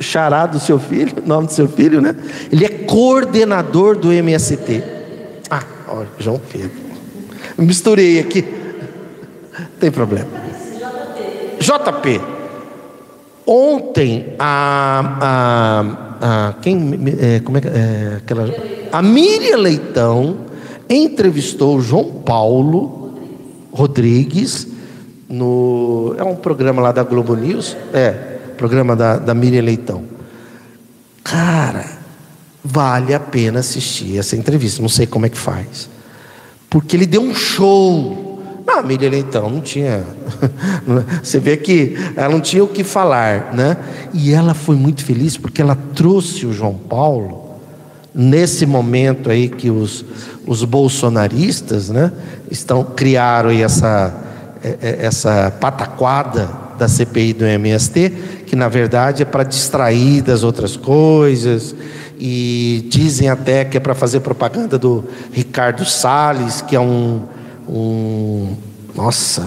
xará 0.01 0.46
do 0.46 0.59
seu 0.59 0.78
filho, 0.78 1.14
nome 1.26 1.46
do 1.46 1.52
seu 1.52 1.68
filho, 1.68 2.01
né? 2.01 2.14
Ele 2.51 2.64
é 2.64 2.68
coordenador 2.68 3.96
do 3.96 4.12
MST. 4.12 4.82
Ah, 5.51 5.62
ó, 5.88 6.05
João 6.18 6.40
Pedro. 6.51 6.70
Misturei 7.59 8.18
aqui. 8.18 8.42
Não 8.42 9.66
tem 9.78 9.90
problema. 9.90 10.28
JP. 11.60 12.20
Ontem 13.46 14.34
a, 14.38 15.18
a 15.20 16.03
a 16.20 16.55
quem 16.61 16.99
é, 17.20 17.41
como 17.41 17.59
é, 17.59 17.61
é 17.61 18.16
aquela 18.16 18.49
a 18.93 19.03
Miriam 19.03 19.59
Leitão 19.59 20.36
entrevistou 20.89 21.81
João 21.81 22.05
Paulo 22.05 23.15
Rodrigues 23.73 24.69
no 25.28 26.15
é 26.19 26.23
um 26.23 26.36
programa 26.36 26.81
lá 26.81 26.93
da 26.93 27.03
Globo 27.03 27.35
News, 27.35 27.77
é 27.93 28.11
programa 28.57 28.95
da, 28.95 29.16
da 29.16 29.35
Miriam 29.35 29.62
Leitão. 29.62 30.05
Cara, 31.23 31.86
vale 32.62 33.15
a 33.15 33.20
pena 33.20 33.61
assistir 33.61 34.19
essa 34.19 34.36
entrevista. 34.36 34.81
Não 34.81 34.89
sei 34.89 35.07
como 35.07 35.27
é 35.27 35.28
que 35.28 35.39
faz, 35.39 35.89
porque 36.70 36.97
ele 36.97 37.07
deu 37.07 37.23
um 37.23 37.35
show 37.35 38.34
não, 38.66 38.78
a 38.78 38.82
Miriam 38.82 39.16
então 39.16 39.51
não 39.51 39.61
tinha. 39.61 40.05
Você 41.23 41.39
vê 41.39 41.57
que 41.57 41.97
ela 42.16 42.31
não 42.31 42.41
tinha 42.41 42.65
o 42.65 42.69
que 42.69 42.82
falar, 42.82 43.53
né? 43.53 43.77
E 44.12 44.32
ela 44.32 44.55
foi 44.55 44.77
muito 44.77 45.05
feliz 45.05 45.36
porque 45.36 45.61
ela 45.61 45.77
trouxe 45.95 46.47
o 46.47 46.53
João 46.53 46.74
Paulo 46.74 47.45
nesse 48.15 48.65
momento 48.65 49.31
aí 49.31 49.49
que 49.49 49.70
os, 49.70 50.05
os 50.47 50.62
bolsonaristas, 50.65 51.91
né, 51.91 52.12
estão 52.49 52.85
criaram 52.85 53.51
essa 53.51 54.24
é, 54.65 54.78
é, 54.81 55.07
essa 55.07 55.53
pataquada 55.61 56.49
da 56.78 56.89
CPI 56.89 57.35
do 57.35 57.45
MST, 57.45 58.11
que 58.47 58.57
na 58.57 58.66
verdade 58.66 59.20
é 59.20 59.27
para 59.27 59.45
distrair 59.45 60.23
das 60.23 60.43
outras 60.43 60.74
coisas 60.74 61.74
e 62.19 62.86
dizem 62.89 63.28
até 63.28 63.66
que 63.66 63.77
é 63.77 63.81
para 63.81 63.95
fazer 63.95 64.20
propaganda 64.20 64.78
do 64.78 65.05
Ricardo 65.32 65.85
Salles, 65.85 66.62
que 66.62 66.74
é 66.74 66.81
um 66.81 67.24
um. 67.69 68.57
Nossa, 68.95 69.43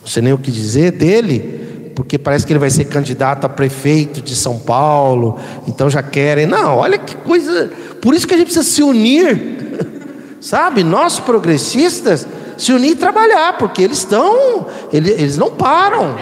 não 0.00 0.06
sei 0.06 0.22
nem 0.22 0.32
o 0.32 0.38
que 0.38 0.50
dizer 0.50 0.92
dele, 0.92 1.92
porque 1.94 2.18
parece 2.18 2.46
que 2.46 2.52
ele 2.52 2.58
vai 2.58 2.70
ser 2.70 2.84
candidato 2.86 3.44
a 3.44 3.48
prefeito 3.48 4.20
de 4.20 4.34
São 4.34 4.58
Paulo, 4.58 5.38
então 5.66 5.88
já 5.88 6.02
querem. 6.02 6.46
Não, 6.46 6.76
olha 6.76 6.98
que 6.98 7.16
coisa. 7.16 7.70
Por 8.00 8.14
isso 8.14 8.26
que 8.26 8.34
a 8.34 8.36
gente 8.36 8.46
precisa 8.46 8.68
se 8.68 8.82
unir, 8.82 9.76
sabe? 10.40 10.82
Nós 10.82 11.20
progressistas, 11.20 12.26
se 12.56 12.72
unir 12.72 12.92
e 12.92 12.96
trabalhar, 12.96 13.58
porque 13.58 13.82
eles 13.82 13.98
estão. 13.98 14.66
Eles, 14.92 15.12
eles 15.12 15.36
não 15.36 15.50
param. 15.50 16.16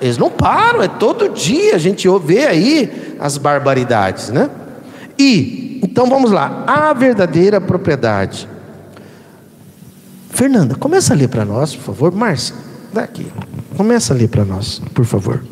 Eles 0.00 0.18
não 0.18 0.28
param, 0.28 0.82
é 0.82 0.88
todo 0.88 1.28
dia 1.28 1.76
a 1.76 1.78
gente 1.78 2.08
vê 2.24 2.44
aí 2.44 3.16
as 3.20 3.38
barbaridades, 3.38 4.30
né? 4.30 4.50
E, 5.16 5.78
então 5.82 6.06
vamos 6.06 6.32
lá, 6.32 6.64
a 6.66 6.92
verdadeira 6.92 7.60
propriedade. 7.60 8.48
Fernanda, 10.32 10.74
começa 10.74 11.12
a 11.12 11.16
ler 11.16 11.28
para 11.28 11.44
nós, 11.44 11.74
por 11.74 11.84
favor. 11.84 12.10
Márcia, 12.10 12.54
daqui. 12.92 13.26
Começa 13.76 14.14
a 14.14 14.16
ler 14.16 14.28
para 14.28 14.44
nós, 14.44 14.80
por 14.94 15.04
favor. 15.04 15.42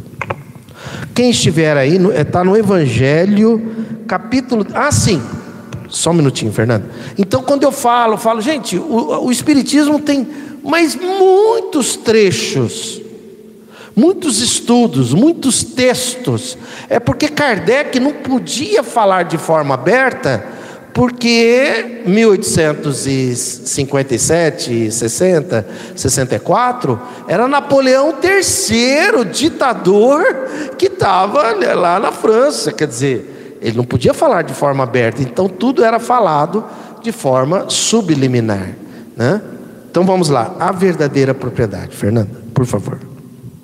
Quem 1.15 1.31
estiver 1.31 1.77
aí, 1.77 1.99
está 2.19 2.43
no 2.43 2.57
Evangelho, 2.57 4.03
capítulo. 4.09 4.67
Ah, 4.75 4.91
sim. 4.91 5.23
Só 5.89 6.11
um 6.11 6.15
minutinho, 6.15 6.51
Fernanda. 6.51 6.89
Então, 7.19 7.43
quando 7.43 7.63
eu 7.63 7.71
falo, 7.71 8.17
falo, 8.17 8.41
gente, 8.41 8.77
o, 8.79 9.27
o 9.27 9.31
Espiritismo 9.31 10.01
tem 10.01 10.27
mais 10.65 10.97
muitos 10.97 11.97
trechos, 11.97 13.03
muitos 13.95 14.41
estudos, 14.41 15.13
muitos 15.13 15.63
textos. 15.63 16.57
É 16.89 16.99
porque 16.99 17.29
Kardec 17.29 18.01
não 18.01 18.13
podia 18.13 18.83
falar 18.83 19.25
de 19.25 19.37
forma 19.37 19.75
aberta 19.75 20.60
porque 20.93 22.03
1857, 22.07 24.91
60, 24.91 25.67
64 25.95 27.01
era 27.29 27.47
Napoleão 27.47 28.15
III, 28.23 29.25
ditador 29.27 30.25
que 30.77 30.87
estava 30.87 31.55
lá 31.75 32.01
na 32.01 32.13
França, 32.13 32.73
quer 32.73 32.89
dizer, 32.89 33.59
ele 33.63 33.77
não 33.77 33.85
podia 33.85 34.15
falar 34.15 34.43
de 34.43 34.53
forma 34.53 34.83
aberta, 34.85 35.23
então 35.23 35.49
tudo 35.49 35.85
era 35.85 36.01
falado 36.01 36.65
de 37.03 37.13
forma 37.13 37.67
subliminar, 37.69 38.71
né? 39.17 39.41
Então 39.91 40.05
vamos 40.05 40.29
lá, 40.29 40.55
a 40.59 40.73
verdadeira 40.73 41.35
propriedade, 41.35 41.97
Fernanda, 41.97 42.31
por 42.55 42.65
favor. 42.65 42.99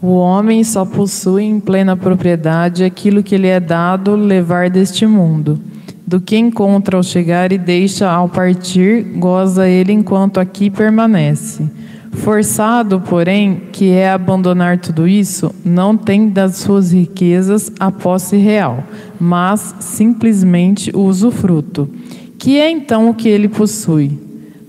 O 0.02 0.16
homem 0.16 0.62
só 0.62 0.84
possui 0.84 1.44
em 1.44 1.58
plena 1.58 1.96
propriedade 1.96 2.84
aquilo 2.84 3.22
que 3.22 3.36
lhe 3.36 3.48
é 3.48 3.58
dado 3.58 4.14
levar 4.14 4.68
deste 4.68 5.06
mundo 5.06 5.58
do 6.06 6.20
que 6.20 6.36
encontra 6.36 6.96
ao 6.96 7.02
chegar 7.02 7.50
e 7.50 7.58
deixa 7.58 8.08
ao 8.08 8.28
partir, 8.28 9.02
goza 9.16 9.68
ele 9.68 9.92
enquanto 9.92 10.38
aqui 10.38 10.70
permanece. 10.70 11.68
Forçado, 12.12 13.00
porém, 13.00 13.62
que 13.72 13.90
é 13.90 14.10
abandonar 14.10 14.78
tudo 14.78 15.06
isso, 15.06 15.54
não 15.64 15.96
tem 15.96 16.28
das 16.28 16.56
suas 16.56 16.92
riquezas 16.92 17.70
a 17.78 17.90
posse 17.90 18.36
real, 18.36 18.84
mas 19.20 19.74
simplesmente 19.80 20.90
o 20.94 21.00
usufruto. 21.00 21.90
Que 22.38 22.58
é 22.58 22.70
então 22.70 23.10
o 23.10 23.14
que 23.14 23.28
ele 23.28 23.48
possui? 23.48 24.18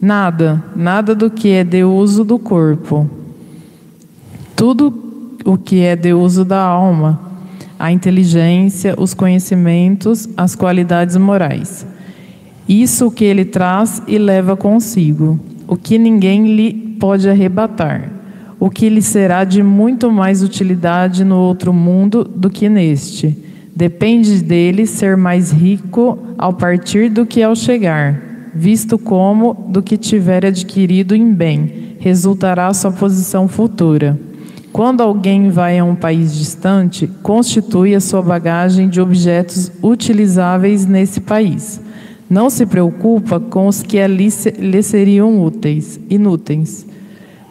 Nada, 0.02 0.64
nada 0.76 1.16
do 1.16 1.30
que 1.30 1.50
é 1.50 1.64
de 1.64 1.84
uso 1.84 2.24
do 2.24 2.38
corpo. 2.38 3.10
Tudo 4.56 4.94
o 5.46 5.58
que 5.58 5.82
é 5.82 5.96
de 5.96 6.14
uso 6.14 6.44
da 6.44 6.62
alma, 6.62 7.27
a 7.80 7.92
inteligência, 7.92 8.96
os 8.98 9.14
conhecimentos, 9.14 10.28
as 10.36 10.56
qualidades 10.56 11.16
morais. 11.18 11.86
Isso 12.68 13.10
que 13.12 13.24
ele 13.24 13.46
traz 13.46 14.02
e 14.08 14.18
leva 14.18 14.58
consigo, 14.58 15.40
o 15.68 15.78
que 15.78 15.98
ninguém 15.98 16.56
lhe 16.56 16.74
pode 17.00 17.30
arrebatar, 17.30 18.12
o 18.60 18.70
que 18.70 18.90
lhe 18.90 19.02
será 19.02 19.44
de 19.44 19.62
muito 19.62 20.12
mais 20.12 20.44
utilidade 20.44 21.24
no 21.24 21.38
outro 21.38 21.72
mundo 21.72 22.24
do 22.24 22.50
que 22.50 22.68
neste. 22.68 23.38
Depende 23.76 24.42
dele 24.42 24.88
ser 24.88 25.16
mais 25.16 25.52
rico 25.52 26.18
ao 26.38 26.54
partir 26.54 27.10
do 27.10 27.26
que 27.26 27.44
ao 27.44 27.56
chegar, 27.56 28.20
visto 28.54 28.98
como 28.98 29.54
do 29.70 29.84
que 29.84 29.98
tiver 29.98 30.46
adquirido 30.46 31.16
em 31.16 31.32
bem, 31.32 31.96
resultará 32.00 32.74
sua 32.74 32.92
posição 32.92 33.48
futura. 33.48 34.20
Quando 34.78 35.02
alguém 35.02 35.50
vai 35.50 35.80
a 35.80 35.84
um 35.84 35.96
país 35.96 36.36
distante, 36.36 37.08
constitui 37.24 37.96
a 37.96 38.00
sua 38.00 38.22
bagagem 38.22 38.88
de 38.88 39.02
objetos 39.02 39.72
utilizáveis 39.82 40.86
nesse 40.86 41.20
país. 41.20 41.82
Não 42.30 42.48
se 42.48 42.64
preocupa 42.64 43.40
com 43.40 43.66
os 43.66 43.82
que 43.82 43.98
ali 43.98 44.30
lhe 44.60 44.84
seriam 44.84 45.42
úteis, 45.42 46.00
inúteis. 46.08 46.86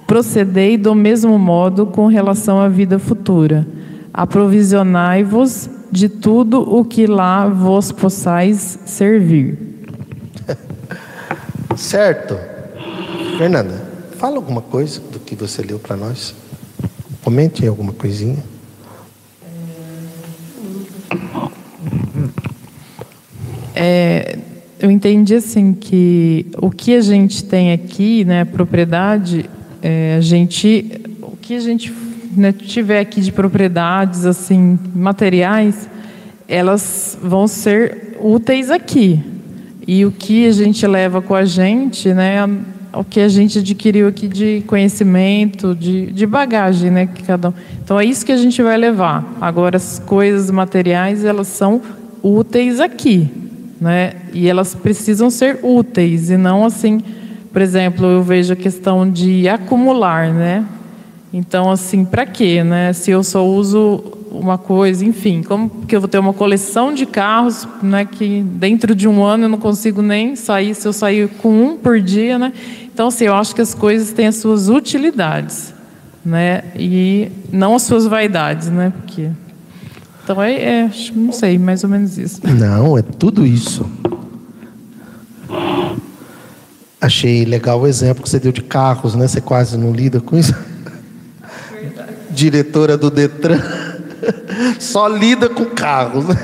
Procedei 0.07 0.77
do 0.77 0.94
mesmo 0.94 1.36
modo 1.36 1.86
com 1.86 2.07
relação 2.07 2.61
à 2.61 2.69
vida 2.69 2.97
futura. 2.97 3.66
Aprovisionai-vos 4.15 5.69
de 5.90 6.09
tudo 6.09 6.61
o 6.61 6.85
que 6.85 7.09
lá 7.09 7.48
vos 7.48 7.90
possais 7.90 8.78
servir. 8.86 9.59
Certo. 11.77 12.39
Fernanda, 13.36 13.82
fala 14.16 14.36
alguma 14.36 14.62
coisa 14.62 15.01
do 15.11 15.19
que 15.19 15.35
você 15.35 15.61
leu 15.62 15.81
para 15.81 15.97
nós. 15.97 16.45
Comente 17.27 17.66
alguma 17.66 17.93
coisinha. 17.93 18.39
É, 23.74 24.39
eu 24.78 24.89
entendi 24.93 25.35
assim 25.35 25.73
que 25.73 26.47
o 26.57 26.70
que 26.70 26.94
a 26.94 27.01
gente 27.01 27.43
tem 27.43 27.73
aqui, 27.73 28.24
né, 28.24 28.44
propriedade, 28.44 29.51
é, 29.82 30.15
a 30.16 30.20
gente, 30.20 31.01
o 31.20 31.36
que 31.36 31.57
a 31.57 31.59
gente 31.59 31.93
né, 32.31 32.53
tiver 32.53 33.01
aqui 33.01 33.20
de 33.20 33.32
propriedades 33.32 34.24
assim 34.24 34.78
materiais, 34.94 35.89
elas 36.47 37.19
vão 37.20 37.48
ser 37.48 38.16
úteis 38.20 38.70
aqui. 38.70 39.20
E 39.85 40.07
o 40.07 40.12
que 40.12 40.47
a 40.47 40.53
gente 40.53 40.86
leva 40.86 41.20
com 41.20 41.35
a 41.35 41.44
gente, 41.44 42.15
né, 42.15 42.39
o 42.97 43.05
que 43.05 43.20
a 43.20 43.28
gente 43.28 43.59
adquiriu 43.59 44.09
aqui 44.09 44.27
de 44.27 44.62
conhecimento, 44.66 45.74
de, 45.74 46.06
de 46.06 46.27
bagagem, 46.27 46.90
né? 46.90 47.06
Que 47.06 47.23
cada 47.23 47.51
um. 47.51 47.52
Então 47.82 48.01
é 48.01 48.05
isso 48.05 48.24
que 48.24 48.32
a 48.32 48.36
gente 48.36 48.62
vai 48.62 48.77
levar. 48.77 49.36
Agora 49.40 49.77
as 49.77 49.98
coisas 49.98 50.51
materiais 50.51 51.24
elas 51.24 51.48
são 51.48 51.82
úteis 52.23 52.81
aqui, 52.81 53.31
né? 53.81 54.14
E 54.32 54.48
elas 54.48 54.74
precisam 54.74 55.31
ser 55.31 55.60
úteis 55.62 56.31
e 56.31 56.36
não 56.36 56.64
assim, 56.64 57.01
por 57.52 57.62
exemplo, 57.62 58.06
eu 58.06 58.23
vejo 58.23 58.52
a 58.52 58.56
questão 58.56 59.09
de 59.09 59.48
acumular, 59.48 60.32
né? 60.32 60.64
Então 61.32 61.70
assim, 61.70 62.05
para 62.05 62.24
quê, 62.24 62.64
né? 62.64 62.93
Se 62.93 63.10
eu 63.10 63.23
só 63.23 63.47
uso 63.47 64.15
uma 64.38 64.58
coisa, 64.58 65.04
enfim, 65.04 65.42
como 65.42 65.70
que 65.86 65.94
eu 65.96 66.00
vou 66.00 66.08
ter 66.08 66.18
uma 66.18 66.32
coleção 66.32 66.92
de 66.92 67.06
carros, 67.06 67.66
né, 67.82 68.04
que 68.04 68.42
dentro 68.42 68.94
de 68.94 69.08
um 69.08 69.22
ano 69.24 69.44
eu 69.44 69.48
não 69.48 69.58
consigo 69.58 70.02
nem 70.02 70.36
sair, 70.36 70.74
se 70.74 70.86
eu 70.86 70.92
sair 70.92 71.28
com 71.28 71.50
um 71.50 71.76
por 71.76 72.00
dia, 72.00 72.38
né? 72.38 72.52
Então, 72.92 73.08
assim, 73.08 73.24
eu 73.24 73.34
acho 73.34 73.54
que 73.54 73.60
as 73.60 73.74
coisas 73.74 74.12
têm 74.12 74.26
as 74.26 74.36
suas 74.36 74.68
utilidades, 74.68 75.74
né? 76.24 76.64
E 76.74 77.30
não 77.52 77.74
as 77.74 77.82
suas 77.82 78.06
vaidades, 78.06 78.68
né? 78.68 78.92
Porque 78.96 79.30
então 80.26 80.42
é, 80.42 80.54
é 80.54 80.90
não 81.14 81.30
sei, 81.30 81.56
mais 81.56 81.84
ou 81.84 81.90
menos 81.90 82.18
isso. 82.18 82.40
Não, 82.44 82.98
é 82.98 83.02
tudo 83.02 83.46
isso. 83.46 83.88
Achei 87.00 87.44
legal 87.44 87.80
o 87.80 87.86
exemplo 87.86 88.24
que 88.24 88.28
você 88.28 88.40
deu 88.40 88.50
de 88.50 88.62
carros, 88.62 89.14
né? 89.14 89.28
Você 89.28 89.40
quase 89.40 89.78
não 89.78 89.92
lida 89.92 90.20
com 90.20 90.36
isso. 90.36 90.52
Verdade. 91.70 92.12
Diretora 92.30 92.96
do 92.96 93.08
Detran 93.08 93.60
só 94.81 95.09
lida 95.09 95.48
com 95.48 95.65
carros. 95.66 96.24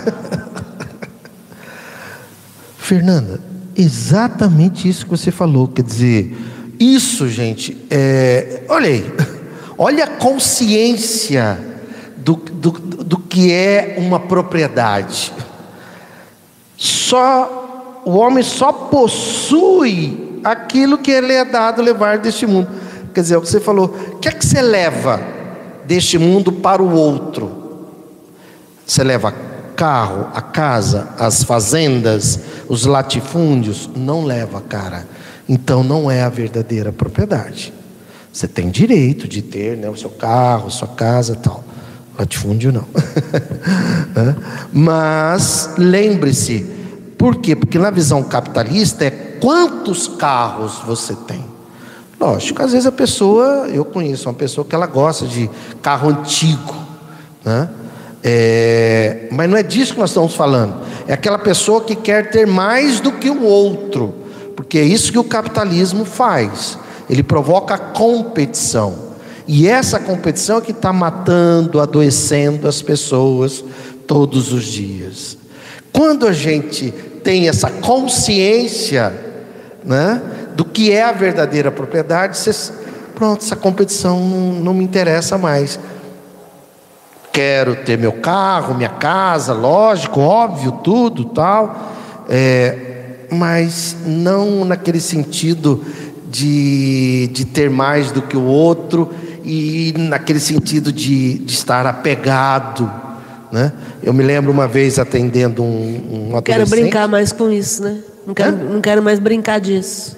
Fernanda, 2.79 3.41
exatamente 3.77 4.89
isso 4.89 5.05
que 5.05 5.11
você 5.11 5.31
falou. 5.31 5.69
Quer 5.69 5.83
dizer, 5.83 6.37
isso, 6.79 7.29
gente, 7.29 7.87
é, 7.91 8.63
olha 8.69 8.89
aí, 8.89 9.13
olha 9.79 10.05
a 10.05 10.09
consciência 10.09 11.59
do, 12.17 12.35
do, 12.35 12.71
do 12.71 13.19
que 13.19 13.53
é 13.53 13.97
uma 13.99 14.21
propriedade. 14.21 15.33
Só 16.77 18.03
o 18.05 18.17
homem 18.17 18.43
só 18.43 18.73
possui 18.73 20.41
aquilo 20.43 20.99
que 20.99 21.11
ele 21.11 21.33
é 21.33 21.45
dado 21.45 21.81
levar 21.81 22.19
deste 22.19 22.47
mundo. 22.47 22.69
Quer 23.15 23.21
dizer, 23.21 23.35
é 23.35 23.39
o 23.39 23.43
que 23.43 23.49
você 23.49 23.61
falou. 23.61 23.95
O 24.15 24.19
que 24.19 24.29
é 24.29 24.33
que 24.33 24.45
você 24.45 24.61
leva 24.61 25.21
deste 25.85 26.19
mundo 26.19 26.53
para 26.53 26.83
o 26.83 26.93
outro? 26.93 27.61
Você 28.87 29.03
leva 29.03 29.33
carro, 29.77 30.29
a 30.35 30.41
casa, 30.41 31.09
as 31.19 31.43
fazendas, 31.43 32.39
os 32.69 32.85
latifúndios? 32.85 33.89
Não 33.95 34.25
leva, 34.25 34.61
cara. 34.61 35.07
Então 35.49 35.83
não 35.83 36.11
é 36.11 36.23
a 36.23 36.29
verdadeira 36.29 36.93
propriedade. 36.93 37.73
Você 38.33 38.49
tem 38.49 38.71
direito 38.71 39.29
de 39.29 39.43
ter 39.43 39.77
né, 39.77 39.91
o 39.91 39.97
seu 39.97 40.11
carro, 40.11 40.71
sua 40.71 40.89
casa 40.89 41.37
tal. 41.37 41.63
Latifúndio 42.19 42.73
não. 42.73 42.87
Mas 44.73 45.71
lembre-se, 45.77 46.67
por 47.19 47.37
quê? 47.37 47.55
Porque 47.55 47.79
na 47.79 47.91
visão 47.91 48.23
capitalista 48.23 49.05
é 49.05 49.11
quantos 49.11 50.09
carros 50.09 50.81
você 50.87 51.15
tem. 51.15 51.45
Lógico, 52.19 52.63
às 52.63 52.73
vezes 52.73 52.87
a 52.87 52.93
pessoa, 52.93 53.69
eu 53.69 53.85
conheço 53.85 54.29
uma 54.29 54.35
pessoa 54.35 54.65
que 54.65 54.75
ela 54.75 54.87
gosta 54.87 55.27
de 55.27 55.51
carro 55.83 56.09
antigo, 56.09 56.75
né? 57.45 57.69
É, 58.24 59.27
mas 59.31 59.51
não 59.51 59.57
é 59.57 59.62
disso 59.62 59.94
que 59.94 60.01
nós 60.01 60.11
estamos 60.11 60.35
falando. 60.35 60.77
É 61.07 61.12
aquela 61.12 61.39
pessoa 61.39 61.82
que 61.82 61.97
quer 61.97 62.31
ter 62.31 62.47
mais 62.47 63.01
do 63.01 63.12
que 63.12 63.28
o 63.28 63.43
outro, 63.43 64.15
porque 64.57 64.78
é 64.78 64.85
isso 64.85 65.11
que 65.11 65.19
o 65.19 65.24
capitalismo 65.24 66.05
faz. 66.05 66.78
Ele 67.11 67.23
provoca 67.23 67.77
competição. 67.77 69.12
E 69.47 69.66
essa 69.66 69.99
competição 69.99 70.59
é 70.59 70.61
que 70.61 70.70
está 70.70 70.93
matando, 70.93 71.81
adoecendo 71.81 72.69
as 72.69 72.81
pessoas 72.81 73.65
todos 74.07 74.53
os 74.53 74.65
dias. 74.65 75.36
Quando 75.93 76.27
a 76.27 76.32
gente 76.32 76.93
tem 77.23 77.49
essa 77.49 77.69
consciência 77.69 79.12
né, 79.85 80.23
do 80.55 80.65
que 80.65 80.93
é 80.93 81.03
a 81.03 81.12
verdadeira 81.12 81.70
propriedade, 81.70 82.39
você, 82.39 82.73
pronto, 83.15 83.44
essa 83.44 83.57
competição 83.57 84.20
não, 84.20 84.53
não 84.61 84.74
me 84.74 84.85
interessa 84.85 85.36
mais. 85.36 85.78
Quero 87.33 87.77
ter 87.77 87.99
meu 87.99 88.13
carro, 88.13 88.75
minha 88.75 88.91
casa, 88.91 89.55
lógico, 89.55 90.21
óbvio, 90.21 90.73
tudo 90.85 91.25
tal, 91.25 91.91
é, 92.29 93.27
mas 93.31 93.97
não 94.07 94.65
naquele 94.65 95.01
sentido 95.01 95.83
de, 96.31 97.29
de 97.33 97.45
ter 97.47 97.71
mais 97.71 98.13
do 98.13 98.21
que 98.21 98.37
o 98.37 98.45
outro 98.45 99.11
e 99.45 99.95
naquele 99.97 100.41
sentido 100.41 100.93
de, 100.93 101.39
de 101.39 101.53
estar 101.53 101.87
apegado. 101.87 102.91
Né? 103.51 103.73
Eu 104.03 104.13
me 104.13 104.23
lembro 104.23 104.51
uma 104.51 104.69
vez 104.69 104.99
atendendo 104.99 105.63
um, 105.63 105.67
um 106.33 106.37
adolescente. 106.37 106.45
Quero 106.45 106.67
brincar 106.69 107.09
mais 107.09 107.33
com 107.33 107.51
isso, 107.51 107.83
né? 107.83 107.99
Não 108.27 108.35
quero, 108.35 108.57
não 108.57 108.81
quero 108.81 109.03
mais 109.03 109.19
brincar 109.19 109.61
disso. 109.61 110.17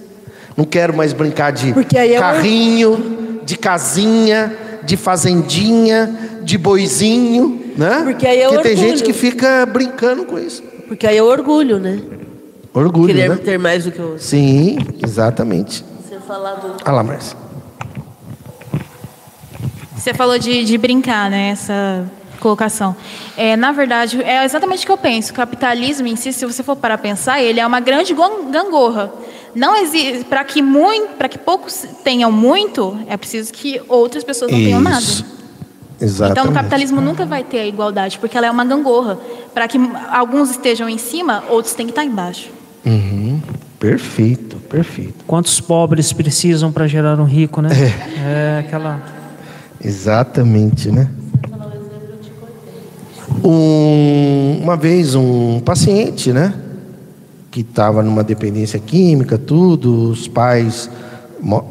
Não 0.56 0.64
quero 0.64 0.96
mais 0.96 1.12
brincar 1.12 1.50
de 1.50 1.74
é 1.96 2.18
carrinho, 2.18 3.40
de 3.44 3.56
casinha, 3.56 4.56
de 4.84 4.96
fazendinha, 4.96 6.33
de 6.44 6.58
boizinho, 6.58 7.72
né? 7.76 8.02
Porque 8.04 8.26
aí 8.26 8.40
é 8.40 8.48
Porque 8.48 8.62
tem 8.62 8.76
gente 8.76 9.02
que 9.02 9.12
fica 9.12 9.64
brincando 9.66 10.24
com 10.24 10.38
isso. 10.38 10.62
Porque 10.86 11.06
aí 11.06 11.16
é 11.16 11.22
orgulho, 11.22 11.78
né? 11.78 12.00
Orgulho, 12.72 13.06
Querer 13.06 13.30
né? 13.30 13.36
ter 13.36 13.58
mais 13.58 13.84
do 13.84 13.92
que 13.92 14.00
o 14.00 14.04
outro. 14.10 14.22
Sim, 14.22 14.78
exatamente. 15.02 15.84
Você 16.02 16.18
falar 16.20 16.54
do... 16.54 16.76
Ah 16.84 16.92
lá, 16.92 17.02
Márcia. 17.02 17.36
Você 19.96 20.12
falou 20.12 20.38
de, 20.38 20.64
de 20.64 20.76
brincar, 20.76 21.30
né? 21.30 21.50
Essa 21.50 22.04
colocação. 22.40 22.94
É, 23.36 23.56
na 23.56 23.72
verdade, 23.72 24.22
é 24.22 24.44
exatamente 24.44 24.82
o 24.82 24.86
que 24.86 24.92
eu 24.92 24.98
penso. 24.98 25.32
O 25.32 25.34
capitalismo 25.34 26.06
em 26.06 26.16
si, 26.16 26.32
se 26.32 26.44
você 26.44 26.62
for 26.62 26.76
para 26.76 26.98
pensar, 26.98 27.40
ele 27.40 27.58
é 27.58 27.66
uma 27.66 27.80
grande 27.80 28.14
gangorra. 28.50 29.10
Não 29.54 29.76
existe 29.76 30.24
para 30.24 30.44
que 30.44 30.60
muito, 30.60 31.16
para 31.16 31.28
que 31.28 31.38
poucos 31.38 31.86
tenham 32.02 32.30
muito, 32.30 32.98
é 33.06 33.16
preciso 33.16 33.52
que 33.52 33.80
outras 33.88 34.24
pessoas 34.24 34.50
não 34.50 34.58
Isso. 34.58 34.66
tenham 34.66 34.80
nada. 34.80 35.06
Exatamente. 36.00 36.40
Então, 36.40 36.50
o 36.50 36.54
capitalismo 36.54 37.00
nunca 37.00 37.24
vai 37.24 37.44
ter 37.44 37.60
a 37.60 37.66
igualdade, 37.66 38.18
porque 38.18 38.36
ela 38.36 38.46
é 38.46 38.50
uma 38.50 38.64
gangorra. 38.64 39.18
Para 39.52 39.68
que 39.68 39.78
alguns 40.10 40.50
estejam 40.50 40.88
em 40.88 40.98
cima, 40.98 41.44
outros 41.48 41.74
têm 41.74 41.86
que 41.86 41.92
estar 41.92 42.04
embaixo. 42.04 42.50
Uhum. 42.84 43.40
Perfeito, 43.78 44.56
perfeito. 44.56 45.24
Quantos 45.26 45.60
pobres 45.60 46.12
precisam 46.12 46.72
para 46.72 46.86
gerar 46.86 47.20
um 47.20 47.24
rico, 47.24 47.60
né? 47.60 47.70
É, 48.18 48.56
é 48.56 48.58
aquela. 48.60 49.02
Exatamente, 49.82 50.90
né? 50.90 51.08
Um, 53.42 54.60
uma 54.62 54.76
vez 54.76 55.14
um 55.14 55.60
paciente, 55.60 56.32
né? 56.32 56.54
Que 57.50 57.60
estava 57.60 58.02
numa 58.02 58.24
dependência 58.24 58.78
química, 58.78 59.36
tudo, 59.36 60.10
os 60.10 60.26
pais 60.26 60.90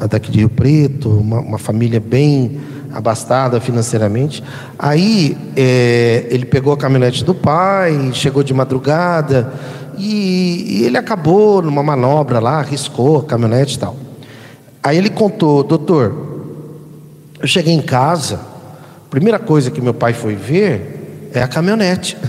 daqui 0.08 0.30
de 0.30 0.38
Rio 0.38 0.48
Preto, 0.48 1.08
uma, 1.10 1.40
uma 1.40 1.58
família 1.58 1.98
bem 1.98 2.60
abastada 2.94 3.60
financeiramente. 3.60 4.42
Aí 4.78 5.36
é, 5.56 6.26
ele 6.30 6.44
pegou 6.44 6.72
a 6.72 6.76
caminhonete 6.76 7.24
do 7.24 7.34
pai, 7.34 8.10
chegou 8.12 8.42
de 8.42 8.54
madrugada 8.54 9.52
e, 9.98 10.78
e, 10.78 10.84
ele 10.84 10.96
acabou 10.96 11.60
numa 11.60 11.82
manobra 11.82 12.38
lá, 12.38 12.60
arriscou 12.60 13.18
a 13.18 13.24
caminhonete 13.24 13.76
e 13.76 13.78
tal. 13.80 13.96
Aí 14.82 14.96
ele 14.96 15.10
contou, 15.10 15.64
doutor, 15.64 16.14
eu 17.40 17.48
cheguei 17.48 17.74
em 17.74 17.82
casa, 17.82 18.36
a 18.36 19.10
primeira 19.10 19.38
coisa 19.38 19.70
que 19.70 19.80
meu 19.80 19.94
pai 19.94 20.12
foi 20.12 20.36
ver 20.36 21.30
é 21.34 21.42
a 21.42 21.48
caminhonete. 21.48 22.16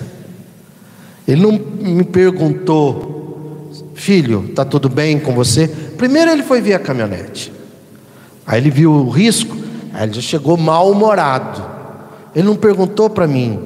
Ele 1.28 1.42
não 1.42 1.54
me 1.54 2.04
perguntou, 2.04 3.72
filho, 3.96 4.52
tá 4.54 4.64
tudo 4.64 4.88
bem 4.88 5.18
com 5.18 5.34
você? 5.34 5.68
Primeiro 5.68 6.30
ele 6.30 6.44
foi 6.44 6.62
ver 6.62 6.76
a 6.76 6.80
caminhonete. 6.80 7.52
Aí 8.46 8.62
ele 8.62 8.70
viu 8.70 8.92
o 8.92 9.10
risco, 9.10 9.58
Aí 9.95 10.03
ele 10.03 10.13
já 10.13 10.22
chegou 10.22 10.57
mal-humorado. 10.57 11.63
Ele 12.35 12.45
não 12.45 12.57
perguntou 12.57 13.09
para 13.09 13.26
mim, 13.26 13.57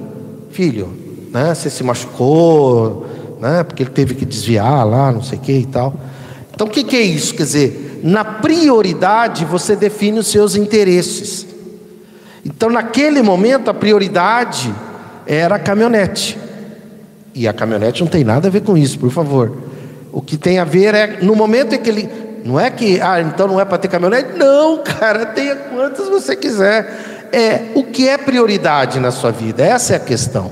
filho, 0.52 0.94
né, 1.32 1.56
você 1.56 1.72
se 1.72 1.84
machucou, 1.84 3.08
né, 3.42 3.64
porque 3.64 3.82
ele 3.82 3.90
teve 3.90 4.14
que 4.14 4.26
desviar 4.26 4.86
lá, 4.86 5.12
não 5.12 5.24
sei 5.24 5.40
o 5.40 5.42
que 5.42 5.52
e 5.52 5.66
tal. 5.66 5.96
Então 6.54 6.68
o 6.68 6.70
que, 6.70 6.84
que 6.84 6.96
é 6.96 7.02
isso? 7.02 7.34
Quer 7.34 7.44
dizer, 7.44 8.02
na 8.04 8.24
prioridade 8.24 9.44
você 9.44 9.76
define 9.76 10.20
os 10.20 10.28
seus 10.28 10.56
interesses. 10.56 11.48
Então 12.46 12.70
naquele 12.70 13.24
momento 13.24 13.72
a 13.72 13.74
prioridade 13.74 14.72
era 15.26 15.56
a 15.56 15.60
caminhonete. 15.60 16.38
E 17.34 17.48
a 17.48 17.54
caminhonete 17.54 18.02
não 18.02 18.08
tem 18.10 18.24
nada 18.24 18.50
a 18.50 18.52
ver 18.52 18.62
com 18.62 18.78
isso, 18.78 19.00
por 19.00 19.10
favor. 19.10 19.52
O 20.12 20.22
que 20.22 20.38
tem 20.38 20.60
a 20.60 20.64
ver 20.64 20.94
é 20.94 21.20
no 21.24 21.36
momento 21.36 21.74
em 21.74 21.80
que 21.80 21.90
ele 21.90 22.29
não 22.44 22.60
é 22.60 22.70
que, 22.70 23.00
ah, 23.02 23.22
então 23.22 23.48
não 23.48 23.60
é 23.60 23.66
para 23.66 23.78
ter 23.78 23.88
caminhonete. 23.88 24.38
Não, 24.38 24.84
cara, 24.84 25.26
tenha 25.28 25.56
quantas 25.56 26.08
você 26.08 26.36
quiser. 26.36 27.30
É 27.32 27.72
o 27.76 27.84
que 27.84 28.08
é 28.08 28.18
prioridade 28.18 29.00
na 29.00 29.12
sua 29.12 29.32
vida. 29.32 29.64
Essa 29.64 29.94
é 29.94 29.96
a 29.98 30.00
questão. 30.00 30.52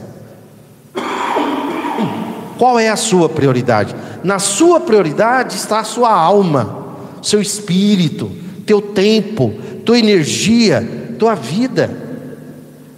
Qual 2.57 2.79
é 2.79 2.89
a 2.89 2.95
sua 2.95 3.29
prioridade? 3.29 3.95
Na 4.23 4.39
sua 4.39 4.79
prioridade 4.79 5.55
está 5.55 5.79
a 5.79 5.83
sua 5.83 6.11
alma. 6.11 6.85
seu 7.21 7.41
espírito, 7.41 8.31
teu 8.65 8.81
tempo, 8.81 9.53
tua 9.83 9.97
energia, 9.97 10.87
tua 11.17 11.35
vida. 11.35 11.89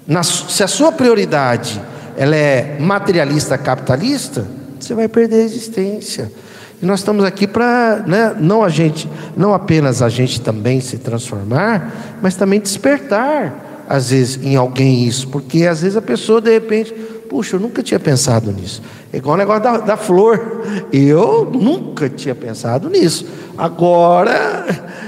Na, 0.05 0.23
se 0.23 0.63
a 0.63 0.67
sua 0.67 0.91
prioridade 0.91 1.81
ela 2.17 2.35
é 2.35 2.77
materialista, 2.79 3.57
capitalista, 3.57 4.45
você 4.79 4.93
vai 4.93 5.07
perder 5.07 5.37
a 5.37 5.45
existência. 5.45 6.31
E 6.81 6.85
nós 6.85 7.01
estamos 7.01 7.25
aqui 7.25 7.45
para, 7.45 8.03
né, 8.07 8.35
não 8.39 8.63
a 8.63 8.69
gente, 8.69 9.09
não 9.35 9.53
apenas 9.53 10.01
a 10.01 10.07
gente 10.07 10.39
também 10.39 10.79
se 10.79 10.97
transformar, 10.97 12.17
mas 12.21 12.35
também 12.35 12.59
despertar, 12.59 13.85
às 13.87 14.11
vezes, 14.11 14.39
em 14.41 14.55
alguém 14.55 15.05
isso, 15.05 15.27
porque 15.27 15.65
às 15.65 15.81
vezes 15.81 15.97
a 15.97 16.01
pessoa 16.01 16.39
de 16.39 16.51
repente, 16.51 16.93
puxa, 17.27 17.57
eu 17.57 17.59
nunca 17.59 17.83
tinha 17.83 17.99
pensado 17.99 18.51
nisso. 18.51 18.81
É 19.11 19.17
igual 19.17 19.35
o 19.35 19.37
negócio 19.37 19.61
da, 19.61 19.77
da 19.77 19.97
flor. 19.97 20.61
Eu 20.93 21.49
nunca 21.51 22.07
tinha 22.07 22.35
pensado 22.35 22.89
nisso. 22.89 23.25
Agora, 23.57 24.65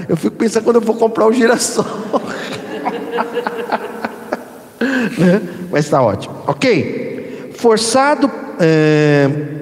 eu 0.08 0.16
fico 0.16 0.36
pensando 0.36 0.64
quando 0.64 0.76
eu 0.76 0.82
vou 0.82 0.96
comprar 0.96 1.26
o 1.26 1.32
girassol. 1.32 1.86
né? 5.16 5.40
Mas 5.70 5.84
está 5.84 6.02
ótimo. 6.02 6.34
Ok? 6.46 7.52
Forçado. 7.54 8.30
É 8.58 9.61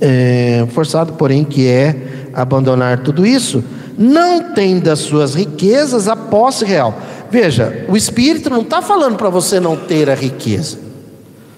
é, 0.00 0.66
forçado, 0.70 1.12
porém, 1.12 1.44
que 1.44 1.68
é 1.68 2.28
abandonar 2.32 3.00
tudo 3.00 3.26
isso, 3.26 3.62
não 3.98 4.54
tem 4.54 4.78
das 4.78 5.00
suas 5.00 5.34
riquezas 5.34 6.08
a 6.08 6.16
posse 6.16 6.64
real. 6.64 6.96
Veja, 7.30 7.84
o 7.88 7.96
Espírito 7.96 8.48
não 8.48 8.62
está 8.62 8.80
falando 8.80 9.16
para 9.16 9.28
você 9.28 9.60
não 9.60 9.76
ter 9.76 10.08
a 10.08 10.14
riqueza. 10.14 10.78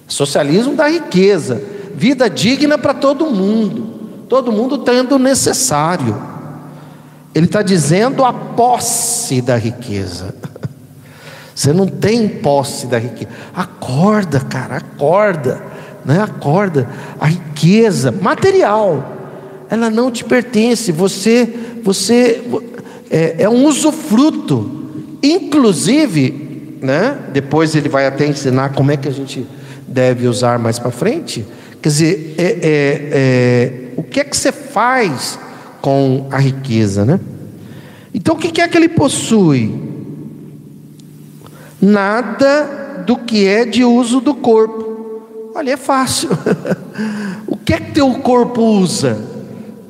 Socialismo 0.09 0.75
dá 0.75 0.89
riqueza, 0.89 1.63
vida 1.95 2.29
digna 2.29 2.77
para 2.77 2.93
todo 2.93 3.31
mundo, 3.31 4.27
todo 4.29 4.53
mundo 4.53 4.79
tendo 4.79 5.15
o 5.15 5.19
necessário. 5.19 6.21
Ele 7.35 7.47
está 7.47 7.63
dizendo 7.63 8.25
a 8.25 8.33
posse 8.33 9.41
da 9.41 9.57
riqueza. 9.57 10.35
Você 11.55 11.73
não 11.73 11.87
tem 11.87 12.29
posse 12.29 12.87
da 12.87 12.99
riqueza. 12.99 13.31
Acorda, 13.55 14.41
cara, 14.41 14.77
acorda 14.77 15.72
né? 16.05 16.21
acorda, 16.21 16.89
a 17.21 17.27
riqueza 17.27 18.13
material, 18.13 19.19
ela 19.71 19.91
não 19.91 20.11
te 20.11 20.25
pertence, 20.25 20.93
você, 20.93 21.49
você 21.83 22.43
é, 23.11 23.37
é 23.45 23.49
um 23.49 23.67
usufruto, 23.67 24.91
inclusive, 25.23 26.79
né? 26.81 27.17
depois 27.33 27.75
ele 27.75 27.89
vai 27.89 28.07
até 28.07 28.27
ensinar 28.27 28.71
como 28.71 28.91
é 28.91 28.97
que 28.97 29.09
a 29.09 29.13
gente 29.13 29.47
deve 29.87 30.27
usar 30.27 30.59
mais 30.59 30.79
para 30.79 30.91
frente, 30.91 31.45
quer 31.81 31.89
dizer, 31.89 32.35
é, 32.39 32.45
é, 32.45 32.59
é, 33.13 33.73
o 33.97 34.03
que 34.03 34.21
é 34.21 34.25
que 34.25 34.37
você 34.37 34.53
faz 34.53 35.39
com 35.81 36.29
a 36.31 36.39
riqueza, 36.39 37.05
né? 37.05 37.19
Então 38.15 38.37
o 38.37 38.39
que 38.39 38.61
é 38.61 38.69
que 38.69 38.77
ele 38.77 38.89
possui? 38.89 39.75
Nada 41.81 43.03
do 43.05 43.17
que 43.17 43.47
é 43.47 43.65
de 43.65 43.85
uso 43.85 44.21
do 44.21 44.35
corpo 44.35 44.92
Olha, 45.55 45.73
é 45.73 45.77
fácil. 45.77 46.31
o 47.47 47.57
que 47.57 47.75
é 47.75 47.81
que 47.81 47.93
teu 47.93 48.11
corpo 48.15 48.63
usa? 48.63 49.19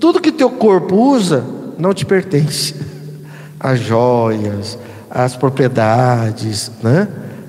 Tudo 0.00 0.20
que 0.20 0.32
teu 0.32 0.50
corpo 0.50 0.96
usa 0.96 1.44
não 1.78 1.94
te 1.94 2.04
pertence. 2.04 2.74
As 3.58 3.78
joias, 3.78 4.76
as 5.08 5.36
propriedades, 5.36 6.72
né? 6.82 7.06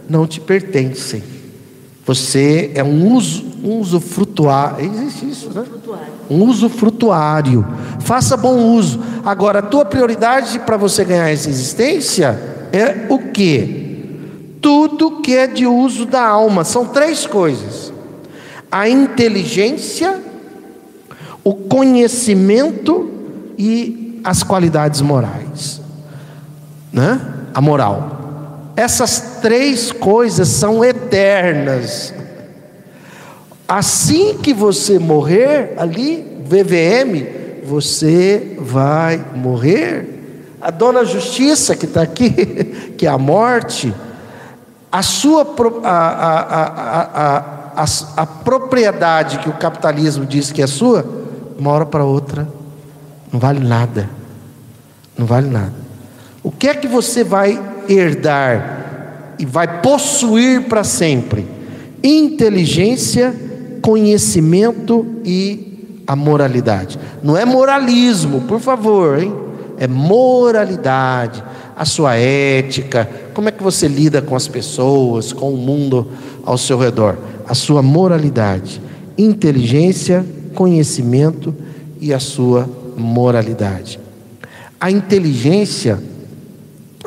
não 0.08 0.28
te 0.28 0.40
pertencem. 0.40 1.24
Você 2.06 2.72
é 2.76 2.84
um 2.84 3.14
uso, 3.14 3.44
um. 3.64 3.82
Existe 4.84 5.30
isso, 5.30 5.50
né? 5.50 5.64
Um 6.30 6.44
usufrutuário. 6.44 7.66
Faça 8.02 8.36
bom 8.36 8.76
uso. 8.76 9.00
Agora, 9.26 9.60
a 9.60 9.62
tua 9.64 9.86
prioridade 9.86 10.60
para 10.60 10.78
você 10.78 11.06
ganhar 11.06 11.30
essa 11.30 11.50
existência 11.50 12.40
é 12.72 13.08
o 13.10 13.18
que? 13.32 14.58
Tudo 14.62 15.22
que 15.22 15.36
é 15.36 15.48
de 15.48 15.66
uso 15.66 16.06
da 16.06 16.28
alma. 16.28 16.64
São 16.64 16.86
três 16.86 17.26
coisas 17.26 17.93
a 18.74 18.90
inteligência, 18.90 20.20
o 21.44 21.54
conhecimento 21.54 23.08
e 23.56 24.20
as 24.24 24.42
qualidades 24.42 25.00
morais, 25.00 25.80
né? 26.92 27.22
A 27.54 27.62
moral. 27.62 28.72
Essas 28.76 29.38
três 29.44 29.92
coisas 29.92 30.48
são 30.48 30.84
eternas. 30.84 32.16
Assim 33.68 34.40
que 34.40 34.56
você 34.56 34.98
morrer 34.98 35.76
ali, 35.78 36.26
VVM, 36.44 37.28
você 37.64 38.58
vai 38.60 39.24
morrer. 39.36 40.58
A 40.60 40.72
dona 40.72 41.06
Justiça 41.06 41.76
que 41.76 41.86
está 41.86 42.02
aqui, 42.02 42.32
que 42.98 43.06
é 43.06 43.10
a 43.10 43.20
morte, 43.20 43.94
a 44.92 45.04
sua 45.04 45.46
a, 45.84 45.90
a, 45.90 46.40
a, 46.40 47.38
a 47.38 47.63
a, 47.76 47.86
a 48.22 48.26
propriedade 48.26 49.40
que 49.40 49.50
o 49.50 49.54
capitalismo 49.54 50.26
diz 50.26 50.52
que 50.52 50.62
é 50.62 50.68
sua, 50.68 51.06
uma 51.58 51.72
hora 51.72 51.86
para 51.86 52.04
outra, 52.04 52.48
não 53.32 53.40
vale 53.40 53.60
nada. 53.60 54.10
Não 55.18 55.26
vale 55.26 55.50
nada. 55.50 55.74
O 56.44 56.52
que 56.52 56.68
é 56.68 56.74
que 56.74 56.88
você 56.88 57.24
vai 57.24 57.62
herdar 57.88 59.36
e 59.40 59.46
vai 59.46 59.82
possuir 59.82 60.64
para 60.64 60.84
sempre? 60.84 61.48
Inteligência, 62.04 63.34
conhecimento 63.82 65.06
e 65.24 66.04
a 66.06 66.16
moralidade. 66.16 67.00
Não 67.22 67.38
é 67.38 67.46
moralismo, 67.46 68.42
por 68.42 68.60
favor, 68.60 69.22
hein? 69.22 69.34
É 69.78 69.88
moralidade, 69.88 71.44
a 71.76 71.86
sua 71.86 72.16
ética, 72.16 73.10
como 73.34 73.50
é 73.50 73.52
que 73.52 73.64
você 73.64 73.88
lida 73.88 74.22
com 74.22 74.36
as 74.36 74.48
pessoas, 74.48 75.34
com 75.34 75.54
o 75.54 75.58
mundo 75.58 76.08
ao 76.46 76.58
seu 76.58 76.78
redor 76.78 77.18
a 77.54 77.56
sua 77.56 77.84
moralidade, 77.84 78.82
inteligência, 79.16 80.26
conhecimento 80.56 81.54
e 82.02 82.12
a 82.12 82.20
sua 82.20 82.68
moralidade. 82.98 84.00
A 84.82 84.90
inteligência, 84.90 86.02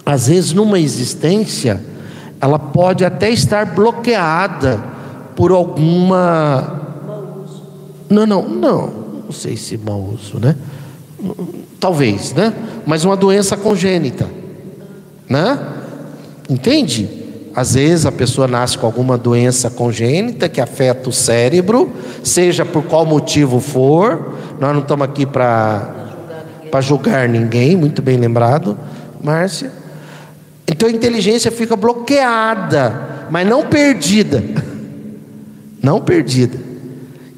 às 0.04 0.28
vezes 0.28 0.52
numa 0.52 0.78
existência, 0.78 1.82
ela 2.40 2.60
pode 2.60 3.04
até 3.04 3.28
estar 3.28 3.74
bloqueada 3.74 4.80
por 5.34 5.50
alguma. 5.50 6.80
Não, 8.08 8.24
não, 8.24 8.48
não, 8.48 8.86
não 9.24 9.32
sei 9.32 9.56
se 9.56 9.76
mau 9.76 10.00
uso, 10.14 10.38
né? 10.38 10.54
Talvez, 11.80 12.32
né? 12.34 12.52
Mas 12.86 13.04
uma 13.04 13.16
doença 13.16 13.56
congênita, 13.56 14.30
né? 15.28 15.58
Entende? 16.48 17.25
Às 17.56 17.74
vezes 17.74 18.04
a 18.04 18.12
pessoa 18.12 18.46
nasce 18.46 18.76
com 18.76 18.84
alguma 18.84 19.16
doença 19.16 19.70
congênita 19.70 20.46
que 20.46 20.60
afeta 20.60 21.08
o 21.08 21.12
cérebro, 21.12 21.90
seja 22.22 22.66
por 22.66 22.82
qual 22.82 23.06
motivo 23.06 23.60
for. 23.60 24.36
Nós 24.60 24.74
não 24.74 24.82
estamos 24.82 25.04
aqui 25.04 25.24
para 25.24 25.94
para 26.70 26.80
julgar 26.82 27.26
ninguém, 27.26 27.74
muito 27.74 28.02
bem 28.02 28.18
lembrado, 28.18 28.76
Márcia. 29.22 29.72
Então 30.68 30.86
a 30.86 30.92
inteligência 30.92 31.50
fica 31.50 31.74
bloqueada, 31.74 33.26
mas 33.30 33.48
não 33.48 33.64
perdida. 33.64 34.44
Não 35.82 36.00
perdida. 36.00 36.58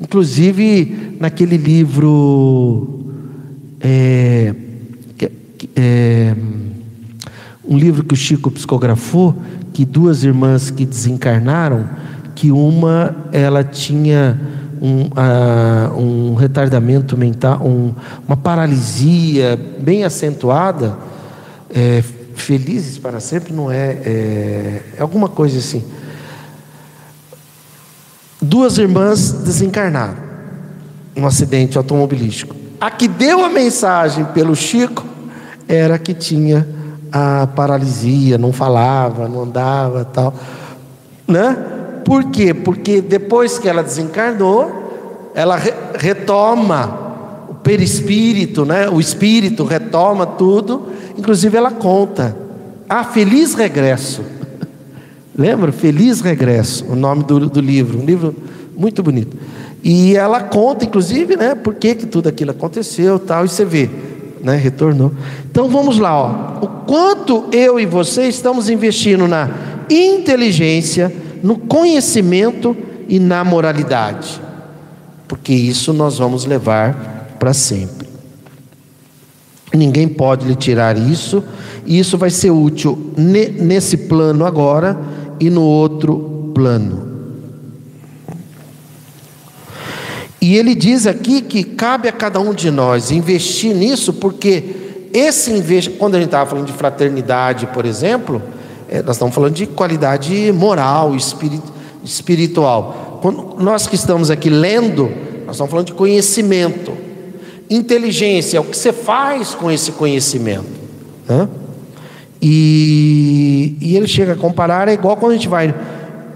Inclusive 0.01 1.17
naquele 1.21 1.57
livro 1.57 3.13
é, 3.81 4.55
é, 5.77 6.35
um 7.65 7.77
livro 7.77 8.03
que 8.03 8.15
o 8.15 8.17
Chico 8.17 8.51
psicografou, 8.51 9.37
que 9.79 9.85
duas 9.85 10.25
irmãs 10.25 10.73
que 10.73 10.85
desencarnaram, 10.85 11.89
que 12.35 12.51
uma 12.51 13.15
ela 13.31 13.63
tinha 13.63 14.37
um, 14.83 15.03
uh, 15.03 15.97
um 15.97 16.35
retardamento 16.35 17.17
mental, 17.17 17.65
um, 17.65 17.95
uma 18.27 18.37
paralisia 18.37 19.57
bem 19.79 20.03
acentuada, 20.03 20.99
é, 21.73 22.03
felizes 22.35 22.99
para 22.99 23.21
sempre 23.21 23.53
não 23.53 23.71
é, 23.71 23.91
é, 24.05 24.83
é 24.97 25.01
alguma 25.01 25.29
coisa 25.29 25.61
assim. 25.61 25.85
Duas 28.43 28.79
irmãs 28.79 29.31
desencarnaram 29.31 30.17
num 31.15 31.25
acidente 31.25 31.79
automobilístico. 31.79 32.57
A 32.81 32.91
que 32.91 33.07
deu 33.07 33.45
a 33.45 33.49
mensagem 33.49 34.25
pelo 34.25 34.57
Chico 34.57 35.07
era 35.69 35.97
que 36.01 36.15
tinha 36.15 36.67
a 37.13 37.47
paralisia, 37.47 38.39
não 38.39 38.53
falava, 38.53 39.29
não 39.29 39.43
andava, 39.43 40.05
tal, 40.05 40.35
né? 41.27 41.57
Por 42.05 42.25
quê? 42.25 42.55
Porque 42.55 43.01
depois 43.01 43.59
que 43.59 43.69
ela 43.69 43.83
desencarnou, 43.83 45.31
ela 45.35 45.57
re 45.57 45.73
retoma 45.95 47.47
o 47.49 47.55
perispírito, 47.55 48.65
né? 48.65 48.89
O 48.89 48.99
espírito 48.99 49.65
retoma 49.65 50.27
tudo, 50.27 50.87
inclusive 51.17 51.57
ela 51.57 51.71
conta: 51.71 52.37
"Ah, 52.89 53.05
feliz 53.05 53.55
regresso". 53.55 54.23
Lembra? 55.37 55.71
Feliz 55.71 56.21
regresso, 56.21 56.85
o 56.89 56.97
nome 56.97 57.23
do, 57.23 57.49
do 57.49 57.61
livro, 57.61 58.01
um 58.01 58.05
livro 58.05 58.35
muito 58.77 59.03
bonito. 59.03 59.37
E 59.85 60.17
ela 60.17 60.43
conta, 60.43 60.85
inclusive, 60.85 61.37
né, 61.37 61.55
por 61.55 61.75
que, 61.75 61.95
que 61.95 62.07
tudo 62.07 62.29
aquilo 62.29 62.51
aconteceu, 62.51 63.19
tal, 63.19 63.45
e 63.45 63.49
você 63.49 63.65
vê, 63.65 63.89
né? 64.43 64.57
Retornou. 64.57 65.13
Então 65.51 65.69
vamos 65.69 65.99
lá, 65.99 66.17
ó. 66.17 66.65
O 66.65 66.69
quanto 66.87 67.47
eu 67.53 67.79
e 67.79 67.87
você 67.87 68.29
estamos 68.29 68.69
investindo 68.69 69.27
na 69.27 69.51
inteligência, 69.91 71.13
no 71.43 71.57
conhecimento 71.57 72.77
e 73.09 73.19
na 73.19 73.45
moralidade. 73.45 74.41
Porque 75.27 75.53
isso 75.53 75.93
nós 75.93 76.19
vamos 76.19 76.45
levar 76.45 77.37
para 77.39 77.53
sempre. 77.53 78.09
Ninguém 79.75 80.09
pode 80.09 80.47
lhe 80.47 80.55
tirar 80.55 80.97
isso, 80.97 81.45
e 81.85 81.99
isso 81.99 82.17
vai 82.17 82.31
ser 82.31 82.51
útil 82.51 83.13
nesse 83.17 83.97
plano 83.97 84.45
agora 84.47 84.99
e 85.39 85.51
no 85.51 85.63
outro 85.63 86.51
plano. 86.55 87.18
E 90.41 90.57
ele 90.57 90.75
diz 90.75 91.07
aqui 91.07 91.43
que 91.43 91.65
cabe 91.65 92.09
a 92.09 92.13
cada 92.13 92.39
um 92.41 92.55
de 92.55 92.71
nós 92.71 93.11
investir 93.11 93.75
nisso, 93.75 94.13
porque 94.13 94.65
esse 95.13 95.51
investimento, 95.51 95.99
quando 95.99 96.15
a 96.15 96.19
gente 96.19 96.29
estava 96.29 96.49
falando 96.49 96.67
de 96.67 96.73
fraternidade, 96.73 97.67
por 97.67 97.85
exemplo, 97.85 98.41
é, 98.89 99.03
nós 99.03 99.17
estamos 99.17 99.35
falando 99.35 99.55
de 99.55 99.67
qualidade 99.67 100.53
moral, 100.53 101.15
espiritual. 102.05 103.19
Quando 103.21 103.57
nós 103.59 103.87
que 103.87 103.97
estamos 103.97 104.31
aqui 104.31 104.49
lendo, 104.49 105.11
nós 105.45 105.57
estamos 105.57 105.71
falando 105.71 105.87
de 105.87 105.95
conhecimento. 105.95 106.93
Inteligência 107.69 108.59
é 108.59 108.61
o 108.61 108.65
que 108.65 108.77
você 108.77 108.93
faz 108.93 109.55
com 109.55 109.71
esse 109.71 109.93
conhecimento. 109.93 110.69
Né? 111.29 111.49
E, 112.41 113.77
e 113.81 113.97
ele 113.97 114.07
chega 114.07 114.35
a 114.35 114.37
comparar, 114.37 114.89
é 114.89 114.93
igual 114.93 115.17
quando 115.17 115.33
a 115.33 115.35
gente 115.35 115.49
vai, 115.49 115.75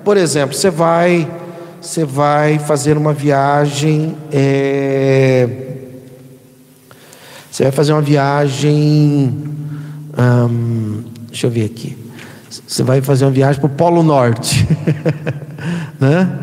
por 0.05 0.17
exemplo, 0.17 0.57
você 0.57 0.71
vai 0.71 1.29
você 1.83 2.05
vai 2.05 2.61
fazer 2.61 2.97
uma 2.97 3.13
viagem. 3.13 4.17
É, 4.31 5.49
você 7.51 7.65
vai 7.65 7.73
fazer 7.73 7.93
uma 7.93 8.01
viagem. 8.01 9.37
Hum, 10.17 11.03
deixa 11.27 11.49
eu 11.49 11.51
ver 11.51 11.65
aqui. 11.65 11.99
Você 12.69 12.85
vai 12.85 13.01
fazer 13.01 13.25
uma 13.25 13.33
viagem 13.33 13.61
para 13.61 13.67
o 13.67 13.71
Polo 13.71 14.03
Norte. 14.05 14.65
né? 15.99 16.39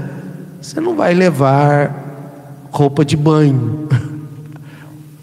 Você 0.61 0.81
não 0.81 0.93
vai 0.93 1.13
levar 1.13 2.67
roupa 2.69 3.05
de 3.05 3.15
banho. 3.15 3.87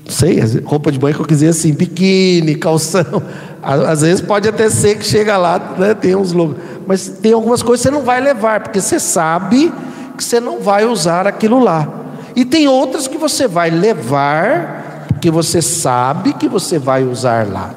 Não 0.02 0.12
sei, 0.12 0.40
roupa 0.64 0.90
de 0.90 0.98
banho 0.98 1.14
que 1.14 1.20
eu 1.20 1.26
quiser 1.26 1.48
assim, 1.48 1.74
biquíni, 1.74 2.54
calção. 2.54 3.22
Às 3.62 4.00
vezes 4.00 4.22
pode 4.22 4.48
até 4.48 4.70
ser 4.70 4.96
que 4.96 5.04
chega 5.04 5.36
lá, 5.36 5.74
né, 5.76 5.92
tem 5.92 6.16
uns 6.16 6.32
logos. 6.32 6.56
Mas 6.86 7.08
tem 7.08 7.32
algumas 7.32 7.62
coisas 7.62 7.84
que 7.84 7.90
você 7.90 7.94
não 7.94 8.04
vai 8.04 8.20
levar, 8.20 8.60
porque 8.60 8.80
você 8.80 8.98
sabe 8.98 9.72
que 10.16 10.24
você 10.24 10.40
não 10.40 10.60
vai 10.60 10.84
usar 10.84 11.26
aquilo 11.26 11.62
lá. 11.62 11.88
E 12.34 12.44
tem 12.44 12.66
outras 12.68 13.06
que 13.06 13.16
você 13.16 13.46
vai 13.46 13.70
levar, 13.70 15.06
porque 15.08 15.30
você 15.30 15.62
sabe 15.62 16.32
que 16.34 16.48
você 16.48 16.78
vai 16.78 17.04
usar 17.04 17.46
lá. 17.46 17.74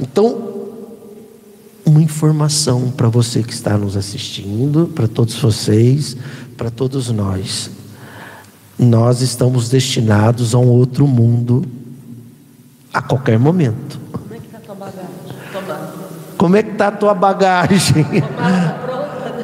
Então, 0.00 0.54
uma 1.84 2.02
informação 2.02 2.90
para 2.90 3.08
você 3.08 3.42
que 3.42 3.52
está 3.52 3.76
nos 3.76 3.96
assistindo, 3.96 4.90
para 4.94 5.06
todos 5.06 5.34
vocês, 5.36 6.16
para 6.56 6.70
todos 6.70 7.10
nós. 7.10 7.70
Nós 8.78 9.20
estamos 9.20 9.68
destinados 9.68 10.54
a 10.54 10.58
um 10.58 10.68
outro 10.68 11.06
mundo 11.06 11.64
a 12.92 13.00
qualquer 13.00 13.38
momento. 13.38 14.00
Como 14.12 14.34
é 14.34 14.38
que 14.38 14.46
está 14.46 14.58
a 14.58 14.60
tua 14.60 14.74
bagagem? 14.74 15.14
Como 16.36 16.56
é 16.56 16.62
que 16.62 16.70
está 16.72 16.88
a 16.88 16.92
tua 16.92 17.14
bagagem? 17.14 18.06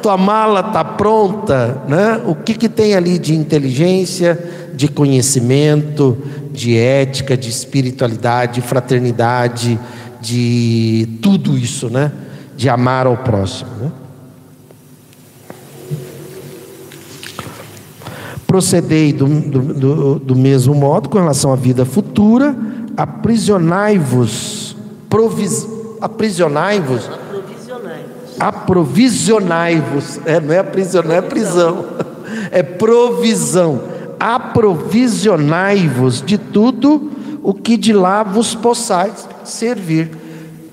Tua 0.01 0.17
mala 0.17 0.61
está 0.61 0.83
pronta, 0.83 1.81
né? 1.87 2.21
O 2.25 2.35
que, 2.35 2.53
que 2.53 2.67
tem 2.67 2.95
ali 2.95 3.19
de 3.19 3.35
inteligência, 3.35 4.37
de 4.73 4.87
conhecimento, 4.87 6.17
de 6.51 6.77
ética, 6.77 7.37
de 7.37 7.49
espiritualidade, 7.49 8.55
de 8.55 8.61
fraternidade, 8.61 9.79
de 10.19 11.07
tudo 11.21 11.57
isso, 11.57 11.89
né? 11.89 12.11
De 12.57 12.67
amar 12.67 13.05
ao 13.07 13.17
próximo. 13.17 13.69
Né? 13.79 13.91
Procedei 18.45 19.13
do, 19.13 19.25
do, 19.25 20.19
do, 20.19 20.35
mesmo 20.35 20.75
modo 20.75 21.07
com 21.07 21.17
relação 21.17 21.53
à 21.53 21.55
vida 21.55 21.85
futura, 21.85 22.53
aprisionai-vos, 22.97 24.75
aprisionai-vos 26.01 27.20
aprovisionai-vos. 28.41 30.19
É, 30.25 30.39
não 30.39 30.55
é 30.55 30.57
aprisionar, 30.57 31.09
não 31.09 31.15
é 31.15 31.21
prisão, 31.21 31.85
é 32.49 32.63
provisão. 32.63 33.83
Aprovisionai-vos 34.19 36.23
de 36.23 36.39
tudo 36.39 37.11
o 37.43 37.53
que 37.53 37.77
de 37.77 37.93
lá 37.93 38.23
vos 38.23 38.55
possais 38.55 39.29
servir. 39.43 40.09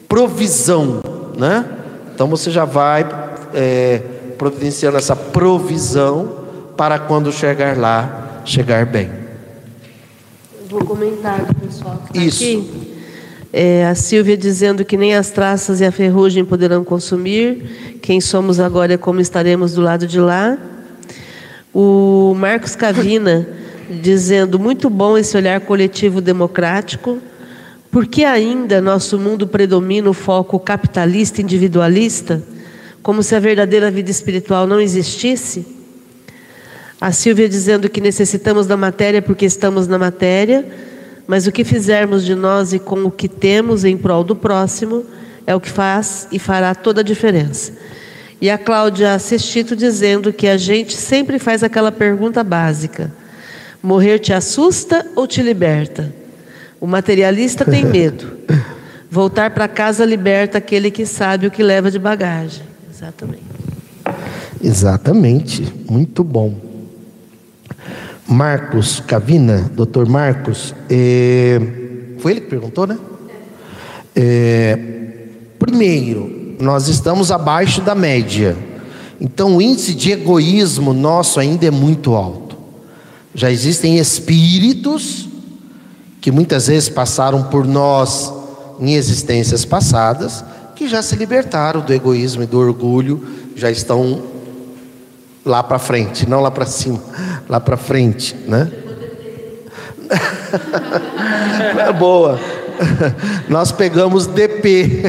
Provisão, 0.08 1.02
né? 1.36 1.66
Então 2.14 2.26
você 2.26 2.50
já 2.50 2.64
vai 2.64 3.06
é, 3.52 3.98
providenciando 4.38 4.96
essa 4.96 5.14
provisão 5.14 6.38
para 6.76 6.98
quando 6.98 7.30
chegar 7.30 7.76
lá, 7.76 8.40
chegar 8.46 8.86
bem. 8.86 9.10
vou 10.70 10.82
comentar 10.84 11.54
pessoal 11.54 12.02
que 12.06 12.14
tá 12.14 12.24
Isso. 12.24 12.44
aqui. 12.44 12.87
É, 13.50 13.86
a 13.86 13.94
Silvia 13.94 14.36
dizendo 14.36 14.84
que 14.84 14.96
nem 14.96 15.14
as 15.14 15.30
traças 15.30 15.80
e 15.80 15.84
a 15.84 15.90
ferrugem 15.90 16.44
poderão 16.44 16.84
consumir. 16.84 17.98
Quem 18.02 18.20
somos 18.20 18.60
agora 18.60 18.94
é 18.94 18.96
como 18.98 19.20
estaremos 19.20 19.72
do 19.72 19.80
lado 19.80 20.06
de 20.06 20.20
lá. 20.20 20.58
O 21.72 22.34
Marcos 22.36 22.76
Cavina 22.76 23.48
dizendo 24.02 24.58
muito 24.58 24.90
bom 24.90 25.16
esse 25.16 25.34
olhar 25.34 25.60
coletivo 25.62 26.20
democrático. 26.20 27.18
Porque 27.90 28.22
ainda 28.22 28.82
nosso 28.82 29.18
mundo 29.18 29.46
predomina 29.46 30.10
o 30.10 30.12
foco 30.12 30.60
capitalista 30.60 31.40
individualista, 31.40 32.42
como 33.02 33.22
se 33.22 33.34
a 33.34 33.40
verdadeira 33.40 33.90
vida 33.90 34.10
espiritual 34.10 34.66
não 34.66 34.78
existisse? 34.78 35.66
A 37.00 37.12
Silvia 37.12 37.48
dizendo 37.48 37.88
que 37.88 37.98
necessitamos 37.98 38.66
da 38.66 38.76
matéria 38.76 39.22
porque 39.22 39.46
estamos 39.46 39.88
na 39.88 39.98
matéria 39.98 40.66
mas 41.28 41.46
o 41.46 41.52
que 41.52 41.62
fizermos 41.62 42.24
de 42.24 42.34
nós 42.34 42.72
e 42.72 42.78
com 42.78 43.04
o 43.04 43.10
que 43.10 43.28
temos 43.28 43.84
em 43.84 43.98
prol 43.98 44.24
do 44.24 44.34
próximo 44.34 45.04
é 45.46 45.54
o 45.54 45.60
que 45.60 45.68
faz 45.68 46.26
e 46.32 46.38
fará 46.38 46.74
toda 46.74 47.02
a 47.02 47.04
diferença. 47.04 47.74
E 48.40 48.48
a 48.48 48.56
Cláudia 48.56 49.18
Sestito 49.18 49.76
dizendo 49.76 50.32
que 50.32 50.48
a 50.48 50.56
gente 50.56 50.96
sempre 50.96 51.38
faz 51.38 51.62
aquela 51.62 51.92
pergunta 51.92 52.42
básica: 52.42 53.12
morrer 53.82 54.20
te 54.20 54.32
assusta 54.32 55.06
ou 55.14 55.26
te 55.26 55.42
liberta? 55.42 56.14
O 56.80 56.86
materialista 56.86 57.62
tem 57.62 57.84
medo. 57.86 58.38
Voltar 59.10 59.50
para 59.50 59.68
casa 59.68 60.06
liberta 60.06 60.56
aquele 60.58 60.90
que 60.90 61.04
sabe 61.04 61.46
o 61.46 61.50
que 61.50 61.62
leva 61.62 61.90
de 61.90 61.98
bagagem. 61.98 62.62
Exatamente. 62.90 63.42
Exatamente. 64.62 65.74
Muito 65.88 66.24
bom. 66.24 66.67
Marcos 68.28 69.00
Cavina, 69.00 69.70
doutor 69.74 70.06
Marcos, 70.06 70.74
é, 70.90 71.58
foi 72.18 72.32
ele 72.32 72.40
que 72.42 72.48
perguntou, 72.48 72.86
né? 72.86 72.98
É, 74.14 74.78
primeiro, 75.58 76.56
nós 76.60 76.88
estamos 76.88 77.32
abaixo 77.32 77.80
da 77.80 77.94
média, 77.94 78.54
então 79.18 79.56
o 79.56 79.62
índice 79.62 79.94
de 79.94 80.12
egoísmo 80.12 80.92
nosso 80.92 81.40
ainda 81.40 81.66
é 81.66 81.70
muito 81.70 82.14
alto. 82.14 82.54
Já 83.34 83.50
existem 83.50 83.96
espíritos 83.96 85.26
que 86.20 86.30
muitas 86.30 86.66
vezes 86.66 86.90
passaram 86.90 87.44
por 87.44 87.66
nós 87.66 88.30
em 88.78 88.92
existências 88.92 89.64
passadas, 89.64 90.44
que 90.76 90.86
já 90.86 91.00
se 91.00 91.16
libertaram 91.16 91.80
do 91.80 91.94
egoísmo 91.94 92.42
e 92.42 92.46
do 92.46 92.58
orgulho, 92.58 93.26
já 93.56 93.70
estão 93.70 94.22
lá 95.48 95.62
para 95.62 95.78
frente, 95.78 96.28
não 96.28 96.40
lá 96.40 96.50
para 96.50 96.66
cima, 96.66 97.00
lá 97.48 97.58
para 97.58 97.76
frente, 97.76 98.36
né? 98.46 98.70
Boa. 101.98 102.38
Nós 103.48 103.72
pegamos 103.72 104.26
DP. 104.26 105.02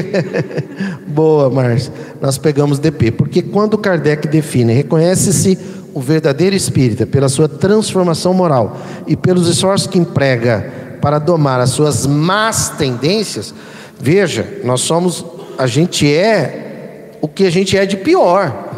Boa, 1.06 1.48
Márcia. 1.50 1.92
Nós 2.20 2.38
pegamos 2.38 2.78
DP, 2.78 3.12
porque 3.12 3.42
quando 3.42 3.78
Kardec 3.78 4.26
define, 4.28 4.72
reconhece-se 4.72 5.58
o 5.92 6.00
verdadeiro 6.00 6.54
espírita 6.54 7.06
pela 7.06 7.28
sua 7.28 7.48
transformação 7.48 8.32
moral 8.32 8.76
e 9.06 9.16
pelos 9.16 9.48
esforços 9.48 9.86
que 9.86 9.98
emprega 9.98 10.72
para 11.00 11.18
domar 11.18 11.60
as 11.60 11.70
suas 11.70 12.06
más 12.06 12.70
tendências, 12.70 13.54
veja, 13.98 14.46
nós 14.64 14.82
somos, 14.82 15.24
a 15.56 15.66
gente 15.66 16.12
é 16.12 17.16
o 17.20 17.28
que 17.28 17.44
a 17.46 17.50
gente 17.50 17.76
é 17.76 17.84
de 17.86 17.96
pior 17.96 18.69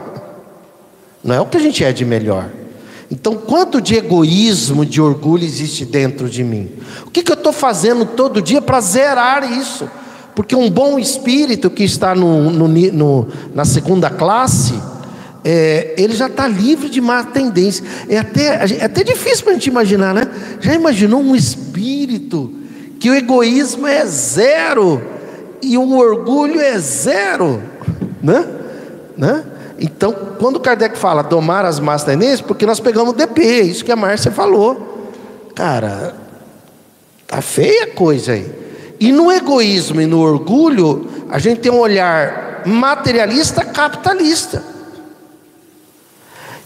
não 1.22 1.34
é 1.34 1.40
o 1.40 1.46
que 1.46 1.56
a 1.56 1.60
gente 1.60 1.84
é 1.84 1.92
de 1.92 2.04
melhor. 2.04 2.50
Então, 3.10 3.34
quanto 3.34 3.80
de 3.80 3.94
egoísmo, 3.94 4.86
de 4.86 5.00
orgulho 5.00 5.44
existe 5.44 5.84
dentro 5.84 6.30
de 6.30 6.42
mim? 6.42 6.70
O 7.06 7.10
que, 7.10 7.22
que 7.22 7.30
eu 7.30 7.36
estou 7.36 7.52
fazendo 7.52 8.06
todo 8.06 8.40
dia 8.40 8.62
para 8.62 8.80
zerar 8.80 9.52
isso? 9.52 9.88
Porque 10.34 10.56
um 10.56 10.70
bom 10.70 10.98
espírito 10.98 11.68
que 11.68 11.84
está 11.84 12.14
no, 12.14 12.50
no, 12.50 12.68
no 12.68 13.28
na 13.54 13.66
segunda 13.66 14.08
classe, 14.08 14.72
é, 15.44 15.94
ele 15.98 16.14
já 16.14 16.26
está 16.26 16.48
livre 16.48 16.88
de 16.88 17.02
má 17.02 17.22
tendência. 17.22 17.84
É 18.08 18.16
até, 18.18 18.46
é 18.80 18.84
até 18.84 19.04
difícil 19.04 19.44
para 19.44 19.52
a 19.52 19.54
gente 19.56 19.66
imaginar, 19.66 20.14
né? 20.14 20.22
Já 20.60 20.72
imaginou 20.74 21.20
um 21.20 21.36
espírito 21.36 22.50
que 22.98 23.10
o 23.10 23.14
egoísmo 23.14 23.86
é 23.86 24.06
zero 24.06 25.02
e 25.60 25.76
o 25.76 25.96
orgulho 25.96 26.60
é 26.60 26.78
zero, 26.78 27.62
né? 28.22 28.46
né? 29.16 29.44
Então, 29.84 30.14
quando 30.38 30.60
Kardec 30.60 30.96
fala 30.96 31.22
domar 31.22 31.64
as 31.64 31.80
más 31.80 32.04
tendências, 32.04 32.40
porque 32.40 32.64
nós 32.64 32.78
pegamos 32.78 33.12
o 33.12 33.16
DP, 33.16 33.62
isso 33.62 33.84
que 33.84 33.90
a 33.90 33.96
Márcia 33.96 34.30
falou. 34.30 35.10
Cara, 35.56 36.14
tá 37.26 37.42
feia 37.42 37.84
a 37.84 37.86
coisa 37.88 38.32
aí. 38.32 38.62
E 39.00 39.10
no 39.10 39.32
egoísmo 39.32 40.00
e 40.00 40.06
no 40.06 40.20
orgulho, 40.20 41.26
a 41.28 41.40
gente 41.40 41.62
tem 41.62 41.72
um 41.72 41.80
olhar 41.80 42.62
materialista 42.64 43.64
capitalista. 43.64 44.62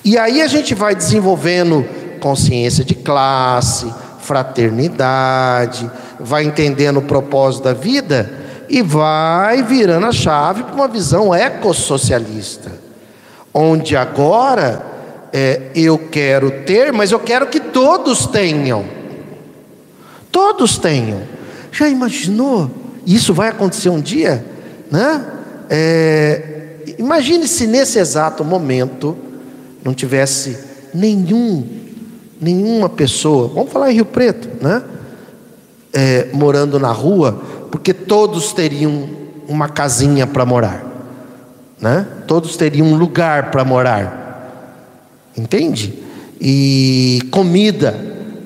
E 0.04 0.18
aí 0.18 0.42
a 0.42 0.46
gente 0.46 0.74
vai 0.74 0.94
desenvolvendo 0.94 1.86
consciência 2.20 2.84
de 2.84 2.94
classe, 2.94 3.90
fraternidade, 4.20 5.90
vai 6.20 6.44
entendendo 6.44 6.98
o 6.98 7.02
propósito 7.02 7.64
da 7.64 7.72
vida 7.72 8.30
e 8.68 8.82
vai 8.82 9.62
virando 9.62 10.04
a 10.04 10.12
chave 10.12 10.64
para 10.64 10.74
uma 10.74 10.88
visão 10.88 11.34
ecossocialista, 11.34 12.84
onde 13.58 13.96
agora 13.96 14.84
é, 15.32 15.70
eu 15.74 15.98
quero 15.98 16.50
ter, 16.66 16.92
mas 16.92 17.10
eu 17.10 17.18
quero 17.18 17.46
que 17.46 17.58
todos 17.58 18.26
tenham. 18.26 18.84
Todos 20.30 20.76
tenham. 20.76 21.22
Já 21.72 21.88
imaginou? 21.88 22.70
Isso 23.06 23.32
vai 23.32 23.48
acontecer 23.48 23.88
um 23.88 24.00
dia, 24.00 24.44
né? 24.90 25.24
É, 25.70 26.76
imagine 26.98 27.48
se 27.48 27.66
nesse 27.66 27.98
exato 27.98 28.44
momento 28.44 29.16
não 29.82 29.94
tivesse 29.94 30.58
nenhum, 30.92 31.66
nenhuma 32.38 32.90
pessoa, 32.90 33.48
vamos 33.48 33.72
falar 33.72 33.90
em 33.90 33.94
Rio 33.94 34.04
Preto, 34.04 34.62
né? 34.62 34.82
É, 35.94 36.28
morando 36.32 36.78
na 36.78 36.92
rua, 36.92 37.40
porque 37.70 37.94
todos 37.94 38.52
teriam 38.52 39.08
uma 39.48 39.68
casinha 39.68 40.26
para 40.26 40.44
morar, 40.44 40.84
né? 41.80 42.06
Todos 42.26 42.56
teriam 42.56 42.86
um 42.86 42.96
lugar 42.96 43.50
para 43.50 43.64
morar, 43.64 44.72
entende? 45.36 45.94
E 46.40 47.20
comida, 47.30 47.92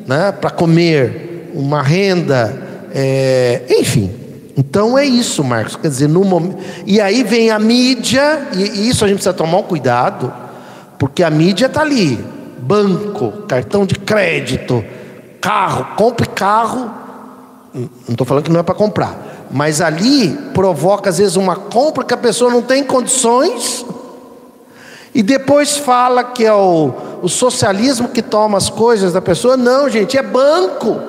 né? 0.06 0.32
Para 0.32 0.50
comer, 0.50 1.50
uma 1.54 1.82
renda, 1.82 2.62
é, 2.92 3.62
enfim. 3.68 4.10
Então 4.56 4.98
é 4.98 5.04
isso, 5.04 5.42
Marcos. 5.42 5.76
Quer 5.76 5.88
dizer, 5.88 6.08
no 6.08 6.24
momento. 6.24 6.58
E 6.86 7.00
aí 7.00 7.24
vem 7.24 7.50
a 7.50 7.58
mídia, 7.58 8.48
e 8.54 8.88
isso 8.88 9.04
a 9.04 9.08
gente 9.08 9.16
precisa 9.16 9.34
tomar 9.34 9.58
um 9.58 9.62
cuidado, 9.62 10.32
porque 10.98 11.22
a 11.22 11.30
mídia 11.30 11.66
está 11.66 11.80
ali. 11.80 12.18
Banco, 12.58 13.32
cartão 13.48 13.86
de 13.86 13.94
crédito, 13.94 14.84
carro, 15.40 15.96
compre 15.96 16.26
carro 16.26 17.00
não 17.74 17.88
estou 18.10 18.26
falando 18.26 18.44
que 18.44 18.50
não 18.50 18.60
é 18.60 18.62
para 18.62 18.74
comprar, 18.74 19.39
mas 19.50 19.80
ali 19.80 20.30
provoca 20.54 21.10
às 21.10 21.18
vezes 21.18 21.36
uma 21.36 21.56
compra 21.56 22.04
que 22.04 22.14
a 22.14 22.18
pessoa 22.18 22.50
não 22.50 22.62
tem 22.62 22.84
condições, 22.84 23.84
e 25.14 25.22
depois 25.22 25.76
fala 25.76 26.22
que 26.22 26.44
é 26.44 26.52
o, 26.52 26.92
o 27.22 27.28
socialismo 27.28 28.08
que 28.08 28.22
toma 28.22 28.56
as 28.56 28.70
coisas 28.70 29.12
da 29.12 29.20
pessoa. 29.20 29.56
Não, 29.56 29.88
gente, 29.88 30.16
é 30.16 30.22
banco, 30.22 31.00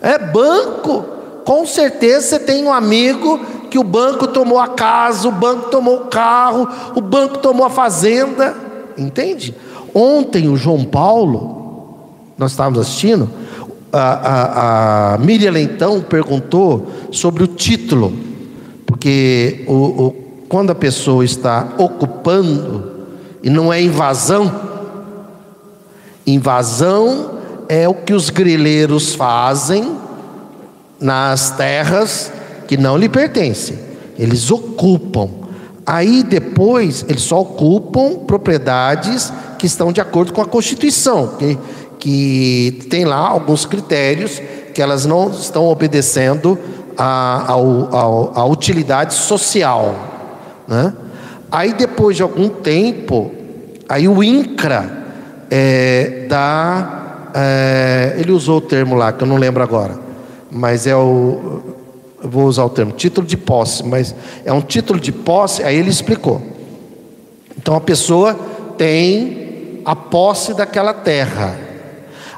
é 0.00 0.18
banco. 0.18 1.04
Com 1.44 1.66
certeza 1.66 2.26
você 2.26 2.38
tem 2.38 2.64
um 2.64 2.72
amigo 2.72 3.40
que 3.70 3.78
o 3.78 3.82
banco 3.82 4.26
tomou 4.26 4.58
a 4.58 4.68
casa, 4.68 5.26
o 5.26 5.32
banco 5.32 5.70
tomou 5.70 5.96
o 5.96 6.04
carro, 6.06 6.68
o 6.94 7.00
banco 7.00 7.38
tomou 7.38 7.66
a 7.66 7.70
fazenda, 7.70 8.54
entende? 8.96 9.54
Ontem 9.94 10.48
o 10.48 10.56
João 10.56 10.84
Paulo, 10.84 11.98
nós 12.36 12.50
estávamos 12.52 12.80
assistindo, 12.80 13.30
a, 13.96 15.14
a, 15.14 15.18
Miriam 15.18 15.52
Leitão 15.52 16.00
perguntou 16.00 16.88
sobre 17.12 17.44
o 17.44 17.46
título, 17.46 18.12
porque 18.84 19.64
o, 19.66 19.72
o, 19.72 20.10
quando 20.48 20.70
a 20.70 20.74
pessoa 20.74 21.24
está 21.24 21.74
ocupando, 21.78 22.92
e 23.42 23.50
não 23.50 23.72
é 23.72 23.80
invasão, 23.80 24.52
invasão 26.26 27.38
é 27.68 27.88
o 27.88 27.94
que 27.94 28.12
os 28.12 28.30
grileiros 28.30 29.14
fazem 29.14 29.96
nas 31.00 31.50
terras 31.50 32.32
que 32.66 32.76
não 32.76 32.96
lhe 32.96 33.08
pertencem, 33.08 33.78
eles 34.18 34.50
ocupam. 34.50 35.28
Aí 35.86 36.22
depois 36.22 37.04
eles 37.08 37.22
só 37.22 37.42
ocupam 37.42 38.24
propriedades 38.26 39.30
que 39.58 39.66
estão 39.66 39.92
de 39.92 40.00
acordo 40.00 40.32
com 40.32 40.40
a 40.40 40.46
Constituição, 40.46 41.36
que 41.38 41.58
que 42.04 42.84
tem 42.90 43.06
lá 43.06 43.16
alguns 43.16 43.64
critérios 43.64 44.38
que 44.74 44.82
elas 44.82 45.06
não 45.06 45.30
estão 45.30 45.64
obedecendo 45.64 46.58
à, 46.98 47.56
utilidade 48.46 49.14
social. 49.14 49.94
Né? 50.68 50.92
Aí 51.50 51.72
depois 51.72 52.14
de 52.14 52.22
algum 52.22 52.50
tempo, 52.50 53.32
aí 53.88 54.06
o 54.06 54.22
INCRA 54.22 54.92
é, 55.50 56.26
dá, 56.28 57.30
é, 57.32 58.16
ele 58.18 58.32
usou 58.32 58.58
o 58.58 58.60
termo 58.60 58.96
lá, 58.96 59.10
que 59.10 59.24
eu 59.24 59.26
não 59.26 59.38
lembro 59.38 59.62
agora, 59.62 59.98
mas 60.50 60.86
é 60.86 60.94
o, 60.94 61.62
eu 62.22 62.28
vou 62.28 62.44
usar 62.44 62.66
o 62.66 62.68
termo, 62.68 62.92
título 62.92 63.26
de 63.26 63.38
posse, 63.38 63.82
mas 63.82 64.14
é 64.44 64.52
um 64.52 64.60
título 64.60 65.00
de 65.00 65.10
posse, 65.10 65.62
aí 65.62 65.74
ele 65.74 65.88
explicou. 65.88 66.42
Então 67.56 67.74
a 67.74 67.80
pessoa 67.80 68.38
tem 68.76 69.80
a 69.86 69.96
posse 69.96 70.52
daquela 70.52 70.92
terra. 70.92 71.63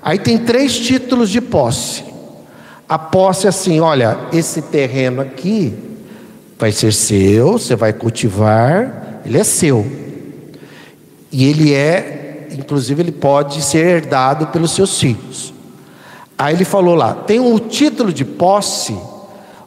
Aí 0.06 0.20
tem 0.20 0.38
três 0.38 0.78
títulos 0.78 1.30
de 1.30 1.40
posse. 1.40 2.04
A 2.88 2.96
posse 2.96 3.46
é 3.46 3.48
assim: 3.48 3.80
olha, 3.80 4.16
esse 4.32 4.62
terreno 4.62 5.20
aqui 5.20 5.74
vai 6.56 6.70
ser 6.70 6.92
seu, 6.92 7.54
você 7.54 7.74
vai 7.74 7.92
cultivar, 7.92 9.22
ele 9.26 9.36
é 9.36 9.42
seu. 9.42 9.84
E 11.32 11.44
ele 11.44 11.74
é, 11.74 12.46
inclusive, 12.52 13.02
ele 13.02 13.10
pode 13.10 13.60
ser 13.60 13.84
herdado 13.84 14.46
pelos 14.46 14.70
seus 14.70 15.00
filhos. 15.00 15.52
Aí 16.38 16.54
ele 16.54 16.64
falou 16.64 16.94
lá: 16.94 17.12
tem 17.12 17.40
um 17.40 17.58
título 17.58 18.12
de 18.12 18.24
posse, 18.24 18.96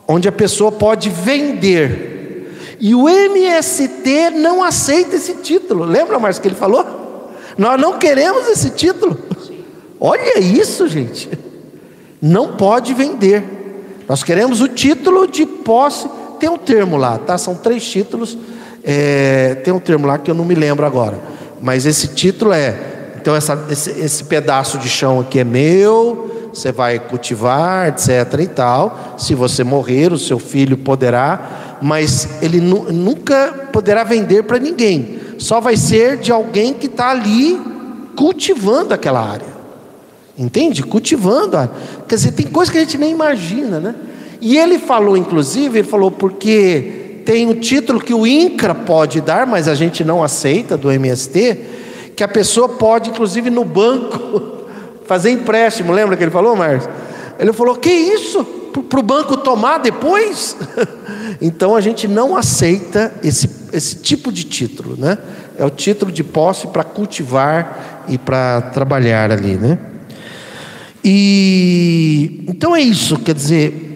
onde 0.07 0.29
a 0.29 0.31
pessoa 0.31 0.71
pode 0.71 1.09
vender. 1.09 2.77
E 2.79 2.95
o 2.95 3.09
MST 3.09 4.29
não 4.37 4.63
aceita 4.63 5.17
esse 5.17 5.33
título. 5.33 5.83
Lembra, 5.83 6.17
mais 6.17 6.39
que 6.39 6.47
ele 6.47 6.55
falou? 6.55 7.29
Nós 7.57 7.77
não 7.77 7.99
queremos 7.99 8.47
esse 8.47 8.69
título. 8.69 9.19
Olha 9.99 10.39
isso, 10.39 10.87
gente. 10.87 11.29
Não 12.21 12.55
pode 12.55 12.93
vender. 12.93 13.43
Nós 14.07 14.23
queremos 14.23 14.61
o 14.61 14.67
título 14.67 15.27
de 15.27 15.45
posse. 15.45 16.07
Tem 16.39 16.49
um 16.49 16.57
termo 16.57 16.97
lá, 16.97 17.17
tá? 17.17 17.37
São 17.37 17.55
três 17.55 17.85
títulos. 17.85 18.37
É, 18.83 19.55
tem 19.55 19.73
um 19.73 19.79
termo 19.79 20.07
lá 20.07 20.17
que 20.17 20.31
eu 20.31 20.35
não 20.35 20.45
me 20.45 20.55
lembro 20.55 20.85
agora. 20.85 21.19
Mas 21.61 21.85
esse 21.85 22.09
título 22.09 22.53
é. 22.53 22.75
Então, 23.21 23.35
essa, 23.35 23.67
esse, 23.69 23.91
esse 23.91 24.23
pedaço 24.23 24.77
de 24.77 24.87
chão 24.87 25.19
aqui 25.19 25.39
é 25.39 25.43
meu. 25.43 26.49
Você 26.53 26.71
vai 26.71 26.97
cultivar, 26.97 27.89
etc. 27.89 28.39
e 28.39 28.47
tal. 28.47 29.15
Se 29.17 29.35
você 29.35 29.63
morrer, 29.63 30.13
o 30.13 30.17
seu 30.17 30.39
filho 30.39 30.77
poderá. 30.77 31.77
Mas 31.81 32.41
ele 32.41 32.59
nu, 32.59 32.91
nunca 32.91 33.69
poderá 33.71 34.03
vender 34.03 34.43
para 34.43 34.57
ninguém. 34.57 35.19
Só 35.37 35.61
vai 35.61 35.77
ser 35.77 36.17
de 36.17 36.31
alguém 36.31 36.73
que 36.73 36.87
está 36.87 37.11
ali 37.11 37.59
cultivando 38.15 38.93
aquela 38.93 39.21
área. 39.21 39.48
Entende? 40.39 40.83
Cultivando. 40.83 41.69
Quer 42.07 42.15
dizer, 42.15 42.31
tem 42.31 42.47
coisa 42.47 42.71
que 42.71 42.77
a 42.77 42.81
gente 42.81 42.97
nem 42.97 43.11
imagina, 43.11 43.77
né? 43.77 43.95
E 44.39 44.57
ele 44.57 44.79
falou, 44.79 45.17
inclusive, 45.17 45.79
ele 45.79 45.87
falou, 45.87 46.09
porque 46.09 47.21
tem 47.25 47.45
um 47.45 47.55
título 47.55 47.99
que 47.99 48.13
o 48.13 48.25
INCRA 48.25 48.73
pode 48.73 49.19
dar, 49.19 49.45
mas 49.45 49.67
a 49.67 49.75
gente 49.75 50.01
não 50.01 50.23
aceita 50.23 50.77
do 50.77 50.89
MST, 50.89 51.59
que 52.15 52.23
a 52.23 52.27
pessoa 52.27 52.69
pode, 52.69 53.09
inclusive, 53.09 53.49
no 53.49 53.65
banco, 53.65 54.63
fazer 55.05 55.31
empréstimo. 55.31 55.91
Lembra 55.91 56.15
que 56.15 56.23
ele 56.23 56.31
falou, 56.31 56.55
Marcos? 56.55 56.87
Ele 57.37 57.51
falou: 57.51 57.75
que 57.75 57.91
isso? 57.91 58.45
Para 58.87 58.99
o 58.99 59.03
banco 59.03 59.35
tomar 59.35 59.79
depois? 59.79 60.55
então 61.41 61.75
a 61.75 61.81
gente 61.81 62.07
não 62.07 62.37
aceita 62.37 63.13
esse, 63.21 63.49
esse 63.73 63.97
tipo 63.97 64.31
de 64.31 64.45
título, 64.45 64.95
né? 64.97 65.17
É 65.57 65.65
o 65.65 65.69
título 65.69 66.09
de 66.13 66.23
posse 66.23 66.67
para 66.67 66.85
cultivar 66.85 68.05
e 68.07 68.17
para 68.17 68.61
trabalhar 68.61 69.31
ali, 69.31 69.55
né? 69.55 69.77
E 71.03 72.43
então 72.47 72.75
é 72.75 72.81
isso, 72.81 73.17
quer 73.19 73.33
dizer, 73.33 73.89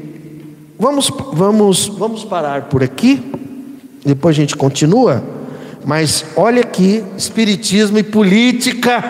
vamos, 0.80 1.12
vamos, 1.34 1.88
vamos 1.88 2.24
parar 2.24 2.64
por 2.64 2.82
aqui, 2.82 3.22
depois 4.06 4.36
a 4.36 4.40
gente 4.40 4.56
continua, 4.56 5.24
mas 5.86 6.26
olha 6.38 6.62
aqui, 6.62 7.04
espiritismo 7.18 7.98
e 7.98 8.04
política, 8.04 9.04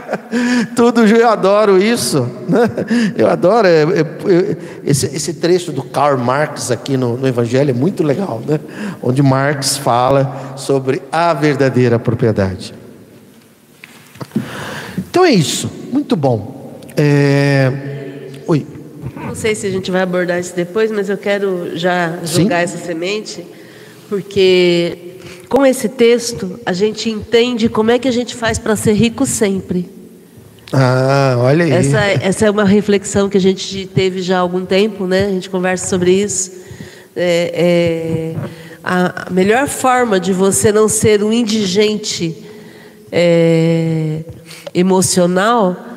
tudo 0.74 1.06
eu 1.06 1.28
adoro 1.28 1.76
isso, 1.76 2.26
né? 2.48 2.70
eu 3.16 3.28
adoro 3.28 3.66
é, 3.66 3.82
é, 3.82 4.56
esse, 4.84 5.06
esse, 5.14 5.34
trecho 5.34 5.72
do 5.72 5.82
Karl 5.82 6.18
Marx 6.18 6.70
aqui 6.70 6.96
no, 6.96 7.18
no 7.18 7.28
Evangelho 7.28 7.70
é 7.70 7.74
muito 7.74 8.02
legal, 8.02 8.40
né? 8.46 8.58
onde 9.02 9.22
Marx 9.22 9.76
fala 9.76 10.54
sobre 10.56 11.02
a 11.12 11.34
verdadeira 11.34 11.98
propriedade. 11.98 12.72
Então 14.96 15.24
é 15.24 15.32
isso, 15.32 15.70
muito 15.92 16.16
bom. 16.16 16.55
É... 16.96 17.70
Oi. 18.46 18.66
Não 19.16 19.34
sei 19.34 19.54
se 19.54 19.66
a 19.66 19.70
gente 19.70 19.90
vai 19.90 20.02
abordar 20.02 20.40
isso 20.40 20.54
depois, 20.54 20.90
mas 20.90 21.08
eu 21.08 21.18
quero 21.18 21.76
já 21.76 22.18
jogar 22.24 22.62
essa 22.62 22.78
semente, 22.78 23.44
porque 24.08 25.16
com 25.48 25.64
esse 25.64 25.88
texto 25.88 26.58
a 26.64 26.72
gente 26.72 27.10
entende 27.10 27.68
como 27.68 27.90
é 27.90 27.98
que 27.98 28.08
a 28.08 28.12
gente 28.12 28.34
faz 28.34 28.58
para 28.58 28.76
ser 28.76 28.92
rico 28.94 29.26
sempre. 29.26 29.90
Ah, 30.72 31.36
olha 31.38 31.64
aí. 31.64 31.72
Essa, 31.72 32.00
essa 32.00 32.46
é 32.46 32.50
uma 32.50 32.64
reflexão 32.64 33.28
que 33.28 33.36
a 33.36 33.40
gente 33.40 33.86
teve 33.94 34.20
já 34.22 34.38
há 34.38 34.40
algum 34.40 34.64
tempo, 34.64 35.06
né? 35.06 35.26
A 35.26 35.30
gente 35.30 35.48
conversa 35.48 35.86
sobre 35.86 36.12
isso. 36.12 36.52
É, 37.14 38.34
é, 38.34 38.48
a 38.82 39.26
a 39.26 39.30
melhor 39.30 39.68
forma 39.68 40.18
de 40.18 40.32
você 40.32 40.72
não 40.72 40.88
ser 40.88 41.22
um 41.22 41.32
indigente 41.32 42.44
é, 43.10 44.20
emocional 44.74 45.95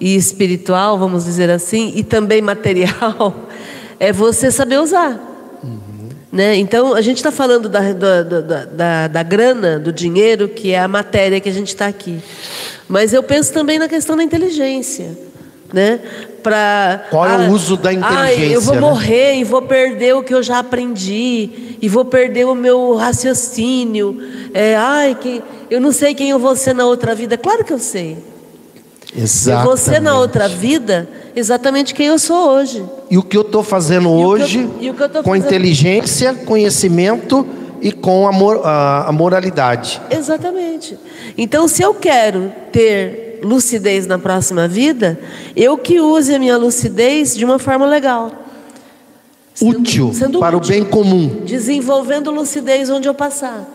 e 0.00 0.14
espiritual, 0.16 0.98
vamos 0.98 1.24
dizer 1.24 1.50
assim, 1.50 1.92
e 1.94 2.02
também 2.02 2.40
material, 2.40 3.34
é 3.98 4.12
você 4.12 4.50
saber 4.50 4.78
usar. 4.78 5.28
Né? 6.30 6.56
Então, 6.56 6.94
a 6.94 7.00
gente 7.00 7.16
está 7.16 7.32
falando 7.32 7.68
da, 7.68 7.92
da, 7.92 8.22
da, 8.22 9.08
da, 9.08 9.22
grana, 9.22 9.78
do 9.78 9.90
dinheiro, 9.90 10.46
que 10.46 10.72
é 10.72 10.78
a 10.78 10.86
matéria 10.86 11.40
que 11.40 11.48
a 11.48 11.52
gente 11.52 11.68
está 11.68 11.86
aqui. 11.86 12.20
Mas 12.86 13.14
eu 13.14 13.22
penso 13.22 13.52
também 13.52 13.78
na 13.78 13.88
questão 13.88 14.14
da 14.14 14.22
inteligência. 14.22 15.16
Né? 15.72 15.98
Pra, 16.42 17.06
Qual 17.10 17.26
é 17.26 17.48
o 17.48 17.50
uso 17.50 17.76
da 17.76 17.90
"Ai, 17.90 17.96
inteligência, 17.96 18.54
eu 18.54 18.60
vou 18.60 18.74
né?" 18.74 18.80
morrer 18.80 19.34
e 19.36 19.44
vou 19.44 19.62
perder 19.62 20.14
o 20.14 20.22
que 20.22 20.34
eu 20.34 20.42
já 20.42 20.58
aprendi, 20.58 21.76
e 21.80 21.88
vou 21.88 22.04
perder 22.04 22.46
o 22.46 22.54
meu 22.54 22.94
raciocínio. 22.94 24.20
É, 24.52 24.76
ai, 24.76 25.16
que, 25.18 25.42
eu 25.70 25.80
não 25.80 25.92
sei 25.92 26.14
quem 26.14 26.30
eu 26.30 26.38
vou 26.38 26.54
ser 26.56 26.74
na 26.74 26.86
outra 26.86 27.14
vida. 27.14 27.38
Claro 27.38 27.64
que 27.64 27.72
eu 27.72 27.78
sei. 27.78 28.18
Exatamente. 29.16 29.66
vou 29.66 29.76
ser 29.76 30.00
na 30.00 30.18
outra 30.18 30.48
vida 30.48 31.08
exatamente 31.34 31.94
quem 31.94 32.06
eu 32.06 32.18
sou 32.18 32.50
hoje. 32.50 32.84
E 33.10 33.16
o 33.16 33.22
que 33.22 33.36
eu 33.36 33.42
estou 33.42 33.62
fazendo 33.62 34.10
hoje, 34.10 34.68
e 34.80 34.86
eu 34.88 34.94
com 34.94 35.30
fazendo- 35.30 35.36
inteligência, 35.46 36.34
conhecimento 36.34 37.46
e 37.80 37.90
com 37.92 38.26
a, 38.28 38.32
mor- 38.32 38.60
a- 38.64 39.06
a 39.08 39.12
moralidade. 39.12 40.00
Exatamente. 40.10 40.98
Então, 41.38 41.66
se 41.68 41.82
eu 41.82 41.94
quero 41.94 42.52
ter 42.72 43.40
lucidez 43.42 44.06
na 44.06 44.18
próxima 44.18 44.66
vida, 44.68 45.18
eu 45.56 45.78
que 45.78 46.00
use 46.00 46.34
a 46.34 46.38
minha 46.38 46.56
lucidez 46.58 47.34
de 47.36 47.44
uma 47.44 47.58
forma 47.58 47.86
legal. 47.86 48.32
Sendo- 49.54 49.78
útil 49.80 50.12
sendo 50.14 50.38
para 50.38 50.56
útil. 50.56 50.68
o 50.70 50.72
bem 50.80 50.84
comum. 50.84 51.42
Desenvolvendo 51.44 52.30
lucidez 52.30 52.90
onde 52.90 53.08
eu 53.08 53.14
passar. 53.14 53.66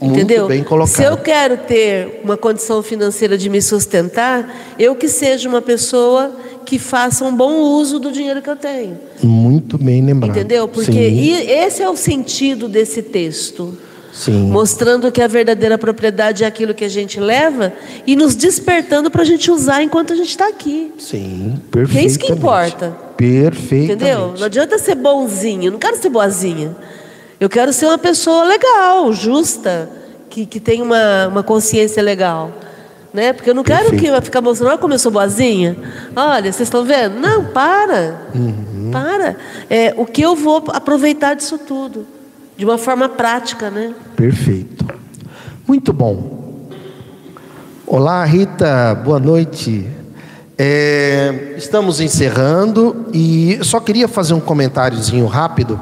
Muito 0.00 0.14
Entendeu? 0.16 0.46
bem 0.48 0.62
colocado. 0.64 0.94
Se 0.96 1.02
eu 1.04 1.16
quero 1.16 1.56
ter 1.58 2.20
uma 2.24 2.36
condição 2.36 2.82
financeira 2.82 3.36
de 3.38 3.48
me 3.48 3.60
sustentar, 3.62 4.74
eu 4.78 4.94
que 4.94 5.08
seja 5.08 5.48
uma 5.48 5.62
pessoa 5.62 6.32
que 6.64 6.78
faça 6.78 7.24
um 7.24 7.34
bom 7.34 7.54
uso 7.60 7.98
do 8.00 8.10
dinheiro 8.10 8.42
que 8.42 8.50
eu 8.50 8.56
tenho. 8.56 8.98
Muito 9.22 9.78
bem 9.78 10.04
lembrado. 10.04 10.30
Entendeu? 10.36 10.66
Porque 10.66 10.90
Sim, 10.92 11.30
esse 11.48 11.82
é 11.82 11.88
o 11.88 11.96
sentido 11.96 12.68
desse 12.68 13.02
texto. 13.02 13.76
sim. 14.12 14.50
Mostrando 14.50 15.12
que 15.12 15.22
a 15.22 15.28
verdadeira 15.28 15.78
propriedade 15.78 16.42
é 16.42 16.46
aquilo 16.46 16.74
que 16.74 16.84
a 16.84 16.88
gente 16.88 17.20
leva 17.20 17.72
e 18.06 18.16
nos 18.16 18.34
despertando 18.34 19.10
para 19.10 19.22
a 19.22 19.24
gente 19.24 19.50
usar 19.50 19.82
enquanto 19.82 20.12
a 20.12 20.16
gente 20.16 20.30
está 20.30 20.48
aqui. 20.48 20.92
Sim, 20.98 21.54
Que 21.64 21.68
perfeito. 21.70 22.02
é 22.02 22.06
isso 22.06 22.18
que 22.18 22.32
importa. 22.32 22.96
Perfeitamente. 23.16 23.92
Entendeu? 23.92 24.34
Não 24.38 24.44
adianta 24.46 24.76
ser 24.78 24.94
bonzinho, 24.96 25.70
não 25.70 25.78
quero 25.78 25.96
ser 25.96 26.08
boazinha. 26.08 26.74
Eu 27.38 27.48
quero 27.48 27.72
ser 27.72 27.86
uma 27.86 27.98
pessoa 27.98 28.44
legal, 28.44 29.12
justa, 29.12 29.90
que, 30.30 30.46
que 30.46 30.58
tem 30.58 30.80
uma, 30.80 31.28
uma 31.28 31.42
consciência 31.42 32.02
legal. 32.02 32.50
Né? 33.12 33.32
Porque 33.32 33.48
eu 33.50 33.54
não 33.54 33.62
quero 33.62 33.90
Perfeito. 33.90 34.04
que 34.04 34.10
vai 34.10 34.20
ficar 34.20 34.40
mostrando, 34.40 34.70
olha 34.70 34.78
como 34.78 34.94
eu 34.94 34.98
sou 34.98 35.12
boazinha. 35.12 35.76
Olha, 36.14 36.52
vocês 36.52 36.66
estão 36.66 36.84
vendo? 36.84 37.18
Não, 37.18 37.44
para. 37.46 38.26
Uhum. 38.34 38.90
Para. 38.90 39.36
É, 39.68 39.94
o 39.96 40.04
que 40.04 40.22
eu 40.22 40.34
vou 40.34 40.64
aproveitar 40.68 41.34
disso 41.34 41.58
tudo? 41.58 42.06
De 42.56 42.64
uma 42.64 42.78
forma 42.78 43.08
prática, 43.08 43.70
né? 43.70 43.94
Perfeito. 44.16 44.86
Muito 45.66 45.92
bom. 45.92 46.68
Olá, 47.86 48.24
Rita, 48.24 48.94
boa 48.94 49.20
noite. 49.20 49.86
É, 50.58 51.54
estamos 51.56 52.00
encerrando 52.00 53.06
e 53.12 53.58
só 53.62 53.78
queria 53.78 54.08
fazer 54.08 54.32
um 54.32 54.40
comentáriozinho 54.40 55.26
rápido, 55.26 55.78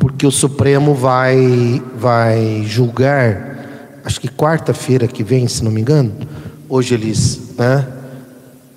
porque 0.00 0.26
o 0.26 0.30
Supremo 0.30 0.94
vai, 0.94 1.80
vai 1.94 2.64
julgar, 2.64 4.00
acho 4.02 4.18
que 4.18 4.28
quarta-feira 4.28 5.06
que 5.06 5.22
vem, 5.22 5.46
se 5.46 5.62
não 5.62 5.70
me 5.70 5.82
engano. 5.82 6.12
Hoje 6.70 6.94
eles 6.94 7.54
né, 7.58 7.86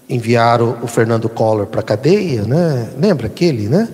enviaram 0.09 0.77
o 0.83 0.87
Fernando 0.87 1.29
Collor 1.29 1.65
para 1.65 1.79
a 1.79 1.83
cadeia, 1.83 2.43
né? 2.43 2.89
Lembra 2.99 3.27
aquele, 3.27 3.69
né? 3.69 3.87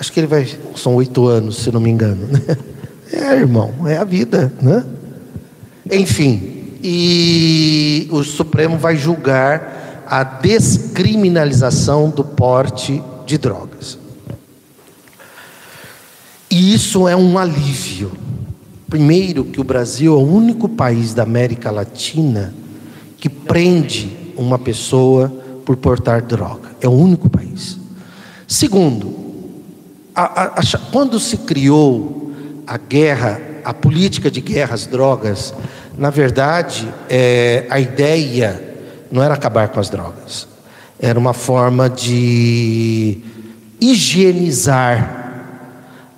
Acho 0.00 0.10
que 0.10 0.18
ele 0.18 0.26
vai. 0.26 0.48
São 0.74 0.94
oito 0.94 1.26
anos, 1.26 1.58
se 1.58 1.70
não 1.70 1.80
me 1.80 1.90
engano. 1.90 2.26
Né? 2.26 2.40
É, 3.12 3.36
irmão, 3.36 3.72
é 3.86 3.96
a 3.96 4.02
vida, 4.02 4.52
né? 4.60 4.84
Enfim, 5.92 6.74
e 6.82 8.08
o 8.10 8.24
Supremo 8.24 8.76
vai 8.76 8.96
julgar 8.96 10.04
a 10.08 10.24
descriminalização 10.24 12.10
do 12.10 12.24
porte 12.24 13.00
de 13.24 13.38
drogas. 13.38 13.96
E 16.50 16.74
isso 16.74 17.08
é 17.08 17.16
um 17.16 17.38
alívio. 17.38 18.12
Primeiro, 18.88 19.44
que 19.44 19.60
o 19.60 19.64
Brasil 19.64 20.12
é 20.14 20.16
o 20.16 20.26
único 20.26 20.68
país 20.68 21.12
da 21.12 21.22
América 21.24 21.70
Latina 21.70 22.54
que 23.18 23.28
prende 23.28 24.16
uma 24.36 24.58
pessoa 24.58 25.28
por 25.64 25.76
portar 25.76 26.22
droga. 26.22 26.70
É 26.80 26.86
o 26.88 26.92
único 26.92 27.28
país. 27.28 27.78
Segundo, 28.46 29.12
a- 30.14 30.42
a- 30.42 30.60
a- 30.60 30.78
quando 30.92 31.18
se 31.18 31.38
criou 31.38 32.30
a 32.66 32.78
guerra, 32.78 33.40
a 33.64 33.74
política 33.74 34.30
de 34.30 34.40
guerra 34.40 34.74
às 34.74 34.86
drogas, 34.86 35.52
na 35.98 36.10
verdade, 36.10 36.86
é, 37.08 37.66
a 37.68 37.80
ideia 37.80 38.62
não 39.10 39.22
era 39.22 39.34
acabar 39.34 39.68
com 39.68 39.80
as 39.80 39.88
drogas, 39.90 40.46
era 41.00 41.18
uma 41.18 41.32
forma 41.32 41.90
de 41.90 43.18
higienizar 43.80 45.25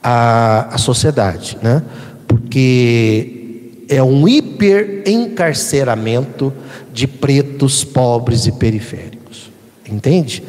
a, 0.03 0.75
a 0.75 0.79
sociedade, 0.79 1.57
né? 1.63 1.83
Porque 2.27 3.85
é 3.89 4.03
um 4.03 4.27
hiperencarceramento 4.29 6.53
de 6.93 7.07
pretos, 7.07 7.85
pobres 7.85 8.47
e 8.47 8.53
periféricos. 8.53 9.51
Entende? 9.89 10.43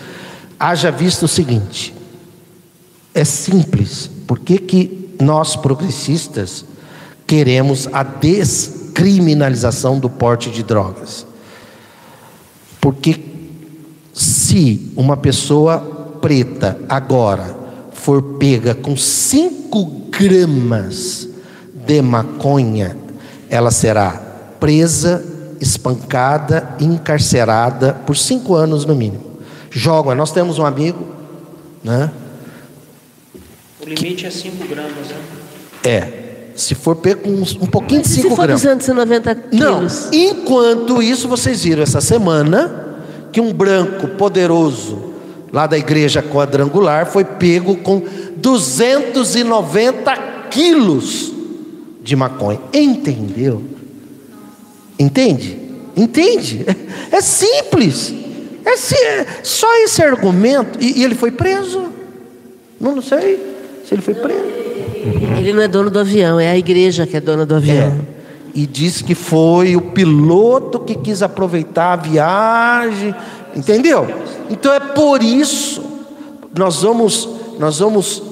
Haja 0.60 0.92
visto 0.92 1.24
o 1.24 1.28
seguinte: 1.28 1.94
é 3.14 3.24
simples. 3.24 4.10
Por 4.28 4.40
que, 4.40 4.58
que 4.58 5.16
nós 5.20 5.56
progressistas 5.56 6.66
queremos 7.26 7.88
a 7.92 8.04
descriminalização 8.04 10.00
do 10.00 10.10
porte 10.10 10.50
de 10.50 10.64
drogas? 10.64 11.26
Porque 12.82 13.20
se 14.14 14.92
uma 14.96 15.18
pessoa 15.18 15.80
preta 16.22 16.80
agora 16.90 17.59
for 18.10 18.24
pega 18.40 18.74
com 18.74 18.98
5 18.98 19.86
gramas 20.10 21.30
de 21.86 22.02
maconha, 22.02 22.98
ela 23.48 23.70
será 23.70 24.10
presa, 24.60 25.24
espancada, 25.62 26.76
encarcerada 26.80 27.94
por 27.94 28.18
cinco 28.18 28.56
anos 28.56 28.84
no 28.84 28.96
mínimo. 28.96 29.38
Jogam, 29.70 30.16
nós 30.16 30.32
temos 30.32 30.58
um 30.58 30.66
amigo, 30.66 31.06
né? 31.84 32.10
O 33.80 33.86
limite 33.86 34.26
é 34.26 34.32
5 34.32 34.68
gramas, 34.68 35.08
né? 35.08 35.18
É, 35.86 36.08
se 36.56 36.74
for 36.74 36.96
pego 36.96 37.22
com 37.22 37.30
um 37.64 37.68
pouquinho 37.68 38.02
de 38.02 38.08
E 38.08 38.12
se 38.12 38.22
5 38.24 38.36
for 38.36 38.48
gramas. 38.48 38.64
290 38.64 39.36
Não, 39.52 39.78
quilos? 39.78 40.10
enquanto 40.12 41.00
isso, 41.00 41.28
vocês 41.28 41.64
viram 41.64 41.84
essa 41.84 42.02
semana 42.02 42.98
que 43.32 43.40
um 43.40 43.54
branco 43.54 44.08
poderoso 44.08 45.09
lá 45.52 45.68
da 45.68 45.78
igreja 45.78 46.22
quadrangular 46.22 47.06
foi 47.06 47.24
pego 47.24 47.76
com 47.78 48.04
290 48.38 50.16
quilos 50.50 51.32
de 52.02 52.16
maconha. 52.16 52.60
Entendeu? 52.74 53.64
Entende? 54.98 55.58
Entende? 55.96 56.66
É, 57.12 57.18
é 57.18 57.22
simples. 57.22 58.14
É, 58.66 58.72
é 58.72 59.26
só 59.44 59.68
esse 59.84 60.02
argumento. 60.04 60.78
E, 60.82 61.00
e 61.00 61.04
ele 61.04 61.16
foi 61.16 61.32
preso? 61.32 61.92
Não, 62.80 62.96
não 62.96 63.02
sei 63.02 63.38
se 63.86 63.94
ele 63.94 64.02
foi 64.02 64.14
preso. 64.14 64.60
Ele 65.38 65.54
não 65.54 65.62
é 65.62 65.68
dono 65.68 65.90
do 65.90 66.00
avião, 66.00 66.40
é 66.40 66.50
a 66.50 66.58
igreja 66.58 67.08
que 67.08 67.16
é 67.16 67.22
dona 67.22 67.46
do 67.46 67.56
avião. 67.56 67.88
É. 68.16 68.20
E 68.54 68.66
diz 68.66 69.02
que 69.02 69.16
foi 69.16 69.76
o 69.76 69.82
piloto 69.82 70.80
que 70.80 70.96
quis 70.96 71.22
aproveitar 71.22 71.94
a 71.94 71.96
viagem, 71.96 73.16
entendeu? 73.56 74.08
Então 74.50 74.74
é 74.74 74.80
por 74.80 75.22
isso 75.22 75.84
nós 76.58 76.82
vamos 76.82 77.30
nós 77.60 77.80
vamos 77.80 78.24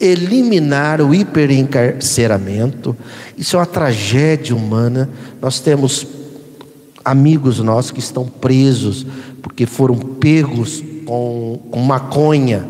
eliminar 0.00 1.00
o 1.00 1.14
hiperencarceramento. 1.14 2.96
Isso 3.36 3.56
é 3.56 3.58
uma 3.58 3.66
tragédia 3.66 4.54
humana. 4.54 5.08
Nós 5.40 5.60
temos 5.60 6.06
amigos 7.04 7.58
nossos 7.60 7.90
que 7.90 8.00
estão 8.00 8.26
presos 8.26 9.06
porque 9.42 9.66
foram 9.66 9.96
pegos 9.96 10.82
com, 11.04 11.60
com 11.70 11.80
maconha 11.80 12.66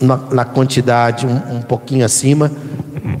na, 0.00 0.16
na 0.16 0.44
quantidade 0.44 1.26
um, 1.26 1.56
um, 1.56 1.62
pouquinho 1.62 2.04
acima. 2.04 2.52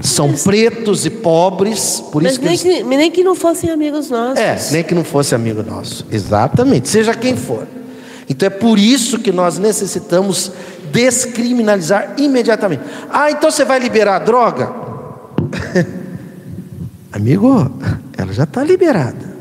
São 0.00 0.32
pretos 0.32 1.06
e 1.06 1.10
pobres, 1.10 2.02
por 2.12 2.22
Mas 2.22 2.32
isso 2.32 2.42
nem 2.42 2.56
que, 2.56 2.68
eles... 2.68 2.82
que, 2.82 2.96
nem 2.96 3.10
que 3.10 3.24
não 3.24 3.34
fossem 3.34 3.70
amigos 3.70 4.10
nossos. 4.10 4.38
É, 4.38 4.58
nem 4.72 4.84
que 4.84 4.94
não 4.94 5.04
fosse 5.04 5.34
amigo 5.34 5.62
nosso. 5.62 6.06
Exatamente, 6.10 6.88
seja 6.88 7.14
quem 7.14 7.36
for. 7.36 7.66
Então 8.28 8.46
é 8.46 8.50
por 8.50 8.78
isso 8.78 9.18
que 9.18 9.32
nós 9.32 9.58
necessitamos 9.58 10.52
descriminalizar 10.92 12.14
imediatamente. 12.16 12.82
Ah, 13.10 13.30
então 13.30 13.50
você 13.50 13.64
vai 13.64 13.78
liberar 13.78 14.16
a 14.16 14.18
droga? 14.18 14.72
Amigo, 17.12 17.70
ela 18.16 18.32
já 18.32 18.44
está 18.44 18.62
liberada. 18.62 19.36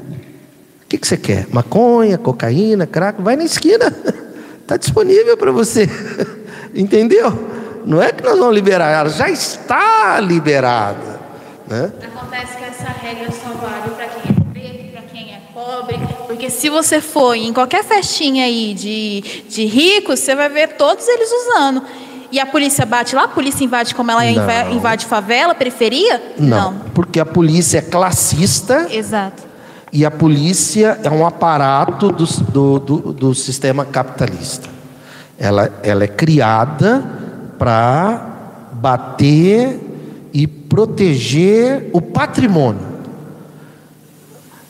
O 0.83 0.87
que, 0.87 0.97
que 0.97 1.07
você 1.07 1.17
quer? 1.17 1.47
Maconha, 1.51 2.17
cocaína, 2.17 2.85
crack? 2.85 3.21
Vai 3.21 3.35
na 3.35 3.43
esquina. 3.43 3.93
Está 4.61 4.77
disponível 4.77 5.35
para 5.35 5.51
você. 5.51 5.89
Entendeu? 6.73 7.54
Não 7.85 8.01
é 8.01 8.11
que 8.11 8.23
nós 8.23 8.37
vamos 8.37 8.55
liberar, 8.55 8.89
ela 8.91 9.09
já 9.09 9.29
está 9.29 10.19
liberada. 10.19 11.19
Né? 11.67 11.91
Acontece 12.03 12.57
que 12.57 12.63
essa 12.63 12.89
regra 13.01 13.31
só 13.31 13.49
vale 13.49 13.89
para 13.95 14.07
quem 14.07 14.31
é 14.31 14.51
preto, 14.51 14.91
para 14.91 15.01
quem 15.03 15.33
é 15.33 15.41
pobre. 15.53 15.99
Porque 16.25 16.49
se 16.49 16.69
você 16.69 16.99
for 16.99 17.35
em 17.35 17.53
qualquer 17.53 17.83
festinha 17.83 18.45
aí 18.45 18.73
de, 18.73 19.43
de 19.47 19.65
ricos, 19.65 20.19
você 20.19 20.35
vai 20.35 20.49
ver 20.49 20.69
todos 20.69 21.07
eles 21.07 21.29
usando. 21.31 21.83
E 22.31 22.39
a 22.39 22.45
polícia 22.45 22.85
bate 22.85 23.15
lá? 23.15 23.25
A 23.25 23.27
polícia 23.27 23.63
invade 23.63 23.93
como 23.93 24.09
ela 24.09 24.23
Não. 24.23 24.71
invade 24.71 25.05
favela, 25.05 25.53
periferia? 25.53 26.21
Não, 26.37 26.73
porque 26.93 27.19
a 27.19 27.25
polícia 27.25 27.77
é 27.77 27.81
classista 27.81 28.87
Exato. 28.91 29.43
e 29.93 30.03
a 30.03 30.11
polícia 30.11 30.99
é 31.03 31.09
um 31.09 31.25
aparato 31.25 32.11
do, 32.11 32.25
do, 32.25 32.79
do, 32.79 33.13
do 33.13 33.35
sistema 33.35 33.85
capitalista. 33.85 34.67
Ela, 35.37 35.71
ela 35.83 36.03
é 36.03 36.07
criada 36.07 37.24
para 37.57 38.69
bater 38.73 39.79
e 40.33 40.45
proteger 40.45 41.89
o 41.93 42.01
patrimônio. 42.01 42.95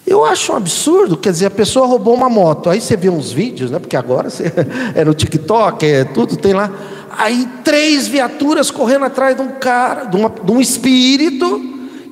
Eu 0.05 0.23
acho 0.23 0.53
um 0.53 0.55
absurdo, 0.55 1.17
quer 1.17 1.31
dizer, 1.31 1.47
a 1.47 1.51
pessoa 1.51 1.87
roubou 1.87 2.13
uma 2.13 2.29
moto, 2.29 2.69
aí 2.69 2.79
você 2.79 2.95
vê 2.95 3.09
uns 3.09 3.31
vídeos, 3.31 3.71
né? 3.71 3.79
Porque 3.79 3.97
agora 3.97 4.29
você, 4.29 4.53
é 4.93 5.03
no 5.03 5.15
TikTok, 5.15 5.83
é 5.83 6.03
tudo, 6.03 6.37
tem 6.37 6.53
lá. 6.53 6.71
Aí 7.17 7.49
três 7.63 8.07
viaturas 8.07 8.69
correndo 8.69 9.05
atrás 9.05 9.35
de 9.35 9.41
um 9.41 9.53
cara, 9.53 10.03
de, 10.03 10.15
uma, 10.15 10.29
de 10.29 10.51
um 10.51 10.61
espírito 10.61 11.59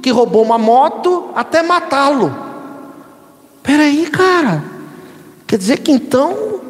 que 0.01 0.09
roubou 0.09 0.41
uma 0.41 0.57
moto 0.57 1.29
até 1.35 1.61
matá-lo. 1.61 2.35
Peraí, 3.61 4.07
cara. 4.07 4.63
Quer 5.45 5.57
dizer 5.57 5.77
que 5.77 5.91
então, 5.91 6.61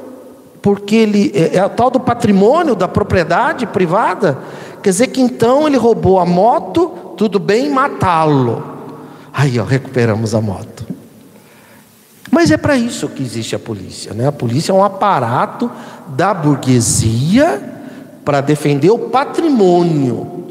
porque 0.64 0.96
ele 0.96 1.32
é, 1.36 1.58
é 1.58 1.66
o 1.66 1.70
tal 1.70 1.92
do 1.92 2.00
patrimônio 2.00 2.74
da 2.74 2.88
propriedade 2.88 3.68
privada, 3.68 4.40
quer 4.82 4.92
dizer 4.92 5.08
que 5.08 5.20
então 5.20 5.68
ele 5.68 5.76
roubou 5.76 6.20
a 6.20 6.26
moto, 6.26 6.88
tudo 7.18 7.38
bem 7.38 7.70
matá-lo. 7.70 8.64
Aí, 9.34 9.60
ó, 9.60 9.66
recuperamos 9.66 10.34
a 10.34 10.40
moto. 10.40 10.88
Mas 12.32 12.50
é 12.50 12.56
para 12.56 12.78
isso 12.78 13.10
que 13.10 13.22
existe 13.22 13.56
a 13.56 13.60
polícia, 13.60 14.14
né? 14.14 14.28
A 14.28 14.32
polícia 14.32 14.72
é 14.72 14.76
um 14.76 14.84
aparato 14.84 15.70
da 16.08 16.34
burguesia 16.34 17.62
para 18.24 18.40
defender 18.40 18.90
o 18.90 18.98
patrimônio 18.98 20.46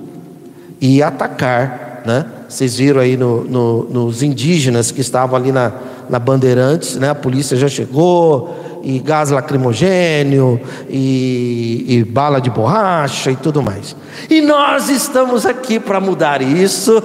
e 0.79 1.03
atacar, 1.03 2.03
né? 2.05 2.27
Vocês 2.49 2.77
viram 2.77 3.01
aí 3.01 3.17
no, 3.17 3.45
no, 3.45 3.85
nos 3.85 4.23
indígenas 4.23 4.91
que 4.91 5.01
estavam 5.01 5.37
ali 5.37 5.51
na, 5.51 5.73
na 6.11 6.19
Bandeirantes, 6.19 6.97
né? 6.97 7.09
A 7.09 7.15
polícia 7.15 7.57
já 7.57 7.69
chegou 7.69 8.72
e 8.83 8.99
gás 8.99 9.31
lacrimogênio 9.31 10.61
e, 10.89 11.85
e 11.89 12.05
bala 12.05 12.41
de 12.41 12.51
borracha 12.51 13.31
e 13.31 13.37
tudo 13.37 13.63
mais. 13.63 13.97
E 14.29 14.41
nós 14.41 14.89
estamos 14.89 15.47
aqui 15.47 15.79
para 15.79 16.01
mudar 16.01 16.43
isso. 16.43 17.03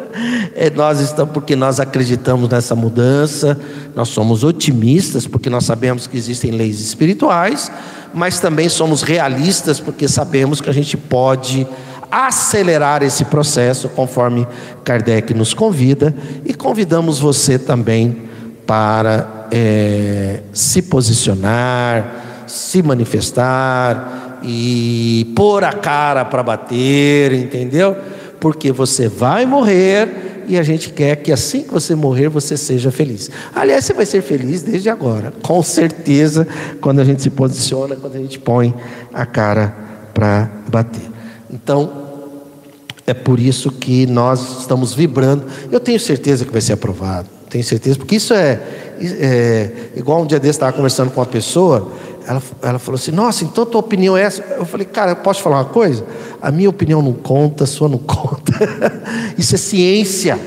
é, 0.54 0.70
nós 0.70 1.00
estamos 1.00 1.32
porque 1.32 1.54
nós 1.54 1.78
acreditamos 1.78 2.48
nessa 2.48 2.74
mudança. 2.74 3.58
Nós 3.94 4.08
somos 4.08 4.44
otimistas 4.44 5.26
porque 5.26 5.48
nós 5.48 5.64
sabemos 5.64 6.06
que 6.06 6.16
existem 6.16 6.50
leis 6.50 6.80
espirituais, 6.80 7.70
mas 8.12 8.40
também 8.40 8.68
somos 8.68 9.02
realistas 9.02 9.78
porque 9.80 10.08
sabemos 10.08 10.60
que 10.60 10.68
a 10.68 10.74
gente 10.74 10.96
pode 10.96 11.66
acelerar 12.10 13.04
esse 13.04 13.24
processo 13.24 13.88
conforme 13.88 14.46
Kardec 14.84 15.32
nos 15.32 15.54
convida 15.54 16.14
e 16.44 16.52
convidamos 16.52 17.20
você 17.20 17.56
também 17.56 18.29
para 18.66 19.48
é, 19.50 20.40
se 20.52 20.82
posicionar, 20.82 22.44
se 22.46 22.82
manifestar 22.82 24.38
e 24.42 25.32
pôr 25.36 25.64
a 25.64 25.72
cara 25.72 26.24
para 26.24 26.42
bater, 26.42 27.32
entendeu? 27.32 27.96
Porque 28.38 28.72
você 28.72 29.08
vai 29.08 29.44
morrer 29.44 30.44
e 30.48 30.58
a 30.58 30.62
gente 30.62 30.90
quer 30.90 31.16
que 31.16 31.30
assim 31.30 31.62
que 31.62 31.72
você 31.72 31.94
morrer 31.94 32.28
você 32.28 32.56
seja 32.56 32.90
feliz. 32.90 33.30
Aliás, 33.54 33.84
você 33.84 33.92
vai 33.92 34.06
ser 34.06 34.22
feliz 34.22 34.62
desde 34.62 34.88
agora, 34.88 35.32
com 35.42 35.62
certeza, 35.62 36.46
quando 36.80 37.00
a 37.00 37.04
gente 37.04 37.22
se 37.22 37.30
posiciona, 37.30 37.96
quando 37.96 38.16
a 38.16 38.18
gente 38.18 38.38
põe 38.38 38.74
a 39.12 39.26
cara 39.26 39.74
para 40.12 40.50
bater. 40.68 41.08
Então, 41.50 41.92
é 43.06 43.14
por 43.14 43.38
isso 43.40 43.70
que 43.70 44.06
nós 44.06 44.60
estamos 44.60 44.94
vibrando. 44.94 45.44
Eu 45.70 45.80
tenho 45.80 45.98
certeza 45.98 46.44
que 46.44 46.52
vai 46.52 46.60
ser 46.60 46.74
aprovado. 46.74 47.39
Tenho 47.50 47.64
certeza, 47.64 47.98
porque 47.98 48.14
isso 48.14 48.32
é, 48.32 48.60
é 49.00 49.70
igual 49.96 50.22
um 50.22 50.26
dia 50.26 50.38
desse 50.38 50.52
estava 50.52 50.72
conversando 50.72 51.10
com 51.10 51.18
uma 51.20 51.26
pessoa, 51.26 51.90
ela, 52.24 52.40
ela 52.62 52.78
falou 52.78 52.96
assim: 52.96 53.10
Nossa, 53.10 53.42
então 53.42 53.66
tua 53.66 53.80
opinião 53.80 54.16
é 54.16 54.22
essa? 54.22 54.40
Eu 54.56 54.64
falei, 54.64 54.86
cara, 54.86 55.16
posso 55.16 55.42
falar 55.42 55.56
uma 55.56 55.64
coisa? 55.64 56.06
A 56.40 56.52
minha 56.52 56.70
opinião 56.70 57.02
não 57.02 57.12
conta, 57.12 57.64
a 57.64 57.66
sua 57.66 57.88
não 57.88 57.98
conta. 58.06 58.52
isso 59.36 59.56
é 59.56 59.58
ciência, 59.58 60.38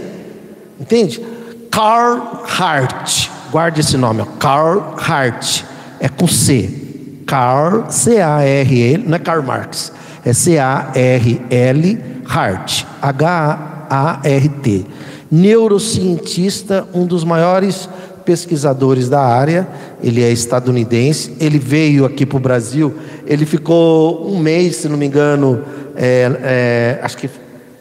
entende? 0.80 1.22
Carl 1.70 2.42
Hart, 2.58 3.28
guarde 3.52 3.82
esse 3.82 3.98
nome, 3.98 4.22
ó, 4.22 4.26
Carl 4.40 4.96
Hart, 4.98 5.64
é 6.00 6.08
com 6.08 6.26
C. 6.28 6.80
Carl, 7.26 7.90
C-A-R-L, 7.90 9.04
não 9.08 9.16
é 9.16 9.20
Karl 9.20 9.42
Marx, 9.44 9.92
é 10.24 10.32
C-A-R-L, 10.32 12.00
Hart, 12.26 12.86
H-A-R-T 13.02 14.86
neurocientista, 15.34 16.88
um 16.94 17.08
dos 17.08 17.24
maiores 17.24 17.90
pesquisadores 18.24 19.10
da 19.10 19.20
área, 19.20 19.68
ele 20.04 20.22
é 20.22 20.32
estadunidense, 20.32 21.34
ele 21.40 21.58
veio 21.58 22.06
aqui 22.06 22.24
para 22.24 22.38
o 22.38 22.40
Brasil, 22.40 22.94
ele 23.26 23.44
ficou 23.44 24.32
um 24.32 24.38
mês, 24.38 24.76
se 24.76 24.88
não 24.88 24.96
me 24.96 25.08
engano, 25.08 25.60
é, 25.96 26.32
é, 26.44 27.00
acho, 27.02 27.18
que, 27.18 27.28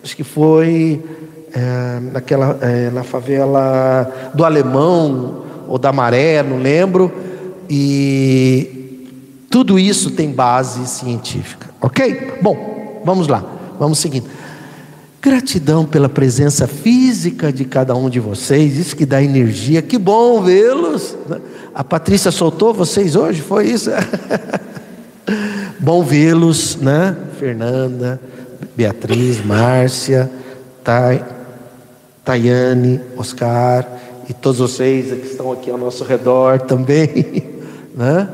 acho 0.02 0.16
que 0.16 0.24
foi 0.24 1.04
é, 1.52 2.00
naquela, 2.10 2.58
é, 2.62 2.88
na 2.88 3.04
favela 3.04 4.10
do 4.32 4.46
Alemão 4.46 5.42
ou 5.68 5.76
da 5.76 5.92
Maré, 5.92 6.42
não 6.42 6.58
lembro, 6.58 7.12
e 7.68 9.06
tudo 9.50 9.78
isso 9.78 10.10
tem 10.10 10.30
base 10.30 10.86
científica, 10.86 11.68
ok? 11.82 12.38
Bom, 12.40 13.02
vamos 13.04 13.28
lá, 13.28 13.44
vamos 13.78 13.98
seguindo. 13.98 14.26
Gratidão 15.22 15.84
pela 15.84 16.08
presença 16.08 16.66
física 16.66 17.52
de 17.52 17.64
cada 17.64 17.94
um 17.94 18.10
de 18.10 18.18
vocês, 18.18 18.76
isso 18.76 18.96
que 18.96 19.06
dá 19.06 19.22
energia, 19.22 19.80
que 19.80 19.96
bom 19.96 20.42
vê-los. 20.42 21.16
A 21.72 21.84
Patrícia 21.84 22.32
soltou 22.32 22.74
vocês 22.74 23.14
hoje, 23.14 23.40
foi 23.40 23.68
isso? 23.68 23.88
bom 25.78 26.02
vê-los, 26.02 26.74
né? 26.74 27.16
Fernanda, 27.38 28.20
Beatriz, 28.74 29.44
Márcia, 29.44 30.28
Tay, 30.82 31.22
Tayane, 32.24 33.00
Oscar 33.16 33.86
e 34.28 34.34
todos 34.34 34.58
vocês 34.58 35.06
que 35.06 35.28
estão 35.28 35.52
aqui 35.52 35.70
ao 35.70 35.78
nosso 35.78 36.02
redor 36.02 36.62
também, 36.62 37.60
né? 37.94 38.28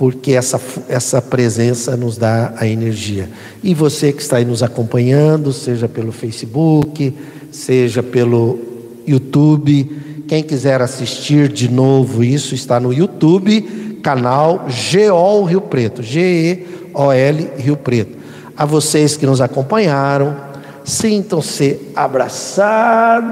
Porque 0.00 0.32
essa, 0.32 0.58
essa 0.88 1.20
presença 1.20 1.94
nos 1.94 2.16
dá 2.16 2.54
a 2.56 2.66
energia. 2.66 3.28
E 3.62 3.74
você 3.74 4.10
que 4.14 4.22
está 4.22 4.38
aí 4.38 4.46
nos 4.46 4.62
acompanhando, 4.62 5.52
seja 5.52 5.86
pelo 5.86 6.10
Facebook, 6.10 7.14
seja 7.52 8.02
pelo 8.02 8.58
YouTube, 9.06 10.24
quem 10.26 10.42
quiser 10.42 10.80
assistir 10.80 11.48
de 11.48 11.70
novo 11.70 12.24
isso, 12.24 12.54
está 12.54 12.80
no 12.80 12.94
YouTube, 12.94 13.60
canal 14.02 14.64
GEOL 14.70 15.44
Rio 15.44 15.60
Preto, 15.60 16.02
G-E-O-L 16.02 17.50
Rio 17.58 17.76
Preto. 17.76 18.16
A 18.56 18.64
vocês 18.64 19.18
que 19.18 19.26
nos 19.26 19.42
acompanharam, 19.42 20.34
sintam-se 20.82 21.78
abraçados, 21.94 23.26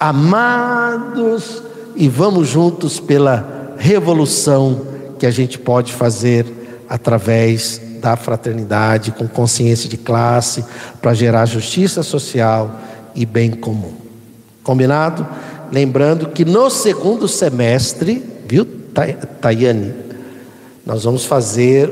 amados, 0.00 1.62
e 1.94 2.08
vamos 2.08 2.48
juntos 2.48 2.98
pela 2.98 3.74
revolução 3.76 4.93
que 5.24 5.28
a 5.28 5.30
gente 5.30 5.58
pode 5.58 5.90
fazer 5.90 6.44
através 6.86 7.80
da 7.98 8.14
fraternidade, 8.14 9.10
com 9.10 9.26
consciência 9.26 9.88
de 9.88 9.96
classe, 9.96 10.62
para 11.00 11.14
gerar 11.14 11.46
justiça 11.46 12.02
social 12.02 12.78
e 13.14 13.24
bem 13.24 13.50
comum. 13.50 13.94
Combinado? 14.62 15.26
Lembrando 15.72 16.28
que 16.28 16.44
no 16.44 16.68
segundo 16.68 17.26
semestre, 17.26 18.22
viu, 18.46 18.66
Tayane? 19.40 19.94
nós 20.84 21.04
vamos 21.04 21.24
fazer 21.24 21.88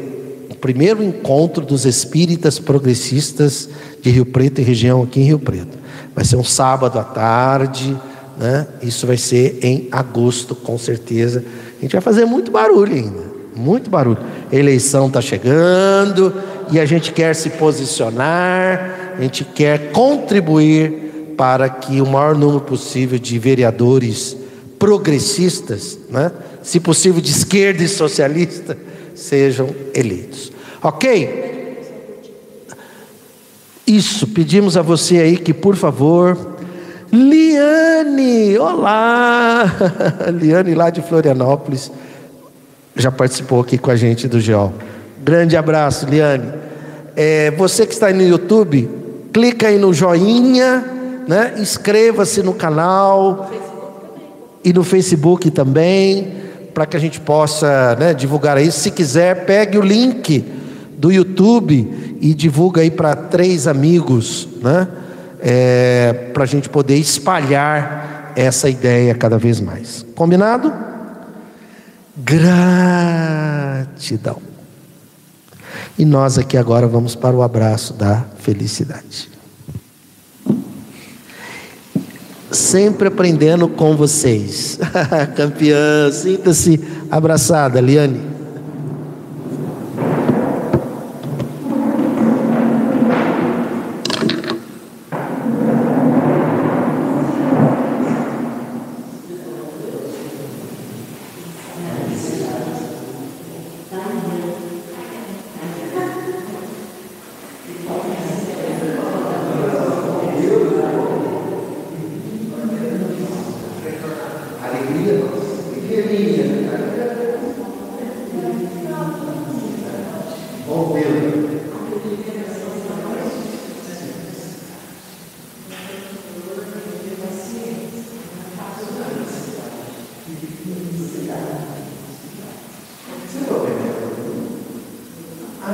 o 0.51 0.55
primeiro 0.55 1.03
encontro 1.03 1.65
dos 1.65 1.87
espíritas 1.87 2.59
progressistas 2.59 3.67
de 4.03 4.11
Rio 4.11 4.27
Preto 4.27 4.61
e 4.61 4.65
região 4.65 5.03
aqui 5.03 5.21
em 5.21 5.25
Rio 5.25 5.39
Preto. 5.39 5.79
Vai 6.15 6.27
ser 6.27 6.37
um 6.37 6.45
sábado 6.45 6.99
à 6.99 7.03
tarde, 7.03 7.97
né? 8.39 8.67
Isso 8.83 9.07
vai 9.07 9.17
ser 9.17 9.59
em 9.63 9.89
agosto, 9.91 10.55
com 10.55 10.77
certeza. 10.77 11.43
A 11.83 11.85
gente 11.85 11.93
vai 11.95 12.01
fazer 12.01 12.25
muito 12.25 12.53
barulho 12.53 12.95
ainda, 12.95 13.25
muito 13.57 13.91
barulho. 13.91 14.19
A 14.53 14.55
eleição 14.55 15.09
está 15.09 15.21
chegando 15.21 16.33
e 16.71 16.79
a 16.79 16.87
gente 16.87 17.13
quer 17.13 17.35
se 17.35 17.51
posicionar, 17.51 19.17
a 19.19 19.21
gente 19.21 19.45
quer 19.45 19.91
contribuir 19.91 21.35
para 21.37 21.69
que 21.69 22.01
o 22.01 22.07
maior 22.07 22.37
número 22.37 22.61
possível 22.61 23.19
de 23.19 23.37
vereadores 23.37 24.37
progressistas, 24.79 25.99
né? 26.09 26.31
se 26.63 26.79
possível 26.79 27.21
de 27.21 27.33
esquerda 27.33 27.83
e 27.83 27.89
socialista, 27.89 28.79
sejam 29.13 29.69
eleitos. 29.93 30.53
Ok? 30.81 31.83
Isso, 33.85 34.29
pedimos 34.29 34.77
a 34.77 34.83
você 34.83 35.19
aí 35.19 35.37
que, 35.37 35.53
por 35.53 35.75
favor, 35.75 36.52
Liane, 37.13 38.57
olá! 38.57 39.71
Liane 40.33 40.75
lá 40.75 40.89
de 40.89 41.03
Florianópolis, 41.03 41.93
já 42.97 43.13
participou 43.13 43.61
aqui 43.61 43.77
com 43.77 43.91
a 43.91 43.97
gente 43.97 44.27
do 44.27 44.41
GEOL. 44.41 44.73
Grande 45.23 45.55
abraço, 45.55 46.07
Liane. 46.07 46.51
É, 47.15 47.51
você 47.51 47.85
que 47.85 47.93
está 47.93 48.07
aí 48.07 48.15
no 48.15 48.23
YouTube, 48.23 48.89
clica 49.31 49.69
aí 49.69 49.77
no 49.77 49.93
joinha, 49.93 50.83
né? 51.29 51.53
inscreva-se 51.59 52.43
no 52.43 52.55
canal 52.55 53.51
e 54.65 54.73
no 54.73 54.83
Facebook 54.83 55.51
também 55.51 56.33
para 56.73 56.87
que 56.87 56.97
a 56.97 57.01
gente 57.01 57.21
possa 57.21 57.95
né, 57.97 58.15
divulgar 58.15 58.57
isso. 58.57 58.81
Se 58.81 58.91
quiser, 58.91 59.45
pegue 59.45 59.77
o 59.77 59.83
link 59.83 60.43
do 60.97 61.13
YouTube 61.13 62.17
e 62.23 62.33
divulga 62.33 62.81
aí 62.81 62.91
para 62.91 63.15
três 63.15 63.67
amigos, 63.67 64.49
né? 64.63 64.89
É, 65.43 66.31
para 66.33 66.45
a 66.45 66.47
gente 66.47 66.69
poder 66.69 66.97
espalhar 66.97 68.33
essa 68.37 68.69
ideia 68.69 69.15
cada 69.15 69.37
vez 69.39 69.61
mais. 69.61 70.07
Combinado? 70.15 70.73
Gratidão. 72.17 72.93
E 75.99 76.05
nós 76.05 76.39
aqui 76.39 76.57
agora 76.57 76.87
vamos 76.87 77.17
para 77.17 77.35
o 77.35 77.43
abraço 77.43 77.93
da 77.93 78.25
felicidade. 78.39 79.33
sempre 82.53 83.09
aprendendo 83.09 83.69
com 83.69 83.97
vocês. 83.97 84.79
Campeã, 85.35 86.11
sinta-se 86.13 86.81
abraçada, 87.11 87.81
Liane. 87.81 88.21